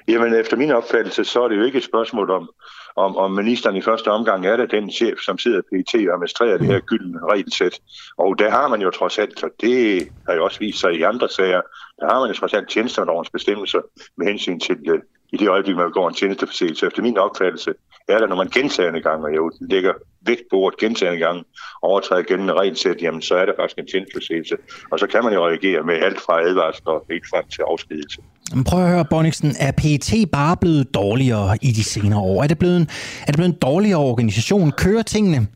Jamen, 0.08 0.34
efter 0.34 0.56
min 0.56 0.70
opfattelse, 0.70 1.24
så 1.24 1.44
er 1.44 1.48
det 1.48 1.56
jo 1.56 1.64
ikke 1.64 1.78
et 1.78 1.84
spørgsmål 1.84 2.30
om, 2.30 2.48
om, 2.96 3.16
om 3.16 3.30
ministeren 3.30 3.76
i 3.76 3.82
første 3.82 4.10
omgang 4.10 4.46
er 4.46 4.56
det 4.56 4.70
den 4.70 4.90
chef, 4.90 5.18
som 5.18 5.38
sidder 5.38 5.58
i 5.58 5.82
PT 5.82 5.94
og 5.94 6.14
administrerer 6.14 6.58
det 6.58 6.66
her 6.66 6.80
gyldne 6.80 7.18
regelsæt. 7.30 7.80
Og 8.18 8.38
der 8.38 8.50
har 8.50 8.68
man 8.68 8.80
jo 8.82 8.90
trods 8.90 9.18
alt, 9.18 9.44
og 9.44 9.50
det 9.60 10.08
har 10.28 10.34
jo 10.34 10.44
også 10.44 10.58
vist 10.58 10.80
sig 10.80 10.94
i 10.94 11.02
andre 11.02 11.28
sager, 11.28 11.60
der 12.00 12.06
har 12.06 12.20
man 12.20 12.28
jo 12.28 12.34
trods 12.34 12.54
alt 12.54 12.68
tjenestelovens 12.68 13.30
bestemmelser 13.30 13.80
med 14.16 14.26
hensyn 14.26 14.60
til 14.60 14.76
det, 14.76 15.00
i 15.32 15.36
det 15.36 15.48
øjeblik, 15.48 15.76
man 15.76 15.90
går 15.90 16.08
en 16.08 16.14
tjenesteforseelse. 16.14 16.86
Efter 16.86 17.02
min 17.02 17.18
opfattelse 17.18 17.74
er 18.08 18.18
der, 18.18 18.26
når 18.26 18.36
man 18.36 18.48
gentagende 18.48 19.00
gange, 19.00 19.26
og 19.26 19.32
jeg 19.32 19.40
lægger 19.60 19.92
vægt 20.26 20.42
på 20.50 20.56
ordet 20.56 20.78
gentagende 20.78 21.18
gange, 21.18 21.44
overtræder 21.82 22.22
gældende 22.22 22.52
regelsæt, 22.52 23.02
jamen 23.02 23.22
så 23.22 23.34
er 23.34 23.44
det 23.46 23.54
faktisk 23.58 23.78
en 23.78 23.86
tjenesteforseelse. 23.86 24.56
Og 24.90 24.98
så 24.98 25.06
kan 25.06 25.24
man 25.24 25.32
jo 25.32 25.46
reagere 25.46 25.82
med 25.82 25.94
alt 25.94 26.20
fra 26.20 26.42
advarsel 26.42 26.88
og 26.88 27.06
helt 27.10 27.24
frem 27.30 27.44
til 27.48 27.62
afskedelse. 27.62 28.18
Prøv 28.66 28.84
at 28.84 28.90
høre, 28.90 29.04
Bonniksen. 29.10 29.54
Er 29.60 29.72
PET 29.72 30.30
bare 30.32 30.56
blevet 30.56 30.94
dårligere 30.94 31.58
i 31.62 31.70
de 31.72 31.84
senere 31.84 32.20
år? 32.20 32.42
Er 32.42 32.46
det 32.46 32.58
blevet 32.58 32.76
en, 32.76 32.88
er 33.22 33.26
det 33.26 33.34
blevet 33.34 33.48
en 33.48 33.58
dårligere 33.62 34.00
organisation? 34.00 34.72
Kører 34.72 35.02
tingene 35.02 35.46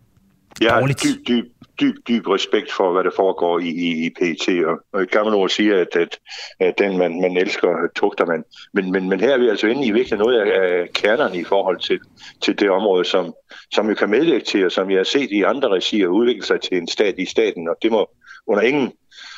ja, 0.61 0.81
dårligt? 0.81 1.03
Dyb, 1.03 1.29
dyb, 1.29 1.45
dyb, 1.81 1.95
dyb 2.09 2.29
respekt 2.29 2.73
for, 2.73 2.93
hvad 2.93 3.05
der 3.05 3.11
foregår 3.17 3.59
i, 3.59 3.69
i, 3.69 4.07
i 4.07 4.11
PET. 4.11 4.65
Og, 4.65 4.79
og 4.93 5.03
et 5.03 5.11
gammelt 5.11 5.37
ord 5.37 5.49
siger, 5.49 5.81
at, 5.81 5.97
at, 5.97 6.19
at 6.61 6.79
den, 6.79 6.99
man, 6.99 7.21
man 7.21 7.37
elsker, 7.37 7.89
tugter 7.97 8.27
man. 8.27 8.45
Men, 8.73 8.93
men, 8.93 9.09
men 9.09 9.21
her 9.21 9.35
er 9.35 9.39
vi 9.39 9.49
altså 9.49 9.67
inde 9.67 9.87
i 9.87 9.91
virkelig 9.91 10.19
noget 10.19 10.41
af, 10.41 10.79
af 10.81 10.89
kernerne 10.93 11.39
i 11.39 11.45
forhold 11.45 11.81
til, 11.81 12.01
til 12.43 12.61
det 12.61 12.71
område, 12.71 13.05
som, 13.05 13.35
som 13.75 13.89
jo 13.89 13.95
kan 13.95 14.11
medvirke 14.11 14.45
til, 14.45 14.65
og 14.65 14.73
som 14.73 14.91
jeg 14.91 14.99
har 14.99 15.05
set 15.05 15.31
i 15.31 15.43
andre 15.43 15.69
regier 15.69 16.07
udvikle 16.07 16.45
sig 16.45 16.61
til 16.61 16.79
en 16.79 16.89
stat 16.89 17.15
i 17.19 17.27
staten. 17.27 17.69
Og 17.69 17.77
det 17.83 17.93
må 17.93 18.11
under 18.47 18.63
ingen 18.63 18.93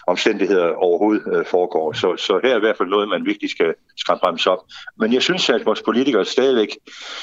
omstændigheder 0.07 0.69
overhovedet 0.87 1.23
øh, 1.35 1.45
foregår. 1.47 1.93
Så, 1.93 2.17
så 2.17 2.41
her 2.43 2.53
er 2.53 2.57
i 2.57 2.61
hvert 2.61 2.77
fald 2.79 2.89
noget, 2.89 3.09
man 3.09 3.25
virkelig 3.25 3.51
skal 3.51 3.75
skræmme 3.97 4.21
bremse 4.25 4.51
op. 4.51 4.63
Men 4.99 5.13
jeg 5.13 5.23
synes, 5.23 5.51
at 5.51 5.67
vores 5.67 5.83
politikere 5.83 6.25
stadigvæk 6.25 6.69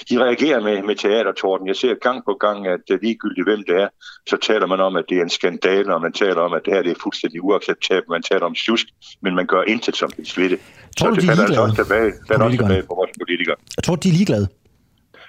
de 0.09 0.23
reagerer 0.23 0.59
med, 0.61 0.83
med 0.83 0.95
teatertorden. 0.95 1.67
Jeg 1.67 1.75
ser 1.75 1.93
gang 2.07 2.25
på 2.25 2.33
gang, 2.33 2.67
at 2.67 2.85
uh, 2.93 2.97
ligegyldigt 3.01 3.47
hvem 3.47 3.63
det 3.67 3.75
er, 3.83 3.87
så 4.29 4.37
taler 4.37 4.67
man 4.67 4.79
om, 4.79 4.95
at 4.95 5.05
det 5.09 5.17
er 5.17 5.21
en 5.21 5.29
skandale, 5.29 5.95
og 5.95 6.01
man 6.01 6.13
taler 6.13 6.41
om, 6.41 6.53
at 6.53 6.61
det 6.65 6.73
her 6.73 6.81
det 6.81 6.91
er 6.91 6.99
fuldstændig 7.03 7.43
uacceptabelt. 7.43 8.09
Man 8.09 8.23
taler 8.23 8.45
om 8.45 8.55
sjusk, 8.55 8.87
men 9.21 9.35
man 9.35 9.45
gør 9.45 9.63
intet 9.63 9.95
som 9.95 10.09
helst 10.17 10.37
ved 10.37 10.49
det. 10.49 10.59
Tror 10.97 11.05
så 11.05 11.09
du, 11.09 11.15
det 11.15 11.23
de 11.23 11.27
er 11.27 11.29
falder 11.29 11.43
altså 11.43 11.61
også 11.61 11.75
tilbage, 11.75 12.11
falder 12.27 12.45
også 12.45 12.57
tilbage 12.57 12.83
på 12.89 12.93
vores 12.99 13.11
politikere. 13.19 13.55
Jeg 13.77 13.83
tror, 13.83 13.95
de 13.95 14.09
er 14.09 14.13
ligeglade. 14.13 14.47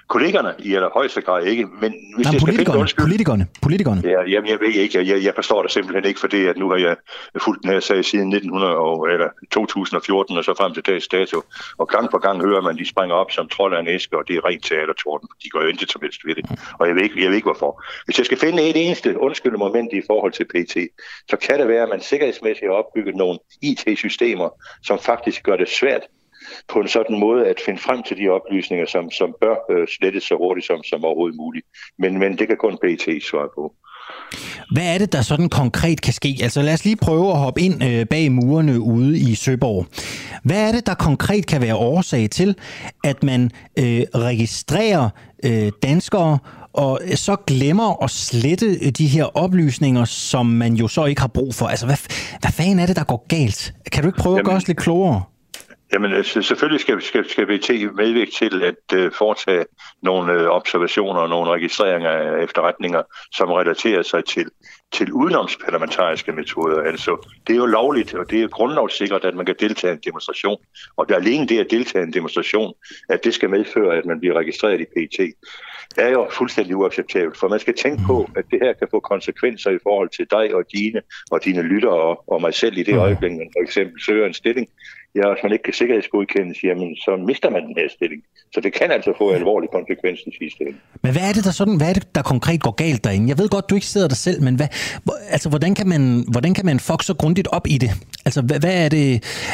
Kollegerne 0.09 0.53
i 0.59 0.75
allerhøjeste 0.75 1.21
grad 1.21 1.43
ikke. 1.43 1.65
Men 1.81 1.91
hvis 2.15 2.25
Nej, 2.25 2.33
jeg 2.33 2.41
skal 2.41 2.45
politikerne, 2.45 2.87
finde 2.87 3.01
politikerne, 3.01 3.47
politikerne. 3.61 4.01
Ja, 4.03 4.21
jamen, 4.33 4.49
jeg 4.49 4.59
ved 4.59 4.73
ikke. 4.83 4.97
Jeg, 4.97 5.07
jeg, 5.07 5.23
jeg 5.23 5.33
forstår 5.35 5.61
det 5.61 5.71
simpelthen 5.71 6.05
ikke, 6.05 6.19
fordi 6.19 6.45
at 6.45 6.57
nu 6.57 6.69
har 6.69 6.77
jeg 6.77 6.95
fulgt 7.41 7.63
den 7.63 7.71
her 7.71 7.79
sag 7.79 8.05
siden 8.05 8.33
1900 8.33 8.75
og, 8.75 9.09
eller 9.09 9.29
2014 9.51 10.37
og 10.37 10.43
så 10.43 10.53
frem 10.57 10.73
til 10.73 10.83
dags 10.85 11.07
dato. 11.07 11.41
Og 11.77 11.87
gang 11.87 12.11
på 12.11 12.17
gang 12.17 12.41
hører 12.41 12.61
man, 12.61 12.73
at 12.73 12.79
de 12.79 12.89
springer 12.89 13.15
op 13.15 13.31
som 13.31 13.47
trold 13.47 13.73
af 13.75 13.79
en 13.79 13.87
æske, 13.87 14.17
og 14.17 14.23
det 14.27 14.35
er 14.35 14.45
rent 14.45 14.63
teatertorden. 14.65 15.27
De 15.43 15.49
går 15.49 15.61
jo 15.61 15.67
intet 15.67 15.91
som 15.91 16.01
helst 16.01 16.21
ved 16.25 16.35
det. 16.35 16.45
Og 16.79 16.87
jeg 16.87 16.95
ved, 16.95 17.03
ikke, 17.03 17.23
jeg 17.23 17.29
ved 17.29 17.35
ikke 17.35 17.51
hvorfor. 17.51 17.83
Hvis 18.05 18.17
jeg 18.17 18.25
skal 18.25 18.37
finde 18.37 18.69
et 18.69 18.85
eneste 18.85 19.19
undskyldende 19.19 19.65
moment 19.65 19.93
i 19.93 20.01
forhold 20.07 20.31
til 20.31 20.45
PT, 20.53 20.75
så 21.29 21.37
kan 21.37 21.59
det 21.59 21.67
være, 21.67 21.83
at 21.83 21.89
man 21.89 22.01
sikkerhedsmæssigt 22.01 22.69
har 22.69 22.75
opbygget 22.81 23.15
nogle 23.15 23.39
IT-systemer, 23.61 24.49
som 24.83 24.99
faktisk 24.99 25.43
gør 25.43 25.55
det 25.55 25.69
svært 25.69 26.01
på 26.67 26.79
en 26.79 26.87
sådan 26.87 27.19
måde 27.19 27.47
at 27.47 27.55
finde 27.65 27.79
frem 27.79 28.03
til 28.03 28.17
de 28.17 28.29
oplysninger, 28.29 28.85
som, 28.85 29.11
som 29.11 29.35
bør 29.41 29.55
øh, 29.71 29.87
slettes 29.87 30.23
så 30.23 30.35
hurtigt 30.35 30.67
som, 30.67 30.83
som 30.83 31.03
overhovedet 31.05 31.37
muligt. 31.37 31.65
Men, 31.99 32.19
men 32.19 32.37
det 32.37 32.47
kan 32.47 32.57
kun 32.57 32.77
PT 32.83 33.23
svare 33.29 33.49
på. 33.55 33.73
Hvad 34.71 34.93
er 34.93 34.97
det, 34.97 35.13
der 35.13 35.21
sådan 35.21 35.49
konkret 35.49 36.01
kan 36.01 36.13
ske? 36.13 36.37
Altså 36.41 36.61
lad 36.61 36.73
os 36.73 36.85
lige 36.85 36.95
prøve 36.95 37.31
at 37.31 37.37
hoppe 37.37 37.61
ind 37.61 37.83
øh, 37.83 38.05
bag 38.05 38.31
murene 38.31 38.79
ude 38.79 39.19
i 39.19 39.35
Søborg. 39.35 39.85
Hvad 40.43 40.67
er 40.67 40.71
det, 40.71 40.85
der 40.85 40.93
konkret 40.93 41.47
kan 41.47 41.61
være 41.61 41.75
årsag 41.75 42.29
til, 42.29 42.55
at 43.03 43.23
man 43.23 43.51
øh, 43.79 44.01
registrerer 44.15 45.09
øh, 45.45 45.71
danskere 45.83 46.39
og 46.73 46.99
så 47.15 47.35
glemmer 47.47 48.03
at 48.03 48.09
slette 48.09 48.91
de 48.91 49.07
her 49.07 49.37
oplysninger, 49.37 50.05
som 50.05 50.45
man 50.45 50.73
jo 50.73 50.87
så 50.87 51.05
ikke 51.05 51.21
har 51.21 51.27
brug 51.27 51.55
for. 51.55 51.67
Altså, 51.67 51.85
hvad, 51.85 51.97
hvad 52.39 52.51
fanden 52.51 52.79
er 52.79 52.85
det, 52.85 52.95
der 52.95 53.03
går 53.03 53.25
galt? 53.27 53.73
Kan 53.91 54.03
du 54.03 54.09
ikke 54.09 54.19
prøve 54.19 54.35
Jamen, 54.35 54.39
at 54.39 54.45
gøre 54.45 54.55
os 54.55 54.67
lidt 54.67 54.77
klogere? 54.77 55.21
Jamen, 55.93 56.13
altså, 56.13 56.41
selvfølgelig 56.41 56.81
skal, 56.81 57.01
skal, 57.01 57.29
skal 57.29 57.47
VT 57.47 57.69
medvirke 57.95 58.31
til 58.31 58.63
at 58.63 59.05
uh, 59.05 59.11
foretage 59.11 59.65
nogle 60.01 60.43
uh, 60.43 60.49
observationer 60.49 61.21
og 61.21 61.29
nogle 61.29 61.51
registreringer 61.51 62.09
af 62.09 62.43
efterretninger, 62.43 63.01
som 63.31 63.51
relaterer 63.51 64.01
sig 64.01 64.25
til, 64.25 64.45
til 64.91 65.11
udenomsparlamentariske 65.11 66.31
metoder. 66.31 66.81
Altså, 66.81 67.27
det 67.47 67.53
er 67.53 67.57
jo 67.57 67.65
lovligt, 67.65 68.13
og 68.13 68.29
det 68.29 68.43
er 68.43 68.47
grundlovssikkert, 68.47 69.25
at 69.25 69.35
man 69.35 69.45
kan 69.45 69.55
deltage 69.59 69.93
i 69.93 69.95
en 69.95 70.01
demonstration. 70.05 70.57
Og 70.97 71.07
det 71.07 71.13
er 71.13 71.19
alene 71.19 71.47
det 71.47 71.59
at 71.59 71.71
deltage 71.71 72.03
i 72.03 72.07
en 72.07 72.13
demonstration, 72.13 72.73
at 73.09 73.23
det 73.23 73.33
skal 73.33 73.49
medføre, 73.49 73.97
at 73.97 74.05
man 74.05 74.19
bliver 74.19 74.39
registreret 74.39 74.81
i 74.81 74.85
PT 74.85 75.19
er 75.97 76.09
jo 76.09 76.27
fuldstændig 76.31 76.75
uacceptabelt, 76.75 77.37
for 77.37 77.47
man 77.47 77.59
skal 77.59 77.75
tænke 77.75 78.03
på, 78.07 78.29
at 78.35 78.45
det 78.51 78.59
her 78.61 78.73
kan 78.73 78.87
få 78.91 78.99
konsekvenser 78.99 79.69
i 79.69 79.79
forhold 79.83 80.09
til 80.09 80.27
dig 80.31 80.55
og 80.55 80.63
dine 80.73 81.01
og 81.31 81.45
dine 81.45 81.61
lyttere 81.61 82.01
og, 82.01 82.23
og 82.27 82.41
mig 82.41 82.53
selv 82.53 82.77
i 82.77 82.83
det 82.83 82.97
øjeblik, 82.97 83.31
man 83.31 83.49
for 83.57 83.63
eksempel 83.63 84.01
søger 84.01 84.27
en 84.27 84.33
stilling, 84.33 84.67
ja, 85.15 85.33
hvis 85.33 85.43
man 85.43 85.51
ikke 85.51 85.63
kan 85.63 85.73
sikkerhedsgodkendes, 85.73 86.63
jamen, 86.63 86.95
så 86.95 87.11
mister 87.27 87.49
man 87.49 87.61
den 87.67 87.75
her 87.77 87.89
stilling. 87.89 88.23
Så 88.53 88.61
det 88.61 88.73
kan 88.73 88.91
altså 88.91 89.13
få 89.17 89.31
alvorlige 89.31 89.69
konsekvenser 89.73 90.27
i 90.27 90.35
sidste 90.41 90.61
ende. 90.63 90.77
Men 91.03 91.11
hvad 91.11 91.21
er 91.29 91.33
det, 91.33 91.43
der 91.43 91.51
sådan, 91.51 91.77
hvad 91.77 91.89
er 91.89 91.93
det, 91.93 92.15
der 92.15 92.21
konkret 92.21 92.61
går 92.61 92.71
galt 92.71 93.03
derinde? 93.03 93.29
Jeg 93.29 93.37
ved 93.37 93.49
godt, 93.49 93.69
du 93.69 93.75
ikke 93.75 93.87
sidder 93.87 94.07
der 94.07 94.15
selv, 94.15 94.41
men 94.41 94.55
hvad, 94.55 94.67
altså, 95.29 95.49
hvordan, 95.49 95.75
kan 95.75 95.87
man, 95.87 96.25
hvordan 96.31 96.53
kan 96.53 96.65
man 96.65 96.79
fuck 96.79 97.03
så 97.03 97.13
grundigt 97.13 97.47
op 97.47 97.67
i 97.67 97.77
det? 97.77 97.91
Altså, 98.25 98.41
hvad, 98.41 98.59
hvad 98.59 98.85
er 98.85 98.89
det? 98.89 99.05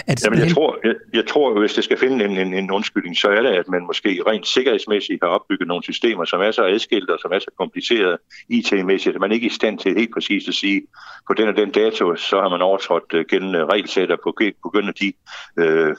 Er 0.07 0.15
det 0.15 0.26
Jamen, 0.26 0.40
jeg, 0.40 0.49
tror, 0.49 0.77
jeg, 0.84 0.95
jeg 1.14 1.26
tror, 1.27 1.60
hvis 1.60 1.73
det 1.73 1.84
skal 1.84 1.98
finde 1.99 2.26
en, 2.26 2.38
en, 2.38 2.53
en 2.53 2.72
undskyldning, 2.72 3.18
så 3.18 3.27
er 3.27 3.41
det, 3.41 3.49
at 3.49 3.68
man 3.68 3.82
måske 3.88 4.10
rent 4.27 4.48
sikkerhedsmæssigt 4.48 5.23
har 5.23 5.30
opbygget 5.30 5.68
nogle 5.68 5.84
systemer, 5.84 6.26
som 6.26 6.41
er 6.41 6.52
så 6.52 6.64
adskilt 6.64 7.10
og 7.10 7.19
som 7.22 7.32
er 7.32 7.40
så 7.40 7.52
kompliceret 7.57 8.18
IT-mæssigt, 8.49 9.15
at 9.15 9.22
man 9.22 9.32
ikke 9.32 9.45
er 9.45 9.49
i 9.49 9.53
stand 9.53 9.80
til 9.80 9.95
helt 9.98 10.14
præcist 10.14 10.48
at 10.48 10.53
sige, 10.53 10.82
på 11.27 11.34
den 11.34 11.47
og 11.47 11.56
den 11.56 11.72
dato, 11.72 12.15
så 12.15 12.41
har 12.41 12.49
man 12.49 12.61
overtrådt 12.61 13.14
uh, 13.14 13.22
gældende 13.22 13.65
regelsæt, 13.65 14.11
og 14.11 14.19
af 14.88 14.93
de 14.93 15.14
øh, 15.60 15.95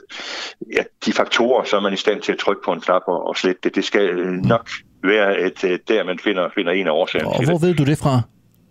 ja, 0.75 0.83
de 1.05 1.13
faktorer, 1.13 1.63
så 1.63 1.75
er 1.75 1.81
man 1.81 1.93
i 1.93 1.97
stand 1.97 2.21
til 2.21 2.31
at 2.31 2.37
trykke 2.37 2.61
på 2.65 2.71
en 2.71 2.81
knap 2.81 3.01
og, 3.07 3.27
og 3.27 3.37
slette 3.37 3.59
det. 3.63 3.75
Det 3.75 3.83
skal 3.83 4.09
øh, 4.09 4.31
nok 4.31 4.69
være 5.03 5.39
et, 5.39 5.63
et, 5.63 5.87
der, 5.87 6.03
man 6.03 6.19
finder, 6.19 6.49
finder 6.55 6.71
en 6.71 6.87
af 6.87 6.91
årsagerne 6.91 7.29
Og 7.29 7.45
hvor 7.45 7.57
ved 7.57 7.75
du 7.75 7.85
det 7.85 7.97
fra? 7.97 8.21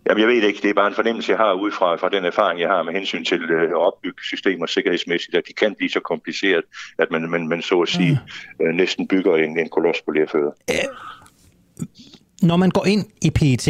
Jamen, 0.09 0.21
jeg 0.21 0.29
ved 0.29 0.37
det 0.37 0.49
ikke. 0.49 0.63
Det 0.63 0.71
er 0.71 0.75
bare 0.75 0.87
en 0.87 0.95
fornemmelse, 0.95 1.33
jeg 1.33 1.39
har 1.39 1.53
ud 1.53 1.73
fra, 1.73 1.97
fra 1.97 2.09
den 2.09 2.25
erfaring, 2.25 2.61
jeg 2.61 2.69
har 2.69 2.83
med 2.83 2.93
hensyn 2.93 3.25
til 3.25 3.43
øh, 3.51 3.63
at 3.63 3.75
opbygge 3.75 4.23
systemer 4.23 4.67
sikkerhedsmæssigt, 4.67 5.35
at 5.37 5.43
de 5.49 5.53
kan 5.53 5.75
blive 5.75 5.91
så 5.91 6.01
kompliceret, 6.01 6.65
at 6.99 7.11
man, 7.11 7.31
man, 7.31 7.49
man 7.49 7.63
så 7.63 7.81
at 7.81 7.89
sige 7.89 8.21
mm. 8.61 8.67
øh, 8.67 8.75
næsten 8.75 9.09
bygger 9.09 9.37
en, 9.37 9.59
en 9.59 9.69
kolos 9.69 9.97
på 10.05 10.11
lærfødder. 10.11 10.51
Når 12.43 12.57
man 12.57 12.71
går 12.71 12.87
ind 12.87 13.05
i 13.23 13.31
PET, 13.31 13.69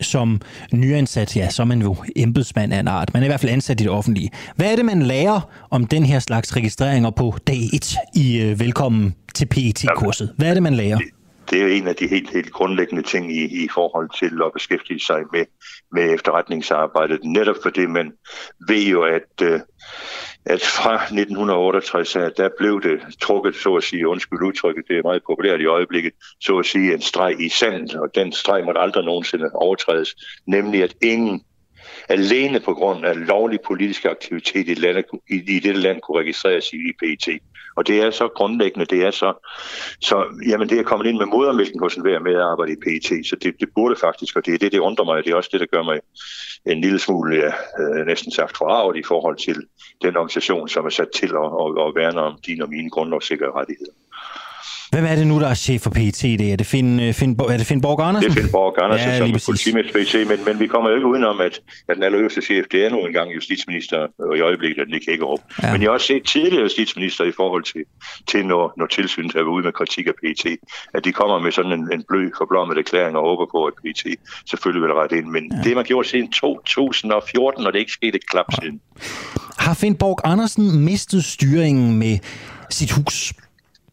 som 0.00 0.40
nyansat, 0.72 1.36
ja, 1.36 1.50
så 1.50 1.62
er 1.62 1.66
man 1.66 1.82
jo 1.82 1.96
embedsmand 2.16 2.72
af 2.72 2.80
en 2.80 2.88
art. 2.88 3.14
Man 3.14 3.22
er 3.22 3.26
i 3.26 3.28
hvert 3.28 3.40
fald 3.40 3.52
ansat 3.52 3.80
i 3.80 3.84
det 3.84 3.92
offentlige. 3.92 4.30
Hvad 4.56 4.72
er 4.72 4.76
det, 4.76 4.84
man 4.84 5.02
lærer 5.02 5.40
om 5.70 5.86
den 5.86 6.04
her 6.04 6.18
slags 6.18 6.56
registreringer 6.56 7.10
på 7.10 7.34
dag 7.46 7.60
1 7.72 7.96
i 8.14 8.40
øh, 8.42 8.60
Velkommen 8.60 9.14
til 9.34 9.46
PET-kurset? 9.46 10.34
Hvad 10.38 10.48
er 10.48 10.54
det, 10.54 10.62
man 10.62 10.74
lærer? 10.74 10.98
Det 11.50 11.62
er 11.62 11.66
en 11.66 11.88
af 11.88 11.96
de 11.96 12.06
helt, 12.06 12.30
helt 12.30 12.52
grundlæggende 12.52 13.02
ting 13.02 13.36
i, 13.36 13.64
i 13.64 13.68
forhold 13.74 14.10
til 14.18 14.40
at 14.44 14.52
beskæftige 14.52 15.00
sig 15.00 15.20
med, 15.32 15.44
med 15.92 16.14
efterretningsarbejdet. 16.14 17.20
Netop 17.24 17.56
fordi 17.62 17.86
man 17.86 18.12
ved 18.68 18.82
jo, 18.82 19.02
at 19.02 19.42
øh, 19.42 19.60
at 20.46 20.60
fra 20.60 20.94
1968, 20.94 22.12
der 22.36 22.48
blev 22.58 22.82
det 22.82 23.00
trukket, 23.20 23.56
så 23.56 23.74
at 23.74 23.84
sige, 23.84 24.08
undskyld 24.08 24.42
udtrykket, 24.42 24.84
det 24.88 24.98
er 24.98 25.02
meget 25.02 25.22
populært 25.26 25.60
i 25.60 25.66
øjeblikket, 25.66 26.12
så 26.40 26.58
at 26.58 26.66
sige 26.66 26.94
en 26.94 27.02
streg 27.02 27.40
i 27.40 27.48
sandet, 27.48 27.94
og 27.94 28.14
den 28.14 28.32
streg 28.32 28.64
måtte 28.64 28.80
aldrig 28.80 29.04
nogensinde 29.04 29.50
overtrædes, 29.54 30.14
nemlig 30.46 30.82
at 30.82 30.94
ingen 31.02 31.44
alene 32.08 32.60
på 32.60 32.74
grund 32.74 33.06
af 33.06 33.26
lovlig 33.26 33.58
politisk 33.66 34.04
aktivitet 34.04 34.68
i, 34.68 34.74
landet, 34.74 35.04
i, 35.30 35.34
i 35.34 35.60
dette 35.60 35.80
land 35.80 36.00
kunne 36.00 36.20
registreres 36.20 36.72
i 36.72 36.92
PET. 36.98 37.40
Og 37.76 37.86
det 37.86 38.02
er 38.02 38.10
så 38.10 38.28
grundlæggende, 38.28 38.86
det 38.86 39.02
er 39.02 39.10
så, 39.10 39.46
så 40.00 40.24
jamen 40.46 40.68
det 40.68 40.78
er 40.78 40.82
kommet 40.82 41.06
ind 41.06 41.18
med 41.18 41.26
modermælken 41.26 41.80
hos 41.80 41.98
med 41.98 42.12
at 42.12 42.22
medarbejder 42.22 42.72
i 42.72 42.76
PET, 42.84 43.26
så 43.26 43.36
det, 43.42 43.54
det 43.60 43.68
burde 43.74 43.96
faktisk, 43.96 44.36
og 44.36 44.46
det 44.46 44.54
er 44.54 44.58
det, 44.58 44.72
det 44.72 44.78
undrer 44.78 45.04
mig, 45.04 45.24
det 45.24 45.30
er 45.30 45.36
også 45.36 45.50
det, 45.52 45.60
der 45.60 45.66
gør 45.66 45.82
mig 45.82 46.00
en 46.66 46.80
lille 46.80 46.98
smule, 46.98 47.36
ja, 47.36 47.52
øh, 47.82 48.06
næsten 48.06 48.32
sagt 48.32 48.56
forarvet 48.56 48.96
i 48.96 49.02
forhold 49.02 49.36
til 49.36 49.56
den 50.02 50.16
organisation, 50.16 50.68
som 50.68 50.86
er 50.86 50.90
sat 50.90 51.10
til 51.10 51.26
at, 51.26 51.50
at, 51.62 51.68
at 51.86 51.94
værne 51.94 52.20
om 52.20 52.38
dine 52.46 52.64
og 52.64 52.70
mine 52.70 52.90
grundlovssikre 52.90 53.52
rettigheder. 53.52 53.92
Hvem 54.90 55.04
er 55.04 55.14
det 55.14 55.26
nu, 55.26 55.40
der 55.40 55.48
er 55.48 55.54
chef 55.54 55.80
for 55.80 55.90
PET? 55.90 56.22
Det 56.22 56.52
er 56.52 56.56
det 56.56 56.66
Finn, 56.66 57.00
øh, 57.00 57.14
Finn, 57.14 57.40
er 57.40 57.56
det 57.56 57.66
Finn 57.66 57.80
Borg 57.80 58.00
Andersen? 58.00 58.30
Det 58.30 58.36
er 58.38 58.42
Finn 58.42 58.52
Borg 58.52 58.82
Andersen, 58.82 59.08
ja, 59.08 59.18
som 59.18 59.30
er 59.30 59.42
politimæssig 59.46 59.92
PET, 59.92 60.28
men, 60.28 60.38
men 60.46 60.60
vi 60.60 60.66
kommer 60.66 60.90
jo 60.90 60.96
ikke 60.96 61.06
udenom, 61.06 61.40
at, 61.40 61.60
at 61.88 61.94
den 61.96 62.02
allerøverste 62.02 62.42
chef, 62.42 62.64
det 62.72 62.84
er 62.84 62.90
nu 62.90 63.06
engang 63.06 63.34
justitsminister, 63.34 64.06
og 64.18 64.36
i 64.36 64.40
øjeblikket 64.40 64.80
er 64.80 64.84
den 64.84 64.94
ikke 64.94 65.10
Hækkerup. 65.10 65.40
Ja. 65.62 65.72
Men 65.72 65.82
jeg 65.82 65.88
har 65.88 65.94
også 65.94 66.06
set 66.06 66.24
tidligere 66.24 66.62
justitsminister 66.62 67.24
i 67.24 67.32
forhold 67.36 67.64
til, 67.64 67.84
til 68.26 68.46
når, 68.46 68.72
når 68.76 68.86
tilsynet 68.86 69.34
er 69.34 69.42
ude 69.42 69.64
med 69.64 69.72
kritik 69.72 70.06
af 70.06 70.12
PET, 70.20 70.56
at 70.94 71.04
de 71.04 71.12
kommer 71.12 71.38
med 71.38 71.52
sådan 71.52 71.72
en, 71.72 71.92
en 71.92 72.04
blød 72.08 72.30
forblommet 72.38 72.78
erklæring 72.78 73.16
og 73.16 73.22
håber 73.22 73.46
på, 73.54 73.64
at 73.64 73.74
PET 73.82 74.16
selvfølgelig 74.50 74.82
vil 74.82 74.92
rette 74.92 75.18
ind. 75.18 75.26
Men 75.26 75.52
ja. 75.52 75.62
det 75.64 75.76
man 75.76 75.84
gjort 75.84 76.06
siden 76.06 76.32
2014, 76.32 77.66
og 77.66 77.72
det 77.72 77.78
er 77.78 77.80
ikke 77.80 77.92
sket 77.92 78.14
et 78.14 78.26
klap 78.26 78.46
ja. 78.52 78.56
siden. 78.60 78.80
Har 79.58 79.74
Finn 79.74 79.94
Borg 79.94 80.18
Andersen 80.24 80.84
mistet 80.84 81.24
styringen 81.24 81.98
med 81.98 82.18
sit 82.70 82.92
hus? 82.92 83.32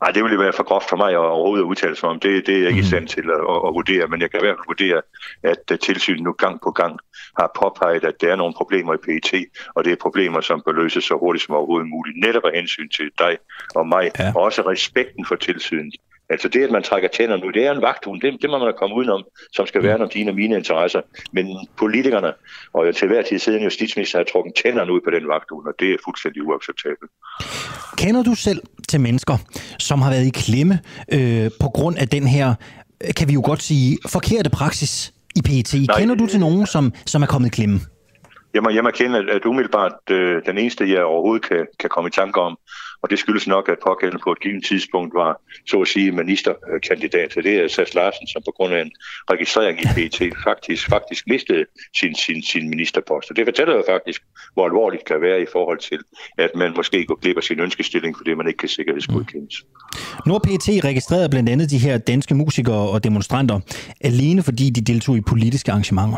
Nej, 0.01 0.11
det 0.11 0.23
ville 0.23 0.39
være 0.39 0.53
for 0.53 0.63
groft 0.63 0.89
for 0.89 0.97
mig 0.97 1.11
at 1.11 1.17
overhovedet 1.17 1.63
udtale 1.63 1.95
sig 1.95 2.09
om. 2.09 2.19
Det, 2.19 2.47
det 2.47 2.55
er 2.55 2.59
jeg 2.59 2.69
ikke 2.69 2.79
i 2.79 2.83
stand 2.83 3.07
til 3.07 3.25
at, 3.35 3.41
at, 3.53 3.59
at 3.67 3.73
vurdere, 3.77 4.07
men 4.07 4.21
jeg 4.21 4.31
kan 4.31 4.39
i 4.39 4.43
hvert 4.43 4.57
fald 4.57 4.67
vurdere, 4.73 5.01
at 5.43 5.79
tilsynet 5.79 6.23
nu 6.23 6.31
gang 6.31 6.61
på 6.61 6.71
gang 6.71 6.99
har 7.39 7.51
påpeget, 7.61 8.03
at 8.03 8.21
der 8.21 8.31
er 8.31 8.35
nogle 8.35 8.53
problemer 8.57 8.93
i 8.93 8.97
PET, 8.97 9.45
og 9.75 9.85
det 9.85 9.91
er 9.91 9.95
problemer, 10.01 10.41
som 10.41 10.61
bør 10.65 10.71
løses 10.71 11.03
så 11.03 11.17
hurtigt 11.17 11.45
som 11.45 11.55
overhovedet 11.55 11.89
muligt, 11.89 12.17
netop 12.25 12.45
af 12.45 12.51
hensyn 12.55 12.89
til 12.89 13.09
dig 13.19 13.37
og 13.75 13.87
mig, 13.87 14.11
ja. 14.19 14.31
og 14.35 14.41
også 14.41 14.61
respekten 14.61 15.25
for 15.25 15.35
tilsynet. 15.35 15.95
Altså 16.29 16.47
det, 16.47 16.63
at 16.63 16.71
man 16.71 16.83
trækker 16.83 17.09
tænder 17.09 17.37
nu, 17.37 17.49
det 17.49 17.65
er 17.65 17.71
en 17.71 17.81
vagthund. 17.81 18.21
Det, 18.21 18.41
det 18.41 18.49
må 18.49 18.57
man 18.57 18.73
komme 18.79 18.95
udenom, 18.95 19.23
som 19.53 19.67
skal 19.67 19.83
være 19.83 19.97
om 19.97 20.09
dine 20.09 20.31
og 20.31 20.35
mine 20.35 20.55
interesser. 20.55 21.01
Men 21.31 21.67
politikerne 21.77 22.33
og 22.73 22.95
til 22.95 23.07
hver 23.07 23.21
tid 23.21 23.39
siden 23.39 23.63
justitsminister 23.63 24.19
har 24.19 24.25
trukket 24.31 24.53
tænderne 24.63 24.93
ud 24.93 25.01
på 25.01 25.11
den 25.11 25.27
vagthund, 25.27 25.67
og 25.67 25.73
det 25.79 25.91
er 25.91 25.97
fuldstændig 26.05 26.47
uacceptabelt. 26.47 27.11
Kender 27.97 28.23
du 28.23 28.35
selv 28.35 28.61
til 28.89 29.01
mennesker, 29.01 29.37
som 29.79 30.01
har 30.01 30.11
været 30.11 30.25
i 30.25 30.29
klemme 30.29 30.79
øh, 31.13 31.51
på 31.59 31.69
grund 31.69 31.97
af 31.97 32.07
den 32.07 32.27
her, 32.27 32.53
kan 33.17 33.27
vi 33.27 33.33
jo 33.33 33.41
godt 33.45 33.61
sige, 33.61 33.97
forkerte 34.09 34.49
praksis 34.49 35.13
i 35.35 35.41
PET? 35.41 35.73
Nej, 35.73 35.99
Kender 35.99 36.15
du 36.15 36.25
til 36.27 36.39
nogen, 36.39 36.65
som, 36.65 36.93
som 37.05 37.21
er 37.21 37.27
kommet 37.27 37.47
i 37.47 37.51
klemme? 37.51 37.79
Jeg 38.53 38.63
må, 38.63 38.69
jeg 38.69 38.83
må 38.83 38.91
kende, 38.91 39.31
at 39.31 39.45
umiddelbart 39.45 39.93
øh, 40.11 40.41
den 40.45 40.57
eneste, 40.57 40.89
jeg 40.89 41.03
overhovedet 41.03 41.47
kan, 41.49 41.65
kan 41.79 41.89
komme 41.89 42.07
i 42.07 42.11
tanke 42.11 42.41
om, 42.41 42.57
og 43.07 43.11
det 43.11 43.19
skyldes 43.19 43.47
nok, 43.47 43.69
at 43.69 43.77
pågældende 43.87 44.21
på 44.23 44.31
et 44.31 44.39
givet 44.39 44.65
tidspunkt 44.65 45.13
var, 45.13 45.41
så 45.69 45.81
at 45.81 45.87
sige, 45.87 46.11
ministerkandidat. 46.11 47.33
Så 47.33 47.41
det 47.41 47.53
er 47.59 47.67
Sass 47.67 47.93
Larsen, 47.93 48.27
som 48.27 48.41
på 48.45 48.51
grund 48.57 48.73
af 48.73 48.81
en 48.81 48.91
registrering 49.31 49.75
i 49.81 49.87
PT 49.97 50.19
faktisk, 50.43 50.89
faktisk 50.89 51.27
mistede 51.27 51.65
sin, 51.99 52.15
sin, 52.15 52.43
sin 52.43 52.69
ministerpost. 52.69 53.29
Og 53.29 53.35
det 53.35 53.45
fortæller 53.45 53.75
jo 53.75 53.83
faktisk, 53.93 54.21
hvor 54.53 54.65
alvorligt 54.65 54.99
det 54.99 55.07
kan 55.07 55.21
være 55.21 55.41
i 55.41 55.45
forhold 55.51 55.79
til, 55.79 55.99
at 56.37 56.51
man 56.55 56.73
måske 56.75 57.05
går 57.05 57.15
glip 57.21 57.37
af 57.37 57.43
sin 57.43 57.59
ønskestilling, 57.59 58.17
fordi 58.17 58.33
man 58.33 58.47
ikke 58.47 58.57
kan 58.57 58.69
sikkerhedsgodkendes. 58.69 59.55
Mm. 59.63 60.21
Nu 60.27 60.31
har 60.33 60.39
PT 60.39 60.67
registreret 60.83 61.31
blandt 61.31 61.49
andet 61.49 61.69
de 61.69 61.77
her 61.77 61.97
danske 61.97 62.35
musikere 62.35 62.89
og 62.93 63.03
demonstranter, 63.03 63.59
alene 64.01 64.43
fordi 64.43 64.69
de 64.69 64.81
deltog 64.81 65.17
i 65.17 65.21
politiske 65.21 65.71
arrangementer. 65.71 66.17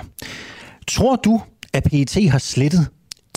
Tror 0.87 1.15
du, 1.15 1.41
at 1.73 1.83
PET 1.83 2.29
har 2.29 2.39
slettet 2.39 2.87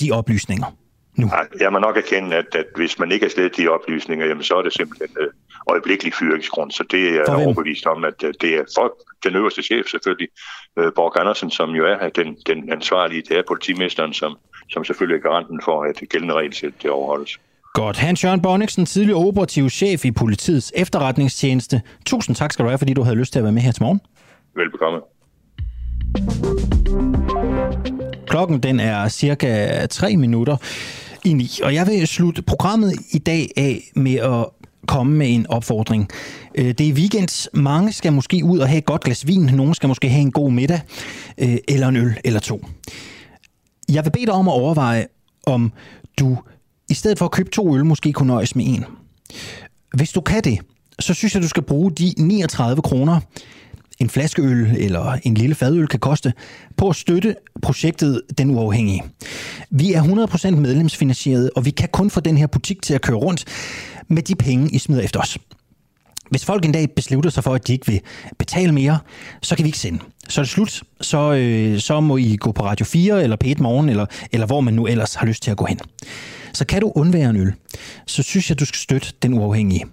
de 0.00 0.10
oplysninger? 0.12 0.81
Nu? 1.16 1.30
Jeg 1.60 1.72
må 1.72 1.78
nok 1.78 1.96
erkende, 1.96 2.36
at, 2.36 2.54
at 2.54 2.66
hvis 2.76 2.98
man 2.98 3.12
ikke 3.12 3.26
er 3.26 3.30
slet 3.30 3.56
de 3.56 3.68
oplysninger, 3.68 4.26
jamen, 4.26 4.42
så 4.42 4.54
er 4.54 4.62
det 4.62 4.72
simpelthen 4.72 5.08
øh, 5.20 5.28
øjeblikkelig 5.70 6.14
fyringsgrund. 6.14 6.70
Så 6.70 6.84
det 6.90 7.08
er 7.08 7.14
jeg 7.14 7.44
overbevist 7.44 7.86
om, 7.86 8.04
at 8.04 8.24
øh, 8.24 8.34
det 8.40 8.54
er 8.54 8.64
for 8.76 8.98
den 9.24 9.36
øverste 9.36 9.62
chef 9.62 9.86
selvfølgelig, 9.86 10.28
øh, 10.78 10.92
Borg 10.94 11.20
Andersen, 11.20 11.50
som 11.50 11.70
jo 11.70 11.86
er 11.86 12.08
den, 12.08 12.36
den 12.46 12.72
ansvarlige, 12.72 13.22
det 13.28 13.38
er 13.38 13.42
politimesteren, 13.48 14.12
som, 14.12 14.36
som 14.70 14.84
selvfølgelig 14.84 15.16
er 15.16 15.28
garanten 15.30 15.60
for, 15.64 15.82
at 15.82 16.02
gældende 16.08 16.34
regelsæt 16.34 16.72
det 16.82 16.90
overholdes. 16.90 17.38
Godt. 17.74 17.98
Hans 17.98 18.24
Jørgen 18.24 18.42
Bonniksen, 18.42 18.86
tidligere 18.86 19.18
operativ 19.18 19.70
chef 19.70 20.04
i 20.04 20.10
politiets 20.10 20.72
efterretningstjeneste. 20.76 21.82
Tusind 22.06 22.36
tak 22.36 22.52
skal 22.52 22.64
du 22.64 22.68
have, 22.68 22.78
fordi 22.78 22.94
du 22.94 23.02
havde 23.02 23.16
lyst 23.16 23.32
til 23.32 23.38
at 23.38 23.44
være 23.44 23.52
med 23.52 23.62
her 23.62 23.72
til 23.72 23.82
morgen. 23.82 24.00
Velbekomme. 24.56 25.00
Klokken 28.26 28.60
den 28.60 28.80
er 28.80 29.08
cirka 29.08 29.86
3 29.86 30.16
minutter 30.16 30.56
i 31.24 31.60
og 31.62 31.74
jeg 31.74 31.86
vil 31.86 32.06
slutte 32.06 32.42
programmet 32.42 32.94
i 33.10 33.18
dag 33.18 33.50
af 33.56 33.90
med 33.94 34.14
at 34.14 34.46
komme 34.86 35.16
med 35.16 35.34
en 35.34 35.46
opfordring. 35.46 36.08
Øh, 36.54 36.74
det 36.78 36.88
er 36.88 36.92
weekend. 36.92 37.48
Mange 37.54 37.92
skal 37.92 38.12
måske 38.12 38.44
ud 38.44 38.58
og 38.58 38.68
have 38.68 38.78
et 38.78 38.84
godt 38.84 39.04
glas 39.04 39.26
vin. 39.26 39.40
Nogle 39.42 39.74
skal 39.74 39.88
måske 39.88 40.08
have 40.08 40.22
en 40.22 40.32
god 40.32 40.50
middag, 40.50 40.80
øh, 41.38 41.56
eller 41.68 41.88
en 41.88 41.96
øl 41.96 42.14
eller 42.24 42.40
to. 42.40 42.66
Jeg 43.88 44.04
vil 44.04 44.10
bede 44.10 44.26
dig 44.26 44.34
om 44.34 44.48
at 44.48 44.52
overveje, 44.52 45.06
om 45.46 45.72
du 46.18 46.38
i 46.90 46.94
stedet 46.94 47.18
for 47.18 47.24
at 47.24 47.30
købe 47.30 47.50
to 47.50 47.76
øl, 47.76 47.84
måske 47.84 48.12
kunne 48.12 48.26
nøjes 48.26 48.56
med 48.56 48.64
en. 48.66 48.84
Hvis 49.94 50.12
du 50.12 50.20
kan 50.20 50.44
det, 50.44 50.58
så 50.98 51.14
synes 51.14 51.34
jeg, 51.34 51.42
du 51.42 51.48
skal 51.48 51.62
bruge 51.62 51.92
de 51.92 52.14
39 52.18 52.82
kroner, 52.82 53.20
en 54.02 54.10
flaskeøl 54.10 54.76
eller 54.78 55.18
en 55.22 55.34
lille 55.34 55.54
fadøl 55.54 55.88
kan 55.88 56.00
koste, 56.00 56.32
på 56.76 56.88
at 56.88 56.96
støtte 56.96 57.34
projektet 57.62 58.22
Den 58.38 58.50
Uafhængige. 58.50 59.02
Vi 59.70 59.92
er 59.92 60.02
100% 60.02 60.50
medlemsfinansieret, 60.50 61.50
og 61.56 61.64
vi 61.64 61.70
kan 61.70 61.88
kun 61.92 62.10
få 62.10 62.20
den 62.20 62.38
her 62.38 62.46
butik 62.46 62.82
til 62.82 62.94
at 62.94 63.00
køre 63.00 63.16
rundt 63.16 63.44
med 64.08 64.22
de 64.22 64.34
penge, 64.34 64.74
I 64.74 64.78
smider 64.78 65.02
efter 65.02 65.20
os. 65.20 65.38
Hvis 66.30 66.44
folk 66.44 66.64
en 66.64 66.72
dag 66.72 66.90
beslutter 66.96 67.30
sig 67.30 67.44
for, 67.44 67.54
at 67.54 67.66
de 67.66 67.72
ikke 67.72 67.86
vil 67.86 68.00
betale 68.38 68.72
mere, 68.72 68.98
så 69.42 69.56
kan 69.56 69.64
vi 69.64 69.68
ikke 69.68 69.78
sende. 69.78 69.98
Så 70.28 70.40
er 70.40 70.42
det 70.42 70.50
slut. 70.50 70.82
Så, 71.00 71.32
øh, 71.32 71.80
så 71.80 72.00
må 72.00 72.16
I 72.16 72.36
gå 72.36 72.52
på 72.52 72.64
Radio 72.64 72.86
4 72.86 73.22
eller 73.22 73.36
P1 73.44 73.62
Morgen, 73.62 73.88
eller, 73.88 74.06
eller 74.32 74.46
hvor 74.46 74.60
man 74.60 74.74
nu 74.74 74.86
ellers 74.86 75.14
har 75.14 75.26
lyst 75.26 75.42
til 75.42 75.50
at 75.50 75.56
gå 75.56 75.64
hen. 75.64 75.78
Så 76.52 76.64
kan 76.64 76.80
du 76.80 76.92
undvære 76.94 77.30
en 77.30 77.36
øl, 77.36 77.52
så 78.06 78.22
synes 78.22 78.50
jeg, 78.50 78.60
du 78.60 78.64
skal 78.64 78.78
støtte 78.78 79.08
den 79.22 79.34
uafhængige. 79.34 79.84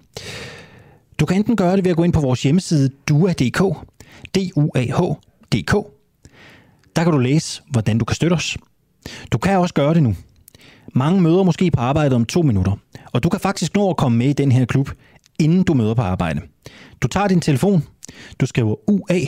Du 1.20 1.26
kan 1.26 1.36
enten 1.36 1.56
gøre 1.56 1.76
det 1.76 1.84
ved 1.84 1.90
at 1.90 1.96
gå 1.96 2.04
ind 2.04 2.12
på 2.12 2.20
vores 2.20 2.42
hjemmeside 2.42 2.90
dua.dk, 3.08 3.62
duah.dk. 4.34 5.72
Der 6.96 7.04
kan 7.04 7.12
du 7.12 7.18
læse, 7.18 7.62
hvordan 7.70 7.98
du 7.98 8.04
kan 8.04 8.14
støtte 8.14 8.34
os. 8.34 8.58
Du 9.32 9.38
kan 9.38 9.58
også 9.58 9.74
gøre 9.74 9.94
det 9.94 10.02
nu. 10.02 10.16
Mange 10.94 11.20
møder 11.20 11.42
måske 11.42 11.70
på 11.70 11.80
arbejde 11.80 12.16
om 12.16 12.24
to 12.24 12.42
minutter, 12.42 12.76
og 13.12 13.22
du 13.22 13.28
kan 13.28 13.40
faktisk 13.40 13.74
nå 13.74 13.90
at 13.90 13.96
komme 13.96 14.18
med 14.18 14.26
i 14.26 14.32
den 14.32 14.52
her 14.52 14.64
klub, 14.64 14.90
inden 15.38 15.62
du 15.62 15.74
møder 15.74 15.94
på 15.94 16.02
arbejde. 16.02 16.40
Du 17.02 17.08
tager 17.08 17.28
din 17.28 17.40
telefon, 17.40 17.84
du 18.40 18.46
skriver 18.46 18.74
UA, 18.90 19.20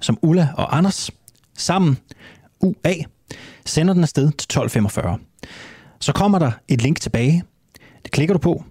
som 0.00 0.18
Ulla 0.22 0.48
og 0.56 0.76
Anders, 0.76 1.10
sammen, 1.56 1.98
UA, 2.60 2.94
sender 3.64 3.94
den 3.94 4.02
afsted 4.02 4.22
til 4.22 4.46
1245. 4.46 5.18
Så 6.00 6.12
kommer 6.12 6.38
der 6.38 6.50
et 6.68 6.82
link 6.82 7.00
tilbage. 7.00 7.42
Det 8.02 8.10
klikker 8.10 8.34
du 8.34 8.38
på, 8.38 8.64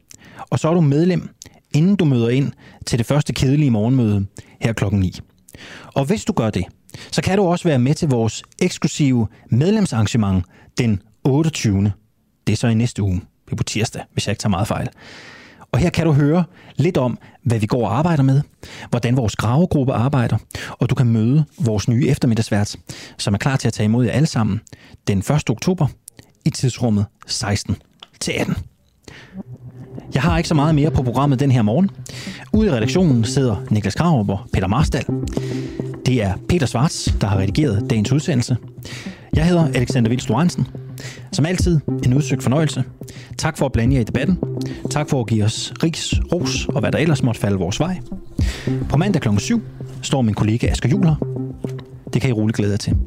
og 0.50 0.60
så 0.60 0.70
er 0.70 0.74
du 0.74 0.82
medlem, 0.82 1.30
inden 1.74 1.96
du 1.96 2.06
møder 2.06 2.30
ind 2.30 2.52
til 2.86 3.00
det 3.00 3.06
første 3.06 3.34
kedelige 3.34 3.72
morgenmøde 3.72 4.26
her 4.62 4.74
klokken 4.74 5.00
9. 5.00 5.20
Og 5.94 6.06
hvis 6.06 6.26
du 6.26 6.34
gør 6.34 6.50
det, 6.50 6.66
så 7.12 7.22
kan 7.22 7.38
du 7.38 7.44
også 7.44 7.68
være 7.68 7.80
med 7.80 7.94
til 7.94 8.10
vores 8.10 8.44
eksklusive 8.62 9.28
medlemsarrangement 9.50 10.46
den 10.78 11.02
28. 11.24 11.92
Det 12.48 12.54
er 12.54 12.58
så 12.58 12.68
i 12.68 12.74
næste 12.74 13.04
uge. 13.04 13.22
Det 13.46 13.52
er 13.52 13.56
på 13.56 13.64
tirsdag, 13.64 14.04
hvis 14.14 14.28
jeg 14.28 14.32
ikke 14.32 14.42
tager 14.42 14.50
meget 14.50 14.68
fejl. 14.68 14.90
Og 15.72 15.80
her 15.80 15.90
kan 15.90 16.06
du 16.06 16.12
høre 16.12 16.44
lidt 16.76 16.98
om, 16.98 17.18
hvad 17.44 17.60
vi 17.60 17.66
går 17.66 17.88
og 17.88 17.98
arbejder 17.98 18.24
med, 18.24 18.42
hvordan 18.90 19.18
vores 19.18 19.36
gravegruppe 19.36 19.94
arbejder, 19.94 20.38
og 20.70 20.90
du 20.90 20.96
kan 20.96 21.08
møde 21.08 21.46
vores 21.60 21.88
nye 21.88 22.08
eftermiddagsvært, 22.08 22.76
som 23.18 23.34
er 23.34 23.38
klar 23.38 23.58
til 23.58 23.68
at 23.68 23.74
tage 23.74 23.86
imod 23.86 24.06
jer 24.06 24.12
alle 24.12 24.26
sammen 24.26 24.62
den 25.08 25.18
1. 25.18 25.50
oktober 25.50 25.88
i 26.46 26.50
tidsrummet 26.50 27.06
16 27.28 27.76
til 28.20 28.32
18. 28.32 28.56
Jeg 30.14 30.22
har 30.22 30.38
ikke 30.38 30.50
så 30.50 30.56
meget 30.56 30.76
mere 30.76 30.92
på 30.92 31.04
programmet 31.04 31.40
den 31.40 31.52
her 31.52 31.62
morgen. 31.62 31.90
Ude 32.54 32.68
i 32.68 32.72
redaktionen 32.72 33.24
sidder 33.24 33.56
Niklas 33.70 33.96
Krarup 33.96 34.30
og 34.30 34.40
Peter 34.54 34.68
Marstal. 34.68 35.06
Det 36.06 36.24
er 36.24 36.34
Peter 36.50 36.66
Svarts, 36.66 37.16
der 37.22 37.28
har 37.28 37.38
redigeret 37.38 37.90
dagens 37.90 38.12
udsendelse. 38.12 38.58
Jeg 39.36 39.46
hedder 39.46 39.68
Alexander 39.76 40.10
Vils 40.10 40.30
Lorentzen. 40.30 40.68
Som 41.32 41.46
altid, 41.46 41.80
en 42.06 42.14
udsøgt 42.14 42.44
fornøjelse. 42.44 42.84
Tak 43.38 43.58
for 43.58 43.66
at 43.66 43.72
blande 43.72 43.96
jer 43.96 44.02
i 44.02 44.04
debatten. 44.04 44.38
Tak 44.90 45.10
for 45.10 45.20
at 45.20 45.28
give 45.28 45.46
os 45.46 45.74
ris, 45.84 46.14
ros 46.34 46.68
og 46.68 46.80
hvad 46.80 46.92
der 46.92 46.98
ellers 46.98 47.24
måtte 47.24 47.42
falde 47.42 47.58
vores 47.58 47.80
vej. 47.80 48.00
På 48.90 48.98
mandag 48.98 49.22
kl. 49.22 49.30
7 49.38 49.62
står 50.02 50.22
min 50.22 50.34
kollega 50.34 50.68
Asger 50.68 50.90
Juler. 50.90 51.16
Det 52.14 52.22
kan 52.22 52.30
I 52.30 52.34
roligt 52.34 52.58
glæde 52.58 52.72
jer 52.72 52.78
til. 52.78 52.98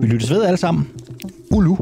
Vi 0.00 0.06
lyttes 0.06 0.30
ved 0.30 0.42
alle 0.42 0.56
sammen. 0.56 0.88
Ulu. 1.50 1.76